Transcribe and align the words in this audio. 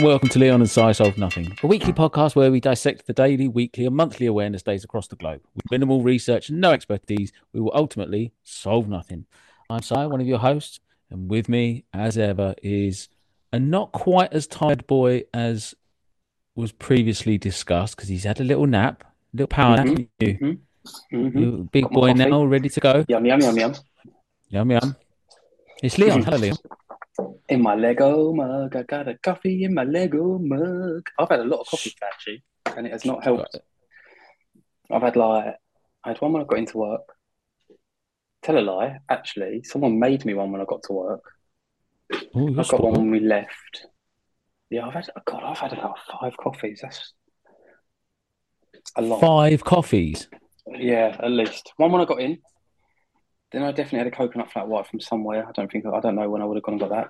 And 0.00 0.06
welcome 0.06 0.30
to 0.30 0.38
Leon 0.38 0.62
and 0.62 0.70
Sai 0.70 0.92
Solve 0.92 1.18
Nothing, 1.18 1.58
a 1.62 1.66
weekly 1.66 1.92
podcast 1.92 2.34
where 2.34 2.50
we 2.50 2.58
dissect 2.58 3.06
the 3.06 3.12
daily, 3.12 3.46
weekly, 3.48 3.84
and 3.84 3.94
monthly 3.94 4.24
awareness 4.24 4.62
days 4.62 4.82
across 4.82 5.08
the 5.08 5.16
globe. 5.16 5.42
With 5.54 5.70
minimal 5.70 6.02
research 6.02 6.48
and 6.48 6.58
no 6.58 6.70
expertise, 6.72 7.32
we 7.52 7.60
will 7.60 7.72
ultimately 7.74 8.32
solve 8.42 8.88
nothing. 8.88 9.26
I'm 9.68 9.82
Sai, 9.82 10.06
one 10.06 10.22
of 10.22 10.26
your 10.26 10.38
hosts, 10.38 10.80
and 11.10 11.28
with 11.30 11.50
me, 11.50 11.84
as 11.92 12.16
ever, 12.16 12.54
is 12.62 13.10
a 13.52 13.58
not 13.58 13.92
quite 13.92 14.32
as 14.32 14.46
tired 14.46 14.86
boy 14.86 15.24
as 15.34 15.74
was 16.54 16.72
previously 16.72 17.36
discussed 17.36 17.94
because 17.96 18.08
he's 18.08 18.24
had 18.24 18.40
a 18.40 18.44
little 18.44 18.66
nap, 18.66 19.04
a 19.04 19.36
little 19.36 19.48
power 19.48 19.76
nap. 19.76 19.86
Mhm. 19.86 20.08
You, 20.20 20.58
Mm-hmm. 21.12 21.38
you 21.38 21.68
big 21.70 21.84
Got 21.84 21.92
boy 21.92 22.12
now, 22.14 22.42
ready 22.44 22.70
to 22.70 22.80
go. 22.80 23.04
Yum 23.06 23.26
yum 23.26 23.38
yum 23.42 23.58
yum. 23.58 23.74
Yum 24.48 24.70
yum. 24.70 24.96
It's 25.82 25.98
Leon. 25.98 26.22
Hello, 26.22 26.38
Leon. 26.38 26.56
In 27.48 27.62
my 27.62 27.74
Lego 27.74 28.32
mug, 28.32 28.76
I 28.76 28.82
got 28.82 29.08
a 29.08 29.18
coffee 29.18 29.64
in 29.64 29.74
my 29.74 29.84
Lego 29.84 30.38
mug. 30.38 31.02
I've 31.18 31.28
had 31.28 31.40
a 31.40 31.44
lot 31.44 31.60
of 31.60 31.66
coffee 31.66 31.90
today, 31.90 32.06
actually, 32.12 32.42
and 32.76 32.86
it 32.86 32.92
has 32.92 33.04
not 33.04 33.24
helped. 33.24 33.58
I've 34.90 35.02
had 35.02 35.16
like 35.16 35.54
I 36.04 36.08
had 36.08 36.20
one 36.20 36.32
when 36.32 36.42
I 36.42 36.44
got 36.46 36.58
into 36.58 36.78
work. 36.78 37.02
Tell 38.42 38.58
a 38.58 38.60
lie, 38.60 38.98
actually, 39.08 39.62
someone 39.64 39.98
made 39.98 40.24
me 40.24 40.34
one 40.34 40.50
when 40.50 40.60
I 40.60 40.64
got 40.64 40.82
to 40.84 40.92
work. 40.92 41.22
Oh, 42.34 42.48
you're 42.48 42.60
I 42.60 42.64
got 42.64 42.82
one 42.82 42.92
when 42.94 43.10
we 43.10 43.20
left. 43.20 43.86
Yeah, 44.70 44.86
I've 44.86 44.94
had 44.94 45.08
God, 45.26 45.42
I've 45.44 45.58
had 45.58 45.72
about 45.72 45.98
five 46.20 46.36
coffees. 46.36 46.80
That's 46.82 47.12
a 48.96 49.02
lot. 49.02 49.20
Five 49.20 49.64
coffees. 49.64 50.28
Yeah, 50.66 51.16
at 51.20 51.30
least 51.30 51.72
one 51.76 51.92
when 51.92 52.00
I 52.00 52.04
got 52.04 52.20
in. 52.20 52.38
Then 53.52 53.62
I 53.62 53.72
definitely 53.72 53.98
had 53.98 54.06
a 54.06 54.10
coconut 54.12 54.52
flat 54.52 54.68
white 54.68 54.86
from 54.86 55.00
somewhere. 55.00 55.46
I 55.46 55.52
don't 55.52 55.70
think 55.70 55.84
I 55.86 56.00
don't 56.00 56.14
know 56.14 56.28
when 56.30 56.42
I 56.42 56.44
would 56.44 56.56
have 56.56 56.62
gone 56.62 56.74
and 56.74 56.80
got 56.80 56.90
that. 56.90 57.08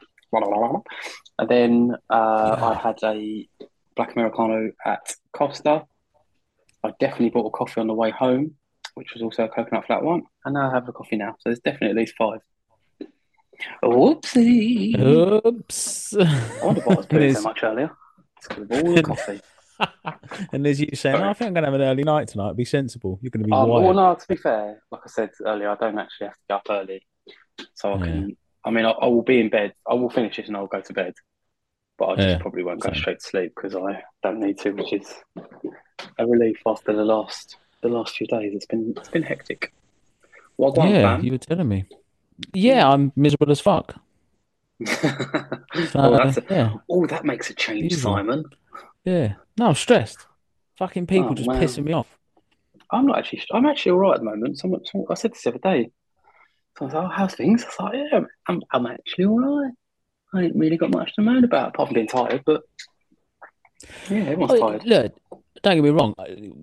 And 1.38 1.48
then 1.48 1.96
uh, 2.08 2.56
I 2.60 2.80
had 2.82 2.98
a 3.02 3.48
black 3.96 4.14
americano 4.14 4.70
at 4.86 5.14
Costa. 5.32 5.84
I 6.82 6.92
definitely 6.98 7.30
bought 7.30 7.46
a 7.46 7.50
coffee 7.50 7.80
on 7.80 7.88
the 7.88 7.94
way 7.94 8.10
home, 8.10 8.54
which 8.94 9.12
was 9.12 9.22
also 9.22 9.44
a 9.44 9.48
coconut 9.48 9.86
flat 9.86 10.02
white. 10.02 10.22
And 10.44 10.54
now 10.54 10.70
I 10.70 10.74
have 10.74 10.88
a 10.88 10.92
coffee 10.92 11.16
now, 11.16 11.32
so 11.32 11.50
there's 11.50 11.60
definitely 11.60 11.90
at 11.90 11.96
least 11.96 12.14
five. 12.16 12.40
Whoopsie! 13.82 14.98
Oops. 14.98 16.16
I 16.16 16.64
wonder 16.64 16.80
why 16.82 16.94
I 16.94 16.96
was 16.96 17.06
putting 17.06 17.34
so 17.34 17.42
much 17.42 17.62
earlier. 17.62 17.90
It's 18.38 18.48
because 18.48 18.64
of 18.64 18.72
all 18.72 18.94
the 18.94 19.02
coffee. 19.02 19.40
and 20.52 20.64
there's 20.64 20.80
you 20.80 20.88
saying, 20.94 21.16
oh, 21.20 21.30
I 21.30 21.32
think 21.34 21.48
I'm 21.48 21.54
going 21.54 21.64
to 21.64 21.70
have 21.70 21.80
an 21.80 21.86
early 21.86 22.04
night 22.04 22.28
tonight. 22.28 22.56
Be 22.56 22.64
sensible. 22.64 23.18
You're 23.22 23.30
going 23.30 23.44
to 23.44 23.46
be 23.46 23.52
Um, 23.52 23.68
well, 23.68 23.94
no, 23.94 24.14
to 24.14 24.28
be 24.28 24.36
fair, 24.36 24.82
like 24.90 25.02
I 25.04 25.08
said 25.08 25.30
earlier, 25.44 25.70
I 25.70 25.76
don't 25.76 25.98
actually 25.98 26.28
have 26.28 26.34
to 26.34 26.40
get 26.48 26.54
up 26.56 26.66
early. 26.70 27.06
So 27.74 27.94
I 27.94 27.98
Yeah. 27.98 28.04
can, 28.06 28.36
I 28.64 28.70
mean, 28.70 28.84
I, 28.84 28.90
I 28.90 29.06
will 29.06 29.22
be 29.22 29.40
in 29.40 29.48
bed. 29.50 29.74
I 29.88 29.94
will 29.94 30.10
finish 30.10 30.38
it 30.38 30.48
and 30.48 30.56
I'll 30.56 30.66
go 30.66 30.80
to 30.80 30.92
bed. 30.92 31.14
But 31.98 32.06
I 32.08 32.16
just 32.16 32.28
Yeah, 32.28 32.38
probably 32.38 32.62
won't 32.62 32.80
go 32.80 32.92
straight 32.94 33.20
to 33.20 33.26
sleep 33.26 33.52
because 33.54 33.76
I 33.76 34.02
don't 34.22 34.40
need 34.40 34.58
to, 34.60 34.70
which 34.72 34.92
is 34.92 35.14
a 36.18 36.26
relief 36.26 36.58
after 36.66 36.92
the 36.94 37.04
last 37.04 37.56
the 37.82 37.88
last 37.88 38.16
few 38.16 38.26
days. 38.26 38.52
It's 38.54 38.66
been 38.66 38.94
it's 38.96 39.08
been 39.08 39.22
hectic. 39.22 39.72
Well 40.56 40.72
done, 40.72 40.88
yeah, 40.90 41.20
you 41.20 41.32
were 41.32 41.38
telling 41.38 41.68
me. 41.68 41.84
Yeah, 42.54 42.88
I'm 42.88 43.12
miserable 43.16 43.50
as 43.50 43.60
fuck. 43.60 43.96
oh, 45.94 46.14
a, 46.14 46.42
yeah, 46.50 46.74
oh, 46.88 47.06
that 47.06 47.24
makes 47.24 47.50
a 47.50 47.54
change, 47.54 47.92
Usual. 47.92 48.14
Simon. 48.16 48.44
Yeah. 49.04 49.34
No, 49.58 49.66
I'm 49.68 49.74
stressed. 49.74 50.26
Fucking 50.78 51.06
people 51.06 51.30
Oh, 51.30 51.34
just 51.34 51.48
wow. 51.48 51.60
pissing 51.60 51.84
me 51.84 51.92
off. 51.92 52.16
I'm 52.90 53.06
not 53.06 53.18
actually. 53.18 53.42
I'm 53.52 53.66
actually 53.66 53.92
all 53.92 53.98
right 53.98 54.14
at 54.14 54.18
the 54.20 54.24
moment. 54.24 54.58
Someone, 54.58 54.84
someone 54.84 55.06
I 55.10 55.14
said 55.14 55.32
this 55.32 55.42
the 55.42 55.50
other 55.50 55.58
day. 55.58 55.90
So 56.78 56.82
I 56.82 56.84
was 56.86 56.94
like, 56.94 57.04
"Oh, 57.04 57.08
how's 57.08 57.34
things?" 57.34 57.62
I 57.62 57.66
was 57.66 57.76
like, 57.80 57.94
"Yeah, 58.12 58.20
I'm, 58.48 58.62
I'm 58.72 58.86
actually 58.86 59.26
all 59.26 59.40
right. 59.40 59.72
I 60.34 60.42
ain't 60.42 60.56
really 60.56 60.76
got 60.76 60.90
much 60.92 61.12
to 61.14 61.22
moan 61.22 61.44
about, 61.44 61.68
apart 61.70 61.88
from 61.88 61.94
being 61.94 62.06
tired. 62.06 62.42
But 62.46 62.62
yeah, 64.08 64.18
everyone's 64.18 64.52
Oh, 64.52 64.68
tired. 64.70 64.84
look, 64.84 65.14
don't 65.62 65.74
get 65.76 65.84
me 65.84 65.90
wrong. 65.90 66.14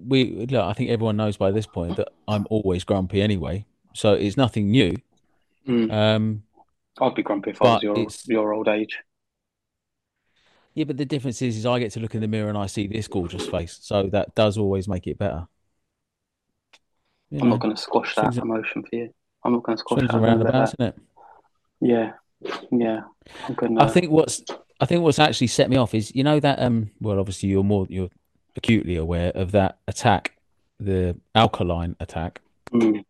We 0.08 0.46
look. 0.48 0.66
I 0.66 0.74
think 0.74 0.90
everyone 0.90 1.18
knows 1.18 1.38
by 1.38 1.52
this 1.52 1.68
point 1.68 1.98
that 1.98 2.10
I'm 2.28 2.46
always 2.50 2.84
grumpy 2.84 3.22
anyway. 3.22 3.66
So 3.94 4.14
it's 4.14 4.38
nothing 4.38 4.70
new. 4.72 4.96
Mm. 5.68 5.92
Um, 5.92 6.44
I'd 7.00 7.16
be 7.16 7.24
grumpy 7.24 7.52
if 7.52 7.62
I 7.62 7.66
was 7.66 7.74
but 7.76 7.84
your 7.84 8.00
it's 8.00 8.28
your 8.28 8.54
old 8.54 8.68
age. 8.68 8.98
Yeah, 10.78 10.84
but 10.84 10.98
the 10.98 11.06
difference 11.06 11.42
is, 11.42 11.58
is 11.58 11.66
I 11.66 11.80
get 11.80 11.92
to 11.94 12.00
look 12.00 12.14
in 12.14 12.22
the 12.22 12.28
mirror 12.28 12.50
and 12.50 12.58
I 12.58 12.68
see 12.68 12.86
this 12.86 13.08
gorgeous 13.08 13.48
face. 13.48 13.80
So 13.82 14.04
that 14.12 14.36
does 14.36 14.60
always 14.60 14.88
make 14.88 15.08
it 15.08 15.18
better. 15.18 15.48
You 17.32 17.40
I'm 17.40 17.48
know, 17.48 17.56
not 17.56 17.62
going 17.62 17.76
to 17.76 17.82
squash 17.82 18.14
that 18.14 18.34
swings, 18.34 18.38
emotion 18.38 18.84
for 18.84 18.96
you. 18.96 19.10
I'm 19.44 19.54
not 19.54 19.64
going 19.64 19.76
to 19.76 19.80
squash 19.80 20.02
that. 20.02 20.14
and 20.14 20.16
I'm 20.18 20.22
gonna 20.22 20.44
let 20.44 20.54
roundabouts, 20.54 20.76
that. 20.78 20.84
isn't 20.84 20.96
it? 20.96 21.02
Yeah, 21.82 22.12
yeah. 22.72 23.02
I 23.80 23.88
think 23.88 24.12
what's 24.12 24.44
I 24.80 24.86
think 24.86 25.02
what's 25.02 25.18
actually 25.18 25.48
set 25.48 25.68
me 25.68 25.78
off 25.78 25.96
is 25.96 26.14
you 26.14 26.24
know 26.24 26.40
that 26.40 26.60
um 26.62 26.92
well 27.02 27.20
obviously 27.20 27.50
you're 27.50 27.64
more 27.64 27.88
you're 27.90 28.10
acutely 28.56 28.98
aware 28.98 29.32
of 29.32 29.52
that 29.54 29.80
attack, 29.88 30.38
the 30.80 31.20
alkaline 31.34 31.96
attack. 32.00 32.42
Mm. 32.72 33.04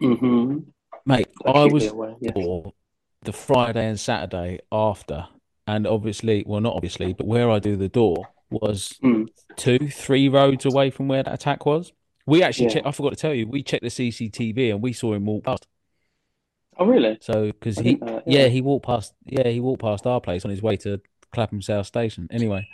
hmm 0.00 0.58
Mate, 1.06 1.28
I 1.46 1.66
was 1.66 1.86
aware. 1.86 2.16
Yes. 2.20 2.34
the 3.22 3.32
Friday 3.32 3.86
and 3.86 4.00
Saturday 4.00 4.58
after, 4.72 5.28
and 5.66 5.86
obviously, 5.86 6.44
well, 6.46 6.60
not 6.60 6.74
obviously, 6.74 7.12
but 7.12 7.26
where 7.26 7.50
I 7.50 7.58
do 7.58 7.76
the 7.76 7.88
door 7.88 8.28
was 8.50 8.98
Mm. 9.02 9.28
two, 9.56 9.88
three 9.88 10.28
roads 10.28 10.64
away 10.64 10.90
from 10.90 11.08
where 11.08 11.22
that 11.22 11.32
attack 11.34 11.64
was. 11.66 11.92
We 12.26 12.42
actually 12.42 12.66
Yeah. 12.66 12.74
checked. 12.74 12.86
I 12.86 12.90
forgot 12.92 13.10
to 13.10 13.16
tell 13.16 13.34
you, 13.34 13.46
we 13.46 13.62
checked 13.62 13.82
the 13.82 13.90
CCTV 13.90 14.70
and 14.70 14.82
we 14.82 14.92
saw 14.92 15.14
him 15.14 15.24
walk 15.24 15.44
past. 15.44 15.66
Oh, 16.78 16.86
really? 16.86 17.18
So 17.20 17.46
because 17.46 17.78
he, 17.78 17.94
that. 17.96 18.24
yeah, 18.26 18.42
Yeah. 18.42 18.48
he 18.48 18.60
walked 18.60 18.86
past. 18.86 19.14
Yeah, 19.24 19.48
he 19.48 19.60
walked 19.60 19.82
past 19.82 20.06
our 20.06 20.20
place 20.20 20.44
on 20.44 20.50
his 20.50 20.62
way 20.62 20.76
to 20.78 21.00
Clapham 21.32 21.60
South 21.62 21.86
Station. 21.86 22.28
Anyway, 22.30 22.66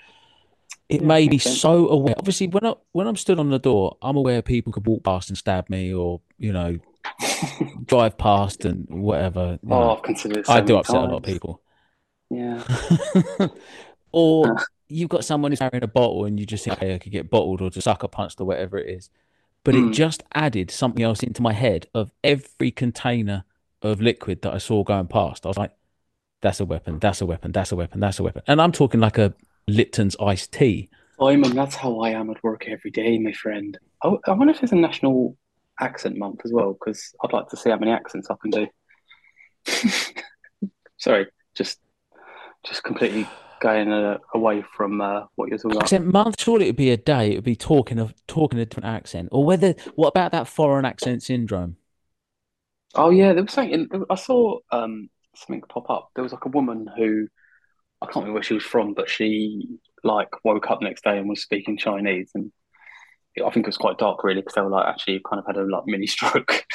it 0.88 1.00
Yeah, 1.00 1.06
made 1.06 1.30
me 1.30 1.38
sense. 1.38 1.60
so 1.60 1.88
aware. 1.88 2.14
Obviously, 2.18 2.46
when 2.48 2.64
I 2.64 2.74
when 2.92 3.06
I'm 3.06 3.16
stood 3.16 3.38
on 3.38 3.50
the 3.50 3.58
door, 3.58 3.96
I'm 4.02 4.16
aware 4.16 4.40
people 4.42 4.72
could 4.72 4.86
walk 4.86 5.04
past 5.04 5.28
and 5.30 5.36
stab 5.38 5.68
me, 5.68 5.92
or 5.92 6.20
you 6.38 6.52
know, 6.52 6.78
drive 7.86 8.16
past 8.18 8.64
and 8.64 8.86
whatever. 8.88 9.58
Oh, 9.64 9.68
know, 9.68 9.96
I've 9.96 10.02
considered 10.02 10.44
I 10.48 10.60
do 10.60 10.76
upset 10.76 10.96
a 10.96 11.00
lot 11.00 11.14
of 11.16 11.22
people. 11.22 11.60
Yeah. 12.30 12.62
or 14.12 14.56
you've 14.88 15.08
got 15.08 15.24
someone 15.24 15.52
who's 15.52 15.58
carrying 15.58 15.82
a 15.82 15.88
bottle 15.88 16.24
and 16.24 16.38
you 16.38 16.46
just 16.46 16.64
think, 16.64 16.78
hey, 16.78 16.94
I 16.94 16.98
could 16.98 17.12
get 17.12 17.30
bottled 17.30 17.60
or 17.60 17.70
just 17.70 17.84
sucker 17.84 18.08
punched 18.08 18.40
or 18.40 18.44
whatever 18.44 18.78
it 18.78 18.88
is. 18.88 19.10
But 19.64 19.74
it 19.74 19.84
Mm. 19.84 19.92
just 19.92 20.22
added 20.34 20.70
something 20.70 21.02
else 21.02 21.22
into 21.22 21.42
my 21.42 21.52
head 21.52 21.86
of 21.94 22.10
every 22.22 22.70
container 22.70 23.44
of 23.82 24.00
liquid 24.00 24.42
that 24.42 24.54
I 24.54 24.58
saw 24.58 24.82
going 24.84 25.08
past. 25.08 25.44
I 25.44 25.48
was 25.48 25.58
like, 25.58 25.72
that's 26.40 26.60
a 26.60 26.64
weapon, 26.64 26.98
that's 26.98 27.20
a 27.20 27.26
weapon, 27.26 27.52
that's 27.52 27.72
a 27.72 27.76
weapon, 27.76 28.00
that's 28.00 28.18
a 28.18 28.22
weapon. 28.22 28.42
And 28.46 28.60
I'm 28.62 28.72
talking 28.72 29.00
like 29.00 29.18
a 29.18 29.34
Lipton's 29.66 30.16
iced 30.20 30.52
tea. 30.52 30.88
I 31.20 31.32
Simon, 31.32 31.54
that's 31.54 31.74
how 31.74 32.00
I 32.00 32.10
am 32.10 32.30
at 32.30 32.42
work 32.44 32.68
every 32.68 32.90
day, 32.90 33.18
my 33.18 33.32
friend. 33.32 33.76
Oh, 34.04 34.20
I 34.26 34.32
wonder 34.32 34.52
if 34.52 34.60
there's 34.60 34.72
a 34.72 34.76
national 34.76 35.36
accent 35.80 36.16
month 36.16 36.40
as 36.44 36.52
well, 36.52 36.72
because 36.74 37.12
I'd 37.22 37.32
like 37.32 37.48
to 37.48 37.56
see 37.56 37.70
how 37.70 37.76
many 37.78 37.90
accents 37.90 38.28
I 38.30 38.34
can 38.40 38.50
do. 38.50 38.66
Sorry, 40.98 41.26
just 41.54 41.80
just 42.64 42.82
completely 42.82 43.26
going 43.60 43.92
uh, 43.92 44.18
away 44.34 44.64
from 44.76 45.00
uh, 45.00 45.24
what 45.34 45.48
you're 45.48 45.58
talking 45.58 45.72
about. 45.72 45.84
Accent 45.84 46.06
month, 46.06 46.36
surely 46.38 46.66
it 46.66 46.70
would 46.70 46.76
be 46.76 46.90
a 46.90 46.96
day, 46.96 47.32
it 47.32 47.36
would 47.36 47.44
be 47.44 47.56
talking 47.56 47.98
of 47.98 48.14
talking 48.26 48.58
a 48.58 48.64
different 48.64 48.86
accent. 48.86 49.28
Or 49.32 49.44
whether 49.44 49.74
what 49.94 50.08
about 50.08 50.32
that 50.32 50.48
foreign 50.48 50.84
accent 50.84 51.22
syndrome? 51.22 51.76
Oh 52.94 53.10
yeah, 53.10 53.32
there 53.32 53.42
was 53.42 53.52
something. 53.52 53.88
I 54.08 54.14
saw 54.14 54.58
um, 54.70 55.10
something 55.36 55.62
pop 55.68 55.90
up. 55.90 56.10
There 56.14 56.22
was 56.22 56.32
like 56.32 56.44
a 56.44 56.50
woman 56.50 56.88
who 56.96 57.28
I 58.00 58.06
can't 58.06 58.16
remember 58.16 58.34
where 58.34 58.42
she 58.42 58.54
was 58.54 58.64
from, 58.64 58.94
but 58.94 59.10
she 59.10 59.78
like 60.04 60.28
woke 60.44 60.70
up 60.70 60.80
the 60.80 60.86
next 60.86 61.04
day 61.04 61.18
and 61.18 61.28
was 61.28 61.42
speaking 61.42 61.76
Chinese, 61.76 62.30
and 62.34 62.52
I 63.36 63.50
think 63.50 63.66
it 63.66 63.68
was 63.68 63.76
quite 63.76 63.98
dark, 63.98 64.24
really, 64.24 64.40
because 64.40 64.54
they 64.54 64.62
were 64.62 64.70
like 64.70 64.86
actually 64.86 65.20
kind 65.28 65.40
of 65.40 65.46
had 65.46 65.56
a 65.56 65.64
like 65.64 65.84
mini 65.86 66.06
stroke. 66.06 66.64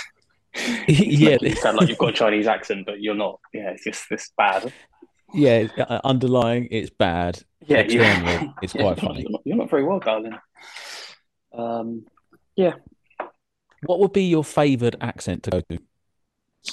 Yeah, 0.88 1.38
you 1.42 1.56
sound 1.56 1.78
like 1.78 1.90
you've 1.90 1.98
got 1.98 2.10
a 2.10 2.13
Chinese 2.13 2.46
accent, 2.46 2.86
but 2.86 3.02
you're 3.02 3.16
not. 3.16 3.40
Yeah, 3.56 3.72
it's 3.72 3.86
just 3.86 4.07
this 4.07 4.31
bad. 4.38 4.72
Yeah, 5.33 5.68
uh, 5.77 6.01
underlying 6.03 6.68
it's 6.71 6.89
bad. 6.89 7.41
Yeah, 7.65 7.80
it's 7.81 7.94
yeah, 7.94 8.21
quite 8.62 8.75
you're 8.75 8.95
funny. 8.95 9.21
You're 9.21 9.31
not, 9.31 9.41
you're 9.45 9.57
not 9.57 9.69
very 9.69 9.83
well, 9.83 10.00
darling. 10.00 10.38
Um, 11.53 12.06
yeah. 12.56 12.74
What 13.85 14.00
would 14.00 14.13
be 14.13 14.24
your 14.24 14.44
favoured 14.44 14.95
accent 15.01 15.44
to 15.44 15.51
go 15.51 15.62
to? 15.62 15.80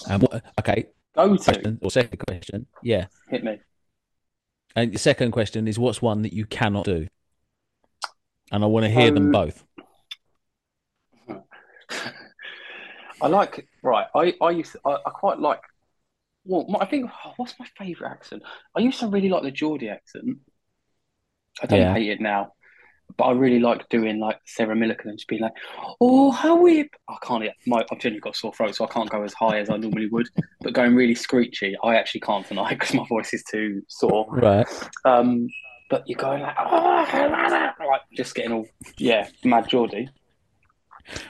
And 0.08 0.22
what, 0.22 0.44
okay, 0.60 0.86
Go 1.14 1.36
to 1.36 1.42
question 1.42 1.78
or 1.82 1.90
second 1.90 2.18
question, 2.18 2.66
yeah. 2.82 3.06
hit 3.28 3.42
me. 3.42 3.58
And 4.76 4.92
the 4.92 4.98
second 4.98 5.32
question 5.32 5.66
is, 5.66 5.78
what's 5.78 6.00
one 6.00 6.22
that 6.22 6.32
you 6.32 6.46
cannot 6.46 6.84
do? 6.84 7.08
And 8.52 8.62
I 8.62 8.66
want 8.68 8.84
to 8.84 8.90
hear 8.90 9.10
them 9.10 9.32
both. 9.32 9.64
I 13.22 13.26
like 13.26 13.68
right. 13.82 14.06
I 14.14 14.34
I 14.40 14.50
used 14.50 14.72
to, 14.72 14.80
I, 14.84 14.92
I 15.06 15.10
quite 15.10 15.38
like. 15.40 15.60
Well, 16.44 16.66
my, 16.68 16.80
I 16.80 16.86
think 16.86 17.10
oh, 17.24 17.32
what's 17.36 17.58
my 17.58 17.66
favourite 17.76 18.12
accent? 18.12 18.42
I 18.76 18.80
used 18.80 19.00
to 19.00 19.08
really 19.08 19.28
like 19.28 19.42
the 19.42 19.50
Geordie 19.50 19.88
accent. 19.88 20.38
I 21.62 21.66
don't 21.66 21.80
Yeah. 21.80 21.92
hate 21.94 22.08
it 22.10 22.20
now, 22.20 22.52
but 23.16 23.24
I 23.24 23.32
really 23.32 23.58
like 23.60 23.88
doing 23.88 24.18
like 24.18 24.38
Sarah 24.46 24.74
Millican 24.74 25.06
and 25.06 25.18
just 25.18 25.28
being 25.28 25.42
like, 25.42 25.52
"Oh, 26.00 26.30
how 26.30 26.56
we." 26.56 26.88
I 27.08 27.16
can't. 27.22 27.44
My 27.66 27.84
I've 27.90 27.98
generally 27.98 28.20
got 28.20 28.34
a 28.34 28.38
sore 28.38 28.52
throat, 28.54 28.74
so 28.74 28.84
I 28.84 28.88
can't 28.88 29.10
go 29.10 29.22
as 29.22 29.34
high 29.34 29.58
as 29.58 29.68
I 29.68 29.76
normally 29.76 30.08
would. 30.08 30.28
But 30.60 30.72
going 30.72 30.94
really 30.94 31.14
screechy, 31.14 31.76
I 31.84 31.96
actually 31.96 32.20
can't 32.20 32.46
tonight 32.46 32.78
because 32.78 32.94
my 33.00 33.06
voice 33.08 33.34
is 33.34 33.44
too 33.44 33.82
sore. 33.88 34.26
Right. 34.30 34.66
Um, 35.04 35.48
but 35.90 36.04
you're 36.06 36.18
going 36.18 36.40
like, 36.40 36.56
oh, 36.58 37.76
like 37.80 38.00
just 38.16 38.34
getting 38.34 38.52
all 38.52 38.66
yeah, 38.96 39.28
mad 39.44 39.68
Geordie. 39.68 40.08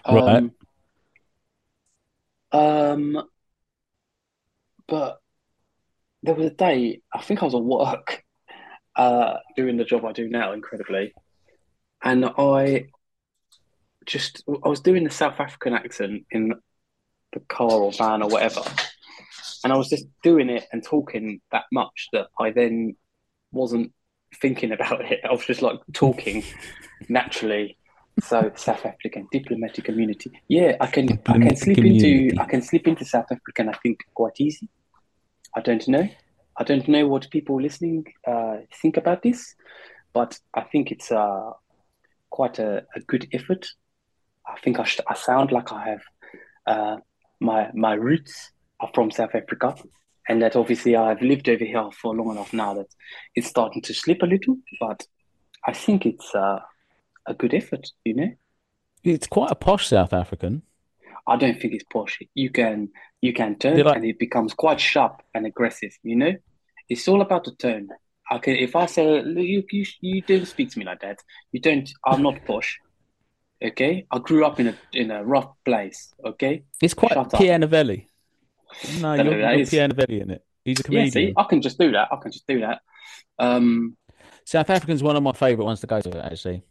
Right. 0.06 0.50
Um, 2.52 2.52
um, 2.52 3.29
but 4.90 5.20
there 6.22 6.34
was 6.34 6.46
a 6.46 6.54
day 6.54 7.00
I 7.14 7.22
think 7.22 7.40
I 7.40 7.46
was 7.46 7.54
at 7.54 7.62
work, 7.62 8.22
uh, 8.96 9.36
doing 9.56 9.78
the 9.78 9.84
job 9.84 10.04
I 10.04 10.12
do 10.12 10.28
now, 10.28 10.52
incredibly, 10.52 11.14
and 12.02 12.26
I 12.26 12.88
just 14.04 14.42
I 14.64 14.68
was 14.68 14.80
doing 14.80 15.04
the 15.04 15.10
South 15.10 15.40
African 15.40 15.72
accent 15.72 16.24
in 16.30 16.54
the 17.32 17.40
car 17.48 17.70
or 17.70 17.92
van 17.92 18.22
or 18.22 18.28
whatever, 18.28 18.62
and 19.64 19.72
I 19.72 19.76
was 19.76 19.88
just 19.88 20.06
doing 20.22 20.50
it 20.50 20.66
and 20.72 20.84
talking 20.84 21.40
that 21.52 21.64
much 21.72 22.08
that 22.12 22.26
I 22.38 22.50
then 22.50 22.96
wasn't 23.52 23.92
thinking 24.42 24.72
about 24.72 25.00
it. 25.10 25.20
I 25.24 25.32
was 25.32 25.46
just 25.46 25.62
like 25.62 25.78
talking 25.92 26.42
naturally. 27.08 27.76
So 28.22 28.52
South 28.54 28.84
African 28.84 29.28
diplomatic 29.32 29.84
community. 29.84 30.30
Yeah, 30.48 30.76
I 30.80 30.88
can 30.88 31.04
I 31.04 31.06
can 31.06 31.16
Diplomatic 31.16 31.58
slip 31.58 31.74
community. 31.76 32.28
into 32.28 32.42
I 32.42 32.44
can 32.44 32.60
slip 32.60 32.86
into 32.86 33.04
South 33.04 33.26
African. 33.30 33.68
I 33.70 33.72
think 33.82 34.00
quite 34.14 34.38
easy. 34.38 34.68
I 35.54 35.60
don't 35.60 35.86
know. 35.88 36.08
I 36.56 36.64
don't 36.64 36.88
know 36.88 37.06
what 37.06 37.30
people 37.30 37.60
listening 37.60 38.04
uh, 38.26 38.58
think 38.82 38.96
about 38.96 39.22
this, 39.22 39.54
but 40.12 40.38
I 40.54 40.62
think 40.62 40.90
it's 40.90 41.10
uh, 41.10 41.52
quite 42.30 42.58
a, 42.58 42.84
a 42.94 43.00
good 43.00 43.28
effort. 43.32 43.66
I 44.46 44.58
think 44.60 44.78
I, 44.78 44.84
sh- 44.84 45.00
I 45.08 45.14
sound 45.14 45.52
like 45.52 45.72
I 45.72 45.88
have 45.88 46.02
uh, 46.66 46.96
my 47.40 47.70
my 47.74 47.94
roots 47.94 48.52
are 48.80 48.90
from 48.94 49.10
South 49.10 49.34
Africa, 49.34 49.74
and 50.28 50.42
that 50.42 50.56
obviously 50.56 50.96
I've 50.96 51.22
lived 51.22 51.48
over 51.48 51.64
here 51.64 51.88
for 52.00 52.14
long 52.14 52.30
enough 52.30 52.52
now 52.52 52.74
that 52.74 52.88
it's 53.34 53.48
starting 53.48 53.82
to 53.82 53.94
slip 53.94 54.22
a 54.22 54.26
little. 54.26 54.56
But 54.78 55.06
I 55.66 55.72
think 55.72 56.06
it's 56.06 56.34
uh, 56.34 56.60
a 57.26 57.34
good 57.34 57.54
effort. 57.54 57.88
You 58.04 58.14
know, 58.14 58.30
It's 59.02 59.26
quite 59.26 59.50
a 59.50 59.54
posh 59.54 59.86
South 59.86 60.12
African. 60.12 60.62
I 61.30 61.36
don't 61.36 61.58
think 61.60 61.74
it's 61.74 61.84
posh. 61.84 62.18
You 62.34 62.50
can 62.50 62.88
you 63.20 63.32
can 63.32 63.56
turn 63.56 63.76
They're 63.76 63.88
and 63.88 64.04
it 64.04 64.18
becomes 64.18 64.52
quite 64.52 64.80
sharp 64.80 65.22
and 65.32 65.46
aggressive. 65.46 65.92
You 66.02 66.16
know, 66.16 66.34
it's 66.88 67.06
all 67.06 67.22
about 67.22 67.44
the 67.44 67.54
turn. 67.54 67.88
I 68.30 68.38
can 68.38 68.56
if 68.56 68.74
I 68.74 68.86
say 68.86 69.22
you 69.22 69.64
you 69.70 69.86
you 70.00 70.22
don't 70.22 70.46
speak 70.46 70.70
to 70.72 70.78
me 70.78 70.84
like 70.84 71.00
that. 71.00 71.20
You 71.52 71.60
don't. 71.60 71.88
I'm 72.04 72.22
not 72.22 72.44
posh. 72.44 72.78
Okay, 73.62 74.06
I 74.10 74.18
grew 74.18 74.44
up 74.44 74.58
in 74.58 74.68
a 74.68 74.74
in 74.92 75.10
a 75.10 75.24
rough 75.24 75.50
place. 75.64 76.12
Okay, 76.24 76.64
It's 76.82 76.94
quite 76.94 77.12
Shut 77.12 77.34
up. 77.34 77.60
Novellie. 77.60 78.08
No, 79.00 79.14
you're, 79.14 79.24
who 79.24 79.30
you're 79.30 79.50
is. 79.60 79.70
Pierre 79.70 79.88
Novellie 79.88 80.20
in 80.20 80.30
it. 80.30 80.44
He's 80.64 80.80
a 80.80 80.82
yeah. 80.82 80.84
comedian. 80.86 81.10
See, 81.12 81.34
I 81.36 81.44
can 81.44 81.62
just 81.62 81.78
do 81.78 81.92
that. 81.92 82.08
I 82.10 82.16
can 82.16 82.32
just 82.32 82.46
do 82.46 82.60
that. 82.60 82.80
Um, 83.38 83.96
South 84.44 84.70
African's 84.70 85.02
one 85.02 85.16
of 85.16 85.22
my 85.22 85.32
favourite 85.32 85.64
ones 85.64 85.80
to 85.80 85.86
go 85.86 86.00
to, 86.00 86.24
actually. 86.24 86.62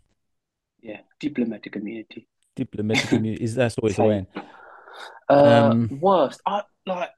yeah, 0.81 1.00
diplomatic 1.19 1.73
community. 1.73 2.27
Diplomatic 2.59 3.09
community 3.09 3.44
is 3.44 3.56
that's 3.56 3.77
always 3.77 3.95
the 3.95 4.03
Same. 4.03 4.07
way. 4.07 4.44
Uh, 5.29 5.69
Um, 5.69 6.00
worst. 6.01 6.41
I 6.45 6.63
like. 6.85 7.09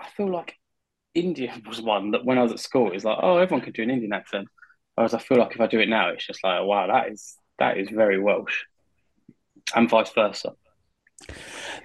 I 0.00 0.06
feel 0.16 0.30
like 0.30 0.54
India 1.14 1.52
was 1.68 1.82
one 1.82 2.12
that 2.12 2.24
when 2.24 2.38
I 2.38 2.42
was 2.42 2.52
at 2.52 2.60
school, 2.60 2.92
it's 2.92 3.04
like, 3.04 3.18
oh, 3.20 3.38
everyone 3.38 3.64
could 3.64 3.74
do 3.74 3.82
an 3.82 3.90
Indian 3.90 4.12
accent. 4.12 4.46
Whereas 4.94 5.14
I 5.14 5.18
feel 5.18 5.38
like 5.38 5.52
if 5.54 5.60
I 5.60 5.66
do 5.66 5.80
it 5.80 5.88
now, 5.88 6.10
it's 6.10 6.26
just 6.26 6.42
like, 6.44 6.62
wow, 6.64 6.86
that 6.86 7.10
is 7.12 7.34
that 7.58 7.76
is 7.78 7.88
very 7.90 8.20
Welsh, 8.20 8.64
and 9.74 9.88
vice 9.90 10.10
versa. 10.12 10.52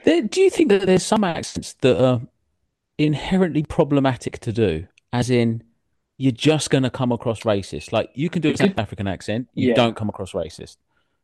There, 0.05 0.21
do 0.21 0.41
you 0.41 0.49
think 0.51 0.69
that 0.69 0.85
there's 0.85 1.05
some 1.05 1.23
accents 1.23 1.73
that 1.81 1.99
are 2.03 2.21
inherently 2.97 3.63
problematic 3.63 4.39
to 4.39 4.51
do? 4.53 4.87
As 5.11 5.29
in, 5.29 5.63
you're 6.17 6.31
just 6.31 6.69
going 6.69 6.83
to 6.83 6.89
come 6.89 7.11
across 7.11 7.41
racist. 7.41 7.91
Like 7.91 8.09
you 8.13 8.29
can 8.29 8.41
do 8.41 8.51
a 8.51 8.57
South 8.57 8.77
African 8.77 9.07
accent, 9.07 9.47
you 9.55 9.69
Yeah. 9.69 9.73
don't 9.75 9.95
come 9.95 10.09
across 10.09 10.33
racist. 10.33 10.77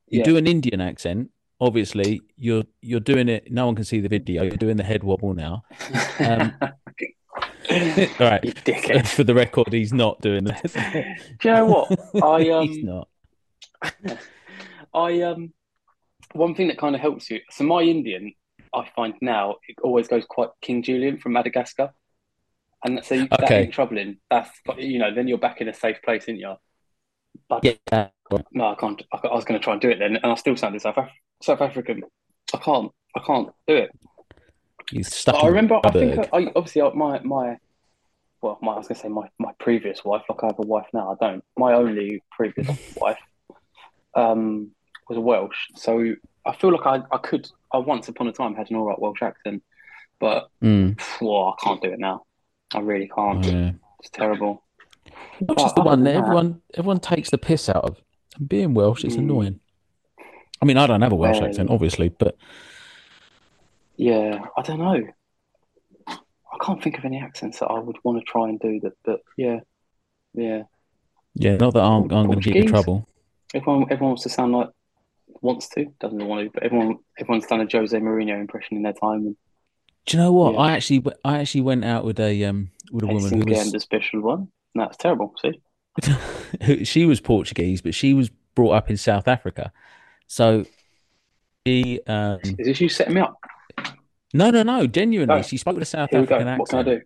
You 0.08 0.20
Yeah. 0.20 0.26
do 0.26 0.38
an 0.38 0.48
Indian 0.48 0.82
accent, 0.82 1.30
obviously 1.60 2.22
you're 2.38 2.64
you're 2.82 3.00
doing 3.00 3.30
it. 3.30 3.52
No 3.52 3.66
one 3.66 3.76
can 3.76 3.86
see 3.86 4.00
the 4.00 4.10
video. 4.10 4.44
You're 4.44 4.58
doing 4.58 4.78
the 4.78 4.84
head 4.84 5.04
wobble 5.04 5.34
now. 5.34 5.64
Um, 6.20 6.54
All 7.72 8.08
right. 8.20 9.08
For 9.08 9.24
the 9.24 9.34
record, 9.36 9.72
he's 9.72 9.94
not 9.94 10.22
doing 10.22 10.44
this. 10.44 10.74
Do 11.40 11.50
you 11.50 11.52
know 11.52 11.66
what? 11.66 12.24
I 12.24 12.50
um, 12.50 12.68
he's 12.68 12.84
not. 12.84 13.08
I 14.94 15.22
um 15.22 15.54
one 16.34 16.56
thing 16.56 16.68
that 16.68 16.78
kind 16.78 16.96
of 16.96 17.02
helps 17.02 17.30
you. 17.30 17.40
So 17.52 17.64
my 17.64 17.82
Indian, 17.82 18.34
I 18.74 18.88
find 18.96 19.14
now 19.22 19.58
it 19.68 19.76
always 19.84 20.08
goes 20.08 20.26
quite 20.28 20.50
King 20.62 20.82
Julien 20.84 21.20
from 21.20 21.34
Madagascar, 21.34 21.92
and 22.84 23.04
so 23.04 23.16
you, 23.16 23.28
that 23.30 23.52
ain't 23.52 23.74
troubling. 23.74 24.18
That's 24.32 24.50
you 24.78 25.00
know 25.00 25.14
then 25.14 25.28
you're 25.28 25.38
back 25.38 25.62
in 25.62 25.70
a 25.70 25.74
safe 25.74 26.02
place, 26.04 26.24
isn't 26.24 26.38
you? 26.38 26.56
But 27.48 27.64
Yeah. 27.64 28.10
no, 28.52 28.68
I 28.68 28.76
can't. 28.76 29.02
I, 29.12 29.28
I 29.28 29.36
was 29.36 29.46
going 29.46 29.60
to 29.60 29.64
try 29.64 29.74
and 29.74 29.82
do 29.82 29.90
it 29.90 30.00
then, 30.00 30.16
and 30.18 30.26
I 30.26 30.36
still 30.36 30.56
sounded 30.56 30.82
South 30.82 30.98
Af- 30.98 31.10
South 31.42 31.62
African. 31.62 32.04
I 32.54 32.58
can't. 32.58 32.92
I 33.16 33.22
can't 33.26 33.50
do 33.68 33.76
it. 33.76 33.92
He's 34.92 35.14
stuck. 35.14 35.36
I 35.36 35.48
remember. 35.48 35.80
I 35.84 35.92
think 35.92 36.14
Joburg. 36.16 36.30
I, 36.34 36.52
obviously 36.56 36.82
my 36.96 37.20
my. 37.22 37.58
Well, 38.42 38.58
my, 38.62 38.72
I 38.74 38.78
was 38.78 38.88
going 38.88 38.96
to 38.96 39.02
say 39.02 39.10
my, 39.10 39.28
my 39.38 39.52
previous 39.60 40.06
wife. 40.06 40.22
Like 40.30 40.42
I 40.44 40.48
have 40.48 40.60
a 40.60 40.62
wife 40.62 40.88
now. 40.94 41.12
I 41.20 41.26
don't. 41.26 41.44
My 41.58 41.74
only 41.74 42.24
previous 42.32 42.68
wife, 42.96 43.18
um, 44.16 44.72
was 45.10 45.18
a 45.18 45.22
Welsh. 45.22 45.58
So 45.76 46.16
I 46.46 46.56
feel 46.56 46.72
like 46.72 46.86
I, 46.86 47.04
I 47.14 47.18
could. 47.18 47.48
I 47.74 47.78
once 47.80 48.08
upon 48.08 48.28
a 48.28 48.32
time 48.32 48.56
had 48.56 48.70
an 48.70 48.78
all 48.78 48.86
right 48.86 49.00
Welsh 49.00 49.22
accent, 49.22 49.62
but 50.20 50.48
Mm, 50.64 51.00
I 51.00 51.64
can't 51.64 51.82
do 51.82 51.92
it 51.92 52.00
now. 52.00 52.24
I 52.74 52.80
really 52.80 53.10
can't. 53.14 53.46
yeah. 53.46 53.72
It's 54.00 54.10
terrible. 54.12 54.64
Welsh 55.42 55.66
is 55.68 55.74
the 55.74 55.82
one 55.82 56.04
that 56.04 56.14
that- 56.14 56.20
everyone 56.24 56.62
everyone 56.76 57.00
takes 57.00 57.30
the 57.30 57.38
piss 57.38 57.70
out 57.70 57.84
of. 57.84 58.02
And 58.38 58.48
being 58.50 58.74
Welsh, 58.74 59.04
it's 59.04 59.16
Mm. 59.16 59.20
annoying. 59.20 59.60
I 60.62 60.66
mean, 60.66 60.78
I 60.78 60.88
don't 60.88 61.02
have 61.02 61.12
a 61.14 61.16
Welsh 61.16 61.40
accent, 61.42 61.70
obviously, 61.70 62.10
but 62.10 62.36
Yeah, 63.98 64.46
I 64.58 64.62
don't 64.62 64.80
know. 64.80 65.08
I 66.08 66.58
can't 66.66 66.82
think 66.84 66.98
of 66.98 67.06
any 67.06 67.20
accents 67.20 67.60
that 67.60 67.68
I 67.68 67.80
would 67.80 67.98
want 68.04 68.20
to 68.20 68.24
try 68.26 68.50
and 68.50 68.60
do 68.60 68.80
that. 68.82 68.94
But 69.04 69.22
yeah, 69.38 69.60
yeah. 70.34 70.64
yeah, 71.36 71.58
not 71.58 71.74
that 71.74 71.84
I'm, 71.84 72.04
I'm 72.12 72.28
going 72.28 72.42
to 72.42 72.52
give 72.52 72.64
in 72.64 72.68
trouble. 72.70 73.08
Everyone, 73.54 73.84
everyone 73.84 74.10
wants 74.12 74.24
to 74.24 74.30
sound 74.30 74.54
like 74.54 74.70
wants 75.42 75.70
to, 75.70 75.86
doesn't 76.00 76.26
want 76.26 76.46
to, 76.46 76.52
but 76.54 76.64
everyone, 76.64 76.98
everyone's 77.20 77.46
done 77.48 77.62
a 77.62 77.68
Jose 77.72 77.98
Mourinho 77.98 78.40
impression 78.40 78.78
in 78.78 78.84
their 78.84 78.94
time. 78.94 79.28
And 79.28 79.36
Do 80.06 80.18
you 80.18 80.24
know 80.24 80.34
what? 80.34 80.54
Yeah. 80.54 80.60
I 80.60 80.72
actually 80.74 81.04
I 81.24 81.40
actually 81.40 81.62
went 81.62 81.86
out 81.86 82.04
with 82.04 82.20
a 82.20 82.44
um 82.46 82.72
with 82.92 83.04
a 83.04 83.08
woman 83.08 83.32
who 83.32 83.46
was 83.46 83.72
the 83.72 83.80
special 83.80 84.22
one. 84.22 84.50
That's 84.80 84.98
terrible. 84.98 85.34
See, 85.42 86.84
she 86.86 87.06
was 87.06 87.20
Portuguese, 87.22 87.82
but 87.82 87.94
she 87.94 88.14
was 88.14 88.30
brought 88.56 88.72
up 88.72 88.90
in 88.90 88.98
South 88.98 89.28
Africa. 89.28 89.72
So 90.28 90.66
she 91.66 92.00
um 92.08 92.40
is 92.44 92.56
this 92.68 92.82
you 92.82 92.90
setting 92.90 93.16
me 93.16 93.22
up? 93.22 93.38
no 94.34 94.50
no 94.52 94.64
no 94.64 94.88
genuinely 94.88 95.40
Oh, 95.40 95.42
she 95.42 95.58
spoke 95.58 95.76
with 95.76 95.84
a 95.84 95.86
South 95.86 96.10
Here. 96.12 96.22
African 96.22 96.58
What 96.58 96.70
can 96.70 96.80
I 96.80 96.84
do? 96.84 97.02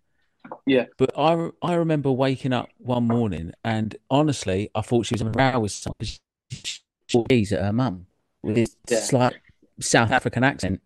Yeah, 0.65 0.85
But 0.97 1.11
I 1.17 1.49
I 1.61 1.73
remember 1.75 2.11
waking 2.11 2.53
up 2.53 2.69
one 2.77 3.05
morning 3.05 3.53
and 3.63 3.95
honestly 4.09 4.69
I 4.75 4.81
thought 4.81 5.05
she 5.05 5.15
was 5.15 5.21
in 5.21 5.27
a 5.27 5.31
row 5.31 5.59
with 5.59 5.71
someone 5.71 5.95
because 5.99 6.19
she 6.61 6.79
Portuguese 7.11 7.51
at 7.53 7.61
her 7.61 7.73
mum 7.73 8.07
with 8.41 8.55
this 8.55 8.75
Yeah. 8.89 8.99
slight 8.99 9.33
South 9.79 10.11
African 10.11 10.43
accent. 10.43 10.81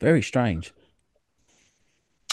Very 0.00 0.22
strange. 0.22 0.72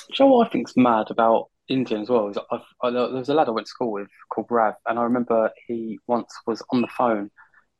Do 0.09 0.23
you 0.23 0.25
know 0.25 0.31
what 0.35 0.47
I 0.47 0.49
think's 0.51 0.77
mad 0.77 1.07
about 1.09 1.49
Indian 1.67 2.01
as 2.01 2.09
well? 2.09 2.31
I've, 2.51 2.61
I, 2.81 2.89
there 2.91 3.09
was 3.09 3.29
a 3.29 3.33
lad 3.33 3.47
I 3.47 3.51
went 3.51 3.67
to 3.67 3.71
school 3.71 3.91
with 3.91 4.07
called 4.29 4.47
Rav, 4.49 4.75
and 4.87 4.99
I 4.99 5.03
remember 5.03 5.51
he 5.67 5.99
once 6.07 6.33
was 6.45 6.61
on 6.71 6.81
the 6.81 6.87
phone, 6.87 7.31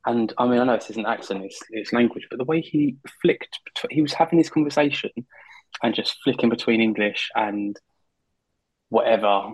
and 0.04 0.32
I 0.38 0.46
mean 0.46 0.60
I 0.60 0.64
know 0.64 0.76
this 0.76 0.90
isn't 0.90 1.06
accent, 1.06 1.44
it's, 1.44 1.60
it's 1.70 1.92
language, 1.92 2.26
but 2.30 2.38
the 2.38 2.44
way 2.44 2.60
he 2.60 2.96
flicked, 3.22 3.58
he 3.90 4.02
was 4.02 4.12
having 4.12 4.38
his 4.38 4.50
conversation 4.50 5.10
and 5.82 5.94
just 5.94 6.16
flicking 6.24 6.48
between 6.48 6.80
English 6.80 7.30
and 7.34 7.76
whatever, 8.88 9.50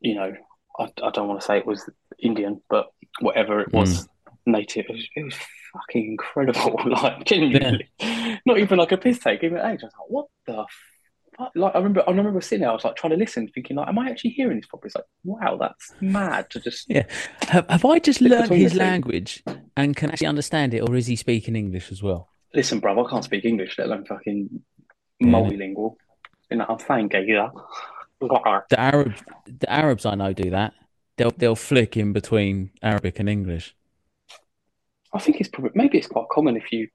you 0.00 0.14
know. 0.14 0.34
I, 0.78 0.84
I 1.02 1.10
don't 1.10 1.26
want 1.26 1.40
to 1.40 1.46
say 1.46 1.58
it 1.58 1.66
was 1.66 1.88
Indian, 2.20 2.62
but 2.70 2.86
whatever 3.20 3.60
it 3.60 3.72
was 3.72 4.08
hmm. 4.44 4.52
native, 4.52 4.86
it 4.88 4.92
was, 4.92 5.08
it 5.16 5.24
was 5.24 5.34
fucking 5.72 6.06
incredible. 6.12 6.80
Like 6.86 7.24
genuinely, 7.24 7.88
not 8.46 8.58
even 8.58 8.78
like 8.78 8.92
a 8.92 8.96
piss 8.96 9.18
take. 9.18 9.42
Even 9.42 9.58
at 9.58 9.72
age, 9.72 9.80
I 9.82 9.86
was 9.86 9.92
like, 9.98 10.08
what 10.08 10.26
the? 10.46 10.64
Like 11.54 11.74
I 11.74 11.78
remember, 11.78 12.02
I 12.06 12.10
remember 12.10 12.40
sitting 12.40 12.62
there. 12.62 12.70
I 12.70 12.72
was 12.74 12.84
like 12.84 12.96
trying 12.96 13.12
to 13.12 13.16
listen, 13.16 13.46
thinking 13.48 13.76
like, 13.76 13.86
am 13.88 13.98
I 13.98 14.10
actually 14.10 14.30
hearing 14.30 14.56
this 14.56 14.66
properly? 14.66 14.88
It's 14.88 14.96
like, 14.96 15.04
wow, 15.24 15.56
that's 15.56 15.92
mad 16.00 16.50
to 16.50 16.60
just. 16.60 16.86
Yeah. 16.88 17.04
Have, 17.48 17.68
have 17.68 17.84
I 17.84 18.00
just 18.00 18.20
learned 18.20 18.50
his 18.50 18.74
language 18.74 19.44
and 19.76 19.94
can 19.94 20.10
actually 20.10 20.26
understand 20.26 20.74
it, 20.74 20.80
or 20.80 20.96
is 20.96 21.06
he 21.06 21.14
speaking 21.14 21.54
English 21.54 21.92
as 21.92 22.02
well? 22.02 22.28
Listen, 22.54 22.80
bruv, 22.80 23.06
I 23.06 23.10
can't 23.10 23.24
speak 23.24 23.44
English, 23.44 23.78
let 23.78 23.86
alone 23.86 24.04
fucking 24.04 24.48
Yeah. 25.20 25.28
multilingual. 25.28 25.96
You 26.50 26.56
know, 26.56 26.66
I'm 26.68 26.78
saying 26.80 27.08
gay 27.08 27.24
either. 27.24 27.50
The 28.20 28.80
Arab, 28.80 29.14
the 29.46 29.70
Arabs 29.70 30.04
I 30.04 30.16
know 30.16 30.32
do 30.32 30.50
that. 30.50 30.72
They'll 31.16 31.30
they'll 31.30 31.54
flick 31.54 31.96
in 31.96 32.12
between 32.12 32.70
Arabic 32.82 33.20
and 33.20 33.28
English. 33.28 33.76
I 35.12 35.20
think 35.20 35.40
it's 35.40 35.48
probably 35.48 35.70
maybe 35.74 35.98
it's 35.98 36.08
quite 36.08 36.26
common 36.30 36.56
if 36.56 36.72
you 36.72 36.88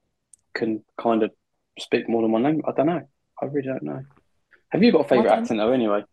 can 0.53 0.83
kind 1.01 1.23
of 1.23 1.31
speak 1.79 2.09
more 2.09 2.21
than 2.21 2.31
one 2.31 2.43
language. 2.43 2.65
I 2.67 2.71
don't 2.73 2.87
know. 2.87 3.07
I 3.41 3.45
really 3.45 3.67
don't 3.67 3.83
know. 3.83 4.03
Have 4.73 4.83
you 4.83 4.91
got 4.91 5.05
a 5.05 5.07
favourite 5.07 5.37
accent 5.37 5.59
though? 5.59 5.71
Anyway, 5.71 6.03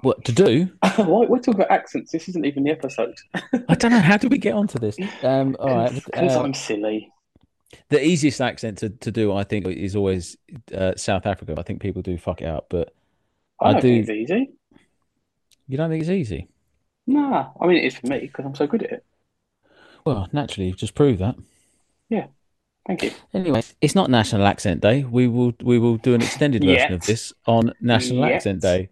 What 0.00 0.24
to 0.24 0.32
do? 0.32 0.70
Why 0.96 1.26
we're 1.26 1.38
talking 1.38 1.54
about 1.54 1.70
accents? 1.70 2.12
This 2.12 2.28
isn't 2.30 2.44
even 2.44 2.64
the 2.64 2.70
episode. 2.72 3.14
I 3.68 3.74
don't 3.74 3.90
know. 3.90 4.00
How 4.00 4.16
did 4.16 4.30
we 4.30 4.38
get 4.38 4.54
onto 4.54 4.78
this? 4.78 4.96
Um, 5.22 5.56
all 5.58 5.68
right. 5.68 5.94
Because 5.94 6.36
uh, 6.36 6.42
I'm 6.42 6.54
silly. 6.54 7.10
the 7.90 8.04
easiest 8.04 8.40
accent 8.40 8.78
to, 8.78 8.90
to 8.90 9.10
do, 9.12 9.32
I 9.32 9.44
think, 9.44 9.66
is 9.66 9.94
always 9.96 10.36
uh, 10.74 10.94
South 10.96 11.26
Africa. 11.26 11.54
I 11.58 11.62
think 11.62 11.80
people 11.80 12.02
do 12.02 12.18
fuck 12.18 12.42
it 12.42 12.48
up, 12.48 12.66
but 12.70 12.94
I 13.60 13.68
I 13.68 13.72
don't 13.72 13.82
do- 13.82 14.04
think 14.04 14.08
it's 14.08 14.30
easy. 14.30 14.50
you 15.68 15.76
don't 15.76 15.90
think 15.90 16.02
it's 16.02 16.10
easy. 16.10 16.48
Nah, 17.06 17.50
I 17.60 17.66
mean 17.66 17.76
it 17.76 17.84
is 17.84 17.96
for 17.96 18.06
me 18.06 18.20
because 18.20 18.46
I'm 18.46 18.54
so 18.54 18.66
good 18.66 18.82
at 18.82 18.92
it. 18.92 19.04
Well, 20.06 20.28
naturally, 20.32 20.68
you've 20.68 20.78
just 20.78 20.94
proved 20.94 21.20
that. 21.20 21.36
Thank 22.86 23.02
you. 23.02 23.12
Anyway, 23.32 23.62
it's 23.80 23.94
not 23.94 24.10
National 24.10 24.46
Accent 24.46 24.80
Day. 24.82 25.04
We 25.04 25.26
will 25.26 25.54
we 25.62 25.78
will 25.78 25.96
do 25.96 26.14
an 26.14 26.20
extended 26.22 26.62
version 26.64 26.92
of 26.92 27.00
this 27.06 27.32
on 27.46 27.72
National 27.80 28.26
Yet. 28.26 28.32
Accent 28.36 28.60
Day. 28.62 28.90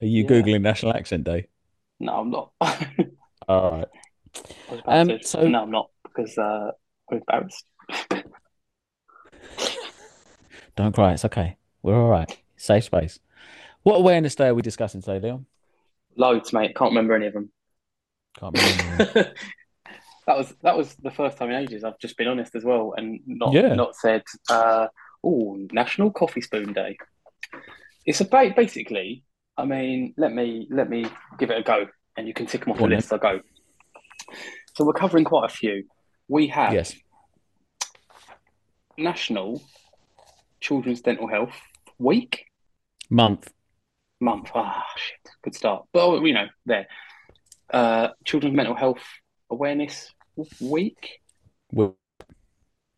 Are 0.00 0.06
you 0.06 0.22
Yeah. 0.22 0.28
googling 0.30 0.60
National 0.62 0.94
Accent 0.94 1.24
Day? 1.24 1.48
No, 1.98 2.20
I'm 2.20 2.30
not. 2.30 2.52
All 3.48 3.70
right. 3.72 3.88
Um, 4.86 5.08
to. 5.08 5.22
so- 5.24 5.46
No, 5.48 5.62
I'm 5.62 5.70
not 5.70 5.90
because 6.04 6.38
uh, 6.38 6.70
I'm 7.10 7.18
embarrassed. 7.18 7.64
Don't 10.76 10.94
cry. 10.94 11.12
It's 11.12 11.24
okay. 11.26 11.56
We're 11.82 11.96
all 12.00 12.08
right. 12.08 12.34
Safe 12.56 12.84
space. 12.84 13.18
What 13.82 13.96
awareness 13.96 14.34
day 14.34 14.46
are 14.46 14.54
we 14.54 14.62
discussing 14.62 15.02
today, 15.02 15.18
Leon? 15.20 15.44
Loads, 16.16 16.52
mate. 16.52 16.74
Can't 16.76 16.90
remember 16.92 17.14
any 17.14 17.26
of 17.26 17.34
them. 17.34 17.50
Can't 18.38 18.56
remember. 18.56 19.34
that 20.26 20.36
was 20.36 20.54
that 20.62 20.76
was 20.76 20.94
the 20.96 21.10
first 21.10 21.36
time 21.38 21.50
in 21.50 21.56
ages. 21.56 21.84
I've 21.84 21.98
just 21.98 22.16
been 22.16 22.28
honest 22.28 22.54
as 22.54 22.64
well, 22.64 22.94
and 22.96 23.20
not 23.26 23.52
Yeah. 23.52 23.74
not 23.74 23.94
said. 23.96 24.22
Uh, 24.48 24.88
oh, 25.24 25.58
National 25.72 26.10
Coffee 26.10 26.40
Spoon 26.40 26.72
Day. 26.72 26.96
It's 28.06 28.20
a 28.20 28.24
ba- 28.24 28.52
basically. 28.56 29.24
I 29.56 29.64
mean, 29.64 30.14
let 30.16 30.32
me 30.32 30.66
let 30.70 30.88
me 30.88 31.06
give 31.38 31.50
it 31.50 31.58
a 31.58 31.62
go, 31.62 31.86
and 32.16 32.26
you 32.26 32.34
can 32.34 32.46
tick 32.46 32.62
them 32.62 32.72
off 32.72 32.78
the 32.78 32.86
list. 32.86 33.12
I 33.12 33.18
go. 33.18 33.40
So 34.74 34.84
we're 34.84 34.92
covering 34.94 35.24
quite 35.24 35.44
a 35.50 35.52
few. 35.54 35.84
We 36.28 36.46
have 36.48 36.72
yes. 36.72 36.94
National 38.96 39.62
Children's 40.60 41.00
Dental 41.00 41.26
Health 41.28 41.54
Week 41.98 42.44
Month. 43.10 43.50
month. 44.20 44.50
Ah, 44.54 44.84
shit, 44.96 45.30
good 45.42 45.54
start. 45.54 45.84
But 45.92 46.22
you 46.22 46.32
know, 46.34 46.46
there. 46.66 46.86
Uh, 47.72 48.08
Children's 48.24 48.54
Mental 48.54 48.74
Health 48.74 49.02
Awareness 49.52 50.10
Week. 50.60 51.20
Well, 51.70 51.96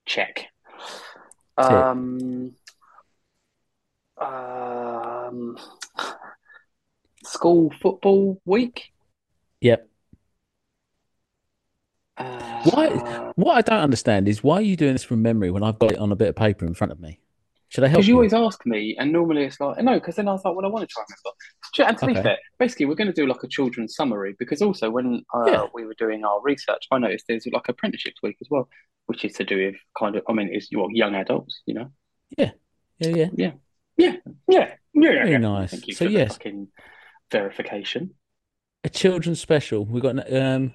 Check. 0.07 0.47
Um, 1.59 2.53
um, 4.19 5.59
school 7.25 7.73
football 7.83 8.41
week. 8.45 8.93
Yep. 9.61 9.89
Uh, 12.17 12.63
Why- 12.71 13.33
What 13.35 13.57
I 13.57 13.63
don't 13.63 13.81
understand 13.83 14.29
is 14.29 14.45
why 14.45 14.57
are 14.57 14.63
you 14.63 14.77
doing 14.77 14.93
this 14.93 15.03
from 15.03 15.23
memory 15.23 15.51
when 15.51 15.65
I've 15.65 15.79
got 15.81 15.91
it 15.93 15.99
on 15.99 16.13
a 16.13 16.17
bit 16.17 16.29
of 16.29 16.37
paper 16.37 16.65
in 16.65 16.75
front 16.75 16.93
of 16.93 17.01
me? 17.01 17.19
Should 17.75 17.83
I 17.83 17.89
help 17.89 17.99
Because 17.99 18.07
you 18.09 18.13
you? 18.15 18.19
always 18.19 18.33
ask 18.33 18.65
me, 18.67 18.95
and 19.01 19.13
normally 19.13 19.43
it's 19.43 19.59
like 19.59 19.83
no. 19.83 19.95
Because 19.95 20.15
then 20.15 20.29
I 20.29 20.33
was 20.33 20.45
like, 20.45 20.55
well, 20.55 20.65
I 20.65 20.69
want 20.69 20.89
to 20.89 20.93
try 20.95 21.03
and 21.09 21.17
remember. 21.77 21.91
And 21.91 21.99
to 21.99 22.07
be 22.07 22.23
fair, 22.29 22.39
basically, 22.57 22.87
we're 22.87 22.95
going 22.95 23.09
to 23.09 23.13
do 23.13 23.27
like 23.27 23.43
a 23.43 23.49
children's 23.49 23.97
summary 23.97 24.37
because 24.39 24.63
also 24.63 24.91
when 24.91 25.25
uh, 25.35 25.45
Yeah. 25.47 25.67
we 25.75 25.85
were 25.85 25.95
doing 25.99 26.25
our 26.25 26.41
research, 26.41 26.87
I 26.93 26.99
noticed 26.99 27.25
there's 27.29 27.47
like 27.53 27.69
apprenticeships 27.69 28.23
week 28.23 28.37
as 28.41 28.47
well, 28.49 28.69
which 29.07 29.25
is 29.25 29.33
to 29.35 29.45
do 29.45 29.57
with 29.67 29.75
kind 29.99 30.15
of. 30.15 30.23
I 30.29 30.35
mean, 30.35 30.51
it's 30.53 30.69
well, 30.73 30.87
young 30.93 31.17
adults, 31.17 31.63
you 31.67 31.75
know. 31.75 31.91
Yeah, 32.39 32.53
yeah. 33.01 33.27
Yeah, 33.35 33.53
yeah, 33.97 34.17
yeah. 34.49 34.75
Very 34.95 35.17
yeah. 35.17 35.25
Very 35.25 35.39
nice. 35.39 35.71
Thank 35.73 35.89
you 35.89 35.95
So 35.95 36.05
for 36.05 36.13
the 36.13 36.19
yes. 36.19 36.33
fucking 36.35 36.69
verification. 37.33 38.15
A 38.85 38.89
children's 38.89 39.41
special. 39.41 39.85
We 39.85 40.01
got 40.01 40.33
um 40.33 40.75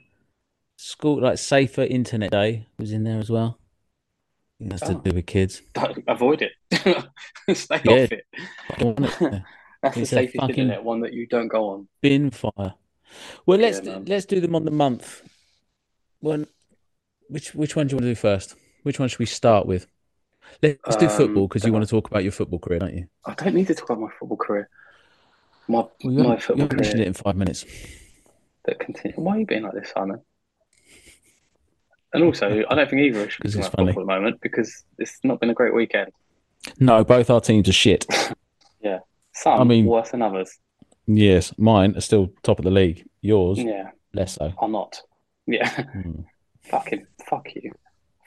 school 0.75 1.21
like 1.21 1.37
safer 1.37 1.83
internet 1.83 2.31
day 2.31 2.67
was 2.77 2.91
in 2.91 3.03
there 3.03 3.19
as 3.19 3.29
well. 3.29 3.58
That's 4.59 4.81
to 4.81 4.95
Oh. 4.95 5.01
do 5.01 5.11
with 5.15 5.25
kids. 5.25 5.61
Avoid 6.07 6.41
it. 6.41 6.51
Stay 7.55 7.81
Yeah. 7.85 7.91
off 8.03 8.11
it. 8.11 8.25
It. 8.77 9.43
That's 9.81 9.95
the 9.95 10.01
It's 10.01 10.11
a 10.11 10.15
safest 10.15 10.35
fucking- 10.41 10.55
internet 10.55 10.83
one 10.83 10.99
that 11.01 11.13
you 11.13 11.25
don't 11.27 11.47
go 11.47 11.69
on. 11.69 11.87
Bin 12.01 12.31
fire. 12.31 12.73
Well, 13.45 13.57
let's 13.59 13.79
Yeah, 13.81 13.99
let's 14.05 14.25
do 14.25 14.39
them 14.41 14.55
on 14.55 14.65
the 14.65 14.71
month. 14.71 15.21
One, 16.19 16.47
which 17.29 17.55
which 17.55 17.75
one 17.77 17.87
do 17.87 17.93
you 17.93 17.97
want 17.97 18.03
to 18.03 18.09
do 18.11 18.15
first? 18.15 18.55
Which 18.83 18.99
one 18.99 19.07
should 19.07 19.19
we 19.19 19.25
start 19.25 19.65
with? 19.65 19.87
Let's 20.61 20.95
do 20.97 21.05
Um, 21.05 21.11
football 21.11 21.47
because 21.47 21.63
you 21.63 21.71
want 21.71 21.85
to 21.85 21.89
talk 21.89 22.07
about 22.09 22.23
your 22.23 22.31
football 22.33 22.59
career, 22.59 22.79
don't 22.79 22.93
you? 22.93 23.07
I 23.25 23.33
don't 23.35 23.55
need 23.55 23.67
to 23.67 23.75
talk 23.75 23.89
about 23.91 24.01
my 24.01 24.09
football 24.19 24.37
career. 24.37 24.69
My 25.67 25.75
Well, 25.77 25.91
my 26.03 26.37
football 26.37 26.67
career 26.67 26.81
it 26.97 27.07
in 27.07 27.13
five 27.13 27.35
minutes. 27.37 27.65
that 28.65 28.79
continue. 28.79 29.15
Why 29.15 29.35
are 29.37 29.39
you 29.39 29.45
being 29.45 29.63
like 29.63 29.73
this, 29.73 29.91
Simon? 29.95 30.21
And 32.13 32.23
also, 32.23 32.63
I 32.69 32.75
don't 32.75 32.89
think 32.89 33.01
either 33.01 33.21
of 33.21 33.27
us 33.27 33.33
should 33.33 33.43
be 33.43 33.49
'Cause 33.49 33.53
talking 33.55 33.67
about 33.67 33.75
funny. 33.77 33.93
football 33.93 34.01
at 34.11 34.15
the 34.15 34.21
moment 34.21 34.41
because 34.41 34.83
it's 34.97 35.19
not 35.23 35.39
been 35.39 35.49
a 35.51 35.53
great 35.53 35.73
weekend. 35.75 36.11
No, 36.79 37.03
both 37.03 37.29
our 37.29 37.41
teams 37.41 37.67
are 37.69 37.73
shit. 37.73 38.05
Yeah, 38.81 38.99
some 39.33 39.59
I 39.59 39.63
mean- 39.65 39.85
worse 39.85 40.11
than 40.11 40.21
others. 40.21 40.57
Yes, 41.05 41.53
mine 41.57 41.95
are 41.97 42.01
still 42.01 42.31
top 42.43 42.59
of 42.59 42.65
the 42.65 42.71
league. 42.71 43.05
Yours 43.21 43.59
Yeah, 43.59 43.91
less 44.13 44.35
so. 44.35 44.53
are 44.57 44.67
not. 44.69 45.01
Yeah, 45.47 45.69
Hmm. 45.69 46.21
fucking 46.63 47.05
fuck 47.29 47.53
you, 47.55 47.71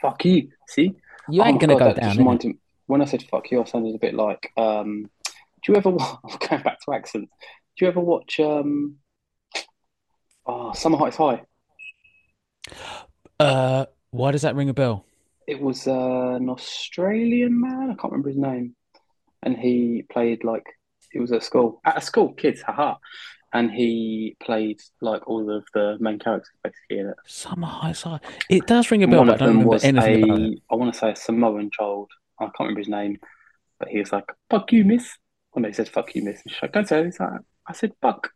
fuck 0.00 0.24
you. 0.26 0.50
See, 0.68 0.94
You 1.28 1.42
Oh 1.42 1.46
ain't 1.46 1.54
my 1.54 1.66
gonna 1.66 1.78
God, 1.78 1.94
go 1.96 2.00
down. 2.02 2.16
reminded- 2.18 2.58
when 2.86 3.00
I 3.00 3.06
said 3.06 3.22
fuck 3.22 3.50
you, 3.50 3.60
I 3.62 3.64
sounded 3.64 3.94
a 3.94 3.98
bit 3.98 4.14
like. 4.14 4.52
Um, 4.56 5.10
do 5.62 5.72
you 5.72 5.76
ever 5.76 5.88
wa- 5.90 6.18
going 6.48 6.62
back 6.62 6.78
to 6.84 6.92
accents? 6.92 7.32
Do 7.76 7.84
you 7.84 7.88
ever 7.88 8.00
watch 8.00 8.38
um, 8.40 8.96
oh, 10.44 10.72
Summer 10.74 10.98
Heights 10.98 11.16
High? 11.16 11.42
Uh, 13.42 13.86
why 14.10 14.30
does 14.30 14.42
that 14.42 14.54
ring 14.54 14.68
a 14.68 14.74
bell? 14.74 15.04
It 15.46 15.60
was 15.60 15.86
uh, 15.86 16.36
an 16.36 16.48
Australian 16.48 17.60
man. 17.60 17.90
I 17.90 17.94
can't 17.94 18.12
remember 18.12 18.28
his 18.28 18.38
name, 18.38 18.76
and 19.42 19.56
he 19.56 20.04
played 20.10 20.44
like 20.44 20.64
he 21.10 21.18
was 21.18 21.32
at 21.32 21.42
school 21.42 21.80
at 21.84 21.98
a 21.98 22.00
school, 22.00 22.32
kids, 22.32 22.62
haha, 22.62 22.96
and 23.52 23.70
he 23.70 24.36
played 24.42 24.80
like 25.00 25.26
all 25.26 25.50
of 25.50 25.64
the 25.74 25.96
main 26.00 26.18
characters 26.18 26.50
basically 26.62 26.98
in 27.00 27.08
it. 27.08 27.16
Summer 27.26 27.66
High. 27.66 28.20
It 28.48 28.66
does 28.66 28.90
ring 28.90 29.02
a 29.02 29.08
bell, 29.08 29.18
One 29.18 29.26
but 29.28 29.32
I 29.32 29.34
of 29.34 29.50
don't 29.50 29.58
them 29.58 29.66
was 29.66 29.84
a. 29.84 30.56
I 30.70 30.74
want 30.74 30.92
to 30.92 30.98
say 30.98 31.10
a 31.12 31.16
Samoan 31.16 31.70
child. 31.70 32.10
I 32.38 32.44
can't 32.44 32.54
remember 32.60 32.80
his 32.80 32.88
name, 32.88 33.18
but 33.78 33.88
he 33.88 33.98
was 33.98 34.12
like, 34.12 34.24
"Fuck 34.50 34.72
you, 34.72 34.84
miss." 34.84 35.16
When 35.52 35.64
they 35.64 35.72
said 35.72 35.88
"fuck 35.88 36.14
you, 36.14 36.22
miss," 36.22 36.40
and 36.42 36.52
she's 36.52 36.62
like, 36.62 36.72
"Don't 36.72 36.88
say 36.88 37.00
it." 37.00 37.06
He's 37.06 37.20
like, 37.20 37.40
I 37.66 37.72
said, 37.72 37.92
"Fuck, 38.00 38.30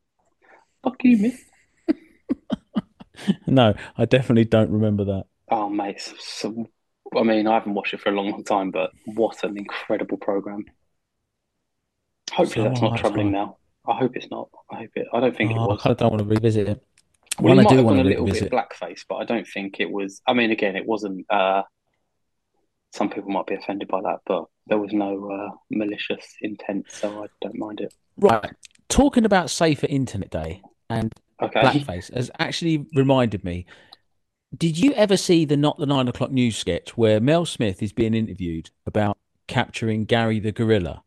fuck 0.83 1.03
you, 1.03 1.17
miss." 1.17 1.41
No, 3.47 3.75
I 3.97 4.05
definitely 4.05 4.45
don't 4.45 4.71
remember 4.71 5.05
that. 5.05 5.25
Oh, 5.51 5.69
mate. 5.69 6.01
So, 6.01 6.15
so- 6.19 6.67
I 7.17 7.23
mean, 7.23 7.47
I 7.47 7.55
haven't 7.55 7.75
watched 7.75 7.95
it 7.95 8.01
for 8.01 8.09
a 8.09 8.13
long, 8.13 8.31
long 8.31 8.43
time, 8.45 8.71
but 8.73 8.91
what 9.05 9.45
an 9.45 9.57
incredible 9.57 10.17
program. 10.19 10.65
Hopefully, 12.33 12.69
that's 12.69 12.81
not 12.83 12.99
troubling 12.99 13.31
now. 13.31 13.59
I 13.87 13.97
hope 13.97 14.17
it's 14.17 14.29
not. 14.31 14.49
I 14.71 14.79
hope 14.79 14.91
it. 14.97 15.07
I 15.13 15.21
don't 15.21 15.37
think 15.37 15.53
it 15.53 15.57
Oh, 15.57 15.65
I 15.65 15.67
was. 15.69 15.83
kind 15.83 15.93
of 15.93 15.99
don't 15.99 16.11
want 16.11 16.23
to 16.25 16.29
revisit 16.29 16.69
it. 16.69 16.85
Well, 17.41 17.55
he 17.55 17.61
I 17.61 17.63
might 17.63 17.69
do 17.71 17.77
have 17.77 17.85
want 17.85 17.97
gone 17.99 18.05
to 18.05 18.09
a 18.09 18.11
little 18.11 18.27
revisit. 18.27 18.51
bit 18.51 18.59
blackface, 18.59 19.03
but 19.09 19.17
I 19.17 19.25
don't 19.25 19.47
think 19.47 19.79
it 19.79 19.91
was. 19.91 20.21
I 20.27 20.33
mean, 20.33 20.51
again, 20.51 20.75
it 20.75 20.85
wasn't. 20.85 21.27
Uh, 21.31 21.63
some 22.93 23.09
people 23.11 23.31
might 23.31 23.47
be 23.47 23.55
offended 23.55 23.87
by 23.89 24.01
that, 24.01 24.19
but 24.27 24.47
there 24.67 24.79
was 24.79 24.93
no 24.93 25.31
uh, 25.31 25.55
malicious 25.71 26.27
intent, 26.41 26.87
so 26.89 27.23
I 27.23 27.27
don't 27.41 27.57
mind 27.59 27.81
it. 27.81 27.95
Right. 28.17 28.51
Talking 28.89 29.25
about 29.25 29.51
Safer 29.51 29.87
Internet 29.89 30.31
Day 30.31 30.63
and 30.91 31.13
Okay. 31.43 31.61
blackface 31.61 32.13
has 32.15 32.31
actually 32.39 32.87
reminded 32.95 33.45
me. 33.45 33.67
Did 34.57 34.79
you 34.79 34.93
ever 34.95 35.17
see 35.17 35.45
the 35.45 35.57
Not 35.57 35.79
the 35.79 35.87
Nine 35.87 36.09
O'Clock 36.09 36.31
News 36.31 36.57
sketch 36.57 36.97
where 36.97 37.21
Mel 37.21 37.45
Smith 37.45 37.83
is 37.83 37.93
being 37.93 38.15
interviewed 38.15 38.71
about 38.87 39.19
capturing 39.49 40.05
Gary 40.05 40.39
the 40.41 40.53
gorilla? 40.53 41.03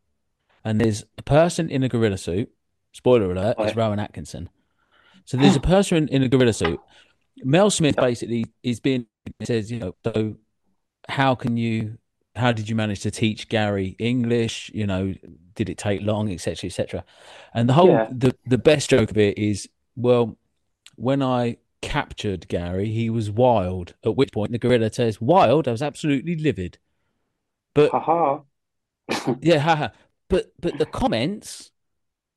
And 0.64 0.80
there's 0.80 1.04
a 1.18 1.22
person 1.22 1.68
in 1.70 1.82
a 1.82 1.88
gorilla 1.88 2.18
suit. 2.18 2.50
Spoiler 2.92 3.32
alert, 3.32 3.56
it's 3.58 3.74
Rowan 3.76 3.98
Atkinson. 3.98 4.50
So 5.24 5.36
there's 5.36 5.56
a 5.56 5.60
person 5.60 6.08
in 6.08 6.22
a 6.22 6.28
gorilla 6.28 6.52
suit. 6.52 6.80
Mel 7.42 7.70
Smith 7.70 7.96
basically 7.96 8.46
is 8.62 8.78
being 8.80 9.06
says, 9.42 9.70
you 9.70 9.78
know, 9.78 9.94
so 10.04 10.36
how 11.08 11.34
can 11.34 11.56
you 11.56 11.98
how 12.36 12.52
did 12.52 12.68
you 12.68 12.76
manage 12.76 13.00
to 13.00 13.10
teach 13.10 13.48
Gary 13.48 13.96
English? 13.98 14.70
You 14.74 14.86
know, 14.86 15.14
did 15.54 15.68
it 15.68 15.78
take 15.78 16.02
long, 16.02 16.30
etc., 16.30 16.68
etc. 16.68 17.04
And 17.54 17.68
the 17.68 17.72
whole 17.72 17.88
Yeah. 17.88 18.08
the 18.10 18.36
the 18.46 18.58
best 18.58 18.90
joke 18.90 19.10
of 19.10 19.18
it 19.18 19.38
is, 19.38 19.68
well, 19.96 20.36
when 20.96 21.22
I 21.22 21.56
captured 21.82 22.48
Gary, 22.48 22.90
he 22.90 23.08
was 23.10 23.30
wild. 23.30 23.94
At 24.04 24.16
which 24.16 24.32
point 24.32 24.52
the 24.52 24.58
gorilla 24.58 24.92
says, 24.92 25.20
"Wild? 25.20 25.66
I 25.68 25.72
was 25.72 25.82
absolutely 25.82 26.36
livid." 26.36 26.78
But 27.74 27.90
Haha. 27.90 28.40
yeah, 29.40 29.58
haha. 29.58 29.88
But 30.28 30.52
but 30.60 30.78
the 30.78 30.86
comments 30.86 31.70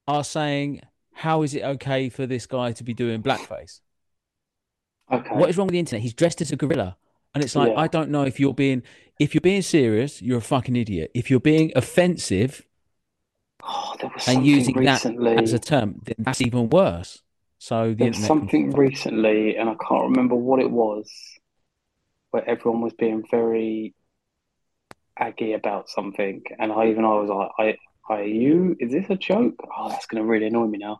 are 0.07 0.23
saying, 0.23 0.81
"How 1.13 1.41
is 1.43 1.53
it 1.53 1.63
okay 1.63 2.09
for 2.09 2.25
this 2.25 2.45
guy 2.45 2.71
to 2.73 2.83
be 2.83 2.93
doing 2.93 3.21
blackface? 3.21 3.81
Okay. 5.11 5.35
What 5.35 5.49
is 5.49 5.57
wrong 5.57 5.67
with 5.67 5.73
the 5.73 5.79
internet? 5.79 6.01
He's 6.01 6.13
dressed 6.13 6.41
as 6.41 6.51
a 6.51 6.55
gorilla." 6.55 6.97
And 7.35 7.43
it's 7.43 7.55
like, 7.55 7.71
Yeah. 7.71 7.79
I 7.79 7.87
don't 7.87 8.11
know 8.11 8.23
if 8.23 8.39
you're 8.39 8.53
being 8.53 8.83
if 9.19 9.33
you're 9.33 9.41
being 9.41 9.63
serious, 9.63 10.21
you're 10.21 10.37
a 10.37 10.41
fucking 10.41 10.75
idiot. 10.75 11.09
If 11.15 11.31
you're 11.31 11.39
being 11.39 11.71
offensive, 11.75 12.63
Oh, 13.63 13.95
there 13.99 14.11
was 14.13 14.27
and 14.27 14.45
using 14.45 14.77
recently. 14.77 15.33
that 15.35 15.43
as 15.43 15.53
a 15.53 15.57
term, 15.59 16.01
then 16.03 16.15
that's 16.19 16.41
even 16.41 16.69
worse. 16.69 17.22
So 17.63 17.91
the 17.91 17.95
There 17.95 18.07
was 18.09 18.17
internet. 18.17 18.27
something 18.27 18.71
recently, 18.71 19.55
and 19.55 19.69
I 19.69 19.75
can't 19.75 20.09
remember 20.09 20.35
what 20.35 20.59
it 20.59 20.69
was, 20.69 21.09
where 22.31 22.43
everyone 22.45 22.81
was 22.81 22.91
being 22.91 23.23
very 23.31 23.95
aggy 25.17 25.53
about 25.53 25.87
something, 25.87 26.43
and 26.59 26.73
I 26.73 26.87
even 26.87 27.05
I 27.05 27.13
was 27.13 27.29
like, 27.29 27.77
"I, 28.09 28.13
are 28.13 28.21
you? 28.25 28.75
Is 28.81 28.91
this 28.91 29.09
a 29.09 29.15
joke? 29.15 29.55
Oh, 29.77 29.87
that's 29.87 30.07
going 30.07 30.21
to 30.21 30.27
really 30.27 30.47
annoy 30.47 30.67
me 30.67 30.77
now." 30.77 30.99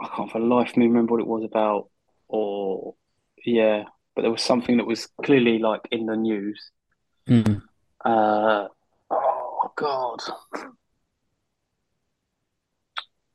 I 0.00 0.08
can't 0.08 0.28
for 0.28 0.40
the 0.40 0.44
life 0.44 0.70
of 0.70 0.76
me 0.78 0.88
remember 0.88 1.12
what 1.12 1.20
it 1.20 1.28
was 1.28 1.44
about, 1.44 1.88
or 2.26 2.96
yeah, 3.44 3.84
but 4.16 4.22
there 4.22 4.32
was 4.32 4.42
something 4.42 4.78
that 4.78 4.88
was 4.88 5.06
clearly 5.22 5.60
like 5.60 5.82
in 5.92 6.06
the 6.06 6.16
news. 6.16 6.72
Mm. 7.28 7.62
Uh, 8.04 8.66
oh 9.08 9.72
God. 9.76 10.20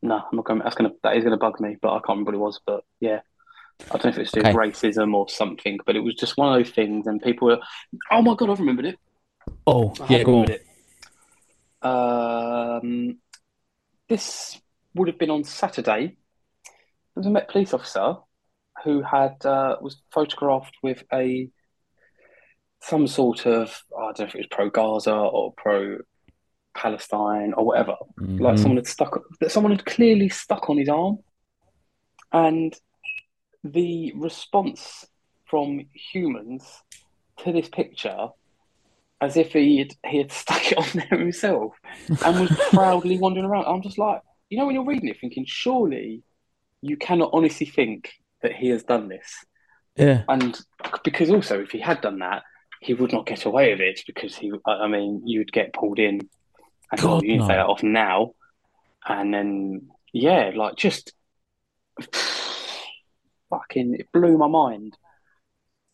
No, 0.01 0.15
I'm 0.15 0.35
not 0.35 0.45
going. 0.45 0.59
That's 0.59 0.75
gonna 0.75 0.91
that 1.03 1.15
is 1.17 1.23
gonna 1.23 1.37
bug 1.37 1.59
me, 1.59 1.77
but 1.81 1.89
I 1.91 1.99
can't 1.99 2.09
remember 2.09 2.31
what 2.31 2.37
it 2.37 2.39
was. 2.39 2.59
But 2.65 2.83
yeah, 2.99 3.21
I 3.91 3.97
don't 3.97 4.05
know 4.05 4.09
if 4.09 4.17
it's 4.17 4.35
Okay. 4.35 4.51
racism 4.53 5.13
or 5.13 5.29
something, 5.29 5.77
but 5.85 5.95
it 5.95 5.99
was 5.99 6.15
just 6.15 6.37
one 6.37 6.51
of 6.51 6.59
those 6.63 6.73
things, 6.73 7.05
and 7.07 7.21
people 7.21 7.47
were, 7.49 7.59
"Oh 8.11 8.21
my 8.21 8.35
God, 8.35 8.49
I've 8.49 8.59
remembered 8.59 8.85
it." 8.85 8.99
Oh, 9.67 9.93
I 10.01 10.13
yeah, 10.13 10.23
go 10.23 10.39
on. 10.39 10.49
it. 10.49 10.65
Um, 11.83 13.17
this 14.09 14.59
would 14.95 15.07
have 15.07 15.17
been 15.19 15.29
on 15.29 15.43
Saturday. 15.43 16.07
There 17.13 17.21
was 17.21 17.25
a 17.27 17.29
Met 17.29 17.49
police 17.49 17.73
officer 17.73 18.15
who 18.83 19.01
had 19.03 19.45
uh, 19.45 19.77
was 19.81 20.01
photographed 20.11 20.77
with 20.81 21.03
a 21.13 21.49
some 22.81 23.05
sort 23.07 23.45
of 23.45 23.83
I 23.95 24.01
don't 24.05 24.19
know 24.19 24.25
if 24.25 24.35
it 24.35 24.39
was 24.39 24.47
pro 24.49 24.69
Gaza 24.69 25.13
or 25.13 25.53
pro 25.55 25.99
Palestine 26.75 27.53
or 27.53 27.65
whatever. 27.65 27.95
Like 28.17 28.55
Mhm. 28.55 28.59
someone 28.59 28.77
had 28.77 28.87
stuck 28.87 29.19
that 29.39 29.51
someone 29.51 29.71
had 29.71 29.85
clearly 29.85 30.29
stuck 30.29 30.69
on 30.69 30.77
his 30.77 30.89
arm, 30.89 31.19
and 32.31 32.73
the 33.63 34.13
response 34.15 35.05
from 35.45 35.85
humans 35.93 36.81
to 37.37 37.51
this 37.51 37.69
picture, 37.69 38.29
as 39.19 39.37
if 39.37 39.53
he 39.53 39.79
had 39.79 39.93
he 40.05 40.17
had 40.19 40.31
stuck 40.41 40.71
it 40.71 40.77
on 40.77 40.85
there 41.09 41.19
himself 41.19 41.75
and 42.25 42.39
was 42.39 42.49
proudly 42.69 43.17
wandering 43.17 43.45
around. 43.45 43.65
I'm 43.65 43.81
just 43.81 43.97
like, 43.97 44.21
you 44.49 44.57
know, 44.57 44.65
when 44.65 44.75
you're 44.75 44.85
reading 44.85 45.09
it, 45.09 45.19
thinking, 45.19 45.45
surely 45.47 46.23
you 46.81 46.97
cannot 46.97 47.29
honestly 47.33 47.67
think 47.67 48.11
that 48.41 48.53
he 48.53 48.69
has 48.69 48.83
done 48.83 49.07
this. 49.07 49.45
Yeah. 49.95 50.23
And 50.27 50.59
because 51.03 51.29
also, 51.29 51.61
if 51.61 51.71
he 51.71 51.79
had 51.79 52.01
done 52.01 52.19
that, 52.19 52.43
he 52.79 52.95
would 52.95 53.13
not 53.13 53.27
get 53.27 53.45
away 53.45 53.71
with 53.71 53.81
it 53.81 54.01
because 54.07 54.35
he, 54.35 54.51
I 54.65 54.87
mean, 54.87 55.21
you'd 55.25 55.51
get 55.51 55.73
pulled 55.73 55.99
in 55.99 56.21
and 56.91 57.01
God, 57.01 57.23
you 57.23 57.29
need 57.29 57.41
to 57.41 57.47
no. 57.47 57.67
off 57.71 57.83
now. 57.83 58.31
And 59.07 59.33
then, 59.33 59.89
yeah, 60.13 60.51
like 60.55 60.75
just 60.75 61.13
fucking, 63.49 63.95
it 63.95 64.11
blew 64.11 64.37
my 64.37 64.47
mind 64.47 64.95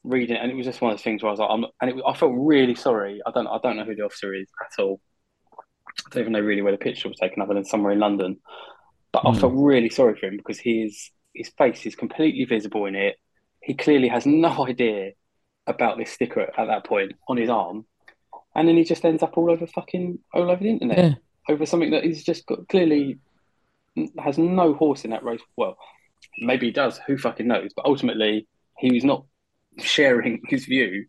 reading 0.03 0.35
it. 0.35 0.41
And 0.41 0.51
it 0.51 0.55
was 0.55 0.65
just 0.65 0.81
one 0.81 0.91
of 0.91 0.97
those 0.97 1.03
things 1.03 1.23
where 1.23 1.29
I 1.29 1.31
was 1.33 1.39
like, 1.39 1.49
I'm, 1.49 1.65
and 1.81 1.91
it, 1.91 2.03
I 2.07 2.13
felt 2.13 2.33
really 2.35 2.75
sorry. 2.75 3.21
I 3.25 3.31
don't, 3.31 3.47
I 3.47 3.59
don't 3.61 3.77
know 3.77 3.83
who 3.83 3.95
the 3.95 4.03
officer 4.03 4.33
is 4.33 4.47
at 4.61 4.81
all. 4.81 4.99
I 6.05 6.09
don't 6.11 6.21
even 6.21 6.33
know 6.33 6.39
really 6.39 6.61
where 6.61 6.71
the 6.71 6.77
picture 6.77 7.09
was 7.09 7.17
taken, 7.17 7.41
other 7.41 7.53
than 7.53 7.65
somewhere 7.65 7.91
in 7.91 7.99
London. 7.99 8.37
But 9.11 9.23
I 9.25 9.31
Mm. 9.31 9.39
felt 9.39 9.53
really 9.55 9.89
sorry 9.89 10.15
for 10.15 10.27
him 10.27 10.37
because 10.37 10.59
his 10.59 11.11
his 11.33 11.49
face 11.49 11.85
is 11.85 11.95
completely 11.95 12.45
visible 12.45 12.85
in 12.85 12.95
it. 12.95 13.15
He 13.61 13.73
clearly 13.73 14.07
has 14.07 14.25
no 14.25 14.67
idea 14.67 15.11
about 15.65 15.97
this 15.97 16.11
sticker 16.11 16.41
at 16.41 16.67
that 16.67 16.85
point 16.85 17.13
on 17.27 17.37
his 17.37 17.49
arm, 17.49 17.85
and 18.57 18.67
then 18.67 18.75
he 18.75 18.83
just 18.83 19.05
ends 19.05 19.23
up 19.23 19.37
all 19.37 19.49
over 19.49 19.65
fucking 19.67 20.19
all 20.33 20.51
over 20.51 20.61
the 20.61 20.69
internet 20.69 20.97
Yeah. 20.97 21.13
over 21.53 21.65
something 21.65 21.91
that 21.91 22.03
he's 22.03 22.23
just 22.25 22.45
got 22.45 22.67
clearly 22.67 23.19
has 24.19 24.37
no 24.37 24.73
horse 24.73 25.05
in 25.05 25.11
that 25.11 25.23
race. 25.23 25.41
Well, 25.55 25.77
maybe 26.39 26.65
he 26.67 26.71
does. 26.71 26.99
Who 27.07 27.17
fucking 27.17 27.47
knows? 27.47 27.71
But 27.75 27.85
ultimately, 27.85 28.47
he 28.77 28.91
was 28.91 29.03
not 29.05 29.23
sharing 29.79 30.41
his 30.47 30.65
view. 30.65 31.05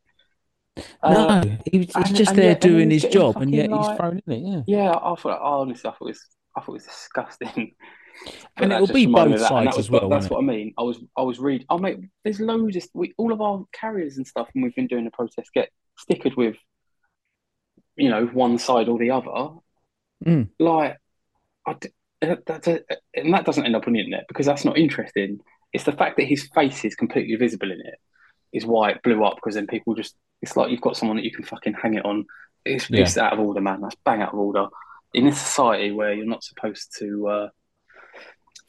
Uh, 1.02 1.42
no, 1.44 1.58
he 1.70 1.78
was, 1.78 1.88
he's 2.06 2.16
just 2.16 2.30
and 2.30 2.38
there 2.38 2.54
doing 2.54 2.90
his 2.90 3.02
job, 3.04 3.36
and 3.38 3.52
yet 3.52 3.68
fucking, 3.68 3.76
he's 3.78 3.86
like- 3.88 3.96
thrown 3.98 4.22
in 4.26 4.32
it. 4.32 4.64
Yeah. 4.68 4.84
yeah, 4.84 4.90
I 4.92 5.14
thought. 5.16 5.40
Oh, 5.42 5.60
honestly, 5.62 5.88
I 5.88 5.92
thought 5.92 6.02
it 6.02 6.04
was. 6.04 6.24
I 6.56 6.60
thought 6.60 6.68
it 6.68 6.72
was 6.72 6.84
disgusting. 6.84 7.74
And 8.56 8.72
it'll 8.72 8.88
be 8.88 9.06
both 9.06 9.38
that, 9.38 9.48
sides 9.48 9.76
was- 9.76 9.86
as 9.86 9.90
well, 9.92 10.08
That's 10.08 10.28
what 10.28 10.38
I 10.40 10.42
mean. 10.42 10.74
I 10.76 10.82
was, 10.82 10.98
I 11.16 11.22
was 11.22 11.38
reading. 11.38 11.66
Oh 11.70 11.78
mate, 11.78 11.98
there's 12.24 12.40
loads 12.40 12.76
of 12.76 12.82
we, 12.92 13.14
all 13.16 13.32
of 13.32 13.40
our 13.40 13.64
carriers 13.72 14.16
and 14.16 14.26
stuff, 14.26 14.48
and 14.54 14.64
we've 14.64 14.74
been 14.74 14.88
doing 14.88 15.04
the 15.04 15.12
protest 15.12 15.52
get 15.54 15.68
stickered 16.04 16.36
with, 16.36 16.56
you 17.98 18.08
know, 18.08 18.26
one 18.26 18.58
side 18.58 18.88
or 18.88 18.98
the 18.98 19.10
other. 19.10 19.54
Mm. 20.24 20.48
Like, 20.58 20.96
I 21.66 21.74
d- 21.74 21.88
that, 22.22 22.46
that's 22.46 22.68
a, 22.68 22.80
and 23.14 23.34
that 23.34 23.44
doesn't 23.44 23.64
end 23.66 23.76
up 23.76 23.86
on 23.86 23.92
the 23.92 24.00
internet 24.00 24.26
because 24.28 24.46
that's 24.46 24.64
not 24.64 24.78
interesting. 24.78 25.40
It's 25.72 25.84
the 25.84 25.92
fact 25.92 26.16
that 26.16 26.24
his 26.26 26.48
face 26.54 26.84
is 26.84 26.94
completely 26.94 27.36
visible 27.36 27.70
in 27.70 27.80
it 27.80 27.98
is 28.52 28.64
why 28.64 28.90
it 28.90 29.02
blew 29.02 29.22
up. 29.24 29.36
Because 29.36 29.54
then 29.56 29.66
people 29.66 29.94
just, 29.94 30.14
it's 30.40 30.56
like 30.56 30.70
you've 30.70 30.80
got 30.80 30.96
someone 30.96 31.16
that 31.18 31.24
you 31.24 31.32
can 31.32 31.44
fucking 31.44 31.74
hang 31.74 31.94
it 31.94 32.04
on. 32.04 32.24
It's, 32.64 32.88
Yeah. 32.90 33.02
it's 33.02 33.18
out 33.18 33.32
of 33.34 33.40
order, 33.40 33.60
man. 33.60 33.80
That's 33.82 33.96
bang 34.04 34.22
out 34.22 34.32
of 34.32 34.38
order. 34.38 34.66
In 35.14 35.26
a 35.26 35.32
society 35.32 35.90
where 35.92 36.12
you're 36.14 36.26
not 36.26 36.42
supposed 36.44 36.94
to 36.98 37.28
uh, 37.28 37.48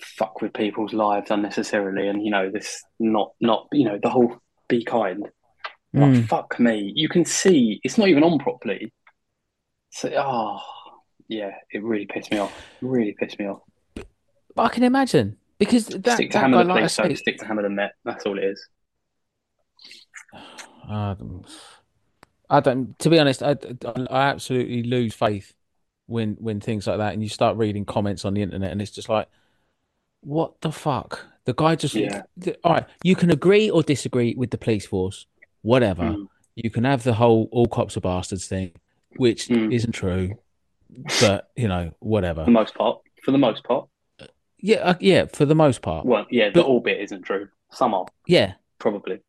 fuck 0.02 0.42
with 0.42 0.54
people's 0.54 0.94
lives 0.94 1.32
unnecessarily, 1.32 2.08
and 2.08 2.24
you 2.24 2.32
know 2.32 2.50
this, 2.50 2.82
not 3.00 3.32
not 3.42 3.68
you 3.74 3.84
know 3.86 4.00
the 4.02 4.10
whole 4.10 4.38
be 4.68 4.84
kind. 4.84 5.24
Like, 5.92 6.12
Mm. 6.12 6.28
fuck 6.28 6.60
me. 6.60 6.94
You 6.96 7.10
can 7.10 7.26
see 7.26 7.82
it's 7.84 7.98
not 7.98 8.08
even 8.10 8.24
on 8.24 8.38
properly. 8.39 8.94
So, 9.91 10.12
oh, 10.15 10.60
yeah, 11.28 11.52
it 11.71 11.84
really 11.84 12.06
pissed 12.06 12.32
me 12.32 12.38
off. 12.38 12.54
Really 12.82 13.15
pissed 13.19 13.39
me 13.39 13.47
off. 13.47 13.62
But 14.56 14.63
I 14.63 14.69
can 14.69 14.84
imagine 14.84 15.38
because 15.58 15.88
that, 15.88 16.15
stick 16.15 16.32
to 16.32 16.34
that 16.34 16.41
hammer 16.41 16.58
guy, 16.58 16.63
the 16.63 16.69
like 16.69 16.78
I 16.78 16.80
police, 16.80 16.93
say, 16.95 17.15
stick 17.15 17.39
to 17.39 17.45
hammer 17.45 17.63
the 17.63 17.69
net. 17.69 17.93
That's 18.04 18.25
all 18.25 18.38
it 18.38 18.43
is. 18.43 18.67
Um, 20.89 21.43
I 22.49 22.62
don't. 22.62 22.97
To 22.97 23.12
be 23.12 23.19
honest, 23.19 23.43
I, 23.43 23.56
I 24.10 24.30
absolutely 24.30 24.82
lose 24.82 25.13
faith 25.13 25.54
when 26.08 26.36
when 26.39 26.60
things 26.60 26.88
like 26.88 26.97
that, 26.97 27.13
and 27.13 27.21
you 27.21 27.30
start 27.30 27.58
reading 27.58 27.86
comments 27.86 28.25
on 28.25 28.34
the 28.34 28.41
internet, 28.41 28.71
and 28.71 28.82
it's 28.82 28.89
just 28.89 29.08
like, 29.08 29.28
what 30.21 30.60
the 30.62 30.71
fuck? 30.71 31.28
The 31.45 31.54
guy 31.54 31.75
just. 31.75 31.93
Yeah. 31.93 32.23
All 32.63 32.73
right, 32.73 32.86
you 33.04 33.15
can 33.15 33.30
agree 33.30 33.69
or 33.69 33.84
disagree 33.84 34.34
with 34.36 34.49
the 34.49 34.58
police 34.58 34.88
force, 34.88 35.28
whatever. 35.62 36.04
Mm. 36.04 36.28
You 36.56 36.71
can 36.71 36.86
have 36.86 37.04
the 37.04 37.13
whole 37.13 37.49
"all 37.52 37.67
cops 37.67 37.95
are 37.95 38.02
bastards" 38.02 38.47
thing, 38.47 38.71
which 39.17 39.48
Mm. 39.48 39.74
isn't 39.74 39.93
true, 39.93 40.38
but 41.22 41.50
you 41.56 41.67
know, 41.67 41.91
whatever. 42.00 42.41
For 42.41 42.45
the 42.45 42.52
most 42.52 42.76
part. 42.76 43.00
For 43.24 43.32
the 43.32 43.38
most 43.38 43.63
part. 43.63 43.88
Yeah, 44.62 44.78
uh, 44.78 44.93
yeah, 45.00 45.26
for 45.32 45.45
the 45.45 45.56
most 45.56 45.82
part. 45.82 46.06
Well, 46.06 46.26
yeah, 46.30 46.50
the 46.50 46.56
But- 46.62 46.65
all 46.65 46.82
bit 46.82 47.00
isn't 47.02 47.24
true. 47.24 47.48
Some 47.72 47.93
are, 47.93 48.06
Yeah, 48.28 48.54
probably. 48.80 49.19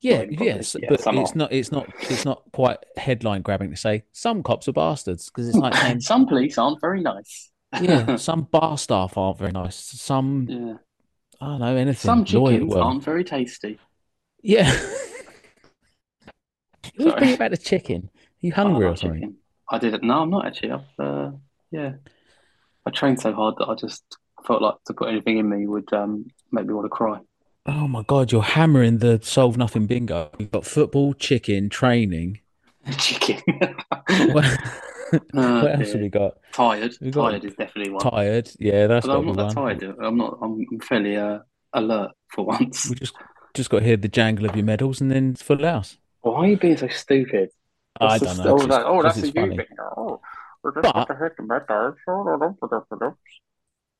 Yeah, 0.00 0.24
probably. 0.24 0.46
yes, 0.46 0.74
Yeah, 0.78 0.88
but 0.88 0.94
it's 0.98 1.06
are. 1.06 1.12
not. 1.36 1.52
It's 1.52 1.70
not. 1.72 1.86
It's 2.10 2.24
not 2.24 2.42
quite 2.52 2.78
headline 2.96 3.42
grabbing 3.42 3.70
to 3.70 3.76
say 3.76 4.04
some 4.12 4.42
cops 4.42 4.66
are 4.68 4.72
bastards 4.72 5.26
because 5.30 5.48
it's 5.48 5.56
like 5.56 5.74
saying, 5.74 6.00
Some 6.00 6.26
police 6.26 6.58
aren't 6.58 6.80
very 6.80 7.00
nice. 7.02 7.50
yeah, 7.80 8.16
some 8.28 8.42
bar 8.50 8.76
staff 8.78 9.16
aren't 9.16 9.38
very 9.38 9.52
nice. 9.52 9.76
Some 9.76 10.46
yeah. 10.48 10.74
I 11.40 11.46
don't 11.46 11.60
know 11.60 11.76
anything. 11.76 11.94
Some 11.94 12.24
chickens 12.24 12.72
work. 12.72 12.82
aren't 12.84 13.02
very 13.04 13.24
tasty. 13.24 13.78
Yeah. 14.42 14.70
Who's 16.96 17.12
bringing 17.14 17.36
back 17.36 17.50
the 17.50 17.56
chicken? 17.56 18.10
You 18.44 18.52
hungry 18.52 18.86
or 18.86 18.94
something? 18.94 19.20
chicken. 19.20 19.36
I 19.70 19.78
didn't. 19.78 20.02
No, 20.04 20.20
I'm 20.22 20.28
not 20.30 20.44
actually. 20.46 20.72
I've, 20.72 20.80
uh, 20.98 21.30
yeah. 21.70 21.92
I 22.84 22.90
trained 22.90 23.18
so 23.20 23.32
hard 23.32 23.54
that 23.58 23.66
I 23.68 23.74
just 23.74 24.02
felt 24.46 24.60
like 24.60 24.74
to 24.86 24.92
put 24.92 25.08
anything 25.08 25.38
in 25.38 25.48
me 25.48 25.66
would 25.66 25.90
um, 25.94 26.26
make 26.52 26.66
me 26.66 26.74
want 26.74 26.84
to 26.84 26.90
cry. 26.90 27.20
Oh 27.64 27.88
my 27.88 28.02
god, 28.02 28.30
you're 28.30 28.42
hammering 28.42 28.98
the 28.98 29.18
solve 29.22 29.56
nothing 29.56 29.86
bingo. 29.86 30.30
You've 30.38 30.50
got 30.50 30.66
football, 30.66 31.14
chicken, 31.14 31.70
training. 31.70 32.40
Chicken. 32.98 33.40
What, 34.34 34.44
Oh, 35.14 35.18
what 35.62 35.80
else 35.80 35.92
have 35.92 36.02
we 36.02 36.10
got? 36.10 36.34
Tired. 36.52 36.92
We 37.00 37.10
got- 37.10 37.30
Tired 37.30 37.44
is 37.46 37.54
definitely 37.54 37.92
one. 37.92 38.02
Tired. 38.02 38.50
Yeah, 38.58 38.86
that's 38.88 39.06
to 39.06 39.12
I'm 39.12 39.26
not 39.26 39.36
that 39.36 39.56
one. 39.56 39.78
tired. 39.78 39.96
I'm 40.02 40.16
not. 40.18 40.38
I'm 40.42 40.66
fairly 40.80 41.16
uh, 41.16 41.38
alert 41.72 42.10
for 42.28 42.44
once. 42.44 42.90
We 42.90 42.96
just 42.96 43.14
just 43.54 43.70
got 43.70 43.78
to 43.78 43.84
hear 43.86 43.96
the 43.96 44.08
jangle 44.08 44.44
of 44.46 44.54
your 44.56 44.66
medals 44.66 45.00
and 45.00 45.10
then 45.10 45.30
it's 45.30 45.40
full 45.40 45.62
house. 45.64 45.96
Why 46.20 46.34
are 46.40 46.46
you 46.48 46.58
being 46.58 46.76
so 46.76 46.88
stupid? 46.88 47.48
I 48.00 48.18
don't 48.18 48.38
know. 48.38 48.44
Oh, 48.44 48.56
'cause 48.56 48.66
that, 48.68 48.80
it's- 48.80 48.84
oh 48.86 49.02
'cause 49.02 49.14
that's 49.14 49.22
a 49.22 49.26
you 49.26 49.32
thing. 49.32 49.60
Oh, 49.96 50.20
But- 50.62 50.82
got 50.82 51.06
to 51.08 51.16
hit 51.16 51.36
the 51.36 51.42
medals. 51.42 51.96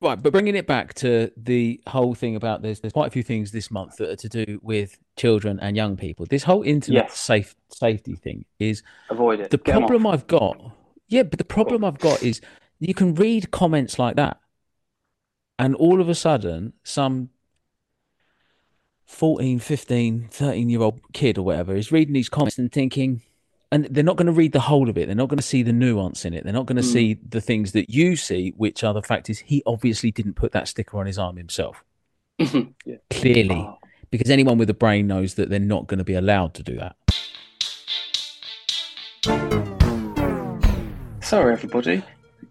Right, 0.00 0.20
but 0.22 0.32
bringing 0.32 0.54
it 0.56 0.66
back 0.66 0.92
to 0.94 1.30
the 1.36 1.80
whole 1.86 2.14
thing 2.14 2.36
about 2.36 2.60
this, 2.62 2.80
there's 2.80 2.92
quite 2.92 3.06
a 3.06 3.10
few 3.10 3.22
things 3.22 3.52
this 3.52 3.70
month 3.70 3.96
that 3.96 4.10
are 4.10 4.16
to 4.16 4.28
do 4.28 4.58
with 4.62 4.98
children 5.16 5.58
and 5.60 5.76
young 5.76 5.96
people. 5.96 6.26
This 6.26 6.42
whole 6.42 6.62
internet 6.62 7.04
Yes. 7.04 7.18
safe 7.18 7.54
safety 7.70 8.14
thing 8.16 8.44
is 8.58 8.82
Avoid 9.08 9.40
it. 9.40 9.50
the 9.50 9.56
Get 9.56 9.76
problem 9.76 10.06
I've 10.06 10.26
got. 10.26 10.60
Yeah, 11.08 11.22
but 11.22 11.38
the 11.38 11.44
problem 11.44 11.84
I've 11.84 11.98
got 12.00 12.22
is 12.22 12.40
you 12.80 12.92
can 12.92 13.14
read 13.14 13.50
comments 13.50 13.98
like 13.98 14.16
that, 14.16 14.40
and 15.58 15.74
all 15.76 16.00
of 16.02 16.08
a 16.08 16.14
sudden, 16.14 16.74
some 16.82 17.30
14, 19.06 19.58
15, 19.58 20.28
13 20.30 20.68
year 20.68 20.80
old 20.82 21.00
kid 21.12 21.38
or 21.38 21.42
whatever 21.42 21.74
is 21.76 21.92
reading 21.92 22.14
these 22.14 22.28
comments 22.28 22.58
and 22.58 22.72
thinking, 22.72 23.22
and 23.72 23.86
they're 23.86 24.04
not 24.04 24.16
going 24.16 24.26
to 24.26 24.32
read 24.32 24.52
the 24.52 24.60
whole 24.60 24.88
of 24.88 24.96
it. 24.98 25.06
They're 25.06 25.14
not 25.16 25.28
going 25.28 25.38
to 25.38 25.42
see 25.42 25.62
the 25.62 25.72
nuance 25.72 26.24
in 26.24 26.32
it. 26.34 26.44
They're 26.44 26.52
not 26.52 26.66
going 26.66 26.76
to 26.76 26.82
Mm. 26.82 26.92
see 26.92 27.18
the 27.28 27.40
things 27.40 27.72
that 27.72 27.90
you 27.90 28.14
see, 28.16 28.52
which 28.56 28.84
are 28.84 28.94
the 28.94 29.02
fact 29.02 29.28
is 29.30 29.40
he 29.40 29.62
obviously 29.66 30.10
didn't 30.10 30.34
put 30.34 30.52
that 30.52 30.68
sticker 30.68 30.98
on 30.98 31.06
his 31.06 31.18
arm 31.18 31.36
himself. 31.36 31.82
yeah. 32.38 32.96
Clearly, 33.10 33.50
Oh, 33.56 33.78
because 34.10 34.30
anyone 34.30 34.58
with 34.58 34.70
a 34.70 34.74
brain 34.74 35.06
knows 35.06 35.34
that 35.34 35.50
they're 35.50 35.58
not 35.58 35.86
going 35.86 35.98
to 35.98 36.04
be 36.04 36.14
allowed 36.14 36.54
to 36.54 36.62
do 36.62 36.76
that. 36.76 36.96
sorry, 41.22 41.52
everybody. 41.52 42.02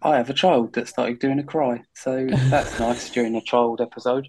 I 0.01 0.17
have 0.17 0.29
a 0.29 0.33
child 0.33 0.73
that 0.73 0.87
started 0.87 1.19
doing 1.19 1.39
a 1.39 1.43
cry, 1.43 1.81
so 1.93 2.27
that's 2.49 2.77
nice 2.79 3.09
during 3.09 3.35
a 3.35 3.41
child 3.41 3.79
episode. 3.81 4.27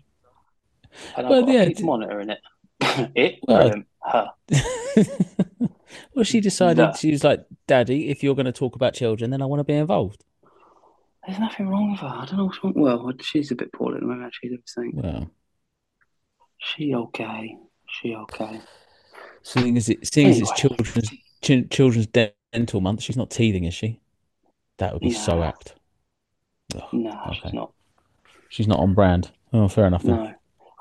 And 1.16 1.26
I've 1.26 1.30
Well, 1.30 1.42
got 1.42 1.52
yeah, 1.52 1.60
to 1.64 1.68
keep 1.70 1.76
d- 1.78 1.82
monitoring 1.84 2.30
it. 2.30 2.40
it? 3.16 3.38
Well, 3.48 3.72
um, 3.72 3.86
her. 4.04 4.30
well, 6.14 6.24
she 6.24 6.40
decided 6.40 6.78
No. 6.78 6.92
she 6.98 7.10
was 7.10 7.24
like, 7.24 7.44
"Daddy, 7.66 8.08
if 8.10 8.22
you're 8.22 8.34
going 8.34 8.46
to 8.46 8.52
talk 8.52 8.74
about 8.76 8.94
children, 8.94 9.30
then 9.30 9.42
I 9.42 9.46
want 9.46 9.60
to 9.60 9.64
be 9.64 9.74
involved." 9.74 10.24
There's 11.26 11.38
nothing 11.38 11.68
wrong 11.68 11.92
with 11.92 12.00
her. 12.00 12.06
I 12.08 12.26
don't 12.26 12.36
know 12.36 12.44
what's 12.46 12.62
wrong. 12.62 12.74
Well, 12.76 13.12
she's 13.20 13.50
a 13.50 13.54
bit 13.54 13.72
poorly 13.72 13.96
at 13.96 14.00
the 14.02 14.06
moment. 14.06 14.34
She's 14.40 14.52
everything. 14.52 15.00
Well, 15.02 15.30
She 16.58 16.94
okay. 16.94 17.56
She 17.88 18.14
okay. 18.14 18.60
seeing 19.42 19.76
as 19.76 19.88
it, 19.88 20.06
seeing 20.12 20.28
as 20.28 20.40
it's 20.40 20.50
Anyway. 20.50 20.76
children's 20.76 21.10
ch- 21.42 21.70
children's 21.70 22.06
dental 22.52 22.80
month, 22.80 23.02
she's 23.02 23.16
not 23.16 23.30
teething, 23.30 23.64
is 23.64 23.74
she? 23.74 24.00
That 24.78 24.92
would 24.92 25.02
be 25.02 25.12
so 25.12 25.42
apt. 25.42 25.74
No, 26.92 27.10
Okay. 27.28 27.38
she's 27.42 27.52
not. 27.54 27.72
she's 28.48 28.66
not 28.68 28.80
on 28.80 28.94
brand. 28.94 29.30
Oh, 29.52 29.68
fair 29.68 29.86
enough. 29.86 30.02
Then. 30.02 30.16
No. 30.16 30.34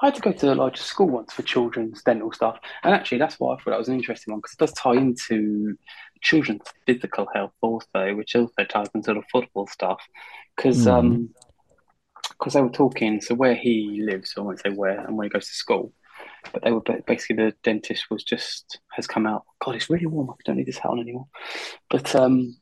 I 0.04 0.08
had 0.08 0.16
to 0.16 0.22
go 0.22 0.34
to 0.34 0.62
a 0.62 0.78
school 0.78 1.08
once 1.08 1.32
for 1.32 1.44
children's 1.44 2.04
dental 2.04 2.34
stuff, 2.34 2.60
and 2.84 2.94
actually 2.94 3.20
that's 3.20 3.39
why 3.39 3.54
I 3.54 3.58
thought 3.58 3.72
that 3.72 3.80
was 3.80 3.88
an 3.88 3.96
interesting 3.96 4.34
one 4.34 4.42
because 4.42 4.52
it 4.52 4.60
does 4.60 4.74
tie 4.74 4.96
into 4.96 5.78
children's 6.22 6.63
physical 6.86 7.26
health 7.34 7.54
also, 7.62 8.13
which 8.13 8.36
also 8.36 8.66
ties 8.66 8.89
into 8.94 9.13
the 9.13 9.22
football 9.32 9.66
stuff. 9.68 10.02
Because 10.58 10.84
Hmm. 10.84 10.89
um, 10.89 11.30
because 12.32 12.54
they 12.54 12.62
were 12.62 12.70
talking, 12.70 13.22
so 13.22 13.34
where 13.34 13.56
he 13.56 14.02
lives, 14.04 14.34
I 14.38 14.42
won't 14.42 14.60
say 14.60 14.72
where, 14.72 15.00
and 15.00 15.16
where 15.16 15.24
he 15.24 15.30
goes 15.30 15.48
to 15.48 15.54
school, 15.54 15.94
but 16.52 16.63
they 16.63 16.72
were 16.74 16.82
basically 17.08 17.38
the 17.38 17.56
dentist 17.63 18.12
was 18.12 18.26
just 18.26 18.80
has 18.92 19.08
come 19.08 19.26
out. 19.26 19.46
God, 19.63 19.76
it's 19.76 19.89
really 19.89 20.06
warm. 20.06 20.32
I 20.32 20.34
don't 20.44 20.58
need 20.58 20.66
this 20.66 20.80
hat 20.80 20.92
on 20.92 21.00
anymore. 21.00 21.28
But 21.89 22.13
um, 22.13 22.58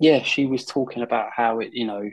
yeah, 0.00 0.24
she 0.24 0.44
was 0.44 0.64
talking 0.64 1.04
about 1.04 1.30
how 1.36 1.60
it, 1.60 1.72
you 1.72 1.86
know, 1.86 2.10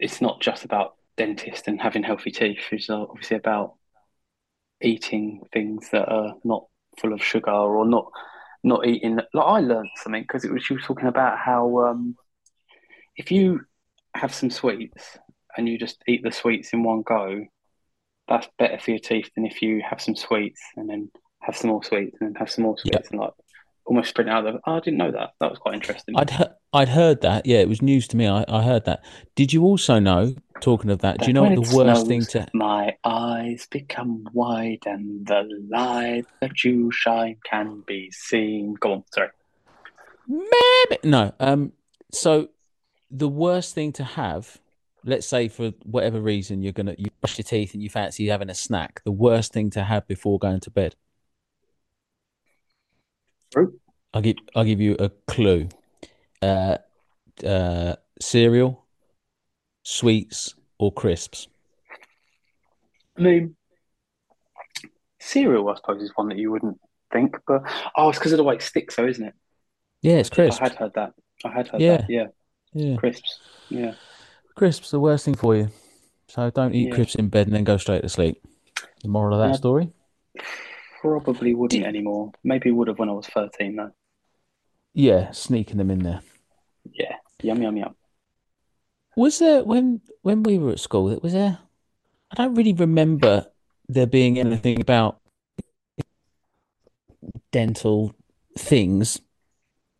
it's 0.00 0.20
not 0.20 0.40
just 0.40 0.64
about 0.64 0.96
dentist 1.20 1.68
and 1.68 1.78
having 1.78 2.02
healthy 2.02 2.30
teeth. 2.30 2.60
It's 2.72 2.88
uh, 2.88 3.02
obviously 3.02 3.36
about 3.36 3.74
eating 4.80 5.42
things 5.52 5.90
that 5.92 6.08
are 6.08 6.32
not 6.44 6.64
full 6.98 7.12
of 7.12 7.22
sugar 7.22 7.50
or 7.50 7.84
not 7.86 8.10
not 8.62 8.86
eating. 8.86 9.16
Like 9.16 9.46
I 9.46 9.60
learned 9.60 9.90
something 9.96 10.22
because 10.22 10.44
it 10.44 10.52
was 10.52 10.62
she 10.64 10.72
was 10.74 10.82
talking 10.84 11.08
about 11.08 11.38
how 11.38 11.86
um, 11.86 12.16
if 13.16 13.30
you 13.30 13.60
have 14.14 14.32
some 14.32 14.50
sweets 14.50 15.18
and 15.56 15.68
you 15.68 15.78
just 15.78 16.02
eat 16.08 16.22
the 16.22 16.32
sweets 16.32 16.72
in 16.72 16.82
one 16.84 17.02
go, 17.02 17.44
that's 18.26 18.48
better 18.58 18.78
for 18.78 18.92
your 18.92 19.00
teeth 19.00 19.28
than 19.34 19.44
if 19.44 19.60
you 19.60 19.82
have 19.88 20.00
some 20.00 20.16
sweets 20.16 20.62
and 20.76 20.88
then 20.88 21.10
have 21.42 21.56
some 21.56 21.68
more 21.68 21.84
sweets 21.84 22.16
and 22.18 22.30
then 22.30 22.34
have 22.36 22.50
some 22.50 22.64
more 22.64 22.76
Yeah. 22.84 22.96
sweets 22.96 23.10
and 23.10 23.20
like 23.20 23.32
almost 23.90 24.10
spread 24.10 24.28
out. 24.28 24.44
The, 24.44 24.60
oh, 24.66 24.74
I 24.74 24.80
didn't 24.80 24.98
know 24.98 25.10
that. 25.10 25.34
That 25.40 25.50
was 25.50 25.58
quite 25.58 25.74
interesting. 25.74 26.14
I'd 26.16 26.30
he- 26.30 26.44
I'd 26.72 26.88
heard 26.88 27.22
that. 27.22 27.44
Yeah, 27.44 27.58
it 27.58 27.68
was 27.68 27.82
news 27.82 28.06
to 28.08 28.16
me. 28.16 28.28
I, 28.28 28.44
I 28.48 28.62
heard 28.62 28.84
that. 28.84 29.04
Did 29.34 29.52
you 29.52 29.64
also 29.64 29.98
know? 29.98 30.34
Talking 30.60 30.90
of 30.90 30.98
that, 30.98 31.20
do 31.20 31.26
you 31.26 31.32
know 31.32 31.44
what 31.44 31.54
the 31.54 31.74
worst 31.74 32.06
thing 32.06 32.20
to? 32.20 32.46
My 32.52 32.94
eyes 33.02 33.66
become 33.70 34.28
wide 34.34 34.82
and 34.84 35.26
the 35.26 35.48
light 35.70 36.26
that 36.42 36.62
you 36.62 36.90
shine 36.92 37.38
can 37.44 37.82
be 37.86 38.10
seen. 38.10 38.74
Go 38.74 38.92
on, 38.92 39.04
sorry. 39.10 39.30
Maybe 40.28 41.00
no. 41.02 41.32
Um. 41.40 41.72
So 42.12 42.50
the 43.10 43.26
worst 43.26 43.74
thing 43.74 43.90
to 43.92 44.04
have, 44.04 44.58
let's 45.02 45.26
say 45.26 45.48
for 45.48 45.72
whatever 45.82 46.20
reason 46.20 46.60
you're 46.62 46.74
gonna 46.74 46.94
you 46.98 47.06
brush 47.22 47.38
your 47.38 47.44
teeth 47.44 47.72
and 47.72 47.82
you 47.82 47.88
fancy 47.88 48.26
having 48.26 48.50
a 48.50 48.54
snack. 48.54 49.00
The 49.06 49.12
worst 49.12 49.54
thing 49.54 49.70
to 49.70 49.82
have 49.82 50.06
before 50.06 50.38
going 50.38 50.60
to 50.60 50.70
bed. 50.70 50.94
Fruit. 53.50 53.79
I'll 54.14 54.22
give 54.22 54.36
I'll 54.54 54.64
give 54.64 54.80
you 54.80 54.96
a 54.98 55.10
clue. 55.28 55.68
Uh, 56.42 56.78
uh, 57.46 57.96
cereal, 58.20 58.84
sweets, 59.84 60.54
or 60.78 60.92
crisps. 60.92 61.48
I 63.18 63.22
mean, 63.22 63.56
cereal, 65.20 65.68
I 65.68 65.74
suppose, 65.76 66.02
is 66.02 66.12
one 66.14 66.28
that 66.28 66.38
you 66.38 66.50
wouldn't 66.50 66.78
think, 67.12 67.36
but 67.46 67.62
oh, 67.96 68.08
it's 68.08 68.18
because 68.18 68.32
of 68.32 68.38
the 68.38 68.44
way 68.44 68.54
it 68.54 68.62
sticks, 68.62 68.96
though, 68.96 69.06
isn't 69.06 69.24
it? 69.26 69.34
Yeah, 70.02 70.14
it's 70.14 70.30
crisps. 70.30 70.60
I 70.60 70.64
had 70.64 70.74
heard 70.76 70.92
that. 70.94 71.12
I 71.44 71.48
had 71.50 71.68
heard 71.68 71.80
Yeah. 71.80 71.96
that. 71.98 72.10
Yeah, 72.10 72.26
Yeah, 72.72 72.96
crisps. 72.96 73.40
Yeah. 73.68 73.94
crisps 74.56 74.90
the 74.90 75.00
worst 75.00 75.24
thing 75.24 75.34
for 75.34 75.54
you. 75.54 75.68
So 76.28 76.48
don't 76.50 76.74
eat 76.74 76.88
Yeah. 76.88 76.94
crisps 76.94 77.14
in 77.16 77.28
bed 77.28 77.46
and 77.48 77.54
then 77.56 77.64
go 77.64 77.76
straight 77.76 78.02
to 78.02 78.08
sleep. 78.08 78.42
The 79.02 79.08
moral 79.08 79.34
of 79.34 79.40
that 79.40 79.54
Yeah. 79.54 79.56
story. 79.58 79.92
Probably 81.00 81.54
wouldn't 81.54 81.82
Did- 81.82 81.88
anymore. 81.88 82.32
Maybe 82.44 82.70
would 82.70 82.88
have 82.88 82.98
when 82.98 83.08
I 83.08 83.12
was 83.12 83.26
13, 83.26 83.76
though. 83.76 83.90
Yeah, 84.92 85.30
sneaking 85.30 85.78
them 85.78 85.90
in 85.90 86.00
there. 86.00 86.20
Yeah. 86.92 87.14
Yum, 87.42 87.62
yum, 87.62 87.76
yum. 87.76 87.94
Was 89.16 89.38
there 89.38 89.64
when 89.64 90.00
when 90.22 90.42
we 90.42 90.58
were 90.58 90.72
at 90.72 90.80
school? 90.80 91.10
It 91.10 91.22
was 91.22 91.32
there? 91.32 91.58
I 92.30 92.34
don't 92.36 92.54
really 92.54 92.72
remember 92.72 93.46
there 93.88 94.06
being 94.06 94.38
anything 94.38 94.80
about 94.80 95.20
dental 97.50 98.14
things 98.56 99.20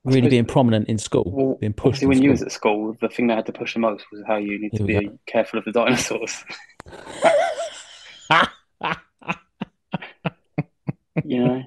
really 0.04 0.28
being 0.28 0.44
prominent 0.44 0.88
in 0.88 0.98
school, 0.98 1.24
Well, 1.26 1.56
being 1.60 1.72
pushed 1.72 2.02
when 2.02 2.22
you 2.22 2.30
was 2.30 2.42
at 2.42 2.52
school, 2.52 2.96
the 3.00 3.08
thing 3.08 3.26
they 3.26 3.34
had 3.34 3.46
to 3.46 3.52
push 3.52 3.74
the 3.74 3.80
most 3.80 4.04
was 4.10 4.22
how 4.26 4.36
you 4.36 4.58
need 4.58 4.72
to 4.74 4.84
be 4.84 5.10
careful 5.26 5.58
of 5.58 5.64
the 5.64 5.72
dinosaurs. 5.72 6.44
you 11.24 11.44
know, 11.44 11.62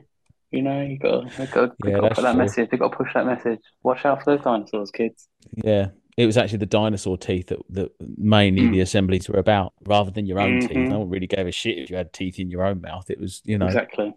you 0.53 0.61
know, 0.61 0.81
you 0.81 0.97
got 0.99 1.21
to, 1.21 1.41
you 1.41 1.47
got 1.47 1.71
Yeah, 1.83 1.99
put 1.99 2.15
that 2.15 2.21
true. 2.21 2.33
message. 2.35 2.69
You 2.71 2.77
got 2.77 2.91
to 2.91 2.97
push 2.97 3.13
that 3.13 3.25
message. 3.25 3.59
Watch 3.83 4.05
out 4.05 4.23
for 4.23 4.35
those 4.35 4.43
dinosaurs, 4.45 4.91
kids. 4.91 5.27
Yeah, 5.55 5.89
it 6.15 6.25
was 6.25 6.37
actually 6.37 6.59
the 6.59 6.65
dinosaur 6.67 7.17
teeth 7.17 7.47
that, 7.47 7.59
that 7.71 7.91
mainly 8.17 8.69
the 8.69 8.79
assemblies 8.81 9.27
were 9.27 9.39
about, 9.39 9.73
rather 9.85 10.11
than 10.11 10.25
your 10.25 10.39
own 10.39 10.59
teeth. 10.59 10.71
Mhm. 10.77 10.89
No 10.89 10.99
one 10.99 11.09
really 11.09 11.27
gave 11.27 11.47
a 11.47 11.51
shit 11.51 11.77
if 11.79 11.89
you 11.89 11.95
had 11.97 12.13
teeth 12.13 12.39
in 12.39 12.49
your 12.49 12.63
own 12.63 12.81
mouth. 12.81 13.09
It 13.09 13.19
was, 13.19 13.41
you 13.43 13.57
know, 13.57 13.65
Exactly. 13.65 14.13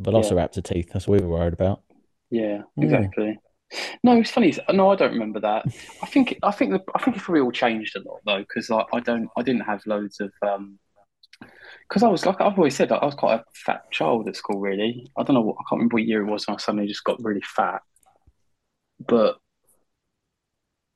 Velociraptor 0.00 0.62
teeth. 0.64 0.90
That's 0.92 1.06
what 1.06 1.20
we 1.20 1.26
were 1.26 1.32
worried 1.38 1.52
about. 1.52 1.82
Yeah, 2.30 2.62
Yeah. 2.76 2.84
exactly. 2.84 3.38
No, 4.02 4.18
it's 4.20 4.30
funny. 4.30 4.54
No, 4.72 4.90
I 4.90 4.96
don't 4.96 5.12
remember 5.12 5.40
that. 5.40 5.66
I 6.02 6.06
think 6.06 6.38
I 6.42 6.52
think 6.52 6.70
the, 6.72 6.80
I 6.94 7.00
think 7.02 7.16
it's 7.16 7.24
probably 7.24 7.40
all 7.42 7.50
changed 7.50 7.96
a 7.96 8.00
lot 8.08 8.20
though, 8.24 8.38
because 8.38 8.70
I, 8.70 8.84
I 8.92 9.00
don't 9.00 9.28
I 9.36 9.42
didn't 9.42 9.62
have 9.62 9.80
loads 9.86 10.20
of 10.20 10.32
um 10.42 10.78
because 11.88 12.02
I 12.02 12.08
was 12.08 12.26
like 12.26 12.40
I've 12.40 12.58
always 12.58 12.76
said 12.76 12.92
I 12.92 13.04
was 13.04 13.14
quite 13.14 13.40
a 13.40 13.44
fat 13.54 13.90
child 13.90 14.28
at 14.28 14.36
school. 14.36 14.60
Really, 14.60 15.10
I 15.16 15.22
don't 15.22 15.34
know 15.34 15.40
what 15.40 15.56
I 15.60 15.64
can't 15.68 15.78
remember 15.78 15.94
what 15.94 16.04
year 16.04 16.22
it 16.22 16.30
was 16.30 16.46
when 16.46 16.56
I 16.56 16.58
suddenly 16.58 16.86
just 16.86 17.04
got 17.04 17.22
really 17.22 17.42
fat. 17.42 17.82
But 19.06 19.36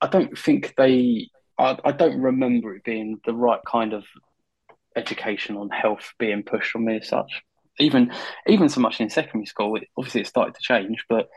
I 0.00 0.06
don't 0.08 0.36
think 0.38 0.74
they. 0.76 1.28
I, 1.58 1.78
I 1.84 1.92
don't 1.92 2.20
remember 2.20 2.74
it 2.74 2.84
being 2.84 3.20
the 3.26 3.34
right 3.34 3.60
kind 3.66 3.92
of 3.92 4.04
education 4.96 5.56
on 5.56 5.68
health 5.70 6.12
being 6.18 6.42
pushed 6.42 6.74
on 6.74 6.84
me 6.84 6.96
as 6.96 7.08
such. 7.08 7.42
Even 7.78 8.12
even 8.46 8.68
so 8.68 8.80
much 8.80 9.00
in 9.00 9.10
secondary 9.10 9.46
school, 9.46 9.76
it, 9.76 9.88
obviously 9.96 10.22
it 10.22 10.26
started 10.26 10.54
to 10.54 10.62
change, 10.62 11.04
but 11.08 11.28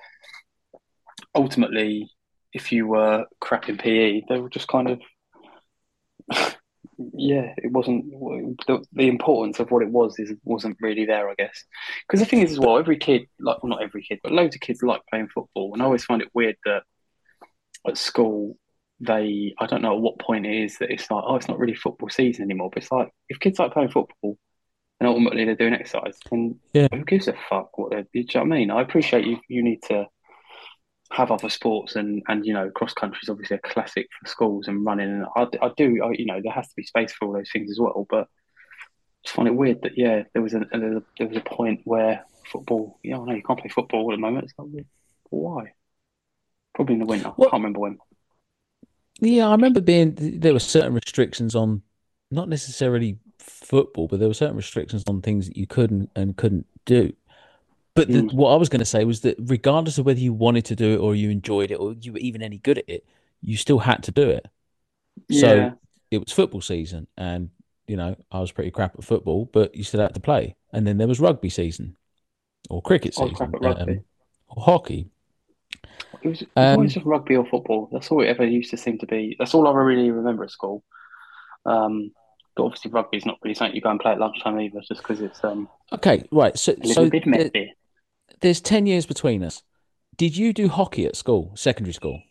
ultimately, 1.36 2.10
if 2.54 2.72
you 2.72 2.88
were 2.88 3.26
crap 3.40 3.70
in 3.70 3.78
PE, 3.78 4.24
they 4.30 4.40
were 4.40 4.50
just 4.50 4.68
kind 4.68 4.90
of, 4.90 6.56
yeah, 7.14 7.54
it 7.58 7.72
wasn't 7.72 8.10
the, 8.68 8.84
the 8.94 9.08
importance 9.08 9.60
of 9.60 9.72
what 9.72 9.84
it 9.84 9.90
was 9.90 10.18
is 10.20 10.34
wasn't 10.44 10.78
really 10.82 11.06
there, 11.06 11.30
I 11.30 11.36
guess. 11.38 11.64
Because 12.08 12.20
the 12.20 12.26
thing 12.26 12.42
is, 12.42 12.54
as 12.54 12.60
well, 12.60 12.78
every 12.78 12.98
kid, 12.98 13.28
like 13.40 13.62
well, 13.64 13.70
not 13.70 13.84
every 13.84 14.04
kid, 14.04 14.20
but 14.24 14.32
loads 14.32 14.56
of 14.56 14.62
kids 14.62 14.84
like 14.84 15.02
playing 15.10 15.30
football, 15.30 15.74
and 15.74 15.82
I 15.82 15.86
always 15.86 16.06
find 16.06 16.22
it 16.22 16.30
weird 16.34 16.56
that 16.66 16.84
at 17.88 17.98
school 17.98 18.58
they, 19.00 19.54
I 19.60 19.66
don't 19.66 19.82
know 19.82 19.96
at 19.96 20.02
what 20.02 20.20
point 20.20 20.46
it 20.46 20.64
is 20.64 20.78
that 20.78 20.92
it's 20.92 21.10
like, 21.12 21.24
oh, 21.28 21.36
it's 21.36 21.48
not 21.48 21.60
really 21.60 21.76
football 21.76 22.10
season 22.10 22.44
anymore. 22.44 22.70
But 22.74 22.84
it's 22.84 22.92
like 22.92 23.10
if 23.30 23.40
kids 23.40 23.60
like 23.60 23.74
playing 23.74 23.90
football. 23.92 24.38
And 25.00 25.10
ultimately, 25.10 25.44
they're 25.44 25.56
doing 25.56 25.74
exercise. 25.74 26.18
And 26.32 26.56
Yeah. 26.72 26.88
who 26.94 27.04
gives 27.04 27.28
a 27.28 27.34
fuck 27.50 27.78
what 27.78 27.90
they're? 27.90 28.04
Do 28.04 28.10
you 28.14 28.26
know 28.36 28.42
what 28.42 28.46
I 28.46 28.58
mean? 28.58 28.72
I 28.72 28.82
appreciate 28.82 29.26
you. 29.26 29.38
You 29.50 29.62
need 29.62 29.82
to 29.90 30.08
have 31.14 31.30
other 31.30 31.50
sports 31.50 31.96
and 31.96 32.24
and 32.28 32.44
you 32.44 32.54
know 32.54 32.72
cross 32.72 32.94
country 32.94 33.20
is 33.22 33.30
obviously 33.30 33.56
a 33.58 33.60
classic 33.60 34.08
for 34.20 34.28
schools 34.28 34.68
and 34.68 34.84
running. 34.84 35.10
And 35.10 35.26
I, 35.36 35.48
I 35.66 35.72
do 35.78 36.04
I, 36.04 36.12
you 36.14 36.26
know 36.26 36.42
there 36.44 36.52
has 36.52 36.68
to 36.68 36.76
be 36.76 36.84
space 36.84 37.14
for 37.14 37.28
all 37.28 37.34
those 37.34 37.52
things 37.52 37.70
as 37.70 37.80
well. 37.80 38.08
But 38.10 38.24
I 38.24 38.26
just 39.24 39.36
find 39.36 39.48
it 39.48 39.56
weird 39.56 39.84
that 39.84 39.98
yeah 39.98 40.24
there 40.34 40.42
was 40.42 40.54
a 40.54 40.66
there 40.72 40.80
was 40.82 40.98
a, 40.98 41.04
there 41.20 41.28
was 41.28 41.38
a 41.38 41.42
point 41.42 41.82
where 41.84 42.24
football 42.52 43.00
you 43.04 43.12
know 43.12 43.32
you 43.32 43.44
can't 43.44 43.60
play 43.60 43.70
football 43.70 44.12
at 44.12 44.16
the 44.16 44.22
moment. 44.22 44.46
It's 44.46 44.54
like 44.58 44.86
well, 45.30 45.56
why? 45.56 45.74
Probably 46.74 46.94
in 46.94 47.00
the 47.00 47.06
winter. 47.06 47.30
What- 47.30 47.50
I 47.50 47.52
can't 47.52 47.62
remember 47.62 47.80
when. 47.80 47.98
Yeah, 49.20 49.48
I 49.48 49.52
remember 49.52 49.80
being 49.80 50.16
there 50.18 50.54
were 50.54 50.60
certain 50.60 50.94
restrictions 50.96 51.56
on 51.56 51.84
not 52.32 52.50
necessarily 52.50 53.20
football, 53.38 54.08
but 54.08 54.20
there 54.20 54.28
were 54.28 54.34
certain 54.34 54.58
restrictions 54.58 55.04
on 55.08 55.22
things 55.22 55.48
that 55.48 55.56
you 55.56 55.68
couldn't 55.68 56.10
and 56.16 56.36
couldn't 56.36 56.66
do. 56.86 57.14
But 57.96 58.12
the, 58.12 58.24
Mm. 58.24 58.34
what 58.34 58.52
I 58.52 58.56
was 58.56 58.70
going 58.70 58.80
to 58.80 58.86
say 58.86 59.06
was 59.06 59.22
that 59.22 59.36
regardless 59.40 59.98
of 59.98 60.06
whether 60.06 60.20
you 60.20 60.34
wanted 60.34 60.66
to 60.66 60.76
do 60.76 60.94
it 60.96 60.98
or 60.98 61.16
you 61.16 61.30
enjoyed 61.30 61.72
it 61.72 61.76
or 61.76 61.94
you 61.94 62.14
were 62.14 62.20
even 62.20 62.42
any 62.42 62.58
good 62.58 62.80
at 62.80 62.90
it, 62.90 63.06
you 63.42 63.56
still 63.58 63.80
had 63.80 64.04
to 64.04 64.12
do 64.12 64.30
it. 64.30 64.48
So 65.32 65.50
Yeah. 65.50 65.74
it 66.12 66.20
was 66.20 66.32
football 66.32 66.62
season, 66.62 67.08
and 67.18 67.50
you 67.88 67.98
know 67.98 68.16
I 68.32 68.40
was 68.40 68.52
pretty 68.52 68.72
crap 68.72 68.96
at 68.98 69.04
football, 69.04 69.46
but 69.54 69.76
you 69.76 69.84
still 69.84 70.02
had 70.02 70.14
to 70.14 70.20
play. 70.20 70.56
And 70.72 70.88
then 70.88 70.98
there 70.98 71.08
was 71.08 71.20
rugby 71.20 71.50
season, 71.50 71.98
or 72.70 72.82
cricket 72.82 73.16
season, 73.16 73.54
crap 73.54 73.82
um, 73.82 74.04
or 74.50 74.64
hockey. 74.64 75.10
It 76.22 76.28
was, 76.30 76.42
it 76.42 76.50
was 76.58 76.72
Um, 76.72 76.76
always 76.76 76.94
just 76.94 77.06
rugby 77.06 77.36
or 77.36 77.46
football. 77.46 77.90
That's 77.92 78.10
all 78.12 78.22
it 78.22 78.28
ever 78.28 78.46
used 78.46 78.72
to 78.72 78.78
seem 78.78 78.98
to 79.00 79.06
be. 79.08 79.36
That's 79.38 79.54
all 79.54 79.68
I 79.68 79.74
really 79.74 80.12
remember 80.12 80.44
at 80.44 80.52
school. 80.52 80.84
Um, 81.66 82.12
but 82.56 82.64
obviously, 82.66 82.92
rugby's 82.92 83.26
not 83.26 83.40
really 83.44 83.56
something 83.56 83.76
you 83.76 83.82
go 83.82 83.90
and 83.90 84.00
play 84.00 84.14
at 84.14 84.20
lunchtime 84.20 84.60
either, 84.60 84.82
just 84.88 85.02
because 85.02 85.22
it's 85.22 85.44
um, 85.44 85.70
Okay, 85.92 86.24
right. 86.32 86.58
So 86.58 86.76
so 86.84 87.10
bit 87.10 87.24
there-. 87.32 87.52
There's 88.44 88.62
ten 88.62 88.86
years 88.86 89.08
between 89.08 89.44
us. 89.44 89.64
Did 90.18 90.38
you 90.38 90.54
do 90.54 90.70
hockey 90.70 91.08
at 91.08 91.16
school, 91.18 91.54
secondary 91.56 91.94
school? 91.94 92.22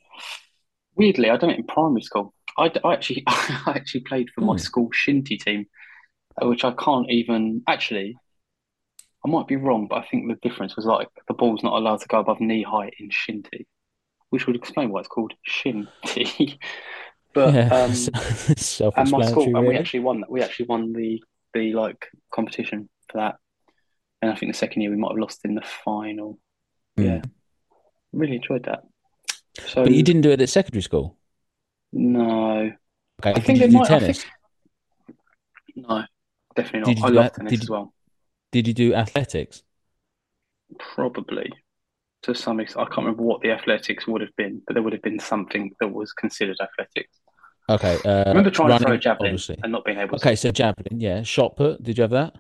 Weirdly, 0.97 1.31
I 1.31 1.37
done 1.37 1.51
it 1.51 1.59
in 1.59 1.67
primary 1.67 2.03
school. 2.03 2.35
I, 2.59 2.71
I 2.85 2.95
actually, 2.95 3.25
I 3.29 3.73
actually 3.77 4.03
played 4.03 4.31
for 4.35 4.41
my 4.43 4.57
Hmm. 4.57 4.57
school 4.57 4.89
shinty 4.91 5.39
team, 5.39 5.67
uh, 6.43 6.49
which 6.49 6.65
I 6.65 6.73
can't 6.73 7.11
even 7.11 7.63
actually. 7.69 8.21
I 9.25 9.29
might 9.29 9.47
be 9.47 9.57
wrong, 9.57 9.87
but 9.89 9.97
I 10.03 10.07
think 10.09 10.29
the 10.29 10.49
difference 10.49 10.75
was 10.77 10.85
like 10.85 11.09
the 11.29 11.35
ball's 11.35 11.63
not 11.63 11.75
allowed 11.75 12.01
to 12.01 12.09
go 12.09 12.19
above 12.21 12.41
knee 12.41 12.63
height 12.65 12.95
in 12.99 13.11
shinty, 13.11 13.67
which 14.31 14.47
would 14.47 14.57
explain 14.57 14.91
why 14.91 15.01
it's 15.01 15.09
called 15.09 15.35
shinty. 15.49 16.59
but 17.35 17.55
yeah, 17.55 17.71
um, 17.71 18.15
and 18.97 19.11
my 19.11 19.21
school, 19.23 19.53
and 19.57 19.67
we 19.67 19.77
actually 19.77 20.01
won 20.01 20.21
that. 20.21 20.31
We 20.31 20.43
actually 20.43 20.67
won 20.67 20.93
the 20.95 21.23
the 21.55 21.75
like 21.75 22.09
competition 22.35 22.89
for 23.11 23.19
that. 23.19 23.37
And 24.23 24.31
I 24.31 24.37
think 24.37 24.53
the 24.53 24.57
second 24.59 24.83
year 24.83 24.91
we 24.91 24.97
might 24.97 25.11
have 25.11 25.19
lost 25.19 25.41
in 25.45 25.55
the 25.57 25.63
final. 25.85 26.39
Hmm. 26.97 27.03
Yeah, 27.03 27.23
really 28.13 28.37
enjoyed 28.37 28.65
that. 28.65 28.85
So 29.67 29.83
But 29.83 29.93
you 29.93 30.03
didn't 30.03 30.23
do 30.23 30.31
it 30.31 30.41
at 30.41 30.49
secondary 30.49 30.83
school. 30.83 31.17
no, 31.93 32.71
Okay, 33.21 33.31
I 33.31 33.33
did 33.35 33.45
think 33.45 33.59
you 33.59 33.65
it 33.67 33.71
do 33.71 33.79
might. 33.79 33.87
Tennis? 33.89 34.23
think 34.23 34.33
no, 35.89 36.05
definitely 36.57 36.95
Did 36.95 37.01
not. 37.03 37.11
you 37.11 37.19
I 37.19 37.23
love 37.23 37.25
that- 37.33 37.35
tennis 37.37 37.51
did 37.51 37.61
as 37.63 37.69
you- 37.69 37.73
well. 37.75 37.95
Did 38.53 38.67
you 38.69 38.75
do 38.75 38.95
athletics? 38.95 39.63
Probably 40.79 41.51
to 42.23 42.35
some 42.35 42.61
extent. 42.61 42.87
I 42.87 42.89
can't 42.95 42.99
remember 43.07 43.23
what 43.25 43.41
the 43.43 43.51
athletics 43.51 44.07
would 44.07 44.21
have 44.21 44.35
been, 44.37 44.63
but 44.67 44.75
there 44.75 44.83
would 44.83 44.93
have 44.93 45.03
been 45.03 45.19
something 45.19 45.75
that 45.81 45.89
was 45.89 46.13
considered 46.13 46.57
athletics. 46.61 47.19
Okay, 47.69 47.99
uh, 48.05 48.25
I 48.27 48.29
remember 48.29 48.51
trying 48.51 48.79
to 48.79 48.85
throw 48.85 48.93
a 48.95 48.99
javelin 48.99 49.31
obviously. 49.31 49.59
and 49.63 49.73
not 49.73 49.85
being 49.85 49.99
able 49.99 50.19
to. 50.19 50.25
Okay, 50.25 50.37
so 50.37 50.51
javelin, 50.53 51.01
yeah. 51.01 51.23
Shot 51.23 51.57
put, 51.57 51.83
did 51.83 51.97
you 51.99 52.03
have 52.03 52.11
that? 52.11 52.37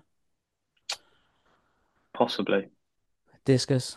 Possibly 2.14 2.68
Discus, 3.44 3.96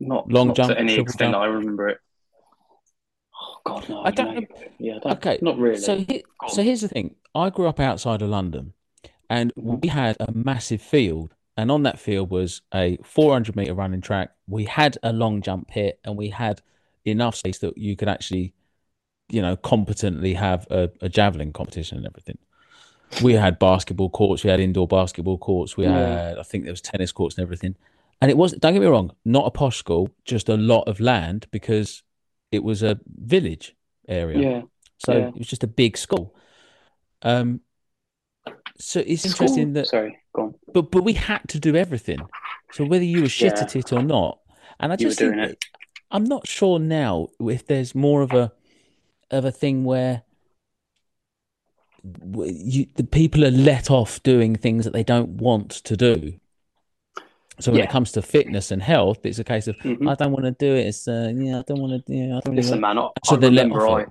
not 0.00 0.30
Long 0.30 0.48
not 0.48 0.56
jump, 0.56 0.72
to 0.72 0.78
any 0.78 0.94
extent 0.94 1.32
jump? 1.32 1.36
I 1.36 1.46
remember 1.46 1.88
it. 1.88 1.98
Oh 3.40 3.60
God, 3.64 3.88
no! 3.88 4.02
I 4.02 4.10
don't 4.10 4.34
no. 4.34 4.46
Yeah, 4.78 4.96
I 4.96 4.98
don't, 4.98 5.12
Okay, 5.18 5.38
not 5.42 5.58
really. 5.58 5.78
So, 5.78 5.98
he, 5.98 6.24
so 6.48 6.62
here's 6.62 6.80
the 6.80 6.88
thing. 6.88 7.14
I 7.34 7.50
grew 7.50 7.66
up 7.66 7.80
outside 7.80 8.20
of 8.22 8.28
London, 8.28 8.72
and 9.30 9.52
we 9.56 9.88
had 9.88 10.16
a 10.20 10.32
massive 10.32 10.82
field, 10.82 11.34
and 11.56 11.70
on 11.70 11.82
that 11.84 11.98
field 11.98 12.30
was 12.30 12.62
a 12.74 12.98
400 13.04 13.56
meter 13.56 13.74
running 13.74 14.00
track. 14.00 14.30
We 14.46 14.64
had 14.64 14.98
a 15.02 15.12
long 15.12 15.40
jump 15.42 15.68
pit, 15.68 16.00
and 16.04 16.16
we 16.16 16.30
had 16.30 16.62
enough 17.04 17.36
space 17.36 17.58
that 17.58 17.78
you 17.78 17.96
could 17.96 18.08
actually, 18.08 18.54
you 19.28 19.40
know, 19.42 19.56
competently 19.56 20.34
have 20.34 20.66
a, 20.70 20.90
a 21.00 21.08
javelin 21.08 21.52
competition 21.52 21.98
and 21.98 22.06
everything. 22.06 22.38
We 23.22 23.32
had 23.34 23.58
basketball 23.58 24.10
courts, 24.10 24.44
we 24.44 24.50
had 24.50 24.60
indoor 24.60 24.86
basketball 24.86 25.38
courts, 25.38 25.76
we 25.76 25.84
Yeah. 25.84 26.28
had, 26.28 26.38
I 26.38 26.42
think 26.42 26.64
there 26.64 26.72
was 26.72 26.80
tennis 26.80 27.12
courts 27.12 27.36
and 27.36 27.42
everything. 27.42 27.74
And 28.20 28.30
it 28.30 28.36
was, 28.36 28.52
don't 28.52 28.72
get 28.72 28.80
me 28.80 28.86
wrong, 28.86 29.12
not 29.24 29.46
a 29.46 29.50
posh 29.50 29.76
school, 29.76 30.10
just 30.24 30.48
a 30.48 30.56
lot 30.56 30.82
of 30.88 31.00
land 31.00 31.46
because 31.50 32.02
it 32.52 32.62
was 32.64 32.82
a 32.82 32.98
village 33.06 33.74
area. 34.08 34.38
yeah, 34.38 34.62
So 34.98 35.12
Yeah. 35.16 35.28
it 35.28 35.38
was 35.38 35.46
just 35.46 35.62
a 35.64 35.68
big 35.68 35.96
school. 35.96 36.34
Um, 37.22 37.60
so 38.78 39.00
it's 39.06 39.22
School- 39.22 39.30
interesting 39.46 39.72
that, 39.74 39.86
Sorry, 39.88 40.18
go 40.34 40.42
on. 40.42 40.54
but 40.74 40.90
but 40.90 41.04
we 41.04 41.12
had 41.14 41.40
to 41.48 41.58
do 41.60 41.76
everything. 41.76 42.18
So 42.72 42.84
whether 42.84 43.04
you 43.04 43.22
were 43.22 43.28
shit 43.28 43.54
Yeah. 43.56 43.62
at 43.62 43.76
it 43.76 43.92
or 43.92 44.02
not, 44.02 44.40
and 44.80 44.92
I 44.92 44.96
You 44.98 45.06
were 45.06 45.10
just 45.10 45.18
think, 45.20 45.58
I'm 46.10 46.24
not 46.24 46.46
sure 46.46 46.78
now 46.78 47.28
if 47.40 47.66
there's 47.66 47.94
more 47.94 48.22
of 48.22 48.32
a 48.32 48.52
of 49.30 49.44
a 49.44 49.52
thing 49.52 49.84
where 49.84 50.22
you 52.46 52.86
the 52.96 53.04
people 53.04 53.44
are 53.44 53.50
let 53.50 53.90
off 53.90 54.22
doing 54.22 54.54
things 54.56 54.84
that 54.84 54.92
they 54.92 55.04
don't 55.04 55.30
want 55.30 55.70
to 55.70 55.96
do. 55.96 56.34
So 57.60 57.72
when 57.72 57.78
Yeah. 57.80 57.84
it 57.86 57.90
comes 57.90 58.12
to 58.12 58.22
fitness 58.22 58.70
and 58.70 58.80
health, 58.82 59.24
it's 59.24 59.38
a 59.40 59.44
case 59.44 59.66
of 59.66 59.76
Mhm. 59.78 60.08
I 60.08 60.14
don't 60.14 60.32
want 60.32 60.44
to 60.44 60.52
do 60.52 60.74
it. 60.74 60.86
It's 60.86 61.08
uh, 61.08 61.32
yeah, 61.34 61.58
I 61.58 61.62
don't 61.62 61.80
want 61.80 62.06
to. 62.06 62.12
Yeah, 62.14 62.36
I 62.36 62.40
don't 62.40 62.54
Listen, 62.54 62.80
man, 62.80 62.98
I, 62.98 63.08
So 63.24 63.36
I 63.36 63.38
remember 63.40 63.88
I. 63.88 64.06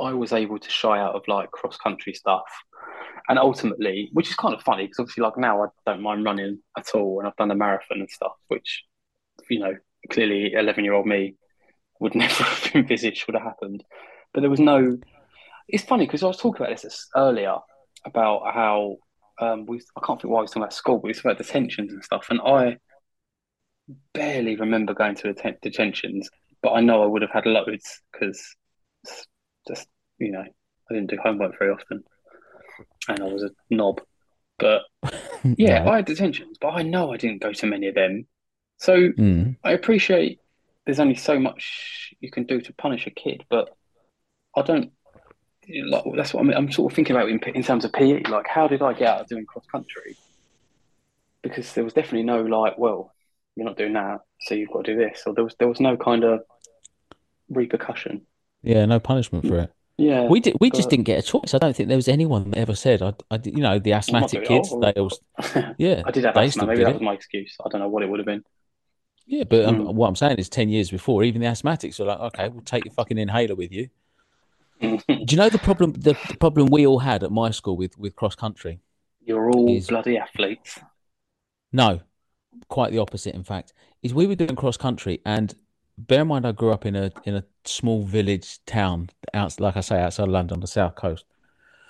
I 0.00 0.12
was 0.12 0.32
able 0.32 0.58
to 0.60 0.70
shy 0.70 0.98
out 0.98 1.14
of 1.16 1.26
like 1.26 1.50
cross 1.50 1.76
country 1.76 2.14
stuff. 2.14 2.44
And 3.28 3.38
ultimately, 3.38 4.08
which 4.12 4.30
is 4.30 4.36
kind 4.36 4.54
of 4.54 4.62
funny 4.62 4.84
because 4.84 5.00
obviously, 5.00 5.22
like 5.22 5.36
now, 5.36 5.62
I 5.64 5.66
don't 5.86 6.00
mind 6.02 6.24
running 6.24 6.60
at 6.78 6.94
all. 6.94 7.18
And 7.18 7.28
I've 7.28 7.36
done 7.36 7.50
a 7.50 7.54
marathon 7.54 7.98
and 8.00 8.08
stuff, 8.10 8.32
which, 8.46 8.84
you 9.50 9.58
know, 9.58 9.74
clearly 10.10 10.52
11 10.54 10.84
year 10.84 10.94
old 10.94 11.06
me 11.06 11.34
would 12.00 12.14
never 12.24 12.44
have 12.44 12.70
envisaged 12.74 13.26
would 13.26 13.34
have 13.34 13.42
happened. 13.42 13.84
But 14.32 14.40
there 14.40 14.50
was 14.50 14.60
no. 14.60 14.98
It's 15.68 15.84
funny 15.84 16.06
because 16.06 16.22
I 16.22 16.26
was 16.26 16.38
talking 16.38 16.64
about 16.64 16.80
this 16.80 17.08
earlier 17.16 17.56
about 18.04 18.52
how 18.54 18.96
um, 19.40 19.66
we. 19.66 19.80
I 19.96 20.06
can't 20.06 20.20
think 20.20 20.32
why 20.32 20.38
I 20.38 20.42
was 20.42 20.50
talking 20.50 20.62
about 20.62 20.72
school, 20.72 20.96
but 20.96 21.04
we 21.04 21.12
talking 21.12 21.30
about 21.30 21.38
detentions 21.44 21.92
and 21.92 22.02
stuff. 22.02 22.26
And 22.30 22.40
I 22.40 22.78
barely 24.14 24.56
remember 24.56 24.94
going 24.94 25.14
to 25.16 25.28
atten- 25.30 25.58
detentions, 25.62 26.28
but 26.62 26.72
I 26.72 26.80
know 26.80 27.02
I 27.02 27.06
would 27.06 27.22
have 27.22 27.30
had 27.30 27.46
loads 27.46 28.00
because 28.12 28.56
just 29.66 29.88
you 30.18 30.32
know 30.32 30.40
I 30.42 30.94
didn't 30.94 31.10
do 31.10 31.18
homework 31.22 31.58
very 31.58 31.70
often, 31.70 32.02
and 33.08 33.20
I 33.20 33.24
was 33.24 33.42
a 33.42 33.50
knob. 33.70 34.00
But 34.58 34.82
yeah. 35.56 35.88
I 35.88 35.96
had 35.96 36.06
detentions, 36.06 36.58
but 36.60 36.70
I 36.70 36.82
know 36.82 37.12
I 37.12 37.16
didn't 37.16 37.42
go 37.42 37.52
to 37.52 37.66
many 37.66 37.88
of 37.88 37.94
them. 37.94 38.26
So 38.78 39.10
Mm. 39.10 39.56
I 39.64 39.72
appreciate 39.72 40.40
there's 40.86 41.00
only 41.00 41.14
so 41.16 41.38
much 41.38 42.14
you 42.20 42.30
can 42.30 42.44
do 42.44 42.60
to 42.60 42.72
punish 42.74 43.06
a 43.06 43.10
kid, 43.10 43.44
but 43.50 43.70
I 44.56 44.62
don't. 44.62 44.92
Like, 45.86 46.04
that's 46.16 46.32
what 46.34 46.40
I 46.40 46.44
mean. 46.44 46.56
I'm 46.56 46.72
sort 46.72 46.92
of 46.92 46.96
thinking 46.96 47.14
about 47.16 47.28
in, 47.28 47.38
in 47.54 47.62
terms 47.62 47.84
of 47.84 47.92
PE. 47.92 48.22
Like, 48.24 48.46
how 48.48 48.68
did 48.68 48.82
I 48.82 48.92
get 48.94 49.08
out 49.08 49.20
of 49.22 49.26
doing 49.28 49.44
cross 49.46 49.66
country? 49.70 50.16
Because 51.42 51.72
there 51.74 51.84
was 51.84 51.92
definitely 51.92 52.24
no 52.24 52.42
like, 52.42 52.78
well, 52.78 53.12
you're 53.54 53.66
not 53.66 53.76
doing 53.76 53.92
that, 53.94 54.20
so 54.40 54.54
you've 54.54 54.70
got 54.70 54.84
to 54.84 54.94
do 54.94 54.98
this, 54.98 55.22
or 55.26 55.34
there 55.34 55.44
was 55.44 55.54
there 55.58 55.68
was 55.68 55.80
no 55.80 55.96
kind 55.96 56.24
of 56.24 56.40
repercussion. 57.48 58.22
Yeah, 58.62 58.84
no 58.86 58.98
punishment 59.00 59.46
for 59.46 59.58
it. 59.58 59.72
Yeah, 59.96 60.26
We 60.28 60.38
did. 60.40 60.56
We 60.60 60.70
just 60.70 60.90
didn't 60.90 61.06
get 61.06 61.18
a 61.18 61.22
choice. 61.22 61.54
I 61.54 61.58
don't 61.58 61.74
think 61.74 61.88
there 61.88 61.96
was 61.96 62.06
anyone 62.08 62.50
that 62.50 62.58
ever 62.58 62.76
said. 62.76 63.02
I, 63.02 63.14
I 63.32 63.40
you 63.44 63.62
know, 63.62 63.78
the 63.80 63.92
asthmatic 63.94 64.30
doing 64.30 64.44
it. 64.44 64.48
kids. 64.48 64.70
Oh, 64.72 64.80
They 64.80 64.92
all, 64.92 65.74
yeah, 65.78 66.02
I 66.06 66.10
did 66.12 66.24
have 66.24 66.36
asthma. 66.36 66.66
Maybe 66.66 66.84
that 66.84 66.90
it. 66.90 66.94
was 66.94 67.02
my 67.02 67.14
excuse. 67.14 67.56
I 67.64 67.68
don't 67.68 67.80
know 67.80 67.88
what 67.88 68.04
it 68.04 68.08
would 68.08 68.20
have 68.20 68.26
been. 68.26 68.44
Yeah, 69.26 69.44
but 69.44 69.64
um, 69.64 69.78
Mm. 69.78 69.94
what 69.94 70.06
I'm 70.08 70.16
saying 70.16 70.38
is, 70.38 70.48
ten 70.48 70.68
years 70.68 70.90
before, 70.90 71.24
even 71.24 71.40
the 71.40 71.48
asthmatics 71.48 71.98
were 71.98 72.06
like, 72.06 72.20
okay, 72.20 72.48
we'll 72.48 72.62
take 72.62 72.84
your 72.84 72.94
fucking 72.94 73.18
inhaler 73.18 73.56
with 73.56 73.72
you. 73.72 73.88
Do 74.80 74.98
you 75.08 75.36
know 75.36 75.48
the 75.48 75.58
problem? 75.58 75.92
The, 75.92 76.16
the 76.28 76.36
problem 76.38 76.68
we 76.68 76.86
all 76.86 77.00
had 77.00 77.22
at 77.24 77.30
my 77.32 77.50
school 77.50 77.76
with 77.76 77.98
with 77.98 78.14
cross 78.16 78.34
country. 78.34 78.80
You're 79.24 79.50
all 79.50 79.68
Is- 79.76 79.88
bloody 79.88 80.16
athletes. 80.16 80.78
No, 81.72 82.00
quite 82.68 82.92
the 82.92 82.98
opposite. 82.98 83.34
In 83.34 83.44
fact, 83.44 83.72
is 84.02 84.14
we 84.14 84.26
were 84.26 84.34
doing 84.34 84.56
cross 84.56 84.76
country, 84.76 85.20
and 85.26 85.54
bear 85.98 86.22
in 86.22 86.28
mind, 86.28 86.46
I 86.46 86.52
grew 86.52 86.70
up 86.70 86.86
in 86.86 86.96
a 86.96 87.10
in 87.24 87.34
a 87.34 87.44
small 87.64 88.04
village 88.04 88.64
town, 88.64 89.10
out 89.34 89.58
like 89.60 89.76
I 89.76 89.80
say, 89.80 90.00
outside 90.00 90.24
of 90.24 90.28
London, 90.30 90.56
on 90.56 90.60
the 90.60 90.66
south 90.66 90.94
coast. 90.94 91.24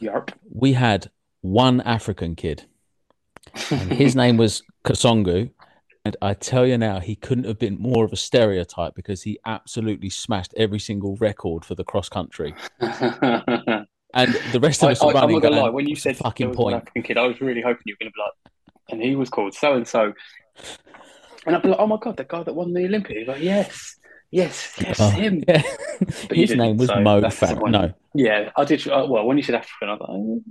Yarp. 0.01 0.33
We 0.51 0.73
had 0.73 1.11
one 1.43 1.81
African 1.83 2.35
kid, 2.35 2.65
and 3.71 3.93
his 3.93 4.17
name 4.23 4.37
was 4.37 4.63
Kasongu. 4.85 5.51
And 6.09 6.17
I 6.23 6.33
tell 6.33 6.67
you 6.67 6.79
now, 6.79 7.01
he 7.01 7.15
couldn't 7.15 7.45
have 7.45 7.59
been 7.59 7.79
more 7.79 8.03
of 8.03 8.15
a 8.15 8.17
stereotype 8.17 8.95
because 8.95 9.25
he 9.25 9.39
absolutely 9.45 10.09
smashed 10.09 10.55
every 10.57 10.79
single 10.79 11.17
record 11.17 11.67
for 11.67 11.75
the 11.75 11.85
cross 11.85 12.09
country. 12.09 12.55
And 14.15 14.33
the 14.53 14.59
rest 14.59 14.83
of 14.83 14.89
I, 14.89 14.93
us 14.93 15.05
were 15.05 15.15
I, 15.15 15.21
I'm 15.21 15.31
not 15.31 15.43
gonna 15.43 15.61
lie. 15.61 15.69
When 15.69 15.87
you 15.87 15.95
said 15.95 16.17
fucking 16.17 16.55
point, 16.55 16.83
kid, 17.05 17.19
I 17.19 17.27
was 17.27 17.43
really 17.43 17.61
hoping 17.61 17.83
you 17.85 17.95
were 17.95 18.07
going 18.07 18.11
to 18.11 18.15
be 18.17 18.23
like, 18.23 18.53
and 18.89 19.03
he 19.03 19.15
was 19.15 19.29
called 19.29 19.53
so 19.53 19.75
and 19.75 19.87
so, 19.87 20.15
and 21.45 21.55
I'd 21.55 21.61
be 21.61 21.69
like, 21.69 21.79
oh 21.79 21.87
my 21.87 21.99
god, 22.01 22.17
the 22.17 22.25
guy 22.25 22.43
that 22.43 22.55
won 22.55 22.73
the 22.73 22.87
Olympics. 22.87 23.29
Like, 23.29 23.43
yes, 23.43 23.97
yes, 24.31 24.75
yes, 24.81 24.97
Oh, 24.99 25.11
him. 25.11 25.45
yeah. 25.47 25.63
But 26.27 26.39
his 26.39 26.57
name 26.57 26.79
was 26.79 26.89
so 26.89 27.01
Mo 27.03 27.21
Farah. 27.21 27.71
No, 27.71 27.93
Yeah, 28.15 28.51
I 28.57 28.65
did. 28.65 28.89
Uh, 28.89 29.05
well, 29.07 29.27
when 29.27 29.37
you 29.37 29.43
said 29.43 29.57
African, 29.57 29.91
I 29.91 29.99
thought, 29.99 30.09
oh, 30.09 30.43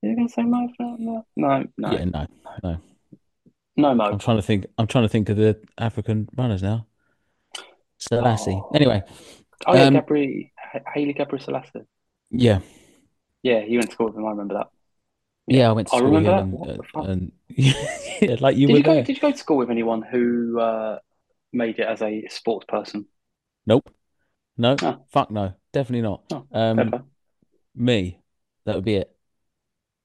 you're 0.00 0.14
going 0.14 0.28
to 0.28 0.32
say 0.32 0.42
Mo? 0.42 0.66
Farah? 0.80 0.98
No, 0.98 1.26
no, 1.36 1.64
no, 1.76 1.92
yeah, 1.92 2.04
no, 2.06 2.26
no. 2.62 2.80
No 3.76 3.94
Mo. 3.94 4.04
I'm 4.12 4.18
trying 4.18 4.36
to 4.36 4.42
think. 4.42 4.66
I'm 4.78 4.86
trying 4.86 5.04
to 5.04 5.08
think 5.08 5.28
of 5.28 5.36
the 5.36 5.60
African 5.78 6.28
runners 6.36 6.62
now. 6.62 6.86
Selassie. 7.98 8.52
Oh. 8.52 8.70
Anyway, 8.74 9.02
Oh 9.66 9.74
yeah, 9.74 9.86
um, 9.86 9.94
Gabri, 9.94 10.50
Haile 10.94 11.14
Gebrselassie. 11.14 11.86
yeah. 12.30 12.60
Yeah, 13.42 13.60
he 13.60 13.76
went 13.76 13.90
to 13.90 13.94
school 13.94 14.06
with 14.06 14.16
him. 14.16 14.26
I 14.26 14.30
remember 14.30 14.54
that. 14.54 14.68
Yeah, 15.46 15.68
I 15.68 15.72
went 15.72 15.88
to 15.88 15.94
I 15.94 15.98
school 15.98 16.10
remember 16.10 16.56
here 16.58 16.66
that. 16.66 16.80
and, 17.00 17.10
and, 17.10 17.32
yeah, 17.48 18.36
like 18.40 18.56
you 18.56 18.68
Did 18.68 18.72
were 18.72 18.78
you 18.78 18.82
go? 18.84 18.94
there. 18.94 19.02
Did 19.04 19.16
you 19.16 19.20
go 19.20 19.30
to 19.30 19.36
school 19.36 19.56
with 19.58 19.70
anyone 19.70 20.02
who 20.02 20.58
uh, 20.58 20.98
made 21.52 21.78
it 21.78 21.86
as 21.86 22.00
a 22.02 22.26
sports 22.28 22.66
person? 22.68 23.06
Nope. 23.66 23.90
No. 24.56 24.76
Fuck 25.10 25.30
no. 25.30 25.54
Definitely 25.72 26.02
not. 26.02 26.22
Oh, 26.32 26.46
Um, 26.52 27.04
me. 27.74 28.18
That 28.64 28.76
would 28.76 28.84
be 28.84 28.96
it. 28.96 29.14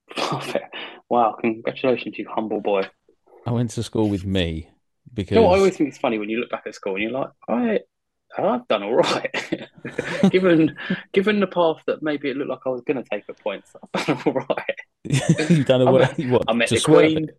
Wow, 1.10 1.36
congratulations, 1.41 2.17
you 2.19 2.27
humble 2.29 2.62
boy. 2.62 2.84
I 3.49 3.51
went 3.51 3.71
to 3.71 3.83
school 3.83 4.09
with 4.09 4.25
me 4.25 4.69
You 4.69 4.71
because 5.13 5.35
know 5.35 5.47
I 5.51 5.57
always 5.57 5.75
think 5.77 5.89
it's 5.89 5.97
funny 5.97 6.17
when 6.19 6.29
you 6.29 6.39
look 6.39 6.49
back 6.51 6.63
at 6.67 6.75
school 6.75 6.93
and 6.95 7.03
you're 7.03 7.12
like, 7.12 7.29
I, 7.47 7.79
I've 8.38 8.67
done 8.67 8.83
all 8.83 8.95
right. 8.95 9.35
given 10.31 10.75
given 11.13 11.39
the 11.39 11.47
path 11.47 11.81
that 11.88 12.03
maybe 12.03 12.29
it 12.29 12.38
looked 12.38 12.49
like 12.49 12.59
I 12.65 12.69
was 12.69 12.81
going 12.81 13.03
to 13.03 13.09
take 13.09 13.23
at 13.29 13.39
points, 13.39 13.71
I've 13.95 14.05
done 14.05 14.21
all 14.25 14.33
right. 14.33 14.75
You've 15.49 15.65
done 15.65 15.81
a 15.81 15.85
I 15.85 15.91
what? 15.91 16.01
met- 16.01 16.19
what 16.29 16.43
I 16.47 16.53
met 16.53 16.71
the? 16.73 16.79
Queen. 16.79 17.29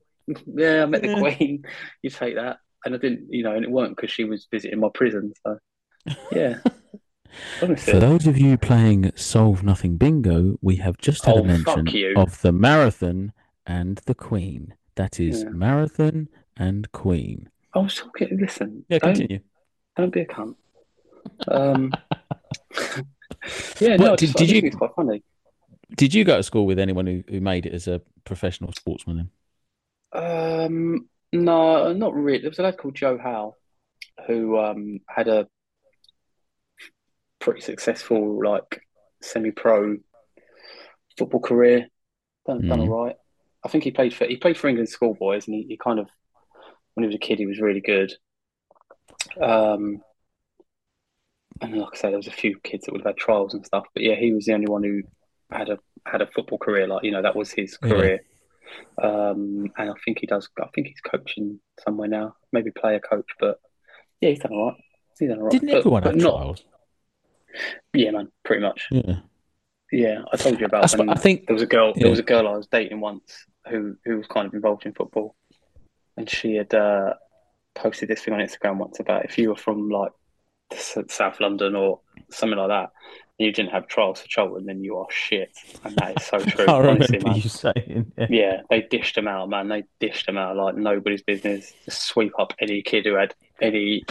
Yeah, 0.47 0.83
I 0.83 0.87
met 0.87 1.03
the 1.03 1.09
Queen. 1.09 1.65
You 2.03 2.11
take 2.11 2.37
that, 2.37 2.59
and 2.85 2.95
I 2.95 2.99
didn't, 2.99 3.29
you 3.33 3.43
know, 3.43 3.55
and 3.55 3.65
it 3.65 3.71
weren't 3.71 3.97
because 3.97 4.11
she 4.11 4.25
was 4.25 4.47
visiting 4.51 4.81
my 4.81 4.89
prison. 4.93 5.33
So, 5.47 5.59
yeah, 6.33 6.59
honestly, 7.63 7.93
For 7.93 8.01
those 8.01 8.27
of 8.27 8.39
you 8.39 8.57
playing 8.59 9.13
Solve 9.17 9.63
Nothing 9.63 9.97
Bingo, 9.97 10.59
we 10.63 10.77
have 10.77 10.99
just 10.99 11.25
had 11.27 11.37
Oh, 11.37 11.41
a 11.41 11.45
mention 11.45 11.99
of 12.17 12.41
the 12.43 12.53
marathon 12.53 13.33
and 13.67 13.99
the 14.07 14.15
Queen. 14.15 14.75
That 14.97 15.21
is 15.21 15.43
Yeah. 15.43 15.51
marathon 15.51 16.29
and 16.57 16.91
Queen. 16.93 17.49
I 17.75 17.79
was 17.79 17.95
talking. 17.95 18.39
Listen, 18.41 18.85
Yeah, 18.89 18.99
don't 18.99 19.15
continue. 19.15 19.41
don't 19.97 20.13
be 20.13 20.21
a 20.21 20.27
cunt. 20.27 20.57
Um, 21.49 21.93
yeah, 23.81 23.93
What, 23.97 24.01
no, 24.01 24.17
did- 24.17 24.27
just, 24.27 24.37
did 24.37 24.51
you- 24.51 24.63
it's 24.65 24.77
quite 24.77 24.91
funny. 24.97 25.23
Did 25.97 26.15
you 26.15 26.25
go 26.25 26.37
to 26.37 26.43
school 26.43 26.67
with 26.67 26.79
anyone 26.79 27.07
who, 27.07 27.25
who 27.29 27.41
made 27.41 27.67
it 27.67 27.73
as 27.75 27.89
a 27.89 28.01
professional 28.25 28.73
sportsman? 28.73 29.31
Then? 30.13 30.23
Um, 30.23 31.09
no, 31.33 31.93
not 31.93 32.15
really. 32.15 32.39
There 32.39 32.51
was 32.51 32.59
a 32.61 32.63
lad 32.63 32.77
called 32.79 32.95
Joe 32.95 33.19
Howe 33.19 33.57
who 34.27 34.59
um 34.59 35.01
had 35.09 35.27
a 35.29 35.49
pretty 37.41 37.61
successful, 37.61 38.43
like 38.45 38.83
semi-pro 39.23 39.97
football 41.19 41.41
career. 41.41 41.89
Done, 42.47 42.67
done 42.69 42.81
Mhm. 42.81 42.89
all 42.91 43.05
right. 43.07 43.17
I 43.65 43.69
think 43.69 43.85
he 43.85 43.91
played 43.91 44.15
for 44.15 44.27
he 44.27 44.37
played 44.37 44.57
for 44.57 44.69
England 44.69 44.89
schoolboys, 44.89 45.47
and 45.47 45.55
he, 45.55 45.63
he 45.69 45.77
kind 45.77 45.99
of 45.99 46.09
when 46.95 47.05
he 47.05 47.09
was 47.09 47.17
a 47.17 47.19
kid 47.19 47.39
he 47.39 47.47
was 47.47 47.61
really 47.61 47.81
good. 47.81 48.13
Um, 49.41 50.03
and 51.61 51.77
like 51.77 51.91
I 51.95 51.97
say, 51.97 52.09
there 52.09 52.17
was 52.17 52.27
a 52.27 52.31
few 52.33 52.59
kids 52.61 52.85
that 52.85 52.93
would 52.93 53.03
have 53.03 53.09
had 53.15 53.17
trials 53.19 53.53
and 53.55 53.65
stuff, 53.67 53.85
but 53.95 54.03
yeah, 54.03 54.15
he 54.15 54.33
was 54.33 54.47
the 54.47 54.55
only 54.55 54.67
one 54.67 54.83
who 54.83 55.03
had 55.51 55.69
a 55.69 55.79
had 56.07 56.23
a 56.23 56.27
football 56.27 56.59
career. 56.59 56.87
Like 56.87 57.05
you 57.05 57.11
know, 57.11 57.23
that 57.23 57.37
was 57.37 57.51
his 57.51 57.77
Yeah. 57.83 57.89
career. 57.91 58.21
Um, 59.03 59.71
and 59.77 59.91
I 59.91 59.95
think 60.05 60.21
he 60.21 60.27
does. 60.27 60.49
I 60.61 60.67
think 60.75 60.87
he's 60.87 61.01
coaching 61.01 61.61
somewhere 61.85 62.09
now, 62.09 62.37
maybe 62.53 62.71
player 62.71 63.01
coach, 63.01 63.27
but 63.41 63.61
yeah, 64.21 64.31
he's 64.31 64.39
done 64.39 64.53
all 64.53 64.69
right. 64.71 64.81
He's 65.19 65.29
done 65.29 65.39
all 65.39 65.45
right. 65.45 65.53
Didn't 65.53 65.69
But- 65.69 65.79
everyone 65.79 66.03
but 66.05 66.15
have 66.15 66.23
not, 66.23 66.37
trials? 66.37 66.65
Yeah, 67.93 68.13
man, 68.13 68.29
pretty 68.45 68.63
much. 68.63 68.87
Yeah. 68.93 69.17
Yeah, 69.93 70.23
I 70.33 70.37
told 70.37 70.61
you 70.61 70.67
about 70.67 70.91
when 70.93 71.09
I 71.09 71.15
think. 71.15 71.47
there 71.47 71.55
was 71.55 71.63
a 71.63 71.67
girl. 71.67 71.93
Yeah. 71.97 72.03
There 72.05 72.11
was 72.11 72.21
a 72.21 72.25
girl 72.25 72.47
I 72.47 72.57
was 72.57 72.69
dating 72.69 73.01
once 73.01 73.45
who 73.69 73.97
who 74.05 74.17
was 74.19 74.27
kind 74.27 74.47
of 74.47 74.55
involved 74.55 74.87
in 74.87 74.93
football, 74.95 75.35
and 76.17 76.29
she 76.29 76.55
had 76.55 76.73
uh, 76.75 77.15
posted 77.75 78.09
this 78.09 78.23
thing 78.23 78.35
on 78.35 78.41
Instagram 78.41 78.77
once 78.77 79.01
about 79.01 79.25
if 79.25 79.39
you 79.39 79.49
were 79.49 79.57
from 79.57 79.89
like 79.89 80.13
South 80.73 81.41
London 81.41 81.75
or 81.75 82.01
something 82.31 82.59
like 82.59 82.69
that, 82.69 82.91
and 83.39 83.47
you 83.47 83.53
didn't 83.53 83.73
have 83.73 83.89
trials 83.89 84.21
for 84.21 84.29
Charlton, 84.29 84.67
then 84.67 84.85
you 84.85 84.97
are 84.97 85.07
shit, 85.11 85.51
and 85.85 85.97
that 85.97 86.21
is 86.21 86.27
so 86.27 86.39
true. 86.39 86.67
I 86.67 86.79
remember 86.79 87.05
honestly, 87.05 87.19
man. 87.19 87.35
you 87.37 87.49
saying. 87.49 88.13
Yeah. 88.17 88.27
Yeah, 88.31 88.61
they 88.71 88.83
dished 88.83 89.17
them 89.17 89.27
out, 89.27 89.49
man. 89.49 89.69
They 89.69 89.85
dished 89.99 90.27
them 90.27 90.39
out 90.39 90.57
like 90.57 90.77
nobody's 90.77 91.23
business. 91.23 91.73
Just 91.85 92.03
sweep 92.03 92.33
up 92.39 92.53
any 92.61 92.83
kid 92.83 93.07
who 93.07 93.15
had 93.15 93.35
any 93.61 94.05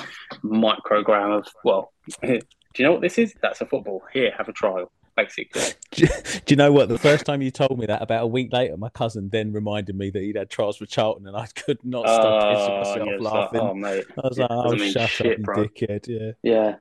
microgram 0.43 1.37
of, 1.37 1.47
well, 1.63 1.93
do 2.21 2.39
you 2.77 2.85
know 2.85 2.91
what 2.91 3.01
this 3.01 3.17
is? 3.17 3.33
That's 3.41 3.61
a 3.61 3.65
football. 3.65 4.03
Here, 4.11 4.33
have 4.37 4.49
a 4.49 4.53
trial, 4.53 4.91
basically. 5.23 5.61
Do 5.91 6.07
you 6.47 6.55
know 6.55 6.71
what? 6.71 6.89
The 6.89 6.97
first 6.97 7.25
time 7.25 7.41
you 7.41 7.51
told 7.51 7.77
me 7.79 7.85
that, 7.87 8.01
about 8.01 8.23
a 8.23 8.27
week 8.27 8.51
later, 8.53 8.77
my 8.77 8.89
cousin 8.89 9.29
then 9.29 9.51
reminded 9.53 9.95
me 9.95 10.09
that 10.11 10.21
he'd 10.21 10.35
had 10.35 10.49
trials 10.49 10.77
for 10.77 10.85
Charlton, 10.85 11.27
and 11.27 11.35
I 11.35 11.45
could 11.55 11.83
not 11.83 12.05
stop 12.05 12.43
pissing 12.43 12.69
Oh, 12.69 12.77
myself 12.77 12.97
and 12.97 13.05
you're 13.07 13.19
like, 13.19 13.33
laughing. 13.33 13.59
oh, 13.61 13.73
mate. 13.73 14.05
I 14.17 14.27
was 14.27 14.37
yeah, 14.37 14.43
like, 14.43 14.51
"Oh, 14.51 14.63
doesn't 14.63 14.79
mean 14.79 14.91
shut 14.93 15.09
shit, 15.09 15.31
up, 15.33 15.37
you 15.39 15.43
bro." 15.43 15.65
dickhead!" 15.65 16.07
Yeah. 16.07 16.31
Yeah. 16.43 16.75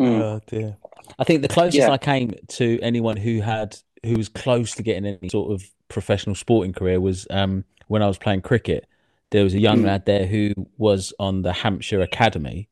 Mm. 0.00 0.20
Oh 0.20 0.40
dear. 0.46 0.76
I 1.18 1.24
think 1.24 1.42
the 1.42 1.48
closest 1.48 1.78
Yeah. 1.78 1.90
I 1.90 1.98
came 1.98 2.32
to 2.48 2.78
anyone 2.82 3.16
who 3.16 3.40
had 3.40 3.76
who 4.06 4.14
was 4.16 4.28
close 4.28 4.72
to 4.76 4.82
getting 4.82 5.06
any 5.06 5.28
sort 5.28 5.52
of 5.52 5.64
professional 5.88 6.36
sporting 6.36 6.72
career 6.72 7.00
was 7.00 7.26
um, 7.30 7.64
when 7.88 8.02
I 8.02 8.06
was 8.06 8.16
playing 8.18 8.42
cricket. 8.42 8.86
There 9.30 9.42
was 9.44 9.54
a 9.54 9.58
young 9.60 9.80
Mm. 9.80 9.86
lad 9.86 10.06
there 10.06 10.26
who 10.26 10.52
was 10.78 11.12
on 11.18 11.42
the 11.42 11.52
Hampshire 11.52 12.00
Academy, 12.00 12.68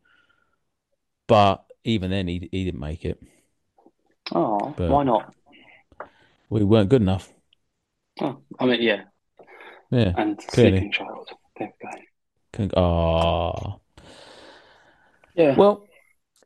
but 1.26 1.64
even 1.84 2.10
then 2.10 2.28
he 2.28 2.48
he 2.52 2.64
didn't 2.64 2.80
make 2.80 3.04
it. 3.04 3.20
Oh, 4.34 4.74
But- 4.76 4.90
why 4.90 5.04
not? 5.04 5.34
We 6.50 6.64
weren't 6.64 6.88
good 6.88 7.02
enough. 7.02 7.32
Oh, 8.20 8.38
I 8.58 8.66
mean, 8.66 8.82
yeah. 8.82 9.04
Yeah. 9.90 10.12
And 10.16 10.38
Clearly. 10.38 10.72
sleeping 10.78 10.92
child. 10.92 11.30
There 11.58 11.72
we 11.82 11.90
go. 11.90 11.96
Can- 12.52 12.70
Ah. 12.76 13.76
Yeah. 15.34 15.54
Well, 15.56 15.86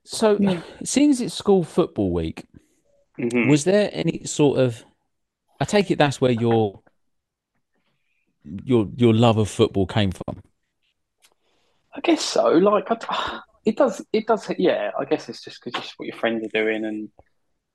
so 0.04 0.36
Yeah. 0.40 0.62
seeing 0.84 1.10
as 1.10 1.20
it's 1.20 1.34
school 1.34 1.62
football 1.64 2.12
week, 2.12 2.44
Mhm. 3.18 3.48
was 3.48 3.64
there 3.64 3.90
any 3.92 4.24
sort 4.24 4.58
of? 4.58 4.84
I 5.60 5.64
take 5.64 5.90
it 5.90 5.98
that's 5.98 6.20
where 6.20 6.32
your 6.32 6.80
your 8.64 8.88
your 8.96 9.12
love 9.14 9.36
of 9.36 9.48
football 9.50 9.86
came 9.86 10.10
from. 10.10 10.42
I 11.94 12.00
guess 12.00 12.22
so. 12.22 12.48
Like, 12.48 12.86
I, 12.90 13.40
it 13.64 13.76
does. 13.76 14.04
It 14.12 14.26
does. 14.26 14.50
Yeah, 14.58 14.90
I 14.98 15.04
guess 15.04 15.28
it's 15.28 15.42
just 15.44 15.62
because 15.62 15.82
it's 15.84 15.98
what 15.98 16.06
your 16.06 16.16
friends 16.16 16.44
are 16.44 16.48
doing, 16.62 16.84
and 16.84 17.10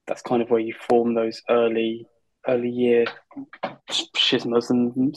that's 0.07 0.21
kind 0.21 0.41
of 0.41 0.49
where 0.49 0.59
you 0.59 0.73
form 0.87 1.13
those 1.15 1.41
early, 1.49 2.07
early 2.47 2.69
year 2.69 3.05
schismas 3.89 4.69
and. 4.69 5.15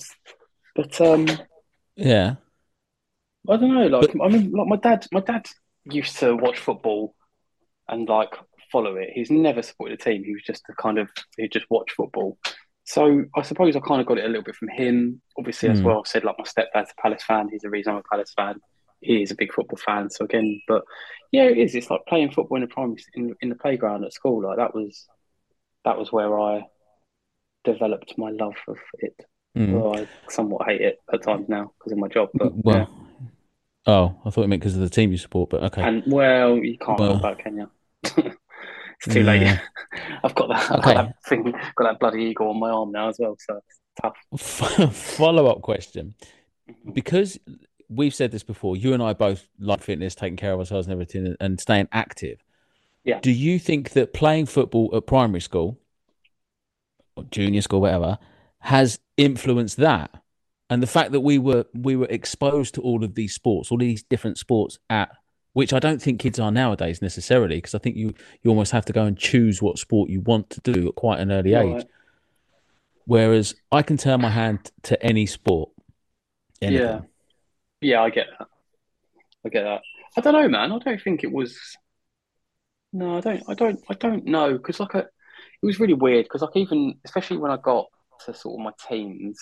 But 0.74 1.00
um, 1.00 1.26
Yeah. 1.96 2.36
I 3.48 3.56
don't 3.56 3.74
know. 3.74 3.86
Like, 3.86 4.14
I 4.22 4.28
mean, 4.28 4.52
like 4.52 4.68
my 4.68 4.76
dad. 4.76 5.06
My 5.12 5.20
dad 5.20 5.46
used 5.84 6.16
to 6.18 6.36
watch 6.36 6.58
football 6.58 7.14
and 7.88 8.08
like 8.08 8.34
follow 8.70 8.96
it. 8.96 9.10
He's 9.14 9.30
never 9.30 9.62
supported 9.62 9.98
a 10.00 10.02
team. 10.02 10.22
He 10.24 10.32
was 10.34 10.42
just 10.44 10.62
a 10.68 10.74
kind 10.74 10.98
of 10.98 11.08
he 11.36 11.48
just 11.48 11.66
watched 11.70 11.92
football. 11.96 12.38
So 12.84 13.24
I 13.36 13.42
suppose 13.42 13.74
I 13.76 13.80
kind 13.80 14.00
of 14.00 14.06
got 14.06 14.18
it 14.18 14.24
a 14.24 14.28
little 14.28 14.42
bit 14.42 14.54
from 14.56 14.68
him. 14.68 15.20
Obviously, 15.38 15.68
as 15.70 15.80
Mm. 15.80 15.84
well, 15.84 15.98
I 16.04 16.08
said 16.08 16.24
like 16.24 16.36
my 16.38 16.44
stepdad's 16.44 16.92
a 16.96 17.00
Palace 17.02 17.22
fan. 17.24 17.48
He's 17.50 17.62
the 17.62 17.70
reason 17.70 17.92
I'm 17.92 17.98
a 18.00 18.02
Palace 18.10 18.32
fan. 18.36 18.60
He 19.00 19.22
is 19.22 19.30
a 19.30 19.36
big 19.36 19.52
football 19.52 19.78
fan. 19.78 20.10
So 20.10 20.24
again, 20.24 20.60
but 20.66 20.82
yeah, 21.32 21.44
it 21.44 21.58
is. 21.58 21.74
It's 21.74 21.90
like 21.90 22.00
playing 22.08 22.32
football 22.32 22.56
in 22.56 22.62
the 22.62 22.68
primary 22.68 23.02
in, 23.14 23.34
in 23.40 23.48
the 23.48 23.54
playground 23.54 24.04
at 24.04 24.12
school. 24.12 24.42
Like 24.42 24.56
that 24.56 24.74
was 24.74 25.06
that 25.84 25.98
was 25.98 26.12
where 26.12 26.38
I 26.38 26.64
developed 27.64 28.14
my 28.18 28.30
love 28.30 28.56
of 28.66 28.78
it. 28.98 29.14
Mm. 29.56 29.72
Well, 29.72 29.96
I 29.98 30.08
somewhat 30.28 30.68
hate 30.68 30.80
it 30.80 30.98
at 31.12 31.22
times 31.22 31.48
now 31.48 31.72
because 31.78 31.92
of 31.92 31.98
my 31.98 32.08
job. 32.08 32.30
But 32.34 32.52
Well, 32.54 32.76
yeah. 32.76 33.26
oh, 33.86 34.20
I 34.24 34.30
thought 34.30 34.44
it 34.44 34.48
meant 34.48 34.62
because 34.62 34.74
of 34.74 34.80
the 34.82 34.90
team 34.90 35.10
you 35.10 35.18
support, 35.18 35.50
but 35.50 35.62
okay. 35.64 35.82
And 35.82 36.02
well, 36.06 36.56
you 36.56 36.78
can't 36.78 36.98
Well. 36.98 37.18
that, 37.18 37.38
can 37.38 37.68
it's 38.04 39.14
too 39.14 39.22
late. 39.22 39.58
I've 40.24 40.34
got 40.34 40.48
that. 40.48 40.70
I've 40.70 40.82
got 40.82 40.94
that 40.94 41.14
thing. 41.26 41.52
Got 41.76 41.84
that 41.84 42.00
bloody 42.00 42.24
eagle 42.24 42.48
on 42.50 42.60
my 42.60 42.70
arm 42.70 42.92
now 42.92 43.08
as 43.08 43.18
well. 43.18 43.36
So 43.38 43.60
it's 43.66 43.80
tough. 44.00 44.94
Follow 44.94 45.46
up 45.46 45.62
question. 45.62 46.14
Mhm. 46.68 46.94
Because 46.94 47.38
we've 47.88 48.14
said 48.14 48.30
this 48.30 48.42
before, 48.42 48.76
you 48.76 48.92
and 48.92 49.02
I 49.02 49.12
both 49.12 49.48
like 49.58 49.82
fitness, 49.82 50.14
taking 50.14 50.36
care 50.36 50.52
of 50.52 50.58
ourselves 50.58 50.86
and 50.86 50.92
everything, 50.92 51.26
and- 51.26 51.36
and 51.40 51.60
staying 51.60 51.88
active. 51.92 52.42
Yeah. 53.04 53.20
Do 53.20 53.30
you 53.30 53.58
think 53.58 53.90
that 53.90 54.12
playing 54.12 54.46
football 54.46 54.90
at 54.94 55.06
primary 55.06 55.40
school, 55.40 55.78
or 57.16 57.24
junior 57.30 57.62
school, 57.62 57.80
whatever, 57.80 58.18
has 58.60 58.98
influenced 59.16 59.78
that? 59.78 60.10
And 60.70 60.82
the 60.82 60.86
fact 60.86 61.12
that 61.12 61.20
we 61.20 61.38
were 61.38 61.64
we 61.72 61.96
were 61.96 62.06
exposed 62.10 62.74
to 62.74 62.82
all 62.82 63.02
of 63.02 63.14
these 63.14 63.34
sports, 63.34 63.70
all 63.70 63.78
these 63.78 64.02
different 64.02 64.36
sports 64.38 64.78
at 64.90 65.10
which 65.54 65.72
I 65.72 65.78
don't 65.78 66.00
think 66.00 66.20
kids 66.20 66.38
are 66.38 66.52
nowadays 66.52 67.00
necessarily, 67.00 67.56
because 67.56 67.74
I 67.74 67.78
think 67.78 67.96
you 67.96 68.12
you 68.42 68.50
almost 68.50 68.72
have 68.72 68.84
to 68.84 68.92
go 68.92 69.04
and 69.04 69.16
choose 69.18 69.62
what 69.62 69.78
sport 69.78 70.10
you 70.10 70.20
want 70.20 70.50
to 70.50 70.60
do 70.60 70.88
at 70.88 70.94
quite 70.94 71.20
an 71.20 71.32
early 71.32 71.54
age. 71.54 71.72
Right. 71.74 71.86
Whereas 73.06 73.54
I 73.72 73.80
can 73.82 73.96
turn 73.96 74.20
my 74.20 74.28
hand 74.28 74.70
to 74.82 75.02
any 75.02 75.24
sport. 75.24 75.70
Anything. 76.60 76.86
Yeah. 76.86 77.00
Yeah, 77.80 78.02
I 78.02 78.10
get 78.10 78.26
that. 78.38 78.48
I 79.44 79.48
get 79.48 79.62
that. 79.62 79.82
I 80.16 80.20
don't 80.20 80.32
know, 80.32 80.48
man. 80.48 80.72
I 80.72 80.78
don't 80.78 81.00
think 81.00 81.22
it 81.22 81.32
was. 81.32 81.58
No, 82.92 83.18
I 83.18 83.20
don't. 83.20 83.42
I 83.48 83.54
don't. 83.54 83.80
I 83.88 83.94
don't 83.94 84.24
know 84.26 84.52
because 84.52 84.80
like 84.80 84.94
I, 84.94 85.00
it 85.00 85.06
was 85.62 85.78
really 85.78 85.94
weird 85.94 86.24
because 86.24 86.42
like 86.42 86.56
even 86.56 86.98
especially 87.04 87.36
when 87.36 87.50
I 87.50 87.56
got 87.56 87.86
to 88.26 88.34
sort 88.34 88.58
of 88.58 88.64
my 88.64 88.72
teens, 88.88 89.38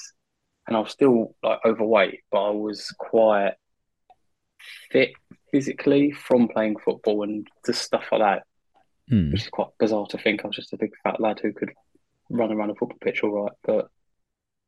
and 0.67 0.77
I 0.77 0.81
was 0.81 0.91
still 0.91 1.35
like 1.43 1.61
overweight, 1.65 2.21
but 2.31 2.45
I 2.45 2.51
was 2.51 2.93
quite 2.99 3.55
fit 4.91 5.13
physically 5.51 6.13
from 6.13 6.49
playing 6.49 6.77
football 6.79 7.23
and 7.23 7.47
just 7.65 7.83
stuff 7.83 8.07
like 8.13 8.21
that, 8.21 8.43
Hmm. 9.09 9.31
which 9.31 9.43
is 9.43 9.49
quite 9.49 9.69
bizarre 9.79 10.07
to 10.09 10.19
think 10.19 10.45
I 10.45 10.49
was 10.49 10.57
just 10.57 10.73
a 10.73 10.77
big 10.77 10.91
fat 11.03 11.21
lad 11.21 11.39
who 11.41 11.53
could 11.53 11.73
run 12.29 12.53
around 12.53 12.71
a 12.71 12.75
football 12.75 12.99
pitch 13.01 13.23
all 13.23 13.45
right. 13.45 13.53
But 13.63 13.89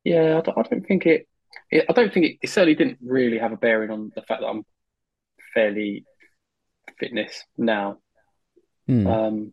yeah, 0.04 0.38
I 0.38 0.40
don't, 0.40 0.56
I 0.58 0.62
don't 0.62 0.86
think 0.86 1.06
it, 1.06 1.28
it. 1.70 1.86
I 1.88 1.92
don't 1.92 2.12
think 2.12 2.26
it, 2.26 2.36
it 2.42 2.51
certainly 2.51 2.74
didn't 2.74 2.99
really 3.03 3.38
have 3.38 3.53
a 3.53 3.57
bearing 3.57 3.90
on 3.90 4.12
the 4.14 4.22
fact 4.22 4.40
that 4.40 4.49
I'm 4.49 4.64
fairly 5.55 6.05
fitness 6.99 7.44
now. 7.57 7.99
Hmm. 8.86 9.07
Um, 9.07 9.53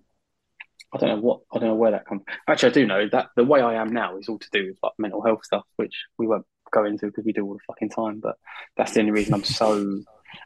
I 0.93 0.97
don't 0.97 1.09
know 1.09 1.21
what 1.21 1.41
I 1.53 1.59
don't 1.59 1.69
know 1.69 1.75
where 1.75 1.91
that 1.91 2.07
comes. 2.07 2.21
Actually, 2.47 2.69
I 2.69 2.73
do 2.73 2.87
know 2.87 3.09
that 3.11 3.27
the 3.35 3.43
way 3.43 3.61
I 3.61 3.75
am 3.75 3.91
now 3.91 4.17
is 4.17 4.29
all 4.29 4.39
to 4.39 4.49
do 4.51 4.67
with 4.67 4.77
like 4.81 4.93
mental 4.97 5.21
health 5.21 5.43
stuff, 5.43 5.63
which 5.75 6.05
we 6.17 6.27
won't 6.27 6.45
go 6.71 6.85
into 6.85 7.07
because 7.07 7.25
we 7.25 7.33
do 7.33 7.45
all 7.45 7.53
the 7.53 7.59
fucking 7.67 7.89
time. 7.89 8.19
But 8.21 8.37
that's 8.77 8.93
the 8.93 9.01
only 9.01 9.11
reason 9.11 9.33
I'm 9.33 9.43
so, 9.43 10.01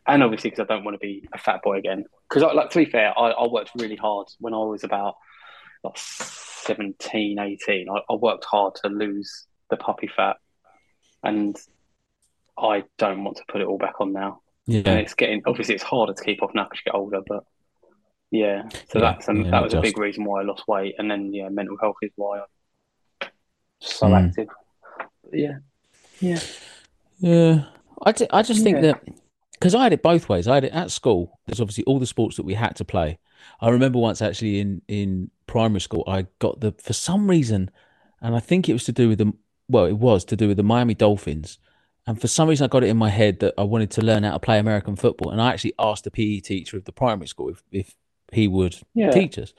and 0.08 0.24
obviously 0.24 0.50
because 0.50 0.66
I 0.68 0.74
don't 0.74 0.84
want 0.84 0.96
to 0.96 1.00
be 1.00 1.28
a 1.34 1.38
fat 1.38 1.62
boy 1.62 1.78
again. 1.78 2.06
Because 2.28 2.44
like 2.56 2.72
to 2.72 2.80
be 2.80 2.90
fair, 2.90 3.18
I, 3.18 3.30
I 3.30 3.48
worked 3.48 3.72
really 3.76 3.96
hard 3.96 4.28
when 4.40 4.54
I 4.54 4.58
was 4.58 4.84
about 4.84 5.16
like 5.84 5.98
17, 5.98 7.38
18. 7.40 7.88
I, 7.90 8.00
I 8.12 8.16
worked 8.16 8.46
hard 8.46 8.76
to 8.84 8.90
lose 8.90 9.46
the 9.70 9.78
puppy 9.78 10.10
fat, 10.14 10.38
and 11.24 11.58
I 12.58 12.84
don't 12.98 13.24
want 13.24 13.38
to 13.38 13.44
put 13.50 13.62
it 13.62 13.68
all 13.68 13.78
back 13.78 14.00
on 14.00 14.14
now. 14.14 14.42
And 14.68 14.76
Yeah. 14.86 14.96
it's 14.98 15.14
getting 15.16 15.42
obviously 15.46 15.76
it's 15.76 15.84
harder 15.84 16.14
to 16.14 16.24
keep 16.24 16.44
off 16.44 16.52
now 16.54 16.66
because 16.66 16.80
you 16.86 16.92
get 16.92 16.98
older, 16.98 17.22
but 17.28 17.44
yeah. 18.32 18.70
So 18.90 19.00
Yeah, 19.00 19.14
that's 19.14 19.28
and 19.28 19.46
yeah, 19.46 19.52
that 19.52 19.64
was 19.64 19.74
a 19.74 19.82
big 19.82 19.98
reason 19.98 20.24
why 20.24 20.42
I 20.42 20.44
lost 20.44 20.68
weight, 20.68 20.96
and 20.98 21.10
then 21.10 21.34
yeah, 21.34 21.50
mental 21.50 21.78
health 21.80 21.96
is 22.02 22.12
why 22.16 22.40
I'm 22.40 23.30
so 23.80 24.08
Mm. 24.08 24.26
active. 24.28 24.48
But 25.24 25.40
yeah, 25.40 25.58
yeah, 26.20 26.40
Yeah, 27.20 27.66
I, 28.06 28.12
ju- 28.12 28.28
I 28.32 28.42
just 28.44 28.64
think 28.64 28.78
Yeah. 28.78 28.94
that 28.94 29.04
because 29.54 29.76
I 29.76 29.84
had 29.84 29.94
it 29.94 30.04
both 30.04 30.30
ways. 30.30 30.48
I 30.48 30.56
had 30.56 30.64
it 30.64 30.74
at 30.74 30.92
school. 30.92 31.40
There's 31.48 31.60
obviously 31.60 31.84
all 31.86 32.00
the 32.00 32.06
sports 32.06 32.38
that 32.38 32.46
we 32.46 32.54
had 32.54 32.76
to 32.78 32.86
play. 32.86 33.20
I 33.62 33.70
remember 33.70 34.00
once 34.00 34.22
actually 34.22 34.60
in 34.60 34.82
in 34.88 35.32
primary 35.48 35.82
school, 35.82 36.04
I 36.08 36.28
got 36.40 36.60
the 36.60 36.74
for 36.74 36.94
some 36.94 37.30
reason, 37.30 37.72
and 38.22 38.36
I 38.36 38.40
think 38.40 38.70
it 38.70 38.74
was 38.74 38.84
to 38.86 38.92
do 38.92 39.10
with 39.10 39.18
the 39.18 39.34
well, 39.70 39.86
it 39.86 39.98
was 39.98 40.26
to 40.26 40.36
do 40.36 40.48
with 40.48 40.58
the 40.58 40.64
Miami 40.64 40.96
Dolphins. 40.96 41.60
And 42.08 42.20
for 42.20 42.28
some 42.28 42.50
reason, 42.50 42.66
I 42.66 42.68
got 42.68 42.84
it 42.84 42.90
in 42.90 42.98
my 42.98 43.10
head 43.10 43.40
that 43.40 43.54
I 43.58 43.64
wanted 43.64 43.92
to 43.92 44.02
learn 44.02 44.24
how 44.24 44.34
to 44.34 44.40
play 44.40 44.58
American 44.58 44.96
football. 44.96 45.32
And 45.32 45.42
I 45.42 45.54
actually 45.54 45.74
asked 45.78 46.06
the 46.06 46.12
PE 46.12 46.40
teacher 46.40 46.76
of 46.78 46.86
the 46.86 46.92
primary 46.92 47.28
school 47.28 47.50
if, 47.50 47.64
if 47.72 47.96
he 48.32 48.48
would 48.48 48.78
yeah. 48.96 49.12
teach 49.12 49.38
us. 49.38 49.54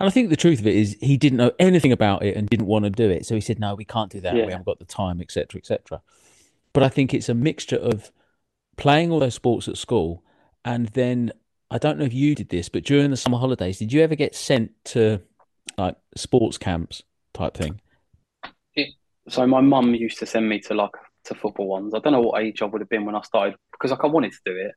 And 0.00 0.08
I 0.08 0.10
think 0.10 0.30
the 0.30 0.36
truth 0.36 0.58
of 0.58 0.66
it 0.66 0.74
is 0.74 0.96
he 1.00 1.16
didn't 1.16 1.38
know 1.38 1.52
anything 1.58 1.92
about 1.92 2.24
it 2.24 2.36
and 2.36 2.48
didn't 2.48 2.66
want 2.66 2.84
to 2.84 2.90
do 2.90 3.08
it. 3.08 3.24
So 3.24 3.34
he 3.34 3.40
said, 3.40 3.60
no, 3.60 3.74
we 3.74 3.84
can't 3.84 4.10
do 4.10 4.20
that. 4.20 4.34
Yeah. 4.34 4.46
We 4.46 4.52
haven't 4.52 4.66
got 4.66 4.80
the 4.80 4.84
time, 4.84 5.20
etc., 5.20 5.58
etc. 5.58 6.02
But 6.72 6.82
I 6.82 6.88
think 6.88 7.14
it's 7.14 7.28
a 7.28 7.34
mixture 7.34 7.76
of 7.76 8.10
playing 8.76 9.12
all 9.12 9.20
those 9.20 9.34
sports 9.34 9.68
at 9.68 9.76
school 9.76 10.24
and 10.64 10.88
then 10.88 11.32
I 11.70 11.78
don't 11.78 11.98
know 11.98 12.04
if 12.04 12.12
you 12.12 12.34
did 12.34 12.50
this, 12.50 12.68
but 12.68 12.84
during 12.84 13.10
the 13.10 13.16
summer 13.16 13.38
holidays, 13.38 13.78
did 13.78 13.92
you 13.92 14.02
ever 14.02 14.14
get 14.14 14.34
sent 14.34 14.72
to 14.86 15.20
like 15.78 15.96
sports 16.16 16.58
camps 16.58 17.02
type 17.32 17.56
thing? 17.56 17.80
So 19.28 19.46
my 19.46 19.60
mum 19.60 19.94
used 19.94 20.18
to 20.18 20.26
send 20.26 20.48
me 20.48 20.60
to 20.60 20.74
like 20.74 20.90
to 21.24 21.34
football 21.34 21.68
ones. 21.68 21.94
I 21.94 22.00
don't 22.00 22.12
know 22.12 22.20
what 22.20 22.42
age 22.42 22.62
I 22.62 22.64
would 22.64 22.80
have 22.80 22.88
been 22.88 23.04
when 23.04 23.14
I 23.14 23.20
started 23.22 23.54
because 23.70 23.90
like 23.90 24.02
I 24.04 24.08
wanted 24.08 24.32
to 24.32 24.38
do 24.44 24.56
it. 24.56 24.72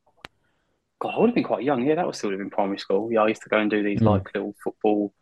God, 0.99 1.15
I 1.15 1.19
would 1.19 1.27
have 1.29 1.35
been 1.35 1.43
quite 1.43 1.63
young. 1.63 1.85
Yeah, 1.85 1.95
that 1.95 2.07
was 2.07 2.17
still 2.17 2.31
in 2.31 2.49
primary 2.49 2.77
school. 2.77 3.11
Yeah, 3.11 3.21
I 3.23 3.27
used 3.29 3.41
to 3.43 3.49
go 3.49 3.57
and 3.57 3.69
do 3.71 3.83
these 3.83 3.99
Mm. 3.99 4.11
like 4.11 4.29
little 4.33 4.53
football, 4.63 5.13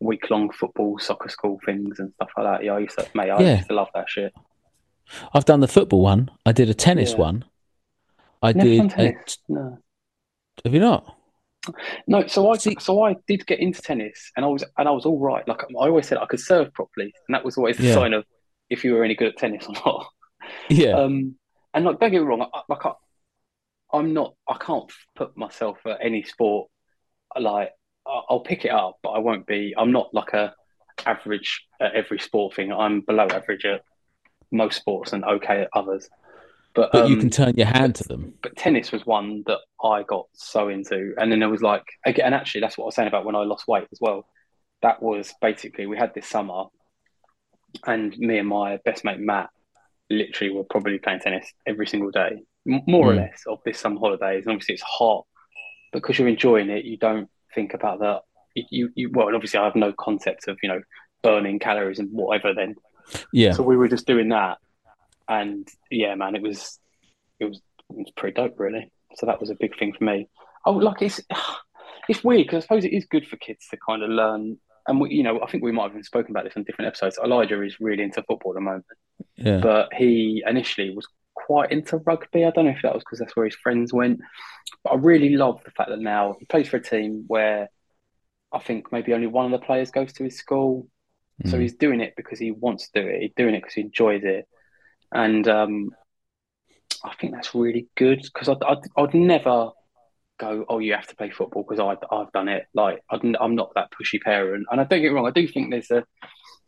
week 0.00 0.30
long 0.30 0.50
football, 0.50 0.98
soccer 0.98 1.28
school 1.28 1.60
things 1.66 2.00
and 2.00 2.12
stuff 2.14 2.30
like 2.36 2.46
that. 2.46 2.64
Yeah, 2.64 2.72
I 2.74 2.78
used 2.80 2.98
to, 2.98 3.06
mate, 3.14 3.30
I 3.30 3.40
Yeah. 3.40 3.56
used 3.56 3.68
to 3.68 3.74
love 3.74 3.88
that 3.94 4.08
shit. 4.08 4.32
I've 5.34 5.44
done 5.44 5.60
the 5.60 5.68
football 5.68 6.00
one. 6.00 6.30
I 6.46 6.52
did 6.52 6.68
a 6.70 6.74
tennis 6.74 7.12
Yeah. 7.12 7.18
one. 7.18 7.44
I 8.42 8.52
Never 8.52 8.68
did. 8.68 8.98
A. 8.98 9.14
No. 9.48 9.78
have 10.64 10.74
you 10.74 10.80
not? 10.80 11.16
No, 12.06 12.26
so 12.26 12.50
I 12.50 12.56
See- 12.58 12.76
so 12.78 13.02
I 13.02 13.16
did 13.26 13.46
get 13.46 13.58
into 13.58 13.80
tennis, 13.80 14.30
and 14.36 14.44
I 14.44 14.48
was 14.48 14.64
and 14.76 14.86
I 14.88 14.90
was 14.90 15.06
all 15.06 15.18
right. 15.18 15.46
Like 15.48 15.62
I 15.64 15.66
always 15.74 16.06
said, 16.06 16.18
I 16.18 16.26
could 16.26 16.40
serve 16.40 16.72
properly, 16.74 17.12
and 17.28 17.34
that 17.34 17.44
was 17.44 17.56
always 17.56 17.76
the 17.78 17.84
Yeah. 17.84 17.94
sign 17.94 18.12
of 18.12 18.24
if 18.74 18.84
you 18.84 18.92
were 18.92 19.04
any 19.04 19.14
good 19.14 19.28
at 19.28 19.38
tennis 19.38 19.66
or 19.66 19.74
not. 19.86 20.06
Yeah. 20.68 20.98
Um, 20.98 21.36
and 21.72 21.84
like, 21.86 21.98
don't 21.98 22.10
get 22.10 22.20
me 22.20 22.26
wrong, 22.26 22.46
I, 22.52 22.60
I, 22.70 22.92
I'm 23.92 24.12
not, 24.12 24.34
I 24.46 24.58
can't 24.58 24.90
put 25.14 25.36
myself 25.36 25.78
at 25.86 25.98
any 26.02 26.22
sport. 26.22 26.68
Like 27.38 27.70
I'll 28.06 28.40
pick 28.40 28.64
it 28.64 28.70
up, 28.70 28.98
but 29.02 29.10
I 29.10 29.18
won't 29.18 29.46
be. 29.46 29.74
I'm 29.76 29.92
not 29.92 30.12
like 30.12 30.34
a 30.34 30.54
average 31.06 31.64
at 31.80 31.94
every 31.94 32.18
sport 32.18 32.54
thing. 32.54 32.72
I'm 32.72 33.00
below 33.00 33.26
average 33.26 33.64
at 33.64 33.82
most 34.52 34.76
sports 34.76 35.12
and 35.12 35.24
okay 35.24 35.62
at 35.62 35.68
others. 35.72 36.08
But 36.74 36.90
but 36.92 37.08
you 37.08 37.14
um, 37.14 37.20
can 37.20 37.30
turn 37.30 37.54
your 37.56 37.66
hand 37.66 37.94
to 37.96 38.04
them. 38.04 38.34
but 38.42 38.56
tennis 38.56 38.90
was 38.90 39.06
one 39.06 39.44
that 39.46 39.60
I 39.82 40.02
got 40.02 40.26
so 40.34 40.68
into. 40.68 41.14
And 41.16 41.30
then 41.30 41.38
there 41.38 41.48
was 41.48 41.62
like, 41.62 41.84
again, 42.04 42.26
and 42.26 42.34
actually, 42.34 42.62
that's 42.62 42.76
what 42.76 42.84
I 42.84 42.86
was 42.86 42.94
saying 42.96 43.08
about 43.08 43.24
when 43.24 43.36
I 43.36 43.44
lost 43.44 43.68
weight 43.68 43.86
as 43.92 43.98
well. 44.00 44.26
That 44.82 45.00
was 45.00 45.32
basically, 45.40 45.86
we 45.86 45.96
had 45.96 46.14
this 46.14 46.28
summer, 46.28 46.64
and 47.86 48.16
me 48.18 48.38
and 48.38 48.48
my 48.48 48.78
best 48.84 49.04
mate 49.04 49.20
Matt 49.20 49.50
literally 50.10 50.52
were 50.54 50.64
probably 50.64 50.98
playing 50.98 51.20
tennis 51.20 51.50
every 51.66 51.86
single 51.86 52.10
day, 52.10 52.42
more 52.66 53.10
or 53.10 53.14
Mm. 53.14 53.16
less, 53.16 53.42
of 53.46 53.60
this 53.64 53.78
summer 53.78 53.98
holidays. 53.98 54.44
And 54.44 54.52
obviously, 54.52 54.74
it's 54.74 54.82
hot 54.82 55.24
because 55.92 56.18
you're 56.18 56.28
enjoying 56.28 56.70
it. 56.70 56.84
You 56.84 56.96
don't 56.98 57.28
think 57.54 57.74
about 57.74 58.00
that. 58.00 58.22
You, 58.54 58.64
you, 58.70 58.90
you 58.94 59.10
well, 59.12 59.26
and 59.28 59.36
obviously, 59.36 59.58
I 59.60 59.64
have 59.64 59.76
no 59.76 59.92
concept 59.92 60.48
of, 60.48 60.58
you 60.62 60.68
know, 60.68 60.80
burning 61.22 61.58
calories 61.58 61.98
and 61.98 62.10
whatever 62.12 62.54
then. 62.54 62.76
Yeah. 63.32 63.52
So 63.52 63.62
we 63.62 63.76
were 63.76 63.88
just 63.88 64.06
doing 64.06 64.28
that, 64.30 64.58
and 65.28 65.66
yeah, 65.90 66.14
man, 66.14 66.36
it 66.36 66.42
was 66.42 66.78
it 67.40 67.46
was 67.46 67.60
it 67.90 67.96
was 67.96 68.12
pretty 68.16 68.34
dope, 68.34 68.58
really. 68.58 68.90
So 69.16 69.26
that 69.26 69.40
was 69.40 69.50
a 69.50 69.56
big 69.58 69.78
thing 69.78 69.92
for 69.92 70.04
me. 70.04 70.28
Oh, 70.66 70.72
like 70.72 71.02
it's 71.02 71.20
it's 72.08 72.22
weird 72.24 72.46
because 72.46 72.58
I 72.58 72.60
suppose 72.66 72.84
it 72.84 72.92
is 72.92 73.06
good 73.06 73.26
for 73.26 73.36
kids 73.36 73.66
to 73.70 73.76
kind 73.76 74.02
of 74.02 74.10
learn. 74.10 74.58
And 74.86 75.00
we, 75.00 75.10
you 75.14 75.22
know, 75.22 75.40
I 75.42 75.50
think 75.50 75.64
we 75.64 75.72
might 75.72 75.84
have 75.84 75.92
even 75.92 76.04
spoken 76.04 76.30
about 76.32 76.44
this 76.44 76.54
on 76.56 76.64
different 76.64 76.88
episodes. 76.88 77.18
Elijah 77.22 77.62
is 77.62 77.80
really 77.80 78.02
into 78.02 78.22
football 78.22 78.52
at 78.52 78.56
the 78.56 78.60
moment, 78.60 78.84
Yeah. 79.36 79.60
but 79.60 79.92
he 79.94 80.42
initially 80.46 80.94
was 80.94 81.06
quite 81.34 81.72
into 81.72 81.98
rugby. 81.98 82.44
I 82.44 82.50
don't 82.50 82.66
know 82.66 82.70
if 82.72 82.82
that 82.82 82.94
was 82.94 83.02
because 83.02 83.18
that's 83.18 83.34
where 83.36 83.46
his 83.46 83.56
friends 83.56 83.92
went. 83.92 84.20
But 84.82 84.90
I 84.90 84.96
really 84.96 85.30
love 85.30 85.62
the 85.64 85.70
fact 85.70 85.90
that 85.90 86.00
now 86.00 86.36
he 86.38 86.44
plays 86.46 86.68
for 86.68 86.76
a 86.76 86.82
team 86.82 87.24
where 87.26 87.68
I 88.52 88.58
think 88.58 88.92
maybe 88.92 89.14
only 89.14 89.26
one 89.26 89.46
of 89.52 89.58
the 89.58 89.64
players 89.66 89.90
goes 89.90 90.12
to 90.14 90.24
his 90.24 90.36
school. 90.38 90.88
So 91.46 91.56
Mm. 91.58 91.62
he's 91.62 91.74
doing 91.74 92.00
it 92.00 92.14
because 92.16 92.38
he 92.38 92.52
wants 92.52 92.88
to 92.90 93.02
do 93.02 93.08
it. 93.08 93.20
He's 93.20 93.32
doing 93.36 93.54
it 93.54 93.60
because 93.62 93.74
he 93.74 93.80
enjoys 93.80 94.22
it, 94.22 94.46
and 95.12 95.46
um, 95.48 95.90
I 97.02 97.12
think 97.16 97.34
that's 97.34 97.54
really 97.54 97.88
good 97.96 98.22
because 98.22 98.48
I'd, 98.48 98.62
I'd 98.62 98.78
I'd 98.96 99.14
never 99.14 99.70
go, 100.38 100.64
oh, 100.68 100.78
you 100.78 100.94
have 100.94 101.06
to 101.08 101.16
play 101.16 101.30
football 101.30 101.62
because 101.68 101.80
I've, 101.80 102.04
I've 102.10 102.32
done 102.32 102.48
it. 102.48 102.66
Like 102.74 103.02
I'm 103.10 103.54
not 103.54 103.72
that 103.74 103.90
pushy 103.92 104.20
parent, 104.20 104.66
and 104.70 104.80
I 104.80 104.84
don't 104.84 105.00
get 105.02 105.08
wrong. 105.12 105.26
I 105.26 105.30
do 105.30 105.46
think 105.46 105.70
there's 105.70 105.90
a, 105.90 106.04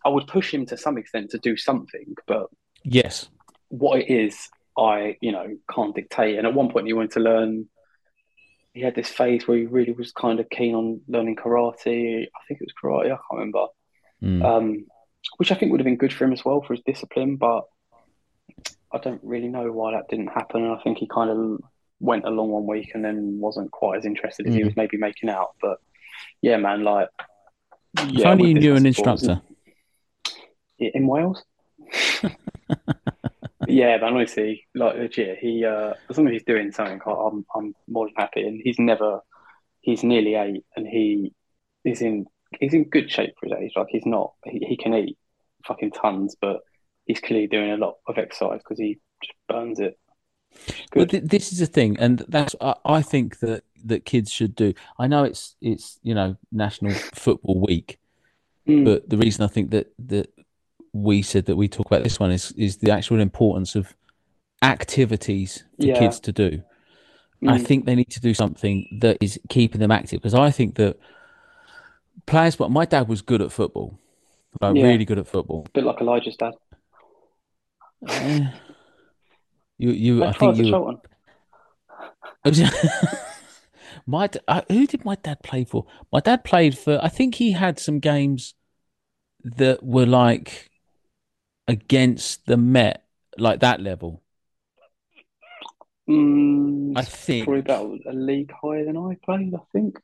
I 0.04 0.08
would 0.08 0.26
push 0.26 0.52
him 0.52 0.66
to 0.66 0.76
some 0.76 0.98
extent 0.98 1.30
to 1.30 1.38
do 1.38 1.56
something, 1.56 2.14
but 2.26 2.46
Yes. 2.84 3.28
what 3.68 4.00
it 4.00 4.10
is, 4.12 4.48
I 4.78 5.16
you 5.20 5.32
know 5.32 5.56
can't 5.74 5.94
dictate. 5.94 6.38
And 6.38 6.46
at 6.46 6.54
one 6.54 6.70
point, 6.70 6.86
he 6.86 6.92
wanted 6.92 7.12
to 7.12 7.20
learn. 7.20 7.68
He 8.74 8.82
had 8.82 8.94
this 8.94 9.08
phase 9.08 9.48
where 9.48 9.56
he 9.56 9.64
really 9.64 9.92
was 9.92 10.12
kind 10.12 10.38
of 10.38 10.50
keen 10.50 10.74
on 10.74 11.00
learning 11.08 11.36
karate. 11.36 12.24
I 12.26 12.40
think 12.46 12.60
it 12.60 12.68
was 12.68 12.74
karate. 12.82 13.06
I 13.06 13.08
can't 13.16 13.20
remember 13.32 13.66
Mm. 14.22 14.42
um, 14.42 14.86
which 15.36 15.52
I 15.52 15.54
think 15.54 15.70
would 15.70 15.80
have 15.80 15.84
been 15.84 15.98
good 15.98 16.12
for 16.12 16.24
him 16.24 16.32
as 16.32 16.42
well 16.42 16.62
for 16.62 16.72
his 16.72 16.82
discipline. 16.86 17.36
But 17.36 17.64
I 18.92 18.98
don't 18.98 19.20
really 19.22 19.48
know 19.48 19.70
why 19.72 19.92
that 19.92 20.08
didn't 20.08 20.28
happen. 20.28 20.62
And 20.64 20.72
I 20.72 20.80
think 20.82 20.96
he 20.98 21.06
kind 21.06 21.28
of 21.30 21.60
went 22.00 22.24
along 22.24 22.50
one 22.50 22.66
week 22.66 22.90
and 22.94 23.04
then 23.04 23.38
wasn't 23.40 23.70
quite 23.70 23.98
as 23.98 24.04
interested 24.04 24.46
as 24.46 24.54
he 24.54 24.60
Mm. 24.60 24.66
was 24.66 24.76
maybe 24.76 24.96
making 24.96 25.28
out. 25.30 25.54
But 25.60 25.78
yeah, 26.42 26.56
man, 26.56 26.84
like 26.84 27.08
if 27.98 28.10
yeah, 28.10 28.30
only 28.30 28.48
you 28.48 28.54
knew 28.54 28.76
an 28.76 28.86
instructor. 28.86 29.40
in 30.78 31.06
Wales. 31.06 31.42
yeah, 33.66 33.96
man. 33.98 34.14
Honestly, 34.14 34.66
like 34.74 34.96
legit, 34.96 35.38
he 35.38 35.64
uh, 35.64 35.94
as 36.08 36.16
long 36.18 36.26
as 36.28 36.32
he's 36.32 36.44
doing 36.44 36.72
something, 36.72 37.00
I'm 37.06 37.44
I'm 37.54 37.74
more 37.88 38.06
than 38.06 38.14
happy. 38.16 38.42
And 38.46 38.60
he's 38.62 38.78
never, 38.78 39.20
he's 39.80 40.02
nearly 40.04 40.34
eight, 40.34 40.64
and 40.76 40.86
he 40.86 41.32
is 41.84 42.02
in 42.02 42.26
he's 42.60 42.74
in 42.74 42.84
good 42.84 43.10
shape 43.10 43.34
for 43.40 43.46
his 43.48 43.58
age. 43.58 43.72
Like 43.76 43.88
he's 43.90 44.06
not, 44.06 44.32
he, 44.44 44.58
he 44.66 44.76
can 44.76 44.94
eat 44.94 45.16
fucking 45.66 45.92
tons, 45.92 46.36
but 46.40 46.60
he's 47.06 47.20
clearly 47.20 47.46
doing 47.46 47.70
a 47.72 47.76
lot 47.76 47.94
of 48.06 48.18
exercise 48.18 48.60
because 48.62 48.78
he 48.78 48.98
just 49.22 49.34
burns 49.48 49.80
it. 49.80 49.98
But 50.92 51.10
th- 51.10 51.24
this 51.24 51.52
is 51.52 51.58
the 51.58 51.66
thing, 51.66 51.96
and 51.98 52.24
that's 52.28 52.54
I, 52.60 52.74
I 52.84 53.02
think 53.02 53.38
that 53.40 53.64
that 53.84 54.04
kids 54.04 54.32
should 54.32 54.54
do. 54.54 54.74
I 54.98 55.06
know 55.06 55.24
it's 55.24 55.56
it's 55.60 55.98
you 56.02 56.14
know 56.14 56.36
National 56.52 56.92
Football 57.14 57.60
Week, 57.60 57.98
Mm, 58.66 58.84
but 58.84 59.08
the 59.08 59.16
reason 59.16 59.44
I 59.44 59.46
think 59.46 59.70
that 59.70 59.92
that 60.08 60.28
we 60.92 61.22
said 61.22 61.46
that 61.46 61.54
we 61.56 61.68
talk 61.68 61.86
about 61.86 62.02
this 62.02 62.18
one 62.18 62.32
is 62.32 62.50
is 62.52 62.78
the 62.78 62.90
actual 62.90 63.20
importance 63.20 63.76
of 63.76 63.94
activities 64.62 65.62
for 65.78 65.86
Yeah. 65.86 65.98
kids 65.98 66.18
to 66.20 66.32
do. 66.32 66.62
I 67.46 67.58
mm, 67.58 67.66
think 67.66 67.84
they 67.84 67.94
need 67.94 68.10
to 68.10 68.20
do 68.20 68.34
something 68.34 68.88
that 69.00 69.18
is 69.20 69.38
keeping 69.48 69.78
them 69.80 69.92
active 69.92 70.20
because 70.20 70.34
I 70.34 70.50
think 70.50 70.74
that 70.76 70.98
players. 72.26 72.56
But 72.56 72.70
my 72.70 72.86
dad 72.86 73.06
was 73.08 73.22
good 73.22 73.40
at 73.42 73.52
football, 73.52 73.98
like 74.60 74.74
Yeah. 74.74 74.82
really 74.84 75.04
good 75.04 75.18
at 75.18 75.28
football. 75.28 75.64
A 75.66 75.70
bit 75.70 75.84
like 75.84 76.00
Elijah's 76.00 76.36
dad. 76.36 76.54
You 79.78 79.90
you 79.90 80.24
I 80.24 80.32
think 80.32 80.56
you 80.56 81.00
my 84.06 84.30
uh, 84.48 84.62
who 84.68 84.86
did 84.86 85.04
my 85.04 85.16
dad 85.16 85.42
play 85.42 85.64
for? 85.64 85.86
My 86.12 86.20
dad 86.20 86.44
played 86.44 86.78
for. 86.78 86.98
I 87.02 87.08
think 87.08 87.36
he 87.36 87.52
had 87.52 87.78
some 87.78 87.98
games 87.98 88.54
that 89.42 89.82
were 89.82 90.06
like 90.06 90.70
against 91.68 92.46
the 92.46 92.56
Met 92.56 93.04
like 93.38 93.60
that 93.60 93.80
level? 93.80 94.22
Mm, 96.08 96.92
I 96.96 97.02
think 97.02 97.44
probably 97.44 97.60
about 97.60 97.98
a 98.06 98.12
league 98.12 98.52
higher 98.62 98.84
than 98.84 98.96
I 98.96 99.16
played. 99.24 99.54
I 99.54 99.58
think. 99.72 99.98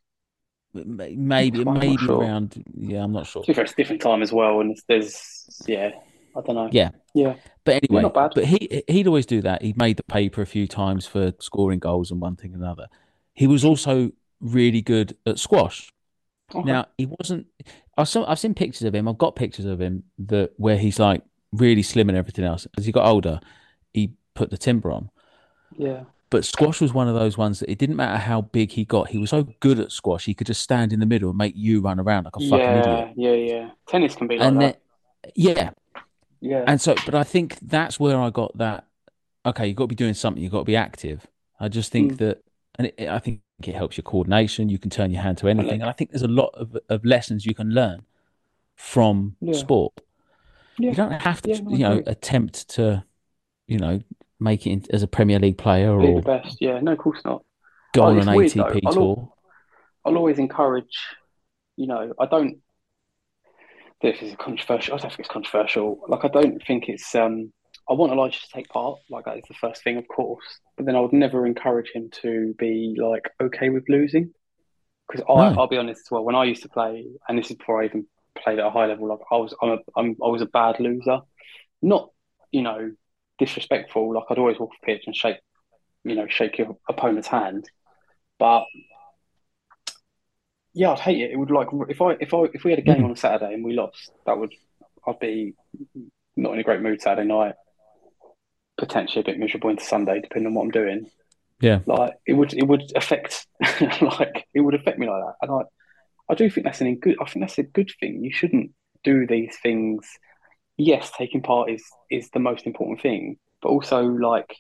maybe 0.75 1.17
maybe 1.17 1.61
I'm 1.61 1.79
maybe 1.79 1.97
sure. 1.99 2.21
around. 2.21 2.63
Yeah, 2.77 3.05
I'm 3.05 3.13
not 3.13 3.27
sure. 3.27 3.43
To 3.43 3.47
be 3.47 3.55
fair, 3.55 3.65
it's 3.65 3.73
a 3.73 3.77
different 3.77 4.03
time 4.03 4.23
as 4.23 4.33
well, 4.33 4.61
and 4.61 4.77
there's 4.89 5.63
yeah, 5.67 5.93
I 6.37 6.41
don't 6.41 6.55
know. 6.57 6.69
Yeah. 6.73 6.91
Yeah. 7.15 7.35
But 7.65 7.83
anyway, 7.85 8.03
not 8.03 8.15
bad. 8.15 8.33
but 8.35 8.45
he 8.47 8.83
he'd 8.89 9.07
always 9.07 9.27
do 9.27 9.43
that. 9.43 9.63
He'd 9.63 9.77
made 9.77 9.97
the 9.97 10.03
paper 10.05 10.43
a 10.43 10.47
few 10.47 10.67
times 10.67 11.07
for 11.07 11.33
scoring 11.41 11.79
goals 11.79 12.11
and 12.11 12.21
one 12.21 12.37
thing 12.37 12.55
and 12.55 12.63
another. 12.63 12.89
He 13.35 13.47
was 13.47 13.65
also 13.65 14.13
really 14.41 14.83
good 14.83 15.17
at 15.27 15.39
squash. 15.39 15.91
Okay. 16.55 16.67
Now 16.71 16.87
he 16.99 17.07
wasn't. 17.07 17.47
I've 17.97 18.09
seen, 18.09 18.25
I've 18.25 18.39
seen 18.39 18.55
pictures 18.55 18.83
of 18.83 18.95
him. 18.95 19.07
I've 19.09 19.19
got 19.19 19.37
pictures 19.37 19.65
of 19.67 19.81
him 19.81 20.05
that 20.19 20.53
where 20.57 20.77
he's 20.79 20.99
like 20.99 21.23
really 21.53 21.83
slim 21.83 22.09
and 22.09 22.17
everything 22.19 22.45
else. 22.45 22.67
As 22.79 22.87
he 22.87 22.93
got 22.93 23.07
older, 23.07 23.41
he 23.93 24.13
put 24.35 24.51
the 24.51 24.57
timber 24.59 24.91
on. 24.91 25.11
yeah, 25.77 26.05
But 26.31 26.47
squash 26.47 26.81
was 26.81 26.95
one 26.95 27.09
of 27.09 27.15
those 27.15 27.37
ones 27.37 27.61
that 27.61 27.71
it 27.71 27.77
didn't 27.79 27.97
matter 27.97 28.17
how 28.19 28.41
big 28.41 28.73
he 28.73 28.87
got. 28.87 29.11
He 29.11 29.19
was 29.19 29.29
so 29.31 29.45
good 29.61 29.79
at 29.79 29.93
squash, 29.93 30.25
he 30.25 30.33
could 30.35 30.47
just 30.47 30.63
stand 30.63 30.93
in 30.95 31.01
the 31.01 31.07
middle 31.07 31.29
and 31.29 31.37
make 31.39 31.53
you 31.55 31.83
run 31.83 32.01
around 32.01 32.25
like 32.25 32.37
a 32.37 32.41
fucking 32.41 32.59
idiot. 32.79 33.13
yeah, 33.17 33.33
yeah, 33.33 33.53
yeah. 33.55 33.71
Tennis 33.87 34.15
can 34.15 34.27
be 34.27 34.39
like 34.39 34.49
And 34.49 34.61
then, 34.61 34.75
that. 35.25 35.33
yeah, 35.37 35.71
Yeah, 36.43 36.65
and 36.67 36.81
so, 36.81 36.95
but 37.07 37.15
I 37.15 37.23
think 37.23 37.57
that's 37.63 37.99
where 38.01 38.21
I 38.21 38.31
got 38.31 38.57
that. 38.59 38.85
Okay, 39.47 39.69
you've 39.69 39.77
got 39.77 39.85
to 39.85 39.89
be 39.89 39.95
doing 39.95 40.15
something. 40.15 40.43
You've 40.43 40.53
got 40.53 40.59
to 40.59 40.65
be 40.65 40.77
active. 40.77 41.27
I 41.61 41.69
just 41.69 41.91
think 41.93 42.15
Mm. 42.15 42.19
that, 42.19 42.43
and 42.79 42.87
it, 42.99 43.09
I 43.09 43.19
think 43.21 43.41
it 43.65 43.75
helps 43.77 43.97
your 43.97 44.03
coordination. 44.03 44.69
You 44.69 44.79
can 44.79 44.91
turn 44.91 45.13
your 45.13 45.23
hand 45.23 45.39
to 45.39 45.49
anything, 45.49 45.81
and 45.81 45.89
I 45.89 45.93
think 45.93 46.11
there's 46.11 46.23
a 46.23 46.29
lot 46.29 46.51
of, 46.55 46.77
of 46.89 47.05
lessons 47.05 47.47
you 47.47 47.55
can 47.55 47.71
learn 47.71 48.03
from 48.75 49.37
Yeah. 49.41 49.53
sport. 49.55 49.93
Yeah. 50.79 50.91
You 50.91 50.97
don't 50.97 51.13
have 51.13 51.43
to, 51.43 51.51
Yeah, 51.51 51.61
no, 51.61 51.71
you 51.71 51.79
know, 51.79 52.03
attempt 52.07 52.69
to, 52.71 53.05
you 53.69 53.79
know, 53.79 54.01
make 54.41 54.67
it 54.67 54.89
as 54.91 55.05
a 55.05 55.07
Premier 55.07 55.39
League 55.39 55.59
player 55.59 55.97
be 55.97 56.07
the 56.07 56.13
or 56.15 56.23
best. 56.23 56.57
Yeah, 56.61 56.81
no, 56.81 56.93
of 56.93 56.99
course 56.99 57.21
not. 57.25 57.45
go 57.95 58.03
Oh, 58.03 58.07
on 58.07 58.19
an 58.27 58.35
weird, 58.35 58.51
ATP. 58.51 58.81
I'll- 58.87 58.93
tour. 58.93 59.33
I'll 60.05 60.17
always 60.17 60.39
encourage, 60.39 60.97
you 61.77 61.87
know, 61.87 62.13
I 62.19 62.27
don't. 62.27 62.59
This 64.03 64.21
is 64.21 64.33
a 64.33 64.37
controversial. 64.37 64.95
I 64.95 64.99
don't 64.99 65.11
think 65.11 65.21
it's 65.21 65.29
controversial. 65.29 66.01
Like, 66.09 66.25
I 66.25 66.29
don't 66.29 66.61
think 66.67 66.89
it's. 66.89 67.15
um 67.15 67.53
I 67.89 67.95
want 67.95 68.13
Elijah 68.13 68.39
to 68.39 68.49
take 68.53 68.69
part. 68.69 68.99
Like, 69.11 69.25
that 69.25 69.39
is 69.39 69.45
the 69.49 69.55
first 69.55 69.83
thing, 69.83 69.97
of 69.97 70.07
course. 70.07 70.45
But 70.77 70.87
then 70.87 70.95
I 70.97 71.01
would 71.01 71.13
never 71.13 71.47
encourage 71.47 71.91
him 71.93 72.11
to 72.23 72.55
be 72.59 72.97
like 73.01 73.29
okay 73.41 73.71
with 73.71 73.89
losing. 73.89 74.33
Because 75.09 75.25
I, 75.29 75.51
No. 75.51 75.61
I'll 75.61 75.69
be 75.69 75.77
honest 75.77 76.03
as 76.07 76.11
well. 76.11 76.25
When 76.25 76.37
I 76.37 76.45
used 76.45 76.63
to 76.63 76.69
play, 76.69 77.07
and 77.29 77.39
this 77.39 77.51
is 77.51 77.57
before 77.57 77.83
I 77.83 77.87
even 77.87 78.07
played 78.37 78.59
at 78.59 78.67
a 78.67 78.71
high 78.71 78.87
level, 78.87 79.09
like 79.09 79.19
I 79.31 79.37
was, 79.37 79.55
I'm 79.61 79.71
a, 79.71 79.79
I'm, 79.97 80.17
I 80.23 80.29
was 80.29 80.43
a 80.43 80.47
bad 80.47 80.81
loser. 80.81 81.21
Not, 81.81 82.11
you 82.51 82.63
know, 82.63 82.93
disrespectful. 83.39 84.15
Like 84.15 84.25
I'd 84.31 84.39
always 84.39 84.59
walk 84.59 84.71
the 84.81 84.87
pitch 84.87 85.05
and 85.07 85.17
shake, 85.17 85.39
you 86.05 86.15
know, 86.15 86.27
shake 86.29 86.59
your 86.59 86.77
opponent's 86.89 87.29
hand. 87.29 87.69
But 88.39 88.65
yeah, 90.75 90.93
I'd 90.93 90.99
hate 91.01 91.21
it. 91.21 91.33
It 91.33 91.37
would 91.37 91.51
like 91.51 91.69
if 91.89 92.01
I 92.01 92.13
if 92.21 92.33
I 92.33 92.45
if 92.55 92.65
we 92.65 92.71
had 92.71 92.79
a 92.79 92.83
game 92.83 92.99
Mm. 93.03 93.05
on 93.07 93.11
a 93.13 93.17
Saturday 93.17 93.55
and 93.55 93.65
we 93.65 93.75
lost, 93.75 94.11
that 94.27 94.39
would 94.39 94.55
I'd 95.07 95.19
be 95.19 95.55
not 96.37 96.55
in 96.55 96.61
a 96.61 96.65
great 96.65 96.81
mood 96.81 97.03
Saturday 97.03 97.27
night. 97.29 97.55
Potentially 98.79 99.21
a 99.21 99.25
bit 99.25 99.39
miserable 99.39 99.71
into 99.71 99.85
Sunday, 99.85 100.21
depending 100.21 100.49
on 100.49 100.55
what 100.55 100.63
I'm 100.63 100.71
doing. 100.71 101.11
Yeah. 101.61 101.81
Like 101.87 102.15
it 102.27 102.33
would 102.33 102.55
it 102.55 102.67
would 102.67 102.91
affect 102.97 103.47
like 104.01 104.47
it 104.55 104.61
would 104.61 104.75
affect 104.75 104.99
me 104.99 105.09
like 105.09 105.23
that. 105.23 105.35
And 105.43 105.51
I 105.53 106.33
I 106.33 106.35
do 106.35 106.49
think 106.49 106.65
that's 106.65 106.81
an 106.81 106.97
good 106.97 107.17
I 107.21 107.27
think 107.29 107.43
that's 107.45 107.59
a 107.59 107.63
good 107.65 107.91
thing. 108.01 108.25
You 108.25 108.33
shouldn't 108.33 108.73
do 109.05 109.27
these 109.27 109.57
things. 109.63 110.07
Yes, 110.79 111.13
taking 111.17 111.43
part 111.43 111.71
is 111.71 111.85
is 112.11 112.31
the 112.31 112.41
most 112.41 112.67
important 112.67 113.03
thing, 113.03 113.37
but 113.61 113.69
also 113.69 114.03
like 114.03 114.57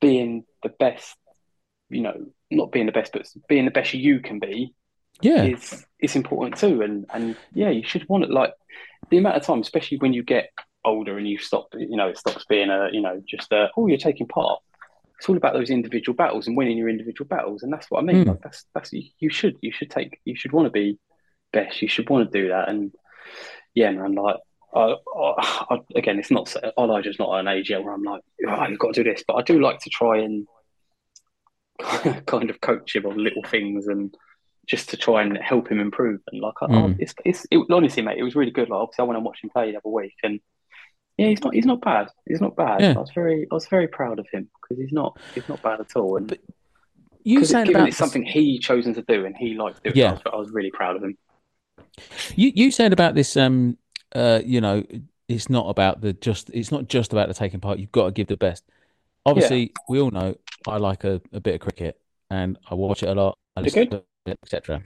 being 0.00 0.44
the 0.62 0.68
best, 0.68 1.16
you 1.90 2.00
know, 2.02 2.26
not 2.50 2.70
being 2.70 2.86
the 2.86 2.92
best, 2.92 3.12
but 3.12 3.26
being 3.48 3.64
the 3.64 3.70
best 3.70 3.92
you 3.92 4.20
can 4.20 4.38
be 4.38 4.72
Yeah, 5.20 5.44
is 5.44 5.84
is 6.00 6.16
important 6.16 6.58
too. 6.58 6.82
And 6.82 7.06
and 7.12 7.36
yeah, 7.52 7.70
you 7.70 7.84
should 7.84 8.08
want 8.08 8.24
it 8.24 8.30
like 8.30 8.52
the 9.10 9.18
amount 9.18 9.36
of 9.36 9.42
time, 9.42 9.60
especially 9.60 9.98
when 9.98 10.12
you 10.12 10.22
get 10.22 10.50
older 10.84 11.16
and 11.18 11.28
you 11.28 11.38
stop, 11.38 11.68
you 11.74 11.96
know, 11.96 12.08
it 12.08 12.18
stops 12.18 12.44
being 12.48 12.70
a, 12.70 12.88
you 12.92 13.00
know, 13.00 13.22
just 13.26 13.50
a, 13.52 13.70
oh, 13.76 13.86
you're 13.86 13.98
taking 13.98 14.28
part. 14.28 14.60
It's 15.18 15.28
all 15.28 15.36
about 15.36 15.54
those 15.54 15.70
individual 15.70 16.14
battles 16.14 16.46
and 16.46 16.56
winning 16.56 16.76
your 16.76 16.88
individual 16.88 17.26
battles, 17.26 17.62
and 17.62 17.72
that's 17.72 17.90
what 17.90 18.00
I 18.00 18.02
mean. 18.02 18.24
Mm. 18.24 18.28
Like 18.28 18.42
that's 18.42 18.66
that's 18.74 18.92
you 18.92 19.30
should 19.30 19.56
you 19.62 19.72
should 19.72 19.90
take 19.90 20.20
you 20.24 20.36
should 20.36 20.52
want 20.52 20.66
to 20.66 20.70
be 20.70 20.98
best. 21.52 21.80
You 21.80 21.88
should 21.88 22.10
want 22.10 22.30
to 22.30 22.42
do 22.42 22.48
that, 22.48 22.68
and 22.68 22.92
yeah, 23.74 23.90
man. 23.92 24.14
Like 24.16 24.36
I, 24.74 24.96
I, 25.16 25.66
I, 25.70 25.78
again, 25.94 26.18
it's 26.18 26.32
not 26.32 26.54
Elijah's 26.76 27.18
not 27.18 27.32
at 27.34 27.40
an 27.40 27.48
age 27.48 27.70
yet 27.70 27.84
where 27.84 27.94
I'm 27.94 28.02
like, 28.02 28.22
oh, 28.46 28.66
you've 28.66 28.78
got 28.78 28.94
to 28.94 29.04
do 29.04 29.10
this, 29.10 29.22
but 29.26 29.34
I 29.34 29.42
do 29.42 29.60
like 29.60 29.78
to 29.80 29.90
try 29.90 30.18
and 30.18 30.48
kind 32.26 32.50
of 32.50 32.60
coach 32.60 32.96
him 32.96 33.06
on 33.06 33.22
little 33.22 33.44
things 33.44 33.86
and 33.86 34.14
just 34.66 34.88
to 34.90 34.96
try 34.96 35.22
and 35.22 35.36
help 35.38 35.70
him 35.70 35.80
improve. 35.80 36.20
And 36.30 36.40
like, 36.40 36.54
I, 36.62 36.66
I, 36.66 36.68
Mm. 36.68 36.96
it's 36.98 37.14
it's 37.24 37.46
it, 37.50 37.58
honestly, 37.70 38.02
mate, 38.02 38.18
it 38.18 38.22
was 38.22 38.34
really 38.34 38.50
good. 38.50 38.68
Like, 38.68 38.80
obviously, 38.80 39.02
I 39.02 39.06
went 39.06 39.16
and 39.16 39.24
watched 39.26 39.44
him 39.44 39.50
play 39.50 39.70
the 39.70 39.78
other 39.78 39.88
week, 39.88 40.14
and 40.22 40.40
yeah, 41.16 41.28
he's 41.28 41.42
not 41.42 41.54
he's 41.54 41.66
not 41.66 41.80
bad. 41.80 42.08
He's 42.26 42.40
not 42.40 42.56
bad. 42.56 42.80
Yeah. 42.80 42.94
I 42.96 42.98
was 42.98 43.10
very 43.14 43.46
I 43.50 43.54
was 43.54 43.66
very 43.66 43.88
proud 43.88 44.18
of 44.18 44.26
him 44.32 44.48
because 44.62 44.82
he's 44.82 44.92
not 44.92 45.18
he's 45.34 45.48
not 45.48 45.62
bad 45.62 45.80
at 45.80 45.94
all. 45.96 46.16
And 46.16 46.26
But 46.28 46.40
you 47.22 47.44
saying 47.44 47.66
given 47.66 47.80
about 47.80 47.88
it's 47.88 47.96
something 47.96 48.22
he 48.22 48.58
chosen 48.58 48.94
to 48.94 49.02
do 49.02 49.24
and 49.24 49.36
he 49.36 49.54
liked 49.54 49.82
doing, 49.82 49.96
Yeah. 49.96 50.10
I, 50.10 50.12
was, 50.12 50.22
I 50.32 50.36
was 50.36 50.50
really 50.50 50.70
proud 50.70 50.96
of 50.96 51.04
him. 51.04 51.16
You 52.34 52.52
you 52.54 52.70
said 52.70 52.92
about 52.92 53.14
this 53.14 53.36
um 53.36 53.78
uh 54.14 54.40
you 54.44 54.60
know 54.60 54.82
it's 55.28 55.48
not 55.48 55.68
about 55.68 56.00
the 56.00 56.12
just 56.12 56.50
it's 56.50 56.70
not 56.70 56.88
just 56.88 57.12
about 57.12 57.28
the 57.28 57.34
taking 57.34 57.60
part 57.60 57.78
you've 57.78 57.92
got 57.92 58.06
to 58.06 58.12
give 58.12 58.26
the 58.26 58.36
best. 58.36 58.64
Obviously, 59.26 59.72
we 59.88 60.00
all 60.00 60.10
know 60.10 60.34
I 60.68 60.76
like 60.76 61.04
a, 61.04 61.22
a 61.32 61.40
bit 61.40 61.54
of 61.54 61.60
cricket 61.60 61.98
and 62.30 62.58
I 62.68 62.74
watch 62.74 63.02
it 63.02 63.08
a 63.08 63.14
lot. 63.14 63.38
I 63.56 63.60
listen 63.62 63.92
it, 63.94 64.06
etc. 64.26 64.82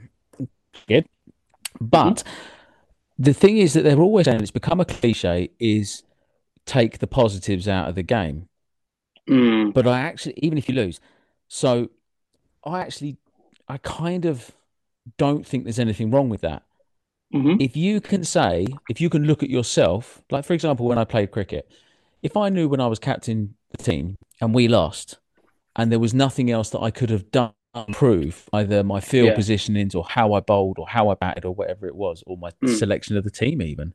Good, 0.88 1.06
but 1.80 2.22
the 3.18 3.34
thing 3.34 3.58
is 3.58 3.74
that 3.74 3.82
they're 3.82 3.98
always 4.00 4.26
saying 4.26 4.40
it's 4.42 4.50
become 4.50 4.80
a 4.80 4.84
cliche 4.84 5.50
is 5.58 6.04
take 6.66 6.98
the 6.98 7.06
positives 7.06 7.68
out 7.68 7.88
of 7.88 7.94
the 7.94 8.02
game. 8.02 8.48
Mm, 9.28 9.72
But 9.72 9.86
I 9.86 10.00
actually, 10.00 10.34
even 10.38 10.58
if 10.58 10.68
you 10.68 10.74
lose, 10.74 11.00
so 11.48 11.90
I 12.64 12.80
actually, 12.80 13.18
I 13.68 13.78
kind 13.78 14.24
of 14.24 14.52
don't 15.18 15.46
think 15.46 15.64
there's 15.64 15.78
anything 15.78 16.10
wrong 16.10 16.28
with 16.28 16.40
that. 16.42 16.62
hmm 17.32 17.56
if 17.58 17.76
you 17.76 18.00
can 18.00 18.24
say, 18.24 18.80
if 18.88 19.00
you 19.00 19.10
can 19.10 19.24
look 19.24 19.42
at 19.42 19.50
yourself, 19.50 20.22
like 20.30 20.44
for 20.44 20.54
example, 20.54 20.86
when 20.86 20.98
I 20.98 21.04
played 21.04 21.30
cricket, 21.32 21.70
if 22.22 22.36
I 22.36 22.48
knew 22.48 22.68
when 22.68 22.80
I 22.80 22.86
was 22.86 22.98
captain 22.98 23.56
the 23.70 23.82
team 23.82 24.18
and 24.40 24.54
we 24.54 24.68
lost, 24.68 25.18
and 25.76 25.92
there 25.92 25.98
was 26.00 26.14
nothing 26.14 26.50
else 26.50 26.70
that 26.70 26.80
I 26.80 26.90
could 26.90 27.10
have 27.10 27.30
done 27.30 27.50
to 27.50 27.57
improve 27.74 28.48
either 28.52 28.82
my 28.82 29.00
field 29.00 29.34
Yeah. 29.34 29.36
positionings 29.36 29.94
or 29.94 30.04
how 30.04 30.32
I 30.32 30.40
bowled 30.40 30.78
or 30.78 30.88
how 30.88 31.10
I 31.10 31.14
batted 31.14 31.44
or 31.44 31.54
whatever 31.54 31.86
it 31.86 31.94
was, 31.96 32.22
or 32.26 32.36
my 32.36 32.50
Mm. 32.62 32.88
selection 32.88 33.16
of 33.16 33.24
the 33.24 33.30
team, 33.30 33.62
even 33.62 33.94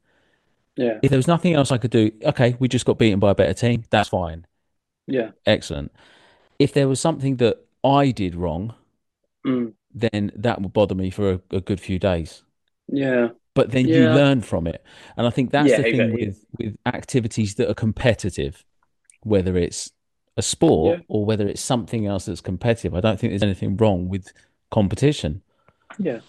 Yeah, 0.76 1.02
if 1.02 1.10
there 1.10 1.18
was 1.18 1.28
nothing 1.28 1.54
else 1.54 1.72
I 1.72 1.78
could 1.78 1.92
do, 1.92 2.12
okay, 2.24 2.56
we 2.60 2.68
just 2.68 2.86
got 2.86 2.98
beaten 2.98 3.20
by 3.20 3.32
a 3.32 3.36
better 3.36 3.54
team. 3.54 3.84
That's 3.90 4.10
fine, 4.10 4.46
yeah, 5.08 5.32
excellent. 5.46 5.92
If 6.60 6.74
there 6.74 6.88
was 6.88 7.00
something 7.00 7.38
that 7.38 7.58
I 7.84 8.12
did 8.12 8.36
wrong, 8.36 8.76
mm, 9.46 9.74
then 9.94 10.32
that 10.36 10.62
would 10.62 10.74
bother 10.74 10.96
me 10.96 11.10
for 11.10 11.32
a, 11.34 11.42
a 11.52 11.62
good 11.62 11.80
few 11.80 12.00
days. 12.00 12.44
yeah, 12.88 13.30
but 13.54 13.72
then 13.72 13.90
you 13.90 14.08
learn 14.08 14.42
from 14.42 14.68
it 14.68 14.84
and 15.18 15.28
i 15.28 15.30
think 15.30 15.52
that's 15.52 15.74
Yeah, 15.74 15.76
the 15.76 15.84
thing 15.84 16.10
exactly. 16.10 16.12
with 16.12 16.46
with 16.58 16.76
activities 16.86 17.56
that 17.56 17.70
are 17.70 17.74
competitive 17.74 18.66
whether 19.24 19.58
it's 19.58 19.93
a 20.38 20.42
sport 20.42 20.98
Yeah. 21.00 21.04
or 21.08 21.26
whether 21.26 21.48
it's 21.48 21.62
something 21.62 22.06
else 22.08 22.26
that's 22.26 22.42
competitive 22.42 22.94
i 22.96 23.00
don't 23.02 23.20
think 23.20 23.32
there's 23.32 23.44
anything 23.44 23.78
wrong 23.78 24.10
with 24.10 24.32
competition 24.72 25.42
yeah, 26.00 26.20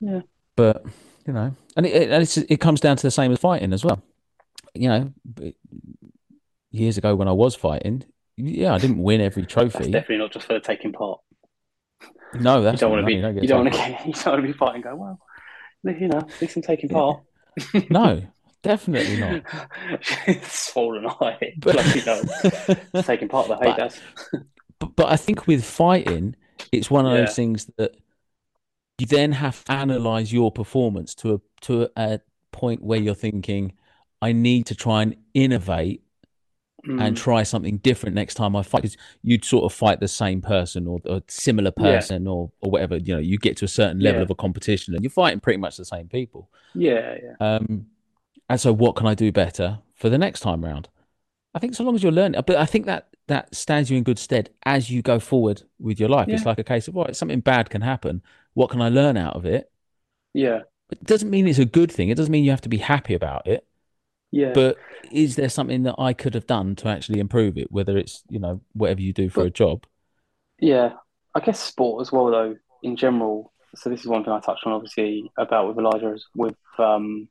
Yeah. 0.00 0.22
but 0.56 0.84
you 1.26 1.32
know 1.32 1.54
and 1.76 1.86
it, 1.86 2.10
and 2.10 2.22
it's, 2.22 2.36
it 2.36 2.58
comes 2.60 2.80
down 2.80 2.96
to 2.96 3.02
the 3.02 3.10
same 3.10 3.30
as 3.32 3.38
fighting 3.38 3.72
as 3.72 3.84
well 3.84 4.02
you 4.74 4.88
know 4.88 5.12
but 5.24 5.54
years 6.70 6.98
ago 6.98 7.14
when 7.14 7.28
i 7.28 7.32
was 7.32 7.54
fighting 7.54 8.04
yeah 8.36 8.74
i 8.74 8.78
didn't 8.78 8.98
win 8.98 9.20
every 9.20 9.46
trophy. 9.46 9.68
That's 9.68 9.76
trophy 9.78 9.90
definitely 9.92 10.18
not 10.18 10.32
just 10.32 10.46
for 10.46 10.58
taking 10.58 10.92
part. 10.92 11.20
no 12.34 12.58
You 12.58 12.64
that's 12.64 12.80
don't 12.80 12.90
want 12.90 13.02
to 13.02 13.06
be 13.06 13.14
you 13.14 13.18
you 13.18 13.32
don't 13.46 13.46
don't 13.46 13.60
want 13.64 13.72
to 13.74 13.78
get 13.78 14.06
you 14.06 14.12
don't 14.12 14.26
want 14.26 14.40
to 14.42 14.46
be 14.52 14.58
fighting. 14.58 14.82
Go 14.82 14.96
well, 14.96 15.18
you 15.84 16.08
know, 16.08 16.18
at 16.18 16.40
least 16.40 16.56
I'm 16.56 16.62
taking 16.62 16.88
part. 16.88 17.20
taken. 17.60 17.86
no 17.90 18.22
definitely 18.64 19.16
not 19.18 19.42
Swollen 20.44 21.06
eye, 21.06 21.52
But- 21.58 21.74
bloody 21.74 22.02
nose. 22.04 23.06
Taking 23.06 23.28
part 23.28 23.48
of 23.48 23.58
the 23.60 23.64
hate. 23.72 23.76
But- 24.32 24.42
but, 24.80 24.96
but 24.96 25.06
I 25.12 25.16
think 25.16 25.46
with 25.46 25.64
fighting, 25.64 26.34
it's 26.72 26.90
one 26.90 27.06
of 27.06 27.12
Yeah. 27.12 27.24
those 27.26 27.36
things 27.36 27.70
that 27.76 27.96
you 28.98 29.06
then 29.06 29.32
have 29.32 29.62
to 29.64 29.72
analyze 29.72 30.32
your 30.32 30.50
performance 30.50 31.14
to 31.16 31.34
a 31.34 31.40
to 31.62 31.88
a 31.96 32.20
point 32.50 32.82
where 32.82 32.98
you're 32.98 33.14
thinking, 33.14 33.72
I 34.20 34.32
need 34.32 34.66
to 34.66 34.74
try 34.74 35.02
and 35.02 35.16
innovate 35.32 36.02
and 36.86 37.00
Mm, 37.00 37.16
try 37.16 37.44
something 37.44 37.78
different 37.78 38.14
next 38.14 38.34
time 38.34 38.54
I 38.54 38.62
fight. 38.62 38.82
Because 38.82 38.96
you'd 39.22 39.44
sort 39.44 39.64
of 39.64 39.72
fight 39.72 40.00
the 40.00 40.08
same 40.08 40.42
person 40.42 40.86
or 40.86 41.00
a 41.06 41.22
similar 41.28 41.72
Yeah. 41.78 41.82
person 41.96 42.26
or 42.26 42.50
or 42.60 42.70
whatever. 42.70 42.96
You 42.98 43.14
know, 43.14 43.20
you 43.20 43.38
get 43.38 43.56
to 43.58 43.64
a 43.64 43.68
certain 43.68 44.00
level 44.00 44.18
Yeah. 44.20 44.24
of 44.24 44.30
a 44.30 44.34
competition 44.34 44.94
and 44.94 45.02
you're 45.02 45.10
fighting 45.10 45.40
pretty 45.40 45.58
much 45.58 45.76
the 45.78 45.84
same 45.84 46.08
people. 46.08 46.50
yeah, 46.74 47.16
yeah, 47.22 47.36
Um, 47.40 47.86
and 48.48 48.60
so 48.60 48.72
what 48.72 48.96
can 48.96 49.06
I 49.06 49.14
do 49.14 49.32
better 49.32 49.78
for 49.94 50.08
the 50.08 50.18
next 50.18 50.40
time 50.40 50.64
round? 50.64 50.88
I 51.54 51.58
think 51.58 51.74
so 51.74 51.84
long 51.84 51.94
as 51.94 52.02
you're 52.02 52.12
learning, 52.12 52.40
but 52.46 52.56
I 52.56 52.66
think 52.66 52.86
that 52.86 53.08
that 53.28 53.54
stands 53.54 53.90
you 53.90 53.96
in 53.96 54.02
good 54.02 54.18
stead 54.18 54.50
as 54.66 54.90
you 54.90 55.00
go 55.02 55.18
forward 55.18 55.62
with 55.78 55.98
your 55.98 56.08
life. 56.08 56.28
Yeah. 56.28 56.34
It's 56.34 56.44
like 56.44 56.58
a 56.58 56.64
case 56.64 56.88
of, 56.88 56.94
right, 56.94 57.14
something 57.16 57.40
bad 57.40 57.70
can 57.70 57.80
happen. 57.80 58.22
What 58.52 58.70
can 58.70 58.82
I 58.82 58.88
learn 58.90 59.16
out 59.16 59.34
of 59.34 59.46
it? 59.46 59.70
Yeah, 60.34 60.60
It 60.90 61.02
doesn't 61.04 61.30
mean 61.30 61.46
it's 61.48 61.58
a 61.60 61.64
good 61.64 61.90
thing. 61.90 62.08
It 62.10 62.16
doesn't 62.16 62.30
mean 62.32 62.44
you 62.44 62.50
have 62.50 62.60
to 62.62 62.68
be 62.68 62.78
happy 62.78 63.14
about 63.14 63.46
it. 63.46 63.66
yeah. 64.30 64.52
But 64.52 64.76
is 65.10 65.36
there 65.36 65.48
something 65.48 65.84
that 65.84 65.94
I 65.98 66.12
could 66.12 66.34
have 66.34 66.46
done 66.46 66.74
to 66.76 66.88
actually 66.88 67.20
improve 67.20 67.56
it? 67.56 67.70
Whether 67.72 67.96
it's, 67.96 68.24
you 68.28 68.40
know, 68.40 68.60
whatever 68.72 69.00
you 69.00 69.12
do 69.12 69.30
for 69.30 69.40
But- 69.40 69.46
a 69.46 69.50
job. 69.50 69.86
Yeah, 70.60 70.94
I 71.34 71.40
guess 71.40 71.60
sport 71.60 72.00
as 72.02 72.12
well, 72.12 72.26
though, 72.30 72.56
in 72.82 72.96
general. 72.96 73.52
So 73.76 73.90
this 73.90 74.00
is 74.00 74.06
one 74.06 74.22
thing 74.24 74.32
I 74.32 74.40
touched 74.40 74.66
on, 74.66 74.72
obviously, 74.72 75.30
about 75.38 75.68
with 75.68 75.78
Elijah 75.78 76.12
is 76.12 76.26
with 76.34 76.56
um, 76.78 77.28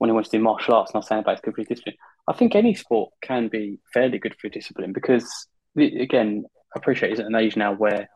when 0.00 0.08
he 0.08 0.14
went 0.14 0.24
to 0.24 0.32
do 0.32 0.42
martial 0.42 0.72
arts, 0.74 0.90
and 0.90 0.96
I 0.96 1.00
was 1.00 1.08
saying 1.08 1.20
about 1.20 1.32
it's 1.32 1.42
good 1.42 1.54
for 1.54 1.60
your 1.60 1.66
discipline. 1.66 1.96
I 2.26 2.32
think 2.32 2.54
any 2.54 2.74
sport 2.74 3.12
can 3.20 3.48
be 3.48 3.78
fairly 3.92 4.18
good 4.18 4.32
for 4.32 4.46
your 4.46 4.50
discipline 4.52 4.94
because, 4.94 5.46
again, 5.76 6.46
I 6.74 6.78
appreciate 6.78 7.12
it's 7.12 7.20
at 7.20 7.26
an 7.26 7.34
age 7.34 7.54
now 7.54 7.74
where 7.74 8.08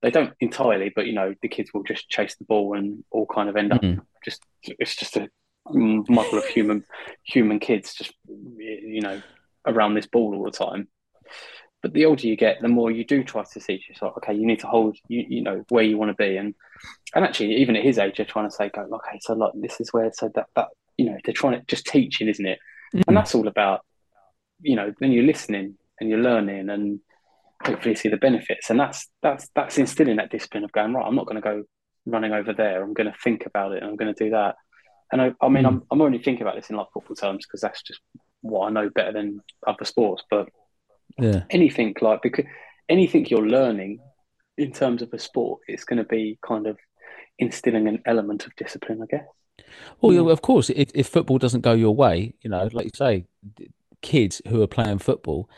they 0.00 0.10
don't 0.10 0.32
entirely, 0.40 0.90
but 0.96 1.06
you 1.06 1.12
know, 1.12 1.34
the 1.42 1.48
kids 1.48 1.70
will 1.74 1.82
just 1.82 2.08
chase 2.08 2.34
the 2.36 2.46
ball 2.46 2.78
and 2.78 3.04
all 3.10 3.26
kind 3.26 3.50
of 3.50 3.56
end 3.56 3.74
up 3.74 3.82
Mhm. 3.82 4.00
just 4.24 4.42
it's 4.62 4.96
just 4.96 5.18
a 5.18 5.28
muddle 5.66 6.38
of 6.38 6.46
human 6.46 6.82
human 7.24 7.58
kids 7.60 7.94
just 7.94 8.14
you 8.56 9.02
know 9.02 9.20
around 9.66 9.92
this 9.92 10.06
ball 10.06 10.34
all 10.34 10.44
the 10.44 10.50
time. 10.50 10.88
But 11.82 11.92
the 11.92 12.06
older 12.06 12.26
you 12.26 12.36
get, 12.36 12.62
the 12.62 12.68
more 12.68 12.90
you 12.90 13.04
do 13.04 13.22
try 13.22 13.44
to 13.44 13.60
teach 13.60 13.86
yourself. 13.86 14.16
Okay, 14.16 14.32
you 14.32 14.46
need 14.46 14.60
to 14.60 14.66
hold 14.66 14.96
you 15.08 15.26
you 15.28 15.42
know 15.42 15.62
where 15.68 15.84
you 15.84 15.98
want 15.98 16.10
to 16.10 16.14
be, 16.14 16.38
and 16.38 16.54
and 17.14 17.22
actually 17.22 17.56
even 17.56 17.76
at 17.76 17.84
his 17.84 17.98
age, 17.98 18.16
they're 18.16 18.24
trying 18.24 18.48
to 18.48 18.56
say, 18.56 18.70
go 18.70 18.80
okay, 18.80 19.18
so 19.20 19.34
like 19.34 19.52
this 19.56 19.78
is 19.78 19.92
where 19.92 20.10
so 20.14 20.30
that 20.34 20.46
that 20.56 20.68
you 20.98 21.06
know 21.06 21.16
they're 21.24 21.34
trying 21.34 21.58
to 21.58 21.64
just 21.66 21.86
teaching, 21.86 22.28
isn't 22.28 22.46
it? 22.46 22.58
Mm. 22.94 23.02
And 23.08 23.16
that's 23.16 23.34
all 23.34 23.48
about 23.48 23.80
you 24.60 24.76
know 24.76 24.92
then 25.00 25.12
you're 25.12 25.24
listening 25.24 25.76
and 26.00 26.10
you're 26.10 26.18
learning 26.30 26.68
and 26.68 27.00
hopefully 27.64 27.94
see 27.94 28.08
the 28.08 28.16
benefits, 28.16 28.68
and 28.70 28.78
that's 28.78 29.08
that's 29.22 29.48
that's 29.54 29.78
instilling 29.78 30.16
that 30.16 30.30
discipline 30.30 30.64
of 30.64 30.72
going 30.72 30.92
right. 30.92 31.06
I'm 31.06 31.16
not 31.16 31.26
going 31.26 31.40
to 31.40 31.48
go 31.50 31.64
running 32.06 32.32
over 32.32 32.52
there. 32.52 32.82
I'm 32.82 32.94
going 32.94 33.10
to 33.10 33.18
think 33.24 33.46
about 33.46 33.72
it 33.72 33.82
and 33.82 33.90
I'm 33.90 33.96
going 33.96 34.14
to 34.14 34.24
do 34.24 34.30
that. 34.30 34.54
And 35.12 35.20
I, 35.22 35.32
I 35.40 35.48
mean, 35.48 35.64
Mm. 35.64 35.68
I'm 35.68 35.82
I'm 35.90 36.02
only 36.02 36.18
thinking 36.18 36.42
about 36.42 36.56
this 36.56 36.70
in 36.70 36.76
like 36.76 36.86
football 36.92 37.16
terms 37.16 37.46
because 37.46 37.60
that's 37.60 37.82
just 37.82 38.00
what 38.40 38.66
I 38.66 38.70
know 38.70 38.88
better 38.90 39.12
than 39.12 39.40
other 39.66 39.84
sports, 39.84 40.22
but 40.30 40.48
Yeah. 41.18 41.42
anything 41.50 41.94
like 42.00 42.22
because 42.22 42.44
anything 42.88 43.26
you're 43.26 43.46
learning 43.58 43.98
in 44.56 44.72
terms 44.72 45.02
of 45.02 45.12
a 45.12 45.18
sport, 45.18 45.60
it's 45.68 45.84
going 45.84 45.98
to 45.98 46.04
be 46.04 46.38
kind 46.46 46.66
of 46.66 46.76
instilling 47.38 47.86
an 47.88 48.02
element 48.06 48.46
of 48.46 48.54
discipline, 48.56 49.00
I 49.02 49.06
guess. 49.14 49.26
Well, 50.00 50.12
Yeah. 50.12 50.22
yeah, 50.22 50.30
of 50.30 50.42
course, 50.42 50.70
if, 50.70 50.90
if 50.94 51.06
football 51.08 51.38
doesn't 51.38 51.62
go 51.62 51.72
your 51.72 51.94
way, 51.94 52.34
you 52.42 52.50
know, 52.50 52.68
like 52.72 52.84
you 52.86 52.90
say, 52.94 53.24
kids 54.02 54.40
who 54.48 54.62
are 54.62 54.66
playing 54.66 54.98
football, 54.98 55.48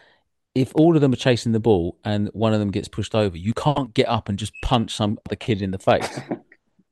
if 0.55 0.73
all 0.75 0.95
of 0.97 1.01
them 1.01 1.13
are 1.13 1.17
chasing 1.17 1.53
the 1.53 1.61
ball 1.61 1.97
and 2.05 2.29
one 2.33 2.53
of 2.53 2.59
them 2.59 2.71
gets 2.71 2.89
pushed 2.89 3.15
over, 3.15 3.37
you 3.37 3.55
can't 3.55 3.95
get 3.95 4.09
up 4.09 4.29
and 4.29 4.39
just 4.39 4.53
punch 4.63 4.95
some 4.95 5.19
other 5.27 5.37
kid 5.37 5.63
in 5.63 5.71
the 5.71 5.79
face. 5.79 6.21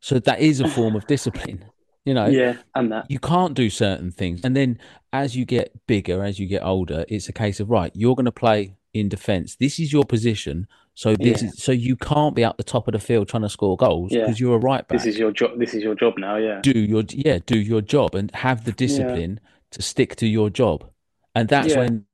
So 0.01 0.21
that 0.21 0.39
is 0.39 0.61
a 0.61 0.69
form 0.69 0.95
of 0.95 1.09
discipline, 1.09 1.65
you 2.05 2.15
know. 2.15 2.27
yeah, 2.27 2.59
and 2.77 2.93
that. 2.93 3.07
You 3.11 3.19
can't 3.19 3.55
do 3.55 3.69
certain 3.69 4.13
things. 4.13 4.41
And 4.45 4.55
then 4.55 4.79
as 5.13 5.35
you 5.35 5.45
get 5.45 5.73
bigger, 5.89 6.23
as 6.23 6.39
you 6.39 6.47
get 6.47 6.63
older, 6.63 7.05
it's 7.09 7.29
a 7.29 7.33
case 7.33 7.59
of 7.59 7.69
right, 7.69 7.91
you're 7.97 8.15
going 8.15 8.25
to 8.27 8.31
play 8.31 8.77
in 8.95 9.09
defense. 9.09 9.57
This 9.57 9.81
is 9.81 9.93
your 9.93 10.05
position. 10.05 10.69
So 10.99 11.15
this 11.15 11.43
Yeah. 11.43 11.49
is 11.51 11.63
so 11.63 11.71
you 11.71 11.95
can't 11.95 12.35
be 12.35 12.43
up 12.45 12.57
the 12.57 12.65
top 12.65 12.89
of 12.89 12.93
the 12.93 12.99
field 12.99 13.29
trying 13.29 13.45
to 13.45 13.49
score 13.49 13.77
goals 13.77 14.11
Yeah. 14.11 14.23
because 14.23 14.41
you're 14.41 14.57
a 14.57 14.59
right 14.59 14.87
back 14.89 14.99
This 14.99 15.07
is 15.07 15.17
your 15.17 15.31
job. 15.31 15.57
This 15.57 15.73
is 15.73 15.81
your 15.81 15.95
job 15.95 16.15
now. 16.19 16.35
Yeah, 16.39 16.59
do 16.61 16.77
your 16.77 17.05
yeah 17.11 17.39
do 17.47 17.57
your 17.57 17.81
job 17.81 18.17
and 18.17 18.33
have 18.35 18.65
the 18.65 18.73
discipline 18.73 19.39
to 19.71 19.81
stick 19.81 20.17
to 20.17 20.27
your 20.27 20.51
job 20.51 20.91
and 21.37 21.49
that's 21.49 21.69
Yeah. 21.69 21.79
when 21.79 22.05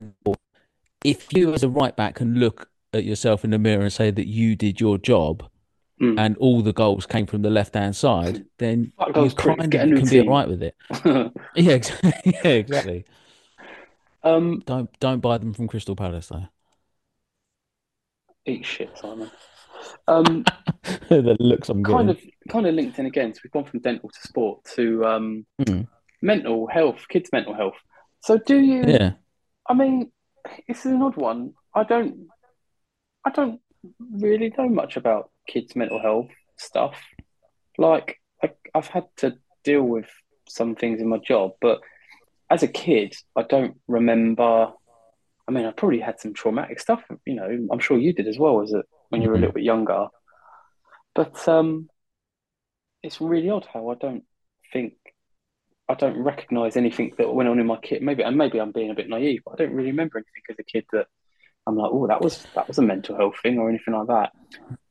if 1.03 1.33
you 1.33 1.55
as 1.55 1.63
a 1.63 1.69
right 1.71 1.97
back 1.97 2.17
can 2.17 2.35
look 2.35 2.69
at 2.93 3.05
yourself 3.05 3.43
in 3.43 3.53
the 3.53 3.59
mirror 3.59 3.81
and 3.85 3.91
say 3.93 4.11
that 4.11 4.27
you 4.27 4.55
did 4.55 4.81
your 4.83 4.99
job 4.99 5.49
Mm. 5.99 6.19
and 6.19 6.37
all 6.39 6.61
the 6.61 6.73
goals 6.75 7.07
came 7.07 7.25
from 7.25 7.41
the 7.43 7.49
left 7.51 7.73
hand 7.75 7.95
side 7.97 8.45
then 8.59 8.93
you 9.17 9.31
kind 9.31 9.61
of 9.63 9.71
can 9.71 10.09
be 10.11 10.21
right 10.29 10.49
with 10.49 10.63
it 10.63 10.75
yeah 11.55 11.73
exactly 11.81 12.13
yeah 12.45 12.49
exactly 12.51 13.05
um, 14.25 14.61
don't 14.67 14.91
don't 15.01 15.21
buy 15.21 15.39
them 15.39 15.55
from 15.55 15.69
crystal 15.69 15.97
palace 15.97 16.27
though 16.29 16.49
eat 18.47 18.65
shit, 18.65 18.97
Simon. 18.99 19.31
Um, 20.09 20.45
the 21.09 21.37
looks 21.41 21.69
i'm 21.69 21.83
kind 21.85 22.11
of, 22.11 22.21
kind 22.49 22.67
of 22.67 22.75
linked 22.75 22.99
in 22.99 23.07
again. 23.07 23.35
So 23.35 23.41
we've 23.45 23.53
gone 23.53 23.65
from 23.65 23.81
dental 23.81 24.09
to 24.09 24.21
sport 24.29 24.65
to 24.77 25.05
um, 25.05 25.47
Mm. 25.61 25.87
mental 26.23 26.67
health, 26.67 27.07
kids' 27.09 27.31
mental 27.33 27.55
health. 27.55 27.77
So 28.21 28.39
do 28.39 28.59
you? 28.59 28.85
yeah 28.87 29.13
I 29.69 29.75
mean, 29.75 30.11
this 30.69 30.81
is 30.85 30.93
an 30.93 31.03
odd 31.03 31.17
one. 31.17 31.55
I 31.75 31.85
don't, 31.85 32.29
I 33.25 33.31
don't 33.31 33.61
really 33.99 34.53
know 34.57 34.69
much 34.69 34.97
about 34.97 35.31
kids' 35.47 35.75
mental 35.77 36.01
health 36.01 36.29
stuff. 36.57 36.97
Like, 37.79 38.21
I, 38.43 38.51
I've 38.75 38.89
had 38.89 39.05
to 39.19 39.37
deal 39.65 39.83
with 39.83 40.07
some 40.49 40.75
things 40.75 41.01
in 41.01 41.09
my 41.09 41.19
job, 41.19 41.53
but 41.61 41.81
as 42.51 42.63
a 42.63 42.69
kid, 42.69 43.15
I 43.37 43.43
don't 43.43 43.81
remember. 43.89 44.73
I 45.47 45.53
mean, 45.53 45.67
I 45.67 45.73
probably 45.73 46.01
had 46.01 46.21
some 46.21 46.33
traumatic 46.33 46.81
stuff. 46.81 47.03
You 47.27 47.35
know, 47.35 47.69
I'm 47.71 47.79
sure 47.79 47.99
you 47.99 48.13
did 48.13 48.29
as 48.29 48.39
well 48.39 48.63
as 48.63 48.73
a, 48.73 48.83
when 49.11 49.21
you 49.23 49.29
were 49.29 49.35
a 49.35 49.39
Mhm. 49.39 49.41
little 49.43 49.55
bit 49.55 49.65
younger. 49.65 50.07
But 51.15 51.47
um, 51.49 51.89
it's 53.03 53.21
really 53.21 53.51
odd 53.51 53.67
how 53.73 53.91
I 53.91 53.95
don't 53.95 54.25
think 54.73 54.95
I 55.89 55.93
don't 55.95 56.17
recognise 56.23 56.77
anything 56.79 57.13
that 57.19 57.31
went 57.33 57.49
on 57.51 57.61
in 57.61 57.67
my 57.67 57.77
kid. 57.77 58.03
Maybe 58.03 58.23
and 58.23 58.39
maybe 58.39 58.59
I'm 58.59 58.73
being 58.73 58.91
a 58.91 58.95
bit 58.95 59.09
naive, 59.09 59.43
but 59.45 59.53
I 59.53 59.57
don't 59.65 59.75
really 59.75 59.91
remember 59.91 60.17
anything 60.19 60.43
as 60.49 60.57
a 60.59 60.65
kid 60.65 60.87
that 60.93 61.07
I'm 61.67 61.77
like, 61.77 61.91
oh, 61.93 62.07
that 62.07 62.23
was 62.23 62.47
that 62.55 62.67
was 62.69 62.79
a 62.79 62.83
mental 62.83 63.17
health 63.17 63.35
thing 63.43 63.59
or 63.59 63.69
anything 63.69 63.93
like 63.95 64.07
that. 64.09 64.33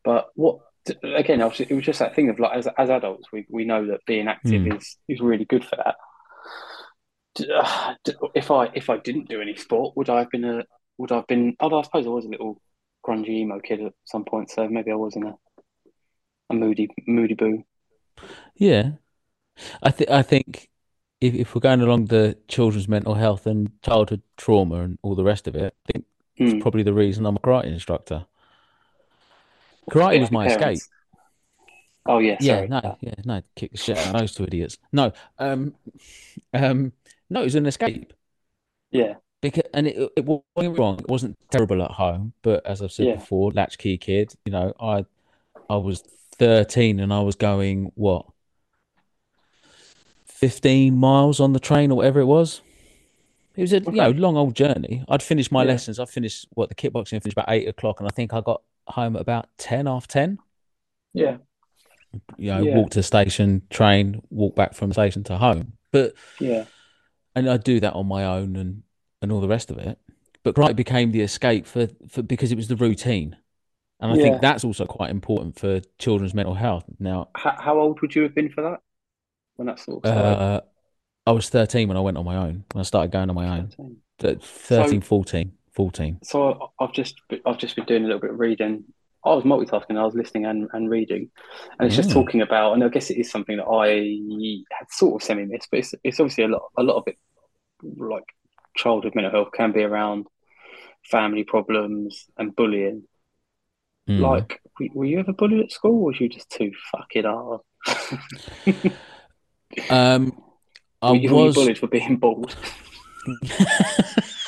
But 0.03 0.29
what 0.35 0.59
again, 1.03 1.41
it 1.41 1.71
was 1.73 1.83
just 1.85 1.99
that 1.99 2.13
thing 2.15 2.29
of 2.29 2.39
like 2.39 2.55
as 2.55 2.67
as 2.77 2.89
adults, 2.91 3.31
we, 3.31 3.47
we 3.49 3.65
know 3.65 3.87
that 3.87 4.05
being 4.05 4.27
active 4.27 4.61
Mm. 4.61 4.77
is 4.77 4.97
is 5.07 5.19
really 5.19 5.45
good 5.45 5.65
for 5.65 5.77
that. 5.77 5.95
Uh, 7.49 7.95
If 8.35 8.51
I 8.51 8.65
if 8.75 8.89
I 8.89 8.97
didn't 8.97 9.29
do 9.29 9.41
any 9.41 9.55
sport, 9.55 9.95
would 9.97 10.09
I 10.09 10.19
have 10.19 10.29
been 10.29 10.45
a 10.45 10.63
would 10.97 11.11
I 11.11 11.15
have 11.17 11.27
been? 11.27 11.55
Although 11.59 11.79
I 11.79 11.83
suppose 11.83 12.05
I 12.05 12.09
was 12.09 12.25
a 12.25 12.29
little 12.29 12.61
grungy 13.05 13.29
emo 13.29 13.59
kid 13.59 13.81
at 13.81 13.93
some 14.05 14.23
point, 14.25 14.51
so 14.51 14.67
maybe 14.67 14.91
I 14.91 14.95
was 14.95 15.15
in 15.15 15.25
a 15.25 15.35
a 16.49 16.53
moody 16.53 16.89
moody 17.07 17.33
boo. 17.35 17.63
yeah 18.55 18.91
i 19.81 19.91
think 19.91 20.09
i 20.09 20.21
think 20.21 20.69
if, 21.21 21.33
if 21.33 21.55
we're 21.55 21.61
going 21.61 21.81
along 21.81 22.05
the 22.05 22.37
children's 22.47 22.87
mental 22.87 23.13
health 23.15 23.45
and 23.47 23.71
childhood 23.81 24.21
trauma 24.37 24.81
and 24.81 24.99
all 25.03 25.15
the 25.15 25.23
rest 25.23 25.47
of 25.47 25.55
it 25.55 25.73
i 25.87 25.91
think 25.91 26.05
Hmm. 26.37 26.45
It's 26.45 26.63
probably 26.63 26.81
the 26.81 26.93
reason 26.93 27.27
I'm 27.27 27.35
a 27.35 27.39
karate 27.39 27.65
instructor. 27.65 28.25
Karate 29.91 30.19
was 30.19 30.31
my 30.31 30.47
escape. 30.47 30.79
Oh 32.07 32.17
yeah, 32.17 32.37
Yeah, 32.39 32.65
no, 32.65 32.97
yeah, 33.01 33.13
no, 33.23 33.43
kick 33.55 33.71
the 33.71 33.77
shit 33.77 33.97
out 33.99 34.07
of 34.07 34.13
those 34.13 34.33
two 34.33 34.43
idiots. 34.45 34.79
No, 34.91 35.11
um, 35.37 35.75
um, 36.53 36.91
no, 37.29 37.41
it 37.41 37.45
was 37.45 37.55
an 37.55 37.65
escape 37.65 38.13
Yeah, 38.91 39.15
because, 39.41 39.63
and 39.73 39.87
it, 39.87 40.11
it 40.15 40.25
wasn't 40.25 40.77
wrong. 40.77 40.99
It 40.99 41.09
wasn't 41.09 41.37
terrible 41.49 41.81
at 41.83 41.91
home, 41.91 42.33
but 42.41 42.65
as 42.65 42.81
I've 42.81 42.91
said 42.91 43.07
Yeah. 43.07 43.15
before, 43.15 43.51
latchkey 43.51 43.97
kid. 43.97 44.33
You 44.45 44.51
know, 44.51 44.73
I, 44.79 45.05
I 45.69 45.77
was 45.77 46.01
13 46.37 46.99
and 46.99 47.13
I 47.13 47.21
was 47.21 47.35
going 47.35 47.91
what, 47.95 48.25
15 50.25 50.95
miles 50.95 51.39
on 51.39 51.53
the 51.53 51.59
train 51.59 51.91
or 51.91 51.95
whatever 51.97 52.19
it 52.19 52.25
was. 52.25 52.61
It 53.55 53.61
was 53.61 53.73
a 53.73 53.79
you 53.81 53.91
know 53.91 54.09
long 54.09 54.35
old 54.35 54.55
journey. 54.55 55.05
I'd 55.07 55.21
finished 55.21 55.51
my 55.51 55.61
Yeah. 55.63 55.67
lessons. 55.73 55.99
I 55.99 56.05
finished 56.05 56.47
what 56.53 56.69
the 56.69 56.75
kickboxing 56.75 57.21
finished 57.21 57.33
about 57.37 57.49
eight 57.49 57.67
o'clock, 57.67 57.99
and 57.99 58.07
I 58.07 58.11
think 58.11 58.33
I 58.33 58.41
got 58.41 58.63
home 58.87 59.15
at 59.15 59.21
about 59.21 59.47
ten 59.57 59.85
half 59.85 60.07
ten. 60.07 60.39
yeah, 61.13 61.37
You 62.37 62.51
know, 62.51 62.63
Yeah. 62.63 62.75
walk 62.75 62.89
to 62.91 62.99
the 62.99 63.03
station, 63.03 63.61
train, 63.69 64.21
walk 64.31 64.55
back 64.55 64.73
from 64.73 64.89
the 64.89 64.93
station 64.95 65.23
to 65.25 65.37
home. 65.37 65.73
But 65.91 66.13
yeah, 66.39 66.65
and 67.35 67.49
I 67.49 67.57
do 67.57 67.79
that 67.79 67.93
on 67.93 68.07
my 68.07 68.25
own 68.25 68.55
and 68.55 68.83
and 69.21 69.31
all 69.31 69.41
the 69.41 69.47
rest 69.47 69.71
of 69.71 69.77
it. 69.77 69.99
But 70.43 70.55
karate 70.55 70.75
became 70.75 71.11
the 71.11 71.21
escape 71.21 71.65
for, 71.65 71.87
for 72.09 72.21
because 72.21 72.51
it 72.51 72.55
was 72.55 72.67
the 72.67 72.75
routine, 72.75 73.37
and 73.99 74.11
I 74.11 74.15
Yeah. 74.15 74.17
think 74.17 74.41
that's 74.41 74.63
also 74.65 74.85
quite 74.85 75.11
important 75.11 75.59
for 75.59 75.81
children's 75.99 76.33
mental 76.35 76.55
health. 76.55 76.85
Now, 76.99 77.29
How, 77.35 77.55
how 77.59 77.79
old 77.79 78.01
would 78.01 78.15
you 78.15 78.23
have 78.23 78.33
been 78.35 78.49
for 78.51 78.61
that 78.63 78.81
when 79.57 79.67
that 79.67 79.79
sort 79.79 80.03
of 80.03 80.07
started? 80.07 80.43
uh, 80.43 80.61
I 81.27 81.31
was 81.33 81.49
thirteen 81.49 81.87
when 81.87 81.97
I 81.97 82.01
went 82.01 82.17
on 82.17 82.25
my 82.25 82.37
own. 82.37 82.65
When 82.73 82.81
I 82.81 82.83
started 82.83 83.11
going 83.11 83.29
on 83.29 83.35
my 83.35 83.59
own, 83.59 83.73
13. 83.77 84.01
Th- 84.19 84.41
13, 84.43 85.01
14, 85.01 85.53
14. 85.71 86.21
So 86.23 86.71
I've 86.79 86.93
just 86.93 87.15
I've 87.45 87.57
just 87.57 87.75
been 87.75 87.85
doing 87.85 88.03
a 88.03 88.07
little 88.07 88.21
bit 88.21 88.31
of 88.31 88.39
reading. 88.39 88.85
I 89.25 89.33
was 89.33 89.43
multitasking. 89.45 89.97
I 89.97 90.03
was 90.03 90.15
listening 90.15 90.45
and, 90.45 90.69
and 90.73 90.89
reading, 90.89 91.29
and 91.79 91.87
it's 91.87 91.95
just 91.95 92.09
Mm. 92.09 92.13
talking 92.13 92.41
about. 92.41 92.73
And 92.73 92.83
I 92.83 92.89
guess 92.89 93.09
it 93.09 93.17
is 93.17 93.31
something 93.31 93.57
that 93.57 93.65
I 93.65 93.87
had 94.77 94.91
sort 94.91 95.21
of 95.21 95.25
semi 95.25 95.45
missed, 95.45 95.69
but 95.71 95.79
it's 95.79 95.95
it's 96.03 96.19
obviously 96.19 96.43
a 96.43 96.49
lot 96.49 96.63
a 96.77 96.83
lot 96.83 96.97
of 96.97 97.03
it, 97.07 97.17
like 97.97 98.25
childhood 98.75 99.15
mental 99.15 99.31
health, 99.31 99.51
can 99.53 99.71
be 99.71 99.83
around 99.83 100.27
family 101.09 101.43
problems 101.43 102.25
and 102.37 102.55
bullying. 102.55 103.03
Mm. 104.09 104.19
Like, 104.19 104.61
were, 104.93 105.05
you 105.05 105.19
ever 105.19 105.31
bullied 105.31 105.63
at 105.63 105.71
school, 105.71 106.01
or 106.01 106.05
was 106.07 106.19
you 106.19 106.27
just 106.27 106.49
too 106.49 106.71
fucking 106.91 107.23
hard? 107.23 107.61
Um, 109.89 110.39
I 111.01 111.11
were, 111.11 111.17
you, 111.17 111.29
were 111.33 111.39
you 111.39 111.45
was. 111.45 111.55
bullied 111.55 111.79
for 111.79 111.87
being 111.87 112.17
bald? 112.17 112.55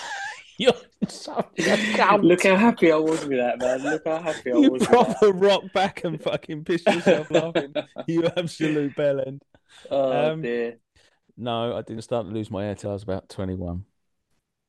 You're 0.57 0.73
such 1.07 1.45
a 1.59 1.61
cunt. 1.61 2.23
Look 2.23 2.43
how 2.43 2.55
happy 2.55 2.91
I 2.91 2.95
was 2.95 3.25
with 3.25 3.37
that, 3.37 3.59
man. 3.59 3.83
Look 3.83 4.03
how 4.07 4.21
happy 4.21 4.51
I 4.53 4.57
you 4.57 4.71
was 4.71 4.81
that. 4.83 4.89
proper 4.89 5.31
rock 5.33 5.63
back 5.73 6.03
and 6.03 6.21
fucking 6.21 6.63
piss 6.63 6.83
yourself 6.85 7.29
laughing. 7.31 7.73
You 8.07 8.25
absolute 8.37 8.95
bellend. 8.95 9.41
Oh 9.91 10.31
Um, 10.31 10.41
dear. 10.41 10.77
No, 11.37 11.75
I 11.75 11.81
didn't 11.81 12.03
start 12.03 12.25
to 12.27 12.31
lose 12.31 12.49
my 12.49 12.63
hair 12.63 12.75
till 12.75 12.91
I 12.91 12.93
was 12.93 13.03
about 13.03 13.27
21. 13.27 13.83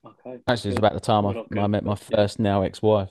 Okay. 0.04 0.38
Actually, 0.48 0.70
it's 0.70 0.78
about 0.78 0.94
the 0.94 1.00
time 1.00 1.24
I, 1.26 1.44
I 1.60 1.66
met 1.68 1.84
my 1.84 1.94
first 1.94 2.38
now 2.40 2.62
ex-wife. 2.62 3.10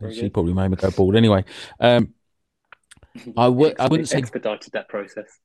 Very 0.00 0.14
She 0.14 0.22
good. 0.22 0.34
probably 0.34 0.52
made 0.54 0.68
me 0.68 0.76
go 0.76 0.90
bald 0.90 1.14
anyway. 1.14 1.44
Um, 1.78 2.14
I 3.36 3.46
would- 3.48 3.78
I 3.78 3.86
wouldn't 3.86 4.08
say- 4.08 4.18
expedited 4.18 4.72
that 4.72 4.88
process. 4.88 5.38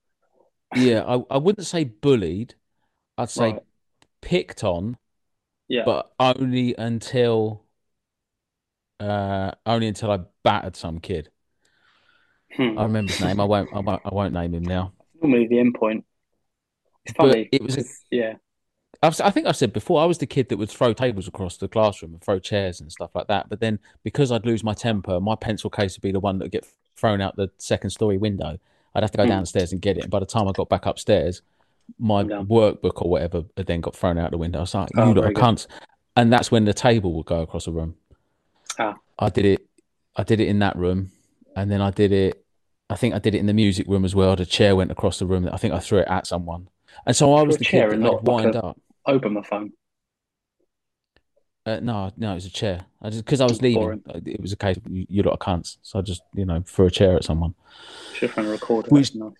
yeah, 0.75 1.03
I, 1.03 1.21
I 1.29 1.37
wouldn't 1.37 1.67
say 1.67 1.83
bullied. 1.83 2.55
I'd 3.19 3.29
say 3.29 3.51
Right. 3.53 3.63
picked 4.21 4.63
on, 4.63 4.97
Yeah. 5.69 5.83
but 5.85 6.11
only 6.19 6.75
until 6.77 7.63
uh 8.99 9.51
only 9.65 9.87
until 9.87 10.11
I 10.11 10.19
battered 10.43 10.75
some 10.75 10.99
kid. 10.99 11.29
Hmm. 12.55 12.77
I 12.79 12.83
remember 12.83 13.11
his 13.11 13.21
name. 13.21 13.39
I 13.39 13.43
won't 13.45 13.69
I 13.73 13.79
won't 13.79 14.01
I 14.05 14.09
won't 14.13 14.33
name 14.33 14.53
him 14.53 14.63
now. 14.63 14.93
Normally 15.21 15.47
the 15.47 15.59
end 15.59 15.75
point. 15.75 16.05
It's 17.05 17.13
But 17.17 17.31
funny. 17.31 17.49
it 17.51 17.61
was 17.63 17.77
a- 17.77 17.83
yeah. 18.11 18.33
I've, 19.03 19.19
I 19.21 19.29
think 19.29 19.45
I've 19.45 19.55
said 19.55 19.73
before, 19.73 20.01
I 20.01 20.05
was 20.05 20.17
the 20.17 20.25
kid 20.25 20.49
that 20.49 20.57
would 20.57 20.71
throw 20.71 20.91
tables 20.91 21.27
across 21.27 21.57
the 21.57 21.67
classroom 21.67 22.13
and 22.13 22.21
throw 22.23 22.39
chairs 22.39 22.81
and 22.81 22.91
stuff 22.91 23.11
like 23.13 23.27
that. 23.27 23.47
But 23.47 23.59
then 23.59 23.77
because 24.03 24.31
I'd 24.31 24.45
lose 24.45 24.63
my 24.63 24.73
temper, 24.73 25.19
my 25.19 25.35
pencil 25.35 25.69
case 25.69 25.95
would 25.95 26.01
be 26.01 26.11
the 26.11 26.19
one 26.19 26.39
that 26.39 26.45
would 26.45 26.51
get 26.51 26.65
thrown 26.95 27.21
out 27.21 27.35
the 27.35 27.51
second 27.59 27.91
story 27.91 28.17
window. 28.17 28.57
I'd 28.95 29.03
have 29.03 29.11
to 29.11 29.17
go 29.17 29.23
Hmm. 29.25 29.29
downstairs 29.29 29.71
and 29.71 29.81
get 29.81 29.97
it. 29.97 30.03
And 30.03 30.11
by 30.11 30.19
the 30.19 30.25
time 30.25 30.47
I 30.47 30.51
got 30.51 30.69
back 30.69 30.87
upstairs, 30.87 31.43
my 31.99 32.21
Yeah. 32.21 32.43
workbook 32.43 33.01
or 33.01 33.09
whatever 33.09 33.43
had 33.55 33.65
then 33.67 33.81
got 33.81 33.95
thrown 33.95 34.17
out 34.17 34.31
the 34.31 34.37
window. 34.37 34.59
I 34.59 34.61
was 34.61 34.73
like, 34.75 34.89
Oh, 34.95 35.01
you 35.01 35.07
lot 35.07 35.15
very 35.21 35.27
are 35.27 35.33
good. 35.33 35.43
cunts. 35.43 35.67
And 36.15 36.31
that's 36.33 36.51
when 36.51 36.65
the 36.65 36.73
table 36.73 37.13
would 37.13 37.25
go 37.25 37.41
across 37.41 37.65
the 37.65 37.71
room. 37.71 37.95
Ah. 38.79 38.95
I 39.19 39.29
did 39.29 39.45
it. 39.45 39.67
I 40.15 40.23
did 40.23 40.39
it 40.39 40.47
in 40.47 40.59
that 40.59 40.75
room, 40.75 41.11
and 41.55 41.71
then 41.71 41.81
I 41.81 41.91
did 41.91 42.11
it. 42.11 42.43
I 42.89 42.95
think 42.95 43.13
I 43.13 43.19
did 43.19 43.35
it 43.35 43.39
in 43.39 43.45
the 43.45 43.53
music 43.53 43.85
room 43.87 44.03
as 44.05 44.15
well. 44.15 44.35
The 44.35 44.45
chair 44.45 44.75
went 44.75 44.91
across 44.91 45.19
the 45.19 45.25
room. 45.25 45.47
I 45.51 45.57
think 45.57 45.73
I 45.73 45.79
threw 45.79 45.99
it 45.99 46.07
at 46.07 46.25
someone, 46.25 46.69
and 47.05 47.15
so 47.15 47.33
I 47.35 47.41
was 47.43 47.57
the 47.57 47.65
chair 47.65 47.89
kid 47.89 47.99
that 47.99 48.03
not 48.03 48.19
I'd 48.21 48.27
wind 48.27 48.55
up. 48.55 48.79
Open 49.05 49.33
my 49.33 49.41
phone. 49.43 49.73
Uh, 51.65 51.79
no, 51.81 52.11
no, 52.15 52.31
it 52.31 52.35
was 52.35 52.45
a 52.45 52.49
chair. 52.49 52.85
I 53.01 53.09
just 53.09 53.25
because 53.25 53.41
I 53.41 53.45
was 53.45 53.61
leaving. 53.61 53.81
Boring. 53.81 54.03
uh, 54.09 54.19
It 54.25 54.39
was 54.41 54.53
a 54.53 54.55
case 54.55 54.77
of 54.77 54.87
you, 54.89 55.05
you 55.09 55.21
lot 55.23 55.33
of 55.33 55.39
cunts. 55.39 55.77
So 55.81 55.99
I 55.99 56.01
just 56.01 56.21
you 56.33 56.45
know 56.45 56.63
threw 56.65 56.85
a 56.87 56.91
chair 56.91 57.15
at 57.15 57.23
someone. 57.25 57.55
Should 58.13 58.29
have 58.29 58.35
found 58.35 58.47
a 58.47 58.51
recorder. 58.51 58.89
Which- 58.89 59.13
nice. 59.15 59.31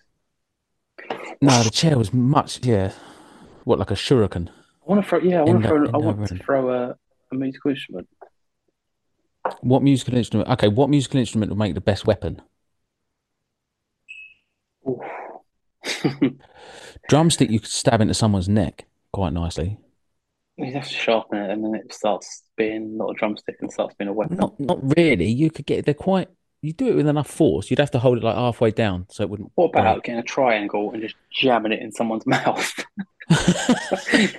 No, 1.40 1.62
the 1.62 1.70
chair 1.70 1.96
was 1.98 2.12
much 2.12 2.64
yeah. 2.64 2.92
What 3.64 3.78
like 3.78 3.90
a 3.90 3.94
shuriken? 3.94 4.48
I 4.48 4.52
want 4.84 5.02
to 5.02 5.08
throw. 5.08 5.18
Yeah, 5.20 5.40
I 5.40 5.42
want 5.44 5.62
to 5.62 5.68
throw. 5.68 5.86
I 5.86 5.96
want 5.98 6.28
to 6.28 6.38
throw 6.38 6.70
a, 6.70 6.96
a 7.32 7.34
musical 7.34 7.70
instrument. 7.70 8.08
What 9.60 9.82
musical 9.82 10.14
instrument? 10.16 10.48
Okay, 10.50 10.68
what 10.68 10.88
musical 10.90 11.20
instrument 11.20 11.50
would 11.50 11.58
make 11.58 11.74
the 11.74 11.80
best 11.80 12.06
weapon? 12.06 12.42
Drumstick. 17.08 17.50
You 17.50 17.60
could 17.60 17.68
stab 17.68 18.00
into 18.00 18.14
someone's 18.14 18.48
neck 18.48 18.86
quite 19.12 19.32
nicely. 19.32 19.78
you 20.56 20.72
have 20.72 20.88
to 20.88 20.94
sharpen 20.94 21.38
it, 21.38 21.50
and 21.50 21.64
then 21.64 21.74
it 21.74 21.92
starts 21.92 22.44
being 22.56 22.96
not 22.96 23.10
a 23.10 23.14
drumstick 23.14 23.56
and 23.60 23.70
starts 23.72 23.94
being 23.94 24.08
a 24.08 24.12
weapon. 24.12 24.36
Not 24.36 24.58
not 24.58 24.78
really. 24.96 25.26
You 25.26 25.50
could 25.50 25.66
get 25.66 25.84
they're 25.84 25.94
quite. 25.94 26.28
You 26.60 26.72
do 26.72 26.88
it 26.88 26.96
with 26.96 27.06
enough 27.06 27.28
force. 27.30 27.70
You'd 27.70 27.78
have 27.78 27.92
to 27.92 27.98
hold 28.00 28.18
it 28.18 28.24
like 28.24 28.34
halfway 28.34 28.70
down 28.72 29.06
so 29.10 29.22
it 29.22 29.30
wouldn't. 29.30 29.52
What 29.54 29.66
about 29.66 29.96
break. 29.96 30.04
getting 30.04 30.18
a 30.20 30.24
triangle 30.24 30.90
and 30.92 31.00
just 31.00 31.14
jamming 31.30 31.72
it 31.72 31.80
in 31.80 31.92
someone's 31.92 32.26
mouth? 32.26 32.74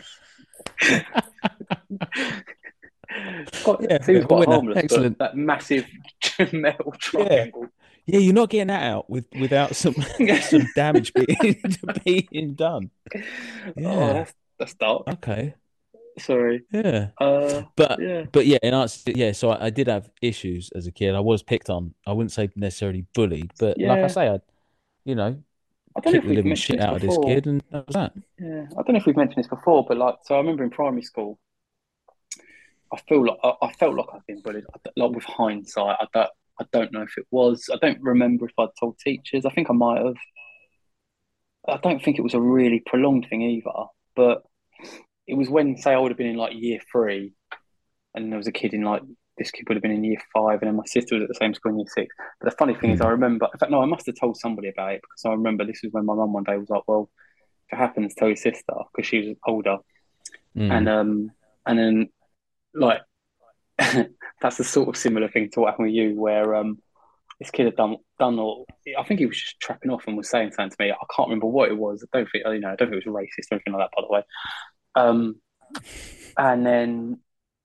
Quite- 3.63 3.81
Yeah, 3.81 4.01
seems 4.03 4.25
quite 4.25 4.47
harmless, 4.47 4.77
Excellent. 4.77 5.17
but 5.17 5.31
that 5.31 5.37
massive 5.37 5.85
metal 6.53 6.93
triangle. 6.99 7.67
Yeah, 8.05 8.19
you're 8.19 8.33
not 8.33 8.49
getting 8.49 8.67
that 8.67 8.83
out 8.83 9.09
with 9.09 9.25
without 9.39 9.75
some 9.75 9.93
some 10.41 10.67
damage 10.75 11.13
being 11.13 11.61
being 12.03 12.53
done. 12.55 12.89
Oh, 13.15 13.19
Yeah. 13.77 14.13
that's 14.13 14.33
that's 14.57 14.73
dark. 14.75 15.07
Okay. 15.07 15.53
Sorry. 16.19 16.63
Yeah. 16.71 17.09
Uh, 17.19 17.63
But 17.75 17.99
yeah. 18.01 18.25
but 18.31 18.45
yeah, 18.45 18.59
in 18.61 18.73
answer 18.73 19.11
to, 19.11 19.17
yeah, 19.17 19.31
so 19.31 19.49
I, 19.49 19.67
I 19.67 19.69
did 19.69 19.87
have 19.87 20.09
issues 20.21 20.71
as 20.75 20.87
a 20.87 20.91
kid. 20.91 21.15
I 21.15 21.19
was 21.19 21.41
picked 21.41 21.69
on. 21.69 21.93
I 22.05 22.13
wouldn't 22.13 22.31
say 22.31 22.49
necessarily 22.55 23.05
bullied, 23.13 23.51
but 23.59 23.77
like 23.79 23.99
I 23.99 24.07
say, 24.07 24.29
I 24.29 24.39
you 25.05 25.15
know, 25.15 25.41
I 25.95 25.99
don't 26.01 26.13
know 26.13 26.17
if 26.19 26.23
we've 26.25 26.35
living 26.35 26.49
mentioned 26.49 26.57
shit 26.57 26.77
this 26.77 26.85
out 26.85 26.95
of 26.95 27.01
this 27.01 27.15
before. 27.17 27.23
kid, 27.25 27.47
and 27.47 27.63
that 27.71 27.87
was 27.87 27.93
that. 27.95 28.13
Yeah, 28.39 28.65
I 28.71 28.81
don't 28.83 28.89
know 28.89 28.97
if 28.97 29.05
we've 29.05 29.17
mentioned 29.17 29.43
this 29.43 29.49
before, 29.49 29.85
but 29.87 29.97
like, 29.97 30.15
so 30.23 30.35
I 30.35 30.37
remember 30.37 30.63
in 30.63 30.69
primary 30.69 31.01
school, 31.01 31.39
I 32.93 32.97
feel 33.07 33.25
like 33.25 33.37
I, 33.43 33.53
I 33.61 33.73
felt 33.73 33.95
like 33.95 34.07
I've 34.13 34.25
been 34.27 34.41
bullied. 34.41 34.65
Like 34.95 35.11
with 35.11 35.23
hindsight, 35.23 35.97
I 35.99 36.05
don't, 36.13 36.29
I 36.59 36.65
don't 36.71 36.91
know 36.91 37.01
if 37.01 37.17
it 37.17 37.25
was. 37.31 37.69
I 37.73 37.77
don't 37.77 38.01
remember 38.01 38.45
if 38.45 38.53
I'd 38.59 38.69
told 38.79 38.99
teachers. 38.99 39.45
I 39.45 39.49
think 39.49 39.69
I 39.69 39.73
might 39.73 40.05
have. 40.05 40.15
I 41.67 41.77
don't 41.77 42.03
think 42.03 42.17
it 42.17 42.23
was 42.23 42.33
a 42.33 42.41
really 42.41 42.81
prolonged 42.85 43.27
thing 43.29 43.41
either, 43.41 43.69
but 44.15 44.43
it 45.29 45.37
was 45.37 45.49
when, 45.49 45.77
say, 45.77 45.93
I 45.93 45.99
would 45.99 46.11
have 46.11 46.17
been 46.17 46.27
in 46.27 46.37
like 46.37 46.53
year 46.55 46.79
three, 46.91 47.33
and 48.15 48.31
there 48.31 48.37
was 48.37 48.47
a 48.47 48.51
kid 48.51 48.73
in 48.73 48.83
like 48.83 49.03
this 49.37 49.51
kid 49.51 49.65
would 49.67 49.75
have 49.75 49.83
been 49.83 49.91
in 49.91 50.03
year 50.03 50.19
five, 50.33 50.61
and 50.61 50.67
then 50.67 50.75
my 50.75 50.85
sister 50.85 51.15
was 51.15 51.23
at 51.23 51.27
the 51.29 51.35
same 51.35 51.53
school 51.53 51.71
in 51.71 51.79
year 51.79 51.87
six. 51.93 52.13
But 52.39 52.49
the 52.49 52.57
funny 52.57 52.73
thing 52.75 52.91
is, 52.91 53.01
I 53.01 53.09
remember. 53.09 53.47
In 53.53 53.59
fact, 53.59 53.71
no, 53.71 53.81
I 53.81 53.85
must 53.85 54.05
have 54.07 54.15
told 54.19 54.37
somebody 54.37 54.69
about 54.69 54.93
it 54.93 55.01
because 55.01 55.23
I 55.25 55.31
remember 55.31 55.65
this 55.65 55.81
was 55.83 55.93
when 55.93 56.05
my 56.05 56.15
mum 56.15 56.33
one 56.33 56.43
day 56.43 56.57
was 56.57 56.69
like, 56.69 56.83
"Well, 56.87 57.09
if 57.67 57.73
it 57.73 57.81
happens, 57.81 58.15
tell 58.15 58.27
your 58.27 58.37
sister," 58.37 58.73
because 58.93 59.07
she 59.07 59.19
was 59.19 59.37
older, 59.47 59.77
Mm. 60.57 60.71
and 60.71 60.89
um, 60.89 61.31
and 61.65 61.79
then 61.79 62.09
like 62.73 63.01
that's 64.41 64.57
the 64.57 64.63
sort 64.63 64.89
of 64.89 64.97
similar 64.97 65.29
thing 65.29 65.49
to 65.51 65.59
what 65.59 65.71
happened 65.71 65.87
with 65.89 65.95
you, 65.95 66.19
where 66.19 66.55
um, 66.55 66.79
this 67.39 67.51
kid 67.51 67.65
had 67.65 67.75
done 67.75 67.97
done 68.17 68.39
all. 68.39 68.65
I 68.97 69.03
think 69.03 69.19
he 69.19 69.25
was 69.27 69.39
just 69.39 69.59
trapping 69.59 69.91
off 69.91 70.07
and 70.07 70.17
was 70.17 70.29
saying 70.29 70.51
something 70.51 70.75
to 70.75 70.83
me. 70.83 70.91
I 70.91 71.05
can't 71.15 71.29
remember 71.29 71.45
what 71.47 71.69
it 71.69 71.77
was. 71.77 72.03
I 72.13 72.17
don't 72.17 72.29
think 72.31 72.43
you 72.45 72.59
know. 72.59 72.69
I 72.71 72.75
don't 72.75 72.89
think 72.89 73.03
it 73.05 73.07
was 73.07 73.13
racist 73.23 73.51
or 73.51 73.55
anything 73.55 73.73
like 73.73 73.83
that, 73.89 73.95
by 73.95 74.01
the 74.01 74.11
way. 74.11 74.23
Um, 74.95 75.35
and 76.37 76.65
then 76.65 77.19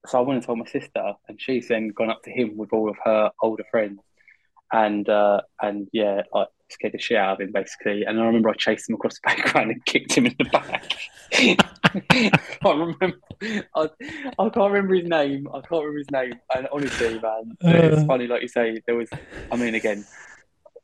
so 0.06 0.18
I 0.18 0.20
went 0.22 0.36
and 0.38 0.44
told 0.46 0.58
my 0.58 0.66
sister, 0.66 1.12
and 1.28 1.40
she's 1.40 1.68
then 1.68 1.88
gone 1.88 2.10
up 2.10 2.22
to 2.24 2.30
him 2.30 2.56
with 2.56 2.72
all 2.72 2.88
of 2.90 2.96
her 3.04 3.30
older 3.42 3.64
friends, 3.70 4.00
and 4.72 5.08
uh, 5.08 5.40
and 5.62 5.88
yeah, 5.92 6.22
like 6.32 6.48
scared 6.70 6.92
the 6.94 6.98
shit 6.98 7.16
out 7.16 7.34
of 7.34 7.40
him 7.46 7.52
basically. 7.52 8.04
And 8.04 8.20
I 8.20 8.24
remember 8.26 8.48
I 8.50 8.54
chased 8.54 8.88
him 8.88 8.96
across 8.96 9.14
the 9.14 9.20
background 9.24 9.70
and 9.70 9.84
kicked 9.84 10.12
him 10.14 10.26
in 10.26 10.34
the 10.38 10.44
back. 10.46 10.92
I 12.64 12.70
remember, 12.70 13.18
I, 13.74 13.88
I 14.38 14.48
can't 14.48 14.72
remember 14.72 14.94
his 14.94 15.08
name. 15.08 15.46
I 15.48 15.60
can't 15.60 15.84
remember 15.84 15.98
his 15.98 16.10
name. 16.10 16.34
And 16.54 16.68
honestly, 16.72 17.18
man, 17.20 17.56
it's 17.60 18.02
Uh. 18.02 18.04
funny, 18.06 18.26
like 18.26 18.42
you 18.42 18.48
say. 18.48 18.80
There 18.86 18.96
was, 18.96 19.08
I 19.52 19.56
mean, 19.56 19.74
again, 19.74 20.04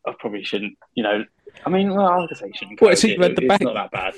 I 0.07 0.12
probably 0.18 0.45
shouldn't. 0.45 0.76
You 0.95 1.03
know, 1.03 1.24
I 1.66 1.70
mean, 1.70 1.93
well, 1.95 2.07
I 2.30 2.34
say 2.34 2.47
you 2.47 2.53
shouldn't. 2.55 2.80
Well, 2.80 2.95
so 2.97 3.09
it. 3.09 3.20
had 3.20 3.36
the 3.36 3.43
it's 3.43 3.49
back- 3.49 3.61
not 3.62 3.74
that 3.74 3.91
bad. 3.91 4.14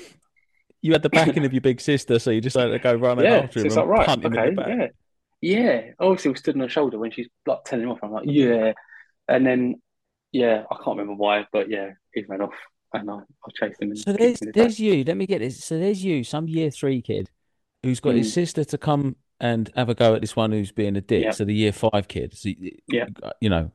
You 0.83 0.91
had 0.91 1.01
the 1.01 1.09
backing 1.17 1.45
of 1.45 1.53
your 1.53 1.61
big 1.61 1.81
sister, 1.81 2.19
so 2.19 2.29
you 2.29 2.41
decided 2.41 2.71
to 2.73 2.79
go 2.79 2.93
running 2.93 3.25
Yeah, 3.25 3.37
after 3.39 3.61
so 3.61 3.61
him 3.61 3.65
it's 3.67 3.75
and 3.77 3.87
like 3.89 3.97
right, 3.99 4.05
punt 4.05 4.23
him 4.25 4.33
okay, 4.37 4.49
back. 4.51 4.67
yeah, 4.67 4.87
yeah. 5.41 5.81
Obviously, 5.99 6.31
we 6.31 6.37
stood 6.37 6.55
on 6.55 6.61
her 6.61 6.69
shoulder 6.69 6.99
when 6.99 7.09
she's 7.11 7.27
like 7.47 7.63
telling 7.65 7.85
him 7.85 7.91
off. 7.91 7.99
I'm 8.03 8.11
like, 8.11 8.25
yeah, 8.27 8.73
and 9.27 9.45
then 9.47 9.81
yeah, 10.31 10.63
I 10.69 10.75
can't 10.75 10.97
remember 10.97 11.15
why, 11.15 11.47
but 11.51 11.69
yeah, 11.69 11.91
he 12.13 12.23
ran 12.27 12.41
off, 12.41 12.53
and 12.93 13.09
I, 13.09 13.15
I 13.15 13.49
chased 13.59 13.81
him. 13.81 13.89
And 13.91 13.97
So 13.97 14.11
kicked 14.13 14.19
there's 14.19 14.41
him 14.41 14.47
back. 14.47 14.53
there's 14.55 14.79
you. 14.79 15.03
Let 15.03 15.17
me 15.17 15.25
get 15.25 15.39
this. 15.39 15.63
So 15.63 15.79
there's 15.79 16.03
you, 16.03 16.23
some 16.23 16.47
year 16.47 16.69
three 16.69 17.01
kid, 17.01 17.29
who's 17.81 17.99
got 17.99 18.15
his 18.15 18.29
Mm. 18.29 18.33
sister 18.33 18.63
to 18.65 18.77
come 18.77 19.15
and 19.39 19.69
have 19.75 19.89
a 19.89 19.95
go 19.95 20.15
at 20.15 20.21
this 20.21 20.35
one 20.35 20.51
who's 20.51 20.71
being 20.71 20.95
a 20.95 21.01
dick. 21.01 21.23
Yeah. 21.23 21.31
So 21.31 21.45
the 21.45 21.53
year 21.53 21.71
five 21.71 22.07
kid. 22.07 22.37
So, 22.37 22.49
Yeah. 22.87 23.05
You 23.41 23.49
know. 23.49 23.71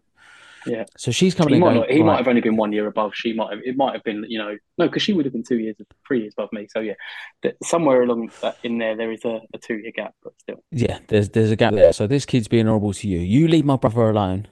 Yeah. 0.69 0.85
So 0.97 1.11
she's 1.11 1.35
coming 1.35 1.55
He 1.55 1.57
in 1.57 1.61
might 1.61 1.67
going, 1.75 1.81
not. 1.81 1.91
He 1.91 2.03
might 2.03 2.17
have 2.19 2.29
only 2.29 2.41
been 2.41 2.57
one 2.57 2.73
year 2.73 2.87
above. 2.87 3.13
She 3.15 3.33
might 3.33 3.51
have. 3.53 3.61
It 3.65 3.77
might 3.77 3.95
have 3.95 4.05
been. 4.05 4.25
You 4.29 4.39
know, 4.39 4.57
no, 4.79 4.87
because 4.87 5.03
she 5.03 5.13
would 5.13 5.25
have 5.25 5.33
been 5.33 5.43
two 5.45 5.59
years, 5.59 5.77
three 6.07 6.21
years 6.23 6.35
above 6.37 6.53
me. 6.53 6.67
So 6.71 6.81
yeah, 6.81 6.95
that 7.43 7.57
somewhere 7.63 8.03
along 8.03 8.31
that 8.43 8.59
in 8.63 8.79
there, 8.79 8.97
there 8.97 9.11
is 9.13 9.25
a, 9.25 9.41
a 9.55 9.59
two 9.59 9.77
year 9.79 9.93
gap, 9.95 10.15
but 10.23 10.33
still. 10.39 10.63
Yeah, 10.71 10.99
there's 11.09 11.31
there's 11.31 11.51
a 11.51 11.57
gap 11.57 11.75
there. 11.75 11.93
So 11.93 12.07
this 12.07 12.27
kid's 12.27 12.49
being 12.49 12.67
horrible 12.67 12.93
to 12.95 13.09
you. 13.09 13.19
You 13.19 13.49
leave 13.49 13.65
my 13.65 13.77
brother 13.77 14.11
alone, 14.11 14.49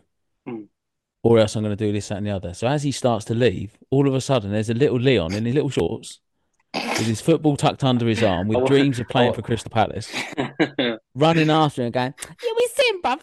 Mm. 0.48 0.68
or 1.22 1.38
else 1.38 1.56
I'm 1.56 1.62
going 1.64 1.76
to 1.76 1.84
do 1.84 1.92
this, 1.92 2.08
that, 2.08 2.18
and 2.18 2.26
the 2.26 2.30
other. 2.30 2.54
So 2.54 2.66
as 2.68 2.82
he 2.84 2.92
starts 2.92 3.24
to 3.26 3.34
leave, 3.34 3.76
all 3.90 4.06
of 4.08 4.14
a 4.14 4.20
sudden 4.20 4.52
there's 4.52 4.70
a 4.70 4.74
little 4.74 4.98
Leon 4.98 5.32
in 5.34 5.44
his 5.44 5.54
little 5.54 5.70
shorts, 5.70 6.20
with 6.72 7.06
his 7.06 7.20
football 7.20 7.56
tucked 7.56 7.82
under 7.84 8.06
his 8.06 8.22
arm, 8.22 8.48
with 8.48 8.64
dreams 8.68 9.00
of 9.00 9.08
playing 9.08 9.32
for 9.32 9.42
Crystal 9.42 9.70
Palace, 9.70 10.12
running 11.14 11.50
after 11.50 11.82
him, 11.82 11.90
going, 11.90 12.14
"You 12.42 12.54
be 12.58 12.68
saying, 12.74 13.00
bruv? 13.02 13.20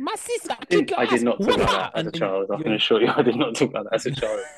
My 0.00 0.14
sister 0.16 0.56
took 0.68 0.90
your 0.90 0.98
I 0.98 1.04
did 1.06 1.22
not 1.22 1.38
talk 1.40 1.54
about 1.56 1.92
that 1.94 1.98
as 2.00 2.06
a 2.06 2.12
child. 2.12 2.50
I 2.50 2.62
can 2.62 2.72
assure 2.72 3.02
you, 3.02 3.08
I 3.14 3.22
did 3.22 3.36
not 3.36 3.54
talk 3.54 3.68
about 3.70 3.84
that 3.84 3.94
as 3.94 4.06
a 4.06 4.10
child. 4.12 4.40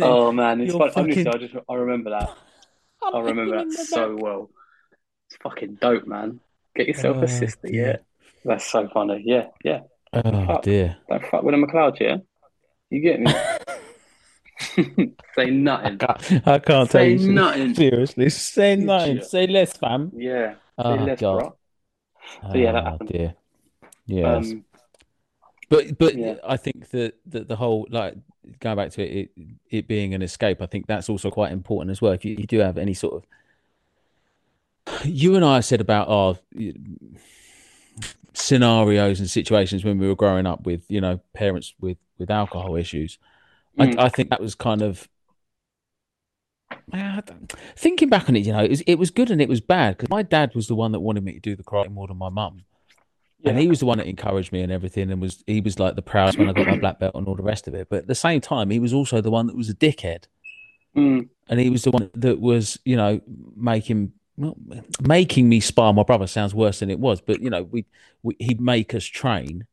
Oh 0.00 0.30
man, 0.30 0.60
it's 0.60 0.72
you're 0.72 0.90
fun. 0.90 1.04
Honestly, 1.04 1.26
I 1.26 1.38
just 1.38 1.54
I 1.68 1.74
remember 1.74 2.10
that. 2.10 2.30
I'm 3.02 3.24
remember 3.24 3.56
hitting 3.56 3.70
that 3.70 3.86
so 3.86 4.14
back. 4.14 4.22
well. 4.22 4.50
It's 5.26 5.36
fucking 5.42 5.74
dope, 5.80 6.06
man. 6.06 6.38
Get 6.76 6.86
yourself 6.86 7.16
uh, 7.16 7.20
Oh, 7.20 7.22
a 7.24 7.28
sister, 7.28 7.66
yeah. 7.68 7.82
dear. 7.84 7.98
That's 8.44 8.64
so 8.64 8.86
funny. 8.94 9.22
Yeah, 9.26 9.46
yeah. 9.64 9.80
Oh 10.12 10.46
Fuck. 10.46 10.62
dear. 10.62 10.96
Don't 11.08 11.24
fuck 11.26 11.42
with 11.42 11.54
a 11.56 11.58
McLeod, 11.58 11.98
yeah. 11.98 12.18
You 12.90 13.00
get 13.00 13.20
me? 13.20 13.32
Say 15.34 15.50
nothing. 15.50 15.98
I 16.00 16.06
can't, 16.06 16.46
I 16.48 16.58
can't 16.60 16.90
Say 16.90 17.16
tell 17.16 17.26
you. 17.26 17.32
nothing. 17.32 17.74
Seriously, 17.74 18.28
say 18.30 18.76
You 18.76 18.84
nothing. 18.86 19.22
Say 19.22 19.46
less, 19.48 19.76
fam. 19.76 20.12
Yeah. 20.14 20.52
Say 20.52 20.58
Oh, 20.78 20.94
less, 20.94 21.20
God. 21.20 21.38
bro. 21.40 21.56
So, 22.52 22.56
yeah, 22.56 22.72
that 22.72 22.84
Oh, 22.86 22.90
happened. 22.90 23.08
dear. 23.10 23.34
Yes. 24.08 24.50
Um, 24.50 24.64
But 25.68 25.98
but 25.98 26.16
Yeah. 26.16 26.36
I 26.44 26.56
think 26.56 26.90
that, 26.90 27.14
that 27.26 27.46
the 27.46 27.56
whole 27.56 27.86
like 27.90 28.16
going 28.60 28.76
back 28.76 28.90
to 28.92 29.02
it, 29.02 29.30
it 29.36 29.46
it 29.70 29.88
being 29.88 30.14
an 30.14 30.22
escape, 30.22 30.62
I 30.62 30.66
think 30.66 30.86
that's 30.86 31.08
also 31.08 31.30
quite 31.30 31.52
important 31.52 31.90
as 31.90 32.00
well. 32.00 32.12
If 32.12 32.24
you, 32.24 32.34
you 32.36 32.46
do 32.46 32.58
have 32.58 32.78
any 32.78 32.94
sort 32.94 33.14
of 33.14 33.26
you 35.04 35.36
and 35.36 35.44
I 35.44 35.60
said 35.60 35.82
about 35.82 36.08
our 36.08 36.38
scenarios 38.32 39.20
and 39.20 39.28
situations 39.28 39.84
when 39.84 39.98
we 39.98 40.08
were 40.08 40.16
growing 40.16 40.46
up 40.46 40.64
with 40.64 40.84
you 40.88 41.00
know 41.00 41.20
parents 41.34 41.74
with 41.78 41.98
with 42.16 42.30
alcohol 42.30 42.74
issues. 42.76 43.18
Mm. 43.78 43.98
I, 43.98 44.06
I 44.06 44.08
think 44.08 44.30
that 44.30 44.40
was 44.40 44.54
kind 44.54 44.80
of 44.80 45.06
thinking 47.76 48.08
back 48.08 48.28
on 48.28 48.36
it. 48.36 48.46
You 48.46 48.52
know, 48.52 48.64
it 48.64 48.70
was 48.70 48.80
it 48.82 48.94
was 48.94 49.10
good 49.10 49.30
and 49.30 49.42
it 49.42 49.48
was 49.48 49.60
bad 49.60 49.96
because 49.96 50.08
my 50.08 50.22
dad 50.22 50.54
was 50.54 50.66
the 50.66 50.74
one 50.74 50.92
that 50.92 51.00
wanted 51.00 51.24
me 51.24 51.34
to 51.34 51.40
do 51.40 51.56
the 51.56 51.62
karate 51.62 51.90
more 51.90 52.06
than 52.06 52.16
my 52.16 52.30
mum. 52.30 52.64
And 53.44 53.58
he 53.58 53.68
was 53.68 53.80
the 53.80 53.86
one 53.86 53.98
that 53.98 54.06
encouraged 54.06 54.50
me 54.52 54.62
and 54.62 54.72
everything, 54.72 55.10
and 55.10 55.20
was 55.22 55.44
he 55.46 55.60
was 55.60 55.78
like 55.78 55.94
the 55.94 56.02
proudest 56.02 56.38
when 56.38 56.48
I 56.48 56.52
got 56.52 56.66
my 56.66 56.78
black 56.78 56.98
belt 56.98 57.14
and 57.14 57.26
all 57.28 57.36
the 57.36 57.42
rest 57.42 57.68
of 57.68 57.74
it. 57.74 57.88
But 57.88 58.00
at 58.00 58.06
the 58.08 58.14
same 58.14 58.40
time, 58.40 58.70
he 58.70 58.80
was 58.80 58.92
also 58.92 59.20
the 59.20 59.30
one 59.30 59.46
that 59.46 59.56
was 59.56 59.70
a 59.70 59.74
dickhead, 59.74 60.24
mm, 60.96 61.28
and 61.48 61.60
he 61.60 61.70
was 61.70 61.84
the 61.84 61.92
one 61.92 62.10
that 62.14 62.40
was, 62.40 62.78
you 62.84 62.96
know, 62.96 63.20
making 63.56 64.12
well, 64.36 64.56
making 65.00 65.48
me 65.48 65.60
spar 65.60 65.92
my 65.94 66.02
brother. 66.02 66.26
Sounds 66.26 66.52
worse 66.52 66.80
than 66.80 66.90
it 66.90 66.98
was, 66.98 67.20
but 67.20 67.40
you 67.40 67.48
know, 67.48 67.62
we, 67.62 67.86
we 68.24 68.34
he'd 68.40 68.60
make 68.60 68.92
us 68.92 69.04
train, 69.04 69.66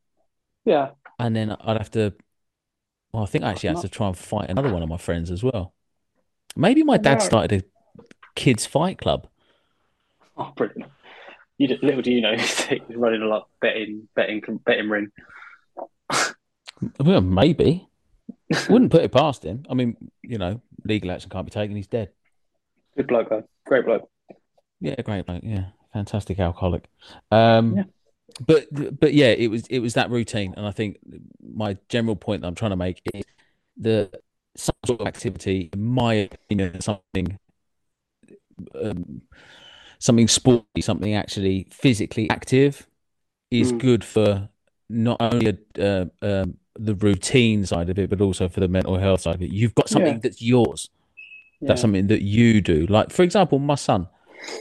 yeah. 0.63 0.89
and 1.17 1.35
then 1.35 1.55
I'd 1.59 1.77
have 1.77 1.91
to. 1.91 2.13
Well, 3.11 3.23
I 3.23 3.25
think 3.25 3.45
I 3.45 3.51
actually 3.51 3.69
had 3.69 3.81
to 3.81 3.89
try 3.89 4.07
and 4.07 4.17
fight 4.17 4.49
another 4.49 4.71
one 4.71 4.83
of 4.83 4.89
my 4.89 4.97
friends 4.97 5.31
as 5.31 5.41
well. 5.41 5.73
Maybe 6.55 6.83
my 6.83 6.97
dad 6.97 7.21
started 7.21 7.63
a 7.63 7.65
kids 8.35 8.65
fight 8.65 8.97
club. 8.97 9.27
Oh, 10.37 10.51
brilliant. 10.55 10.91
You 11.57 11.67
did, 11.67 11.83
little 11.83 12.01
do 12.01 12.11
you 12.11 12.21
know, 12.21 12.35
he's 12.37 12.81
running 12.95 13.21
a 13.21 13.27
lot 13.27 13.47
betting, 13.61 14.07
betting, 14.15 14.41
betting 14.65 14.89
ring. 14.89 15.11
Well, 16.99 17.21
maybe. 17.21 17.87
Wouldn't 18.69 18.91
put 18.91 19.03
it 19.03 19.11
past 19.11 19.43
him. 19.43 19.63
I 19.69 19.73
mean, 19.73 19.95
you 20.21 20.37
know, 20.37 20.61
legal 20.83 21.11
action 21.11 21.29
can't 21.29 21.45
be 21.45 21.51
taken. 21.51 21.75
He's 21.75 21.87
dead. 21.87 22.09
Good 22.95 23.07
bloke, 23.07 23.29
though. 23.29 23.47
Great 23.65 23.85
bloke. 23.85 24.09
Yeah, 24.81 25.01
great 25.01 25.25
bloke. 25.25 25.41
Yeah, 25.43 25.67
fantastic 25.93 26.39
alcoholic. 26.39 26.87
Um, 27.31 27.77
Yeah. 27.77 27.83
but 28.45 28.99
but 28.99 29.13
yeah, 29.13 29.27
it 29.27 29.47
was 29.49 29.65
it 29.67 29.79
was 29.79 29.93
that 29.95 30.11
routine, 30.11 30.53
and 30.57 30.65
I 30.65 30.71
think 30.71 30.99
my 31.41 31.77
general 31.89 32.15
point 32.15 32.41
that 32.41 32.47
I'm 32.47 32.55
trying 32.55 32.71
to 32.71 32.75
make 32.77 33.01
is 33.13 33.23
the 33.77 34.11
some 34.55 34.75
sort 34.85 35.01
of 35.01 35.07
activity, 35.07 35.69
in 35.73 35.83
my 35.83 36.13
opinion, 36.13 36.79
something 36.81 37.39
um, 38.81 39.21
something 39.99 40.27
sporty, 40.27 40.81
something 40.81 41.13
actually 41.13 41.67
physically 41.71 42.29
active, 42.29 42.87
is 43.51 43.71
Mm. 43.73 43.79
good 43.79 44.03
for 44.03 44.49
not 44.89 45.17
only 45.21 45.57
uh, 45.79 46.05
um, 46.21 46.57
the 46.77 46.95
routine 46.95 47.65
side 47.65 47.89
of 47.89 47.97
it, 47.97 48.09
but 48.09 48.21
also 48.21 48.47
for 48.49 48.59
the 48.59 48.67
mental 48.67 48.97
health 48.97 49.21
side 49.21 49.35
of 49.35 49.41
it. 49.41 49.51
You've 49.51 49.75
got 49.75 49.89
something 49.89 50.13
Yeah. 50.15 50.19
that's 50.21 50.41
yours. 50.41 50.89
That's 51.61 51.81
something 51.81 52.07
that 52.07 52.21
you 52.21 52.61
do. 52.61 52.85
Like, 52.87 53.11
for 53.11 53.23
example, 53.23 53.59
my 53.59 53.75
son, 53.75 54.07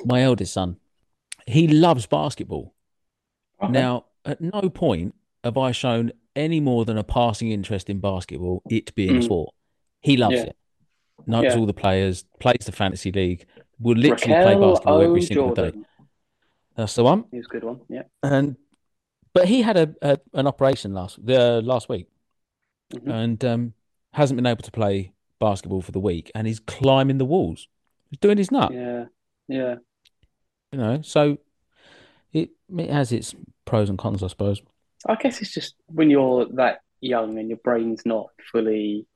my 0.05 0.23
eldest 0.23 0.53
son, 0.55 0.77
he 1.47 1.69
loves 1.69 2.07
basketball. 2.07 2.73
Okay. 3.63 3.73
Now, 3.73 4.07
at 4.25 4.41
no 4.41 4.71
point 4.71 5.15
have 5.43 5.59
I 5.59 5.73
shown 5.73 6.13
any 6.35 6.61
more 6.61 6.85
than 6.85 6.97
a 6.97 7.05
passing 7.05 7.51
interest 7.51 7.91
in 7.91 7.99
basketball, 8.01 8.63
it 8.71 8.95
being 8.95 9.17
a 9.17 9.21
Mm. 9.21 9.25
sport. 9.25 9.55
He 10.01 10.17
loves 10.17 10.37
Yeah. 10.37 10.43
it. 10.45 10.57
Knows 11.27 11.45
Yeah. 11.45 11.59
all 11.59 11.67
the 11.67 11.75
players, 11.75 12.25
plays 12.41 12.65
the 12.65 12.73
fantasy 12.73 13.13
league, 13.13 13.45
will 13.85 13.97
literally 13.97 14.35
play 14.35 14.55
Raquel 14.55 14.71
basketball 14.73 15.03
every 15.03 15.23
single 15.23 15.55
day. 15.55 15.73
That's 16.77 16.95
the 16.97 17.05
one. 17.05 17.25
He 17.31 17.37
was 17.37 17.47
a 17.47 17.49
good 17.51 17.65
one. 17.65 17.81
Yeah. 17.89 18.03
And 18.23 18.57
but 19.33 19.47
he 19.47 19.63
had 19.63 19.77
a, 19.77 19.95
a 20.03 20.19
an 20.33 20.47
operation 20.49 20.93
last 20.95 21.25
the 21.25 21.61
last 21.63 21.89
week 21.89 22.09
Mhm. 22.93 23.11
and 23.11 23.45
um, 23.45 23.73
hasn't 24.13 24.37
been 24.37 24.47
able 24.47 24.63
to 24.63 24.71
play 24.71 25.13
basketball 25.41 25.81
for 25.83 25.93
the 25.93 26.01
week, 26.01 26.31
and 26.35 26.47
he's 26.47 26.61
climbing 26.61 27.19
the 27.19 27.25
walls. 27.25 27.69
He's 28.11 28.19
doing 28.19 28.39
his 28.39 28.51
nut. 28.51 28.73
Yeah. 28.73 29.05
Yeah. 29.49 29.75
you 30.73 30.79
know 30.79 31.03
so 31.03 31.39
it 32.33 32.51
it 32.79 32.89
has 32.91 33.13
its 33.13 33.35
pros 33.67 33.91
and 33.91 33.99
cons 33.99 34.23
i 34.23 34.27
suppose 34.29 34.63
I 35.07 35.17
guess 35.17 35.43
it's 35.43 35.53
just 35.53 35.75
when 35.87 36.09
you're 36.09 36.47
that 36.55 36.81
young 37.03 37.39
and 37.39 37.49
your 37.51 37.59
brain's 37.59 38.07
not 38.07 38.29
fully 38.51 39.07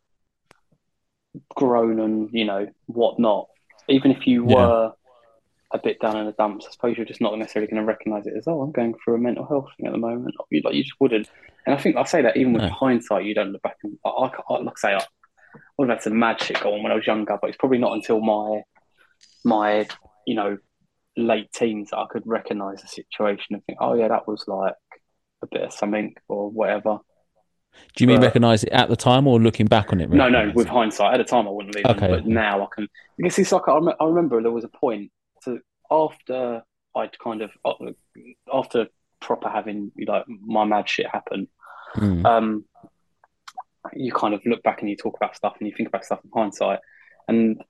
grown 1.55 1.99
and, 2.01 2.29
you 2.33 2.45
know, 2.45 2.67
whatnot. 2.87 3.47
Even 3.89 4.11
if 4.11 4.27
you 4.27 4.47
Yeah. 4.49 4.55
were 4.57 4.93
a 5.73 5.79
bit 5.79 6.01
down 6.01 6.17
in 6.17 6.27
the 6.27 6.33
dumps, 6.33 6.67
I 6.67 6.71
suppose 6.71 6.97
you're 6.97 7.07
just 7.07 7.21
not 7.21 7.37
necessarily 7.39 7.71
going 7.71 7.83
to 7.83 7.87
recognize 7.87 8.27
it 8.27 8.35
as, 8.37 8.49
oh, 8.49 8.63
I'm 8.63 8.73
going 8.73 8.95
through 9.05 9.17
a 9.17 9.19
mental 9.19 9.47
health 9.47 9.69
thing 9.77 9.87
at 9.87 9.93
the 9.93 9.99
moment. 9.99 10.35
You, 10.51 10.63
like, 10.65 10.75
you 10.75 10.83
just 10.83 10.99
wouldn't. 11.01 11.29
And 11.67 11.75
I 11.75 11.79
think 11.79 11.97
I 11.97 12.05
say 12.05 12.23
that 12.23 12.37
even 12.37 12.55
with 12.55 12.63
No. 12.63 12.69
hindsight, 12.71 13.25
you 13.27 13.35
don't 13.35 13.53
look 13.53 13.63
back 13.63 13.77
and, 13.85 13.99
I, 14.05 14.09
I, 14.09 14.31
I- 14.49 14.59
like 14.61 14.77
I 14.85 14.89
say, 14.89 14.95
I 14.95 15.05
would 15.77 15.89
have 15.89 15.99
had 15.99 16.05
some 16.05 16.19
mad 16.19 16.41
shit 16.41 16.61
going 16.61 16.77
on 16.77 16.83
when 16.83 16.93
I 16.93 16.95
was 16.95 17.07
younger, 17.07 17.37
but 17.41 17.49
it's 17.49 17.59
probably 17.59 17.79
not 17.79 17.93
until 17.93 18.21
my, 18.21 18.63
my, 19.45 19.87
you 20.27 20.35
know, 20.35 20.57
late 21.17 21.53
teens 21.53 21.91
that 21.91 21.99
I 21.99 22.07
could 22.09 22.23
recognize 22.25 22.81
the 22.81 22.89
situation 22.89 23.55
and 23.55 23.65
think, 23.65 23.79
oh, 23.81 23.95
yeah, 23.95 24.09
that 24.09 24.27
was 24.27 24.45
like 24.47 24.75
a 25.43 25.47
bit 25.47 25.63
of 25.63 25.73
something 25.73 26.15
or 26.29 26.51
whatever. 26.51 26.99
Do 27.97 28.05
you 28.05 28.09
mean 28.09 28.21
recognize 28.21 28.65
it 28.65 28.73
at 28.73 28.89
the 28.89 28.97
time 28.97 29.27
or 29.27 29.41
looking 29.41 29.67
back 29.67 29.93
on 29.93 30.01
it 30.01 30.11
No, 30.11 30.29
no, 30.29 30.53
with 30.55 30.69
hindsight. 30.69 31.15
At 31.15 31.19
the 31.19 31.25
time, 31.25 31.47
I 31.49 31.51
wouldn't 31.51 31.75
leave. 31.75 31.87
Okay. 31.87 32.09
but 32.09 32.27
now 32.27 32.63
I 32.63 32.67
can. 32.75 32.85
I 32.85 33.23
guess 33.23 33.39
it's 33.39 33.53
like 33.53 33.69
I, 33.69 33.75
rem- 33.75 33.97
I 34.01 34.05
remember 34.05 34.41
there 34.43 34.51
was 34.51 34.65
a 34.65 34.69
point 34.69 35.11
to 35.45 35.61
after 35.91 36.63
I'd 36.97 37.19
kind 37.19 37.43
of 37.43 37.51
after 38.53 38.89
proper 39.21 39.49
having 39.49 39.93
like 40.07 40.25
my 40.29 40.65
mad 40.65 40.89
shit 40.89 41.07
happen. 41.09 41.49
Mm. 41.97 42.25
Um, 42.25 42.65
you 43.95 44.13
kind 44.13 44.35
of 44.35 44.43
look 44.45 44.63
back 44.63 44.81
and 44.81 44.91
you 44.91 44.97
talk 44.97 45.17
about 45.17 45.37
stuff 45.37 45.57
and 45.59 45.69
you 45.69 45.75
think 45.75 45.89
about 45.89 46.05
stuff 46.05 46.21
in 46.25 46.31
hindsight, 46.35 46.81
and 47.27 47.63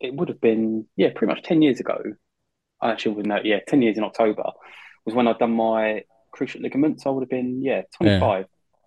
it 0.00 0.14
would 0.14 0.28
have 0.28 0.40
been 0.40 0.86
yeah, 0.96 1.10
pretty 1.14 1.32
much 1.32 1.42
ten 1.42 1.62
years 1.62 1.80
ago. 1.80 1.98
I 2.80 2.90
actually 2.90 3.16
wouldn't 3.16 3.34
know. 3.34 3.40
Yeah, 3.42 3.60
ten 3.66 3.82
years 3.82 3.96
in 3.96 4.04
October 4.04 4.44
was 5.04 5.14
when 5.14 5.28
I'd 5.28 5.38
done 5.38 5.52
my 5.52 6.04
cruciate 6.36 6.62
ligaments. 6.62 7.06
I 7.06 7.10
would 7.10 7.22
have 7.22 7.30
been 7.30 7.62
yeah, 7.62 7.82
twenty 7.96 8.20
five, 8.20 8.46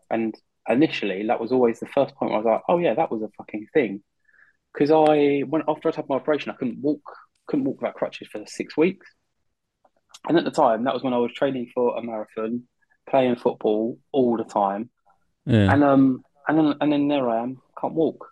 and 0.10 0.36
initially 0.68 1.26
that 1.28 1.40
was 1.40 1.52
always 1.52 1.80
the 1.80 1.88
first 1.88 2.16
point 2.16 2.32
where 2.32 2.40
I 2.40 2.44
was 2.44 2.46
like, 2.46 2.62
oh 2.70 2.78
yeah, 2.78 2.94
that 2.94 3.12
was 3.12 3.22
a 3.22 3.30
fucking 3.38 3.68
thing, 3.74 4.04
because 4.74 4.92
I 4.92 5.42
when 5.42 5.64
after 5.68 5.90
I 5.90 5.96
had 5.96 6.10
my 6.10 6.16
operation, 6.16 6.52
I 6.52 6.56
couldn't 6.56 6.80
walk, 6.82 7.02
couldn't 7.48 7.66
walk 7.66 7.82
without 7.82 7.96
crutches 7.96 8.28
for 8.32 8.44
six 8.46 8.78
weeks, 8.78 9.08
and 10.28 10.38
at 10.38 10.44
the 10.44 10.52
time 10.52 10.84
that 10.84 10.94
was 10.94 11.04
when 11.04 11.14
I 11.14 11.18
was 11.18 11.32
training 11.34 11.72
for 11.74 11.98
a 11.98 12.04
marathon, 12.04 12.64
playing 13.10 13.36
football 13.38 13.98
all 14.12 14.38
the 14.38 14.44
time, 14.44 14.90
yeah. 15.46 15.74
And 15.74 15.84
um, 15.84 16.24
and 16.48 16.58
then 16.58 16.76
and 16.82 16.92
then 16.92 17.08
there 17.08 17.30
I 17.30 17.42
am, 17.42 17.62
can't 17.80 17.94
walk, 17.94 18.28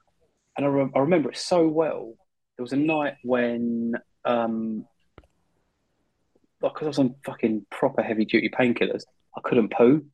and 0.55 0.65
I, 0.65 0.69
re- 0.69 0.91
I 0.95 0.99
remember 0.99 1.31
it 1.31 1.37
so 1.37 1.67
well. 1.67 2.13
There 2.55 2.63
was 2.63 2.73
a 2.73 2.77
night 2.77 3.15
when 3.23 3.93
um, 4.25 4.85
because 6.61 6.83
I 6.83 6.87
was 6.87 6.99
on 6.99 7.15
fucking 7.25 7.65
proper 7.71 8.01
heavy 8.01 8.25
duty 8.25 8.49
painkillers, 8.49 9.03
I 9.35 9.41
couldn't 9.43 9.71
poo, 9.71 10.05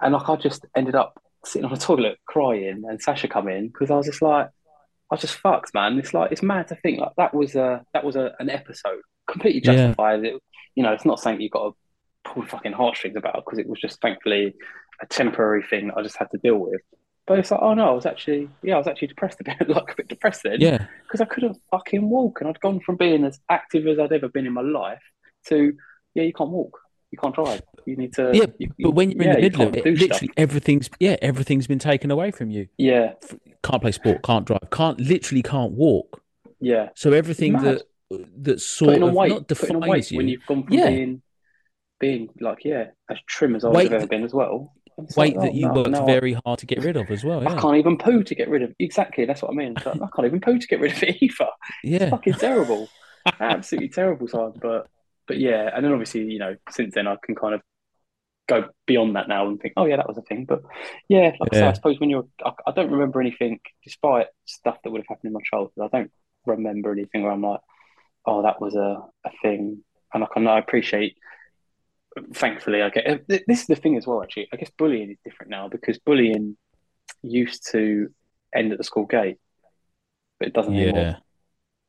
and 0.00 0.14
like 0.14 0.28
I 0.28 0.36
just 0.36 0.64
ended 0.76 0.94
up 0.94 1.20
sitting 1.44 1.64
on 1.64 1.72
the 1.72 1.80
toilet 1.80 2.18
crying, 2.26 2.82
and 2.88 3.00
Sasha 3.00 3.28
come 3.28 3.48
in 3.48 3.68
because 3.68 3.90
I 3.90 3.96
was 3.96 4.06
just 4.06 4.22
like, 4.22 4.46
I 4.46 5.14
was 5.14 5.20
just 5.20 5.34
fucked, 5.36 5.74
man. 5.74 5.98
It's 5.98 6.14
like 6.14 6.32
it's 6.32 6.42
mad 6.42 6.68
to 6.68 6.74
think 6.76 7.00
like 7.00 7.12
that 7.16 7.34
was 7.34 7.54
a 7.54 7.84
that 7.94 8.04
was 8.04 8.16
a, 8.16 8.32
an 8.38 8.50
episode 8.50 9.00
completely 9.30 9.60
Yeah. 9.64 9.72
justified. 9.86 10.24
It, 10.24 10.34
you 10.74 10.82
know, 10.82 10.92
it's 10.92 11.04
not 11.04 11.18
something 11.20 11.40
you've 11.40 11.52
got 11.52 11.70
to 11.70 12.32
pull 12.32 12.44
fucking 12.44 12.72
heartstrings 12.72 13.16
about 13.16 13.36
because 13.44 13.58
it 13.58 13.68
was 13.68 13.80
just 13.80 14.00
thankfully 14.00 14.54
a 15.00 15.06
temporary 15.06 15.62
thing 15.62 15.88
that 15.88 15.96
I 15.96 16.02
just 16.02 16.16
had 16.16 16.30
to 16.32 16.38
deal 16.38 16.56
with. 16.56 16.80
But 17.26 17.38
it's 17.40 17.50
like, 17.50 17.60
oh 17.62 17.74
no, 17.74 17.88
I 17.90 17.92
was 17.92 18.06
actually, 18.06 18.48
yeah, 18.62 18.74
I 18.76 18.78
was 18.78 18.86
actually 18.86 19.08
depressed 19.08 19.40
a 19.40 19.44
bit, 19.44 19.56
like 19.68 19.92
a 19.92 19.96
bit 19.96 20.08
depressed 20.08 20.42
then, 20.44 20.60
yeah 20.60 20.86
because 21.02 21.20
I 21.20 21.26
couldn't 21.26 21.58
fucking 21.70 22.08
walk, 22.08 22.40
and 22.40 22.48
I'd 22.48 22.60
gone 22.60 22.80
from 22.80 22.96
being 22.96 23.24
as 23.24 23.38
active 23.50 23.86
as 23.86 23.98
I'd 23.98 24.12
ever 24.12 24.28
been 24.28 24.46
in 24.46 24.52
my 24.54 24.62
life 24.62 25.02
to, 25.48 25.74
yeah, 26.14 26.22
you 26.22 26.32
can't 26.32 26.50
walk, 26.50 26.78
you 27.10 27.18
can't 27.18 27.34
drive, 27.34 27.62
you 27.86 27.96
need 27.96 28.12
to, 28.14 28.30
yeah 28.34 28.46
you- 28.58 28.68
but 28.80 28.90
when 28.92 29.10
you're 29.10 29.22
in 29.24 29.32
the 29.32 29.40
middle 29.40 29.62
of 29.68 29.74
it 29.76 29.84
do 29.84 29.96
stuff. 29.96 30.08
literally 30.10 30.32
everything's 30.36 30.90
yeah 31.00 31.16
everything's 31.22 31.66
been 31.66 31.78
taken 31.78 32.10
away 32.10 32.30
from 32.30 32.50
you 32.50 32.68
yeah, 32.76 33.12
can't 33.62 33.80
play 33.80 33.92
sport 33.92 34.22
can't 34.22 34.44
drive 34.46 34.68
can't 34.70 35.00
literally 35.00 35.42
can't 35.42 35.72
walk 35.72 36.22
yeah, 36.60 36.88
so 36.96 37.12
everything 37.12 37.52
that 37.54 37.82
that 38.10 38.60
sort 38.60 38.88
putting 38.94 39.08
of 39.08 39.14
weight, 39.14 39.28
not 39.30 39.46
defines 39.48 40.10
you 40.10 40.16
when 40.16 40.28
you've 40.28 40.44
gone 40.46 40.64
from 40.64 40.72
Yeah. 40.74 40.88
being, 40.88 41.22
being 42.00 42.28
like, 42.40 42.64
yeah, 42.64 42.86
as 43.10 43.18
trim 43.26 43.54
as 43.54 43.64
I've 43.64 43.92
ever 43.92 44.06
been 44.06 44.24
as 44.24 44.34
well. 44.34 44.72
It's 44.98 45.16
weight 45.16 45.36
like, 45.36 45.44
that 45.44 45.52
oh, 45.52 45.54
you 45.56 45.68
no, 45.68 45.74
worked 45.74 45.90
no, 45.90 46.02
I- 46.02 46.06
very 46.06 46.32
hard 46.44 46.58
to 46.58 46.66
get 46.66 46.82
rid 46.82 46.96
of 46.96 47.08
as 47.12 47.22
well 47.24 47.46
I 47.46 47.54
can't 47.60 47.76
even 47.76 47.96
poo 47.96 48.24
to 48.24 48.34
get 48.34 48.48
rid 48.48 48.62
of. 48.62 48.74
Exactly, 48.80 49.24
that's 49.24 49.42
what 49.42 49.52
I 49.52 49.54
mean. 49.54 49.74
Like, 49.74 49.86
I 49.86 50.08
can't 50.14 50.26
even 50.26 50.40
poo 50.40 50.58
to 50.58 50.66
get 50.66 50.80
rid 50.80 50.92
of 50.92 51.02
it 51.04 51.16
either. 51.22 51.48
yeah 51.84 52.02
it's 52.02 52.10
fucking 52.10 52.34
terrible, 52.34 52.88
absolutely 53.38 53.90
terrible 53.90 54.26
time. 54.26 54.54
But 54.60 54.88
but 55.28 55.38
yeah, 55.38 55.70
and 55.72 55.84
then 55.84 55.92
obviously 55.92 56.22
you 56.24 56.38
know 56.40 56.56
since 56.70 56.94
then 56.94 57.06
I 57.06 57.16
can 57.22 57.34
kind 57.36 57.54
of 57.54 57.60
go 58.48 58.64
beyond 58.86 59.14
that 59.14 59.28
now 59.28 59.46
and 59.46 59.60
think, 59.60 59.74
oh 59.76 59.84
yeah, 59.84 59.96
that 59.96 60.08
was 60.08 60.16
a 60.18 60.22
thing. 60.22 60.46
But 60.46 60.62
yeah, 61.08 61.32
like 61.38 61.50
I 61.52 61.56
said, 61.56 61.64
Yeah. 61.64 61.68
I 61.68 61.72
suppose 61.74 62.00
when 62.00 62.08
you're, 62.08 62.26
I, 62.42 62.52
I 62.66 62.72
don't 62.72 62.90
remember 62.90 63.20
anything, 63.20 63.60
despite 63.84 64.28
stuff 64.46 64.78
that 64.82 64.90
would 64.90 65.02
have 65.02 65.06
happened 65.08 65.28
in 65.28 65.32
my 65.34 65.40
childhood. 65.44 65.84
I 65.92 65.94
don't 65.94 66.10
remember 66.46 66.90
anything 66.90 67.22
where 67.22 67.32
I'm 67.32 67.42
like, 67.42 67.60
oh, 68.24 68.42
that 68.44 68.58
was 68.58 68.74
a, 68.74 69.02
a 69.26 69.30
thing. 69.42 69.84
And 70.14 70.22
like, 70.22 70.30
I 70.34 70.40
know 70.40 70.50
I 70.52 70.58
appreciate. 70.60 71.16
Thankfully, 72.32 72.80
I 72.82 72.88
get 72.88 73.06
uh, 73.06 73.18
this 73.46 73.60
is 73.60 73.66
the 73.66 73.76
thing 73.76 73.96
as 73.96 74.06
well. 74.06 74.22
Actually, 74.22 74.48
I 74.52 74.56
guess 74.56 74.70
bullying 74.76 75.10
is 75.10 75.18
different 75.24 75.50
now 75.50 75.68
because 75.68 75.98
bullying 75.98 76.56
used 77.22 77.68
to 77.72 78.08
end 78.54 78.72
at 78.72 78.78
the 78.78 78.84
school 78.84 79.04
gate, 79.04 79.36
but 80.38 80.48
it 80.48 80.54
doesn't 80.54 80.74
anymore 80.74 81.18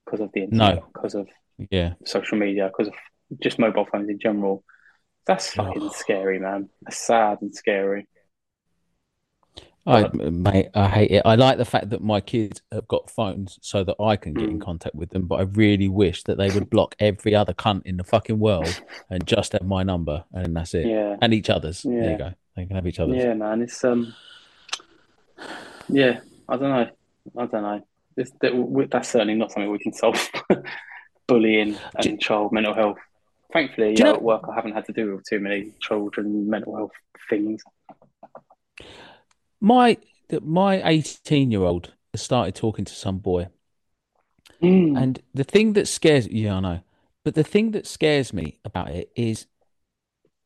because 0.06 0.20
of 0.20 0.32
the 0.34 0.42
internet, 0.44 0.76
No. 0.76 0.88
because 0.94 1.16
of 1.16 1.28
Yeah. 1.72 1.94
social 2.06 2.38
media, 2.38 2.68
because 2.68 2.90
of 2.90 2.94
just 3.42 3.60
mobile 3.60 3.86
phones 3.92 4.10
in 4.10 4.20
general. 4.20 4.64
That's 5.26 5.52
fucking 5.54 5.82
Oh. 5.84 5.90
scary, 5.90 6.40
man. 6.40 6.70
That's 6.82 6.98
sad 6.98 7.40
and 7.42 7.54
scary. 7.54 8.08
I, 9.86 10.08
mate, 10.14 10.68
I 10.76 10.88
hate 10.88 11.12
it. 11.12 11.22
I 11.26 11.36
like 11.36 11.58
the 11.58 11.66
fact 11.66 11.90
that 11.90 12.02
my 12.02 12.22
kids 12.22 12.62
have 12.72 12.88
got 12.88 13.10
phones 13.10 13.58
so 13.62 13.84
that 13.84 13.96
I 14.00 14.18
can 14.18 14.34
get 14.34 14.50
in 14.50 14.60
Mm. 14.60 14.62
contact 14.62 14.94
with 14.94 15.10
them, 15.10 15.26
but 15.26 15.36
I 15.40 15.44
really 15.44 15.88
wish 15.88 16.24
that 16.26 16.38
they 16.38 16.50
would 16.52 16.70
block 16.70 16.96
every 17.00 17.34
other 17.34 17.54
cunt 17.54 17.84
in 17.86 17.98
the 17.98 18.04
fucking 18.04 18.38
world 18.40 18.82
and 19.10 19.26
just 19.26 19.54
have 19.54 19.64
my 19.64 19.82
number, 19.84 20.26
and 20.34 20.56
that's 20.56 20.74
it. 20.76 20.86
Yeah, 20.86 21.16
And 21.22 21.34
each 21.34 21.50
other's. 21.50 21.84
There 21.84 21.94
Yeah. 21.94 22.12
you 22.12 22.18
go. 22.18 22.34
They 22.56 22.66
can 22.66 22.76
have 22.76 22.86
each 22.88 23.00
other's. 23.00 23.18
yeah, 23.18 23.34
man. 23.34 23.62
It's 23.62 23.84
um, 23.84 24.14
yeah. 25.88 26.20
I 26.48 26.58
don't 26.58 26.70
know. 26.70 26.90
I 27.38 27.46
don't 27.46 27.62
know. 27.64 27.82
That, 28.16 28.88
that's 28.92 29.10
certainly 29.10 29.36
not 29.36 29.52
something 29.52 29.72
we 29.72 29.80
can 29.80 29.94
solve. 29.94 30.30
Bullying 31.28 31.78
and 32.04 32.20
child 32.20 32.52
mental 32.52 32.74
health. 32.74 32.98
Thankfully, 33.52 33.96
you 33.98 34.04
know- 34.04 34.14
at 34.14 34.22
work 34.22 34.44
I 34.50 34.56
haven't 34.56 34.74
had 34.74 34.86
to 34.86 34.94
do 34.94 35.16
with 35.16 35.26
too 35.28 35.40
many 35.40 35.74
children 35.80 36.50
mental 36.50 36.76
health 36.76 36.92
things. 37.30 37.64
My 39.60 39.98
my 40.42 40.88
18 40.88 41.52
year 41.52 41.64
old 41.64 41.94
started 42.16 42.56
talking 42.56 42.86
to 42.86 42.94
some 42.94 43.18
boy, 43.18 43.48
Mm. 44.62 45.02
and 45.02 45.22
the 45.34 45.44
thing 45.44 45.74
that 45.74 45.88
scares 45.88 46.28
yeah, 46.28 46.56
I 46.56 46.60
know, 46.60 46.80
but 47.24 47.34
the 47.36 47.44
thing 47.44 47.72
that 47.72 47.88
scares 47.88 48.32
me 48.34 48.60
about 48.64 48.90
it 48.92 49.12
is 49.16 49.48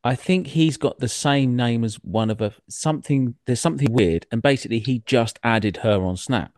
I 0.05 0.15
think 0.15 0.47
he's 0.47 0.77
got 0.77 0.99
the 0.99 1.07
same 1.07 1.55
name 1.55 1.83
as 1.83 1.95
one 2.03 2.29
of 2.29 2.41
a 2.41 2.53
something 2.69 3.35
there's 3.45 3.59
something 3.61 3.91
weird, 3.91 4.25
and 4.31 4.41
basically 4.41 4.79
he 4.79 4.99
just 5.05 5.39
added 5.43 5.77
her 5.77 6.03
on 6.03 6.17
Snap. 6.17 6.53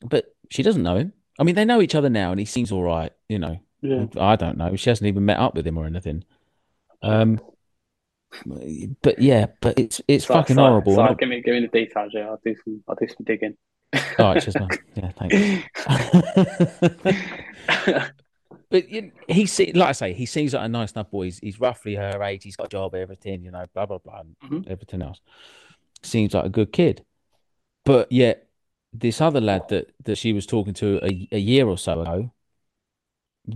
But 0.00 0.34
she 0.50 0.62
doesn't 0.62 0.82
know 0.82 0.96
him. 0.96 1.12
I 1.38 1.44
mean, 1.44 1.54
they 1.54 1.64
know 1.64 1.80
each 1.80 1.94
other 1.94 2.08
now, 2.10 2.30
and 2.30 2.40
he 2.40 2.46
seems 2.46 2.72
all 2.72 2.82
right, 2.82 3.12
you 3.28 3.38
know. 3.38 3.58
Yeah. 3.80 4.06
I 4.18 4.36
don't 4.36 4.58
know. 4.58 4.74
She 4.76 4.90
hasn't 4.90 5.06
even 5.08 5.24
met 5.24 5.38
up 5.38 5.54
with 5.54 5.66
him 5.66 5.78
or 5.78 5.86
anything. 5.86 6.24
Um, 7.02 7.40
but 9.02 9.18
yeah, 9.20 9.46
but 9.60 9.78
it's 9.78 10.00
it's 10.08 10.26
So- 10.26 10.34
fucking 10.34 10.56
so- 10.56 10.62
horrible. 10.62 10.94
So, 10.96 11.14
give 11.14 11.28
me 11.28 11.40
give 11.42 11.54
me 11.54 11.60
the 11.60 11.68
details. 11.68 12.12
Yeah, 12.14 12.28
I'll 12.28 12.40
do 12.44 12.54
some. 12.64 12.82
I'll 12.88 12.94
do 12.96 13.06
some 13.08 13.24
digging. 13.24 13.56
All 14.18 14.34
right, 14.34 14.54
man. 14.54 14.68
Yeah, 14.96 15.10
thanks. 15.12 15.64
but 18.70 18.88
you, 18.88 19.12
he 19.28 19.46
se- 19.46 19.72
like 19.72 19.88
I 19.88 19.92
say, 19.92 20.12
he 20.12 20.26
seems 20.26 20.52
like 20.54 20.64
a 20.64 20.68
nice 20.68 20.92
enough 20.92 21.10
boy. 21.10 21.24
He's, 21.24 21.38
he's 21.38 21.60
roughly 21.60 21.94
her 21.94 22.22
age. 22.22 22.44
He's 22.44 22.56
got 22.56 22.66
a 22.66 22.70
job, 22.70 22.94
everything, 22.94 23.42
you 23.44 23.50
know, 23.50 23.64
blah 23.74 23.86
blah 23.86 23.98
blah, 23.98 24.20
and 24.20 24.36
Mhm. 24.64 24.70
everything 24.70 25.02
else. 25.02 25.20
Seems 26.02 26.34
like 26.34 26.44
a 26.44 26.50
good 26.50 26.72
kid, 26.72 27.04
but 27.84 28.10
yet 28.12 28.46
this 28.92 29.20
other 29.20 29.40
lad 29.40 29.68
that 29.70 29.90
that 30.04 30.16
she 30.18 30.32
was 30.32 30.46
talking 30.46 30.74
to 30.74 30.98
a, 31.04 31.28
a 31.32 31.38
year 31.38 31.66
or 31.66 31.78
so 31.78 32.00
ago, 32.02 32.30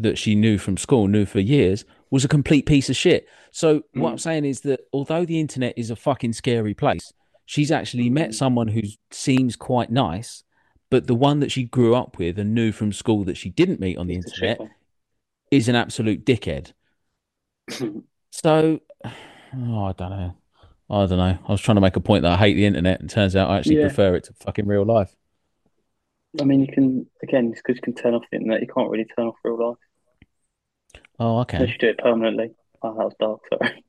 that 0.00 0.18
she 0.18 0.34
knew 0.34 0.58
from 0.58 0.76
school, 0.76 1.06
knew 1.08 1.26
for 1.26 1.40
years, 1.40 1.84
was 2.10 2.24
a 2.24 2.28
complete 2.28 2.66
piece 2.66 2.88
of 2.90 2.96
shit. 2.96 3.26
So 3.50 3.82
what 3.94 4.08
Mm. 4.08 4.12
I'm 4.12 4.18
saying 4.18 4.44
is 4.44 4.60
that 4.62 4.80
although 4.92 5.24
the 5.24 5.40
internet 5.40 5.74
is 5.76 5.90
a 5.90 5.96
fucking 5.96 6.32
scary 6.34 6.74
place, 6.74 7.12
she's 7.46 7.70
actually 7.70 8.10
met 8.10 8.30
Mm. 8.30 8.34
someone 8.34 8.68
who 8.68 8.82
seems 9.10 9.56
quite 9.56 9.90
nice, 9.90 10.44
but 10.90 11.06
the 11.06 11.14
one 11.14 11.40
that 11.40 11.50
she 11.50 11.64
grew 11.64 11.94
up 11.94 12.18
with 12.18 12.38
and 12.38 12.54
knew 12.54 12.72
from 12.72 12.92
school 12.92 13.24
that 13.24 13.36
she 13.36 13.50
didn't 13.50 13.80
meet 13.80 13.96
on 13.98 14.06
the 14.06 14.16
of 14.16 14.24
internet 14.24 14.60
is 15.50 15.68
an 15.68 15.74
absolute 15.76 16.24
dickhead. 16.24 16.72
So, 18.34 18.80
oh, 19.04 19.84
I 19.84 19.92
don't 19.92 20.10
know. 20.10 20.34
I 20.88 21.06
don't 21.06 21.18
know. 21.18 21.38
I 21.46 21.52
was 21.52 21.60
trying 21.60 21.74
to 21.76 21.82
make 21.82 21.96
a 21.96 22.00
point 22.00 22.22
that 22.22 22.32
I 22.32 22.36
hate 22.36 22.54
the 22.54 22.64
internet, 22.64 23.00
and 23.00 23.10
turns 23.10 23.36
out 23.36 23.50
I 23.50 23.58
actually 23.58 23.76
Yeah. 23.76 23.88
prefer 23.88 24.16
it 24.16 24.24
to 24.24 24.32
fucking 24.32 24.66
real 24.66 24.84
life. 24.86 25.14
I 26.40 26.44
mean, 26.44 26.60
you 26.60 26.72
can 26.72 27.06
again, 27.22 27.50
it's 27.52 27.60
because 27.60 27.76
you 27.76 27.82
can 27.82 27.94
turn 27.94 28.14
off 28.14 28.24
the 28.30 28.38
internet. 28.38 28.60
You 28.60 28.66
can't 28.66 28.90
really 28.90 29.06
turn 29.16 29.26
off 29.26 29.36
real 29.44 29.68
life 29.68 29.78
Oh, 31.18 31.40
okay. 31.40 31.58
unless 31.58 31.72
you 31.72 31.78
do 31.78 31.88
it 31.88 31.98
permanently. 31.98 32.52
Oh, 32.82 32.96
that 32.96 33.04
was 33.04 33.14
dark. 33.20 33.40
Sorry. 33.52 33.84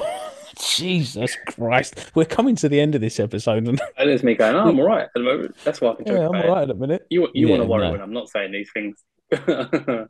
Jesus 0.58 1.36
Christ. 1.46 2.10
We're 2.14 2.24
coming 2.24 2.56
to 2.56 2.68
the 2.68 2.80
end 2.80 2.94
of 2.94 3.00
this 3.00 3.20
episode. 3.20 3.66
And 3.68 3.80
And 3.96 4.08
there's 4.08 4.22
me 4.22 4.34
going. 4.34 4.56
Oh, 4.56 4.68
I'm 4.68 4.78
all 4.80 4.86
right 4.86 5.02
at 5.02 5.10
the 5.14 5.20
moment. 5.20 5.56
That's 5.64 5.80
why 5.80 5.90
I 5.90 5.94
can 5.96 6.04
talk 6.04 6.14
yeah, 6.14 6.20
I'm 6.20 6.26
all 6.28 6.32
right 6.32 6.46
all 6.48 6.58
it. 6.58 6.62
at 6.62 6.70
a 6.70 6.74
minute. 6.74 7.06
You 7.10 7.28
you 7.34 7.48
want 7.48 7.62
to 7.62 7.68
worry 7.68 7.84
no. 7.84 7.92
when 7.92 8.00
I'm 8.00 8.12
not 8.12 8.28
saying 8.28 8.52
these 8.52 8.70
things. 8.72 8.96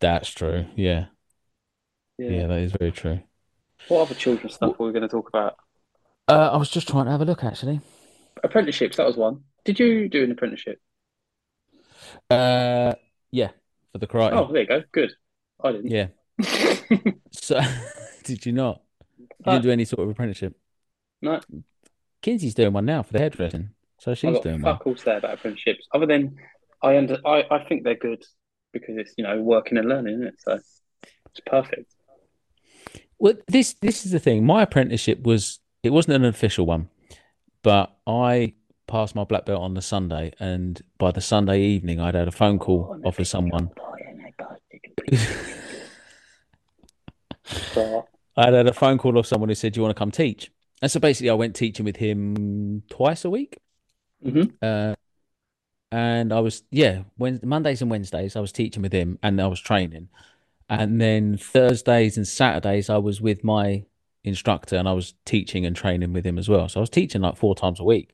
That's 0.00 0.28
true. 0.30 0.66
Yeah. 0.76 1.06
yeah. 2.18 2.28
Yeah, 2.28 2.46
that 2.48 2.58
is 2.58 2.72
very 2.72 2.92
true. 2.92 3.20
What 3.88 4.02
other 4.02 4.14
children's 4.14 4.54
stuff 4.54 4.78
were 4.78 4.86
we 4.86 4.92
going 4.92 5.02
to 5.02 5.08
talk 5.08 5.28
about? 5.28 5.56
Uh, 6.28 6.50
I 6.52 6.56
was 6.56 6.70
just 6.70 6.88
trying 6.88 7.06
to 7.06 7.10
have 7.10 7.20
a 7.20 7.24
look, 7.24 7.42
actually. 7.42 7.80
Apprenticeships. 8.44 8.96
That 8.96 9.06
was 9.06 9.16
one. 9.16 9.42
Did 9.64 9.80
you 9.80 10.08
do 10.08 10.22
an 10.22 10.30
apprenticeship? 10.30 10.80
Uh, 12.30 12.94
yeah, 13.30 13.50
for 13.92 13.98
the 13.98 14.06
karate. 14.06 14.32
Oh, 14.32 14.52
there 14.52 14.62
you 14.62 14.68
go. 14.68 14.82
Good. 14.92 15.12
I 15.62 15.72
didn't. 15.72 15.90
Yeah. 15.90 16.06
So, 17.30 17.58
did 18.24 18.44
you 18.44 18.52
not? 18.52 18.82
You 19.18 19.26
No. 19.46 19.52
didn't 19.52 19.62
do 19.64 19.70
any 19.70 19.84
sort 19.86 20.00
of 20.04 20.10
apprenticeship? 20.10 20.54
No. 21.22 21.40
Kinsey's 22.20 22.54
doing 22.54 22.74
one 22.74 22.84
now 22.84 23.02
for 23.02 23.14
the 23.14 23.18
hairdressing. 23.18 23.70
So 23.98 24.14
she's 24.14 24.38
doing 24.40 24.60
one. 24.60 24.74
fuck 24.76 24.86
all 24.86 24.96
say 24.96 25.16
about 25.16 25.34
apprenticeships. 25.34 25.86
Other 25.94 26.04
than 26.06 26.36
I 26.82 26.98
under 26.98 27.18
I, 27.24 27.44
I 27.50 27.64
think 27.64 27.84
they're 27.84 27.94
good 27.94 28.22
because 28.72 28.96
it's 28.98 29.14
you 29.16 29.24
know 29.24 29.40
working 29.40 29.78
and 29.78 29.88
learning, 29.88 30.14
isn't 30.16 30.26
it? 30.26 30.34
So 30.40 30.52
it's 31.26 31.40
perfect. 31.46 31.94
Well, 33.18 33.34
this 33.48 33.72
this 33.80 34.04
is 34.04 34.12
the 34.12 34.18
thing. 34.18 34.44
My 34.44 34.62
apprenticeship 34.62 35.22
was 35.22 35.60
it 35.82 35.90
wasn't 35.90 36.16
an 36.16 36.24
official 36.26 36.66
one, 36.66 36.90
but 37.62 37.96
I 38.06 38.54
passed 38.92 39.14
my 39.14 39.24
black 39.24 39.46
belt 39.46 39.62
on 39.62 39.72
the 39.72 39.80
Sunday, 39.80 40.34
and 40.38 40.82
by 40.98 41.10
the 41.10 41.22
Sunday 41.22 41.62
evening, 41.62 41.98
I'd 41.98 42.14
had 42.14 42.28
a 42.28 42.30
phone 42.30 42.58
call 42.58 43.00
off 43.06 43.18
of 43.18 43.26
someone. 43.26 43.70
I'd 48.36 48.52
had 48.52 48.66
a 48.66 48.74
phone 48.74 48.98
call 48.98 49.16
off 49.18 49.26
someone 49.26 49.48
who 49.48 49.54
said, 49.54 49.72
"Do 49.72 49.78
you 49.78 49.82
want 49.82 49.96
to 49.96 49.98
come 49.98 50.10
teach?" 50.10 50.52
And 50.82 50.90
so 50.90 51.00
basically, 51.00 51.30
I 51.30 51.34
went 51.34 51.56
teaching 51.56 51.86
with 51.86 51.96
him 51.96 52.82
twice 52.90 53.24
a 53.24 53.30
week. 53.30 53.56
Mhm. 54.22 54.52
Uh, 54.60 54.94
and 55.90 56.30
I 56.30 56.40
was 56.40 56.62
yeah, 56.70 57.04
when 57.16 57.40
Mondays 57.42 57.80
and 57.80 57.90
Wednesdays 57.90 58.36
I 58.36 58.40
was 58.40 58.52
teaching 58.52 58.82
with 58.82 58.92
him, 58.92 59.18
and 59.22 59.40
I 59.40 59.46
was 59.46 59.60
training, 59.60 60.10
and 60.68 61.00
then 61.00 61.38
Thursdays 61.38 62.18
and 62.18 62.28
Saturdays 62.28 62.90
I 62.90 62.98
was 62.98 63.22
with 63.22 63.42
my 63.42 63.84
instructor, 64.22 64.76
and 64.76 64.86
I 64.86 64.92
was 64.92 65.14
teaching 65.24 65.64
and 65.64 65.74
training 65.74 66.12
with 66.12 66.26
him 66.26 66.36
as 66.36 66.50
well. 66.50 66.68
So 66.68 66.78
I 66.78 66.82
was 66.82 66.90
teaching 66.90 67.22
like 67.22 67.38
four 67.38 67.54
times 67.54 67.80
a 67.80 67.84
week 67.84 68.10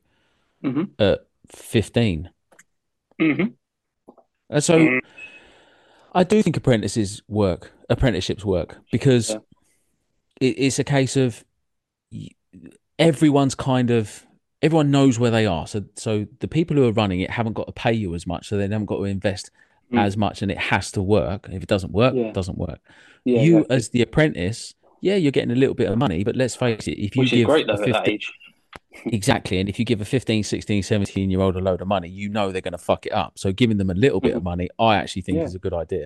Mhm. 0.63 0.89
at 0.99 1.25
fifteen. 1.47 2.29
Mhm. 3.21 3.53
And 4.49 4.63
so 4.63 4.79
Mm. 4.79 4.99
I 6.13 6.23
do 6.23 6.41
think 6.41 6.57
apprentices 6.57 7.21
work, 7.27 7.71
apprenticeships 7.89 8.43
work 8.43 8.77
because 8.91 9.29
Yeah. 9.31 9.37
it, 10.41 10.55
it's 10.57 10.79
a 10.79 10.83
case 10.83 11.15
of 11.15 11.43
everyone's 12.97 13.55
kind 13.55 13.91
of 13.91 14.25
everyone 14.61 14.91
knows 14.91 15.17
where 15.19 15.31
they 15.31 15.45
are. 15.45 15.65
So 15.67 15.85
so 15.95 16.27
the 16.39 16.47
people 16.47 16.75
who 16.75 16.85
are 16.87 16.91
running 16.91 17.21
it 17.21 17.29
haven't 17.29 17.53
got 17.53 17.67
to 17.67 17.71
pay 17.73 17.93
you 17.93 18.13
as 18.15 18.27
much, 18.27 18.47
so 18.49 18.57
they 18.57 18.63
haven't 18.63 18.85
got 18.85 18.97
to 18.97 19.03
invest 19.05 19.51
Mm. 19.91 19.99
as 20.05 20.15
much, 20.17 20.41
and 20.43 20.51
it 20.51 20.57
has 20.59 20.91
to 20.91 21.01
work. 21.01 21.47
If 21.51 21.63
it 21.63 21.67
doesn't 21.69 21.93
work, 21.93 22.13
Yeah. 22.13 22.25
it 22.25 22.33
doesn't 22.33 22.57
work. 22.59 22.79
yeah, 23.25 23.41
you 23.41 23.57
exactly. 23.57 23.75
as 23.75 23.89
the 23.89 24.01
apprentice, 24.03 24.73
yeah, 25.01 25.15
you're 25.15 25.31
getting 25.31 25.51
a 25.51 25.55
little 25.55 25.73
bit 25.75 25.89
of 25.89 25.97
money, 25.97 26.23
but 26.23 26.35
let's 26.35 26.55
face 26.55 26.87
it, 26.87 26.97
if 26.99 27.15
you 27.15 27.21
which 27.21 27.31
give 27.31 27.47
great 27.47 27.65
though 27.67 27.73
at 27.73 27.91
that 27.91 28.07
age. 28.07 28.31
Exactly. 29.05 29.59
And 29.59 29.69
if 29.69 29.77
you 29.79 29.85
give 29.85 30.01
a 30.01 30.05
15, 30.05 30.43
16, 30.43 30.83
17 30.83 31.29
year 31.29 31.41
old 31.41 31.55
a 31.55 31.59
load 31.59 31.81
of 31.81 31.87
money, 31.87 32.09
you 32.09 32.27
know 32.29 32.51
they're 32.51 32.61
going 32.61 32.71
to 32.71 32.77
fuck 32.77 33.05
it 33.05 33.11
up. 33.13 33.37
So 33.37 33.51
giving 33.51 33.77
them 33.77 33.89
a 33.89 33.93
little 33.93 34.19
bit 34.19 34.35
of 34.35 34.43
money, 34.43 34.67
I 34.79 34.95
actually 34.95 35.21
think 35.21 35.35
Mm-hmm. 35.37 35.41
Yeah. 35.41 35.47
is 35.47 35.55
a 35.55 35.59
good 35.59 35.73
idea. 35.73 36.05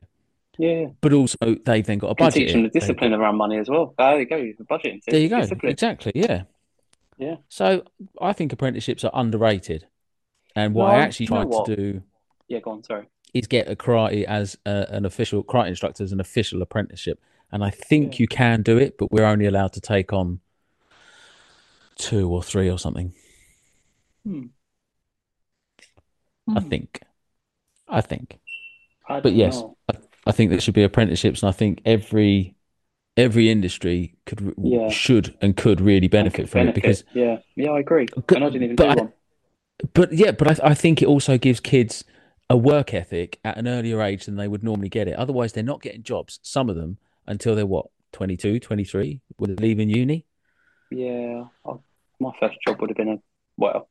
Yeah, 0.60 0.88
But 1.02 1.14
also, 1.14 1.38
they've 1.66 1.86
then 1.86 1.98
got 1.98 2.10
a 2.12 2.16
budget. 2.16 2.34
teach 2.34 2.52
them 2.54 2.62
the 2.64 2.70
discipline 2.70 3.14
around 3.14 3.38
money 3.38 3.58
as 3.58 3.70
well. 3.70 3.96
There 3.98 4.20
you 4.20 4.26
go. 4.28 4.38
The 4.38 4.64
budgeting. 4.66 5.02
There 5.08 5.20
you 5.20 5.30
go. 5.30 5.40
Discipline. 5.42 5.72
Exactly. 5.72 6.12
Yeah. 6.14 6.44
Yeah. 7.18 7.38
So 7.50 7.84
I 8.22 8.34
think 8.34 8.54
apprenticeships 8.54 9.04
are 9.04 9.12
underrated. 9.16 9.88
And 10.56 10.76
what 10.76 10.88
No, 10.90 10.92
I 10.92 11.00
actually 11.00 11.28
tried 11.28 11.52
to 11.52 11.76
do 11.76 12.02
Yeah, 12.50 12.60
go 12.60 12.72
on. 12.72 12.84
Sorry. 12.84 13.08
is 13.34 13.48
get 13.48 13.68
a 13.68 13.76
karate 13.76 14.26
as 14.26 14.56
a, 14.66 14.86
an 14.90 15.06
official 15.06 15.44
karate 15.44 15.70
instructor 15.70 16.04
as 16.04 16.12
an 16.12 16.20
official 16.20 16.62
apprenticeship. 16.62 17.20
And 17.52 17.64
I 17.64 17.72
think 17.72 18.20
Yeah. 18.20 18.24
you 18.24 18.28
can 18.28 18.62
do 18.62 18.78
it, 18.78 18.98
but 19.00 19.12
we're 19.12 19.26
only 19.26 19.46
allowed 19.48 19.74
to 19.74 19.82
take 19.82 20.14
on 20.14 20.40
two 21.98 22.30
or 22.30 22.44
three 22.44 22.70
or 22.70 22.78
something. 22.80 23.14
Hmm. 24.26 24.46
I 26.56 26.60
Hmm. 26.60 26.70
think. 26.70 27.02
I 27.88 28.02
think. 28.02 28.40
I 29.08 29.20
But 29.20 29.34
yes. 29.34 29.64
I, 29.90 29.98
I 30.28 30.32
think 30.32 30.50
there 30.52 30.60
should 30.62 30.74
be 30.74 30.84
apprenticeships, 30.84 31.42
and 31.44 31.50
I 31.50 31.52
think 31.54 31.82
every 31.86 32.56
every 33.16 33.50
industry 33.52 34.16
could 34.26 34.56
Yeah. 34.58 34.90
should 34.90 35.36
and 35.42 35.56
could 35.56 35.80
really 35.80 36.08
benefit 36.08 36.50
from 36.50 36.70
it 36.70 36.76
because 36.76 37.04
yeah, 37.14 37.40
yeah, 37.56 37.70
I 37.72 37.80
agree. 37.80 38.06
Good- 38.08 38.38
and 38.38 38.46
I 38.46 38.50
didn't 38.50 38.64
even 38.64 38.76
but 38.76 38.84
do 38.86 38.90
I- 38.90 39.04
one. 39.04 39.14
But 39.94 40.14
yeah, 40.14 40.32
but 40.32 40.60
I, 40.64 40.70
I 40.70 40.74
think 40.74 41.02
it 41.02 41.08
also 41.08 41.38
gives 41.38 41.60
kids 41.60 42.04
a 42.50 42.56
work 42.58 42.94
ethic 42.94 43.40
at 43.44 43.58
an 43.58 43.68
earlier 43.68 44.02
age 44.02 44.26
than 44.26 44.36
they 44.36 44.48
would 44.48 44.64
normally 44.64 44.90
get 44.90 45.08
it. 45.08 45.16
Otherwise, 45.16 45.54
they're 45.54 45.64
not 45.64 45.82
getting 45.82 46.04
jobs, 46.04 46.40
some 46.42 46.70
of 46.70 46.76
them, 46.76 46.98
until 47.28 47.56
they're 47.56 47.66
what, 47.66 47.88
22, 48.14 48.60
23, 48.60 49.22
when 49.38 49.50
they're 49.56 49.66
leaving 49.68 49.90
uni? 49.90 50.26
Yeah, 50.94 51.46
I, 51.66 51.74
my 52.20 52.32
first 52.40 52.58
job 52.66 52.80
would 52.82 52.90
have 52.90 52.98
been 52.98 53.10
a 53.10 53.18
well. 53.58 53.90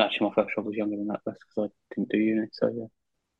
Actually, 0.00 0.28
my 0.28 0.34
first 0.34 0.54
job 0.54 0.64
was 0.64 0.76
younger 0.76 0.96
than 0.96 1.08
that. 1.08 1.20
That's 1.26 1.38
because 1.40 1.70
I 1.70 1.94
didn't 1.94 2.10
do 2.10 2.18
uni. 2.18 2.46
So 2.52 2.68
yeah, 2.74 2.86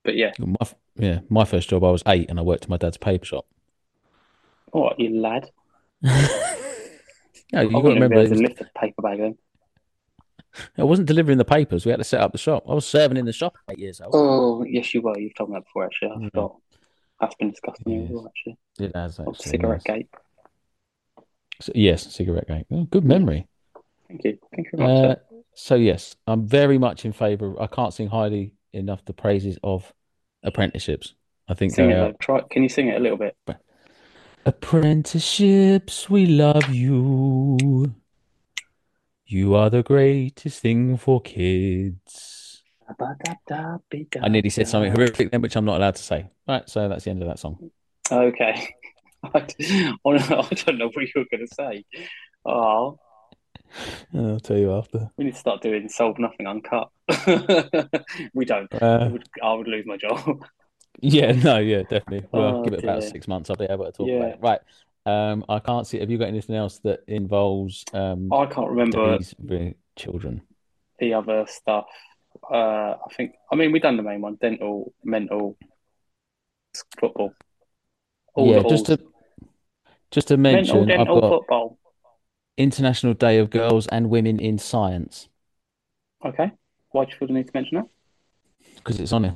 but 0.04 0.16
yeah, 0.16 0.32
My, 0.38 0.56
yeah, 0.96 1.20
my 1.28 1.44
first 1.44 1.68
job, 1.70 1.84
I 1.84 1.90
was 1.90 2.02
eight 2.06 2.28
and 2.28 2.38
I 2.38 2.42
worked 2.42 2.64
in 2.64 2.70
my 2.70 2.76
dad's 2.76 2.98
paper 2.98 3.24
shop. 3.24 3.46
all 4.72 4.88
right, 4.88 4.98
you 4.98 5.20
lad. 5.20 5.50
no, 6.02 6.10
you 6.12 6.20
got 7.52 7.60
to 7.62 7.66
wouldn't 7.68 7.94
remember, 7.94 8.16
it 8.16 8.30
was- 8.30 8.40
lift 8.40 8.60
a 8.60 8.66
paper 8.78 9.02
bag 9.02 9.18
then. 9.18 9.38
I 10.76 10.82
wasn't 10.82 11.06
delivering 11.06 11.38
the 11.38 11.44
papers. 11.44 11.86
We 11.86 11.90
had 11.90 11.98
to 11.98 12.04
set 12.04 12.20
up 12.20 12.32
the 12.32 12.38
shop. 12.38 12.64
I 12.68 12.74
was 12.74 12.84
serving 12.84 13.16
in 13.16 13.24
the 13.24 13.32
shop 13.32 13.56
eight 13.70 13.78
years 13.78 14.00
old. 14.00 14.10
Oh, 14.14 14.64
yes, 14.64 14.92
you 14.92 15.00
were. 15.00 15.16
You've 15.16 15.34
told 15.36 15.50
me 15.50 15.54
that 15.56 15.64
before, 15.64 15.84
actually. 15.84 16.10
I 16.10 16.24
forgot. 16.24 16.56
That's 17.20 17.34
been 17.36 17.50
discussed 17.50 17.82
Yes. 17.86 18.04
as 18.04 18.10
well, 18.10 18.26
actually. 18.26 18.58
It 18.80 18.96
has 18.96 19.20
actually. 19.20 19.34
cigarette 19.36 19.82
yes. 19.86 19.96
gate. 19.96 20.08
So- 21.60 21.72
yes, 21.74 22.12
cigarette 22.14 22.48
gate. 22.48 22.66
Oh, 22.70 22.84
good 22.84 23.04
memory. 23.04 23.46
Thank 24.08 24.24
you. 24.24 24.38
Thank 24.54 24.68
you 24.72 24.78
very 24.78 25.08
much. 25.08 25.18
Uh, 25.18 25.20
so 25.54 25.74
yes, 25.74 26.16
I'm 26.26 26.46
very 26.46 26.78
much 26.78 27.04
in 27.04 27.12
favour. 27.12 27.60
I 27.60 27.66
can't 27.66 27.92
sing 27.94 28.08
highly 28.08 28.54
enough 28.72 29.04
the 29.04 29.12
praises 29.12 29.58
of 29.62 29.92
apprenticeships. 30.42 31.14
I 31.48 31.54
think 31.54 31.72
Sing 31.72 31.90
it. 31.90 31.96
are 31.98 32.12
Try. 32.20 32.40
Can 32.50 32.62
you 32.62 32.68
sing 32.68 32.88
it 32.88 32.96
a 32.96 33.00
little 33.00 33.18
bit? 33.18 33.36
apprenticeships. 34.46 36.08
We 36.08 36.26
love 36.26 36.68
you. 36.70 37.94
You 39.26 39.54
are 39.54 39.70
the 39.70 39.82
greatest 39.82 40.60
thing 40.60 40.96
for 40.96 41.20
kids. 41.20 42.62
I 44.20 44.28
nearly 44.28 44.50
said 44.50 44.66
something 44.66 44.92
horrific 44.92 45.30
then, 45.30 45.40
which 45.40 45.56
I'm 45.56 45.64
not 45.64 45.76
allowed 45.76 45.96
to 45.96 46.02
say. 46.02 46.30
Right, 46.48 46.68
so 46.68 46.88
that's 46.88 47.04
the 47.04 47.10
end 47.10 47.22
of 47.22 47.28
that 47.28 47.38
song. 47.38 47.70
Okay. 48.10 48.74
I 49.34 49.46
don't 50.04 50.78
know 50.78 50.90
what 50.92 51.04
you 51.04 51.12
were 51.16 51.26
going 51.30 51.46
to 51.46 51.54
say. 51.54 51.84
Oh, 52.44 52.98
I'll 54.14 54.40
tell 54.40 54.58
you 54.58 54.72
after. 54.72 55.10
we 55.16 55.24
need 55.26 55.34
to 55.34 55.38
start 55.38 55.62
doing 55.62 55.88
solve 55.88 56.18
nothing 56.18 56.46
uncut. 56.46 56.88
we 58.34 58.44
don't. 58.44 58.72
I 58.74 58.78
Uh, 58.84 59.08
would, 59.10 59.28
I 59.42 59.52
would 59.52 59.68
lose 59.68 59.84
my 59.86 59.96
job. 59.96 60.42
yeah, 61.00 61.32
no, 61.32 61.58
yeah, 61.58 61.82
definitely. 61.82 62.26
Well, 62.32 62.56
Oh, 62.60 62.64
give 62.64 62.74
it 62.74 62.82
about 62.84 63.02
six 63.04 63.28
months. 63.28 63.50
I'll 63.50 63.56
be 63.56 63.66
able 63.66 63.84
to 63.86 63.92
talk 63.92 64.08
Yeah. 64.08 64.16
about 64.16 64.30
it. 64.32 64.38
Right. 64.40 64.60
Um, 65.06 65.44
I 65.48 65.58
can't 65.60 65.86
see. 65.86 65.98
Have 66.00 66.10
you 66.10 66.18
got 66.18 66.28
anything 66.28 66.56
else 66.56 66.78
that 66.80 67.00
involves 67.06 67.84
um 67.92 68.32
I 68.32 68.46
can't 68.46 68.68
remember 68.68 69.18
children? 69.96 70.42
the 70.98 71.14
other 71.14 71.46
stuff. 71.48 71.86
Uh, 72.50 72.94
I 72.94 73.14
think. 73.16 73.34
I 73.52 73.56
mean, 73.56 73.72
we've 73.72 73.82
done 73.82 73.96
the 73.96 74.02
main 74.02 74.20
one: 74.20 74.36
dental, 74.40 74.92
mental, 75.04 75.56
football. 77.00 77.32
All 78.34 78.46
yeah, 78.46 78.62
just 78.68 78.86
to 78.86 78.98
just 80.10 80.28
to 80.28 80.36
mental, 80.36 80.84
mention, 80.84 81.00
I've 81.00 81.06
got 81.06 81.20
football. 81.30 81.78
International 82.56 83.14
Day 83.14 83.38
of 83.38 83.50
Girls 83.50 83.86
and 83.88 84.10
Women 84.10 84.38
in 84.38 84.58
Science 84.58 85.28
Okay. 86.24 86.50
Why 86.90 87.04
do 87.04 87.12
you 87.12 87.16
feel 87.18 87.28
the 87.28 87.34
need 87.34 87.46
to 87.46 87.52
mention 87.54 87.78
that? 87.78 87.86
because 88.76 88.98
it's 89.00 89.12
on 89.12 89.24
here. 89.24 89.34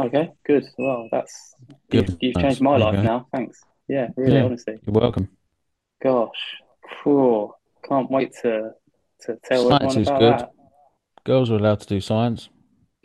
Okay, 0.00 0.30
good. 0.46 0.64
Well, 0.78 1.08
that's 1.12 1.54
Good. 1.90 2.08
you've, 2.10 2.18
you've 2.20 2.36
changed 2.36 2.60
my 2.60 2.76
life 2.76 3.02
now. 3.04 3.26
Thanks. 3.32 3.62
Yeah, 3.88 4.08
really, 4.16 4.36
Yeah. 4.36 4.44
honestly. 4.44 4.78
You're 4.84 4.94
welcome. 4.94 5.28
Gosh, 6.02 6.30
cool. 7.02 7.56
can't 7.88 8.10
wait 8.10 8.32
to 8.42 8.72
to 9.22 9.38
tell 9.44 9.68
Science 9.68 9.96
everyone 9.96 9.98
is 10.02 10.08
about 10.08 10.50
Girls 11.24 11.50
are 11.50 11.56
allowed 11.56 11.80
to 11.80 11.86
do 11.86 12.00
science. 12.00 12.48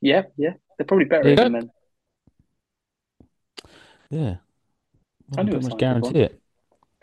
yeah, 0.00 0.22
yeah, 0.36 0.52
they're 0.78 0.86
probably 0.86 1.04
better 1.06 1.24
There 1.24 1.32
you 1.32 1.32
at 1.32 1.32
it 1.32 1.36
go. 1.36 1.42
than 1.44 1.52
men. 1.52 1.70
Yeah. 4.10 4.36
I 5.38 5.42
knew 5.42 5.52
a 5.52 5.60
pretty 5.60 5.68
much 5.68 5.80
scientist 5.80 6.12
guarantee 6.12 6.20
it. 6.20 6.38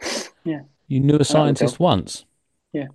Yeah. 0.46 0.62
You 0.88 1.02
knew 1.02 1.18
a 1.18 1.26
scientist 1.26 1.80
once. 1.80 2.26
Yeah. 2.74 2.88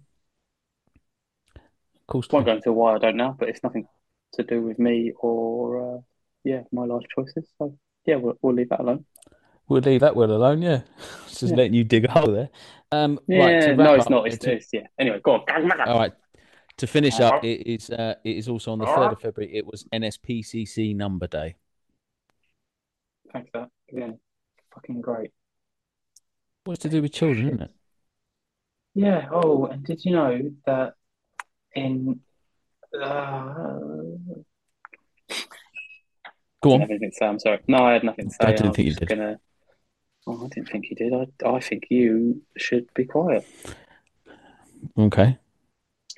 Of 1.55 2.07
course. 2.07 2.28
Won't 2.30 2.47
go 2.47 2.53
into 2.57 2.72
why 2.72 2.95
I 2.95 2.99
don't 2.99 3.16
know, 3.16 3.37
but 3.39 3.49
it's 3.49 3.62
nothing 3.62 3.87
to 4.32 4.43
do 4.43 4.62
with 4.62 4.78
me 4.78 5.12
or 5.20 5.97
uh, 5.97 6.01
yeah, 6.43 6.62
my 6.72 6.85
life 6.87 7.05
choices. 7.14 7.49
So 7.59 7.76
yeah, 8.07 8.16
we'll, 8.16 8.39
we'll 8.43 8.55
leave 8.55 8.70
that 8.70 8.80
alone. 8.80 9.05
We'll 9.68 9.82
leave 9.82 10.01
that 10.01 10.16
word 10.16 10.30
alone. 10.30 10.62
Yeah. 10.62 10.80
Just 11.28 11.43
Yeah. 11.43 11.55
letting 11.57 11.74
you 11.74 11.85
dig 11.85 12.05
a 12.07 12.11
hole 12.11 12.32
there. 12.32 12.49
Um, 12.91 13.20
Yeah, 13.28 13.39
right. 13.45 13.76
No, 13.76 13.95
it's 13.95 14.07
up, 14.07 14.11
not. 14.11 14.26
It's, 14.26 14.39
to- 14.39 14.53
it's 14.55 14.68
yeah. 14.72 14.87
Anyway, 14.99 15.20
go 15.22 15.32
on. 15.47 15.80
All 15.87 15.99
right. 15.99 16.12
To 16.78 16.87
finish 16.89 17.20
up, 17.20 17.45
it 17.45 17.66
is 17.66 17.89
uh, 17.91 18.14
it 18.24 18.37
is 18.37 18.49
also 18.49 18.72
on 18.72 18.78
the 18.80 18.87
third 18.87 19.12
of 19.12 19.20
February. 19.20 19.55
It 19.55 19.64
was 19.64 19.85
NSPCC 19.93 20.97
number 20.97 21.28
day. 21.28 21.55
Thanks 23.32 23.49
for 23.53 23.61
that. 23.61 23.70
Again, 23.97 24.18
fucking 24.75 25.01
great. 25.01 25.31
What's 26.64 26.83
to 26.83 26.89
do 26.89 27.03
with 27.03 27.12
children, 27.12 27.47
isn't 27.47 27.62
it? 27.62 27.70
Yeah. 28.95 29.29
Oh, 29.31 29.66
and 29.66 29.85
did 29.85 30.05
you 30.05 30.12
know 30.12 30.51
that 30.66 30.95
in 31.75 32.20
uh, 32.99 33.79
Go 36.64 36.70
I 36.70 36.75
on. 36.75 36.81
have 36.81 36.91
anything 36.91 37.11
to 37.11 37.16
say. 37.16 37.27
I'm 37.27 37.39
sorry. 37.39 37.59
No, 37.68 37.85
I 37.85 37.93
had 37.93 38.05
nothing 38.05 38.31
to 38.31 38.35
say. 38.35 38.39
I 38.41 38.53
didn't 38.53 38.68
was 38.68 38.77
think 38.77 38.89
you 38.89 38.95
did. 38.95 39.09
Gonna... 39.09 39.39
Oh, 40.27 40.47
I 40.47 40.49
didn't 40.49 40.70
think 40.70 40.87
you 40.89 40.97
did. 40.97 41.12
I, 41.12 41.27
I 41.47 41.61
think 41.61 41.85
you 41.91 42.41
should 42.57 42.87
be 42.95 43.05
quiet. 43.05 43.47
Okay. 44.99 45.37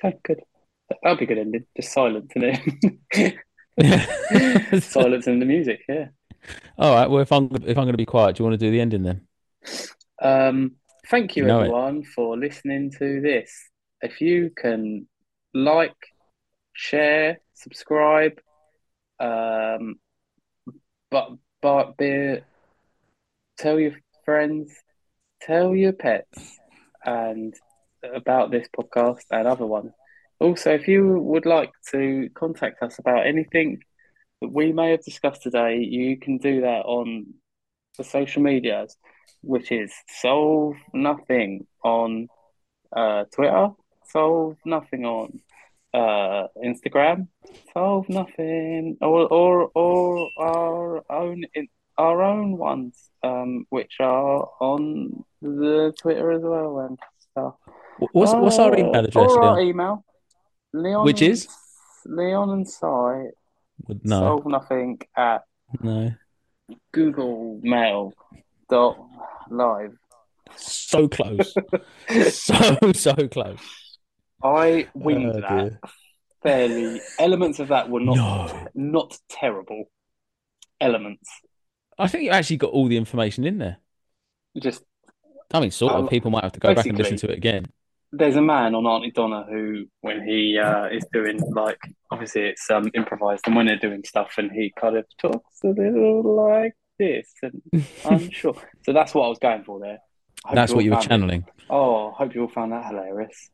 Okay, 0.01 0.17
good. 0.23 0.39
That'll 1.03 1.17
be 1.17 1.25
a 1.25 1.27
good 1.27 1.37
ending. 1.37 1.65
Just 1.75 1.91
silence 1.91 2.31
and 2.35 2.43
then 3.11 3.39
silence 4.81 5.27
and 5.27 5.41
the 5.41 5.45
music. 5.45 5.81
Yeah. 5.89 6.07
All 6.77 6.93
right. 6.93 7.09
Well, 7.09 7.21
if 7.21 7.31
I'm 7.31 7.49
if 7.53 7.77
I'm 7.77 7.85
going 7.85 7.93
to 7.93 7.97
be 7.97 8.05
quiet, 8.05 8.35
do 8.35 8.43
you 8.43 8.49
want 8.49 8.59
to 8.59 8.65
do 8.65 8.71
the 8.71 8.81
ending 8.81 9.03
then? 9.03 9.21
Um, 10.21 10.75
thank 11.09 11.35
you, 11.35 11.43
You 11.43 11.47
know 11.47 11.59
it. 11.59 11.63
everyone, 11.63 12.03
for 12.03 12.37
listening 12.37 12.91
to 12.99 13.21
this. 13.21 13.51
If 14.01 14.21
you 14.21 14.51
can 14.55 15.07
like, 15.53 15.95
share, 16.73 17.39
subscribe, 17.53 18.39
um, 19.19 19.95
but 21.09 21.29
but 21.61 21.97
be, 21.97 22.39
tell 23.57 23.79
your 23.79 23.93
friends, 24.25 24.71
tell 25.41 25.75
your 25.75 25.93
pets, 25.93 26.59
and 27.03 27.53
about 28.03 28.51
this 28.51 28.67
podcast 28.77 29.23
and 29.31 29.47
other 29.47 29.65
ones. 29.65 29.91
Also, 30.39 30.71
if 30.71 30.87
you 30.87 31.19
would 31.19 31.47
like 31.47 31.71
to 31.91 32.29
contact 32.35 32.83
us 32.83 32.99
about 32.99 33.25
anything 33.25 33.79
that 34.41 34.51
we 34.51 34.71
may 34.71 34.91
have 34.91 35.03
discussed 35.03 35.43
today, 35.43 35.79
you 35.79 36.17
can 36.17 36.37
do 36.37 36.61
that 36.61 36.85
on 36.85 37.33
the 37.97 38.03
social 38.03 38.41
medias, 38.41 38.95
which 39.41 39.71
is 39.71 39.91
Solve 40.21 40.75
Nothing 40.93 41.65
on 41.83 42.27
uh, 42.95 43.25
Twitter, 43.33 43.69
Solve 44.09 44.57
Nothing 44.65 45.05
on 45.05 45.39
uh, 45.93 46.47
Instagram, 46.63 47.27
Solve 47.73 48.07
Nothing, 48.09 48.97
or 49.01 49.27
or 49.27 49.71
or 49.73 50.29
our 50.37 51.11
own 51.11 51.43
our 51.97 52.21
own 52.21 52.57
ones, 52.57 53.09
um, 53.23 53.65
which 53.69 53.95
are 53.99 54.47
on 54.59 55.23
the 55.41 55.93
Twitter 55.99 56.31
as 56.31 56.43
well 56.43 56.79
and 56.79 56.99
stuff. 57.31 57.55
What's 58.11 58.33
what's 58.33 58.59
our 58.59 58.73
Uh, 58.73 58.77
email 58.77 59.05
address? 59.05 59.31
Or 59.31 59.43
our 59.43 59.61
email, 59.61 60.05
Leon, 60.73 61.05
Which 61.05 61.21
is? 61.23 61.47
Leon 62.05 62.49
and 62.51 62.69
Sai. 62.69 63.29
No, 64.03 64.19
Solve 64.19 64.45
Nothing 64.45 64.99
at 65.15 65.43
no. 65.81 66.13
Google 66.91 67.59
Mail 67.63 68.13
dot 68.69 68.97
live. 69.49 69.95
So 70.55 71.07
close. 71.07 71.53
so 72.31 72.77
so 72.93 73.13
close. 73.27 73.59
I 74.43 74.87
winged 74.93 75.35
Oh, 75.35 75.41
that 75.41 75.49
dear. 75.49 75.79
fairly. 76.43 77.01
Elements 77.19 77.59
of 77.59 77.69
that 77.69 77.89
were 77.89 77.99
not 77.99 78.15
No. 78.15 78.67
not 78.73 79.17
terrible. 79.29 79.85
Elements, 80.79 81.27
I 81.97 82.07
think 82.07 82.23
you 82.23 82.29
actually 82.29 82.57
got 82.57 82.71
all 82.71 82.87
the 82.87 82.97
information 82.97 83.43
in 83.45 83.57
there. 83.57 83.77
just 84.61 84.83
I 85.51 85.59
mean, 85.59 85.71
sort 85.71 85.93
of. 85.93 85.99
Um, 86.01 86.07
People 86.07 86.29
might 86.29 86.43
have 86.43 86.51
to 86.53 86.59
go 86.59 86.75
back 86.75 86.85
and 86.85 86.97
listen 86.97 87.17
to 87.17 87.31
it 87.31 87.37
again. 87.37 87.65
There's 88.11 88.35
a 88.37 88.41
man 88.41 88.73
on 88.73 88.85
Aunty 88.85 89.11
Donna 89.11 89.45
who, 89.49 89.85
when 90.01 90.25
he 90.25 90.57
uh, 90.57 90.85
is 90.87 91.05
doing 91.11 91.39
like, 91.53 91.77
obviously 92.09 92.43
it's 92.43 92.69
um, 92.69 92.89
improvised, 92.93 93.43
and 93.47 93.55
when 93.55 93.65
they're 93.65 93.77
doing 93.77 94.03
stuff, 94.05 94.33
and 94.37 94.51
he 94.51 94.73
kind 94.79 94.95
of 94.97 95.05
talks 95.21 95.59
a 95.63 95.67
little 95.67 96.23
like 96.35 96.73
this, 96.97 97.29
and 97.43 97.61
I'm 98.05 98.29
sure. 98.31 98.55
So 98.83 98.93
that's 98.93 99.13
what 99.13 99.25
I 99.25 99.27
was 99.27 99.39
going 99.39 99.63
for 99.65 99.79
there. 99.79 99.97
Hope 100.45 100.55
That's 100.55 100.71
all 100.71 100.77
what 100.77 100.85
you 100.85 100.91
were 100.91 100.95
found 100.97 101.05
it- 101.05 101.09
channeling. 101.09 101.45
Oh, 101.69 102.11
I 102.11 102.23
hope 102.23 102.33
you 102.33 102.41
all 102.43 102.47
found 102.47 102.71
that 102.71 102.85
hilarious. 102.85 103.49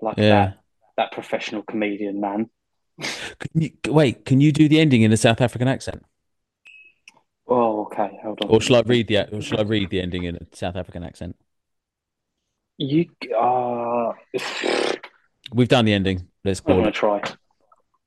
Like 0.00 0.18
Yeah. 0.18 0.28
that, 0.28 0.58
that 0.96 1.12
professional 1.12 1.62
comedian 1.62 2.20
man. 2.20 2.48
Can 3.00 3.60
you, 3.60 3.70
wait, 3.88 4.24
can 4.24 4.40
you 4.40 4.52
do 4.52 4.68
the 4.68 4.78
ending 4.78 5.02
in 5.02 5.12
a 5.12 5.16
South 5.16 5.40
African 5.40 5.66
accent? 5.66 6.04
Oh, 7.48 7.82
okay. 7.86 8.10
Hold 8.22 8.40
on. 8.42 8.50
Or 8.50 8.60
shall 8.60 8.76
I 8.76 8.80
read 8.86 9.08
the 9.08 9.34
or 9.34 9.40
shall 9.42 9.60
I 9.60 9.62
read 9.62 9.90
the 9.90 10.00
ending 10.00 10.24
in 10.24 10.36
a 10.36 10.46
South 10.56 10.76
African 10.76 11.02
accent? 11.04 11.36
You 12.78 13.06
uh 13.36 14.12
We've 15.52 15.68
done 15.68 15.84
the 15.84 15.92
ending. 15.92 16.28
Let's 16.44 16.60
go. 16.60 16.74
I'm 16.74 16.80
gonna 16.80 16.92
try. 16.92 17.22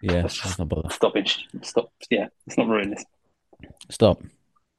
Yeah, 0.02 0.22
let's 0.24 0.60
not 0.60 0.70
bother. 0.70 0.90
Stop 0.90 1.16
it. 1.16 1.38
Stop. 1.62 1.91
Yeah, 2.10 2.28
let's 2.48 2.58
not 2.58 2.68
ruin 2.68 2.91
this. 2.91 3.06
Stop. 3.90 4.22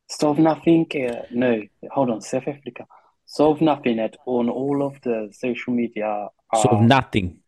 Solve 0.09 0.39
nothing. 0.39 0.87
Uh, 0.95 1.23
no, 1.31 1.63
hold 1.91 2.11
on. 2.11 2.21
South 2.21 2.49
Africa. 2.49 2.87
Solve 3.27 3.61
nothing 3.61 3.99
at 4.01 4.17
on 4.27 4.49
all 4.49 4.85
of 4.85 5.01
the 5.03 5.29
social 5.33 5.73
media 5.73 6.29
uh, 6.53 6.69
of 6.69 6.83
nothing. 6.83 7.41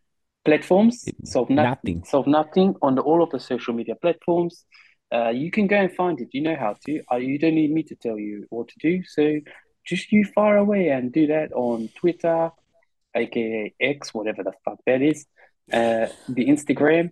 platforms. 0.45 1.09
Solve 1.25 1.51
no- 1.51 1.63
Nothing. 1.63 2.05
Solve 2.05 2.27
nothing 2.27 2.75
on 2.83 2.95
the, 2.95 3.03
all 3.03 3.23
of 3.23 3.31
the 3.31 3.41
social 3.41 3.75
media 3.75 3.95
platforms. 3.95 4.65
Uh, 5.13 5.31
you 5.31 5.51
can 5.51 5.67
go 5.67 5.77
and 5.77 5.93
find 5.93 6.21
it. 6.21 6.29
You 6.33 6.43
know 6.43 6.57
how 6.57 6.77
to. 6.87 7.03
Uh, 7.11 7.17
you 7.17 7.39
don't 7.39 7.55
need 7.55 7.73
me 7.73 7.83
to 7.85 7.97
tell 7.97 8.19
you 8.19 8.47
what 8.51 8.69
to 8.69 8.75
do. 8.81 9.03
So 9.05 9.41
just 9.85 10.13
you 10.13 10.25
far 10.25 10.57
away 10.57 10.89
and 10.89 11.13
do 11.13 11.27
that 11.29 11.53
on 11.53 11.89
Twitter, 11.97 12.51
aka 13.15 13.75
X, 13.81 14.15
whatever 14.15 14.43
the 14.43 14.53
fuck 14.65 14.79
that 14.87 15.03
is, 15.03 15.27
uh, 15.73 16.07
the 16.29 16.47
Instagram, 16.49 17.11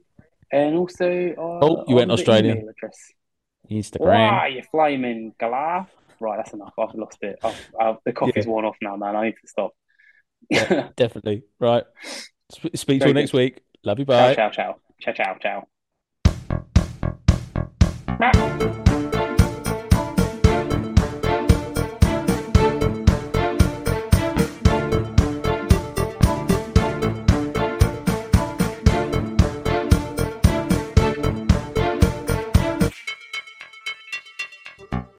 and 0.52 0.76
also 0.76 1.30
uh, 1.36 1.59
Oh, 1.64 1.84
you 1.88 1.97
went 1.97 2.10
on 2.10 2.16
the 2.16 2.20
Australian. 2.22 2.68
address. 2.68 2.98
Instagram. 3.70 4.32
Why 4.32 4.48
you 4.48 4.62
flaming 4.70 5.34
galah? 5.38 5.86
Right, 6.18 6.36
that's 6.36 6.52
enough. 6.52 6.74
I've 6.78 6.94
lost 6.94 7.18
it. 7.22 7.38
I've, 7.42 7.70
I've, 7.80 7.97
the 8.05 8.12
coffee's 8.12 8.47
worn 8.47 8.64
off 8.64 8.76
now, 8.82 8.97
man. 8.97 9.16
I 9.16 9.26
need 9.26 9.36
to 9.40 9.47
stop. 9.48 9.72
Definitely. 10.97 11.44
Right. 11.59 11.84
Sp- 12.52 12.74
speak 12.74 13.01
to 13.02 13.09
you 13.09 13.14
next 13.14 13.32
week. 13.32 13.60
Love 13.84 14.01
you. 14.01 14.05
Bye. 14.05 14.34
ciao, 14.34 14.51
ciao, 14.51 14.76
ciao, 15.01 15.12
ciao, 15.12 15.36
ciao, 15.38 15.66
ciao. 18.20 18.89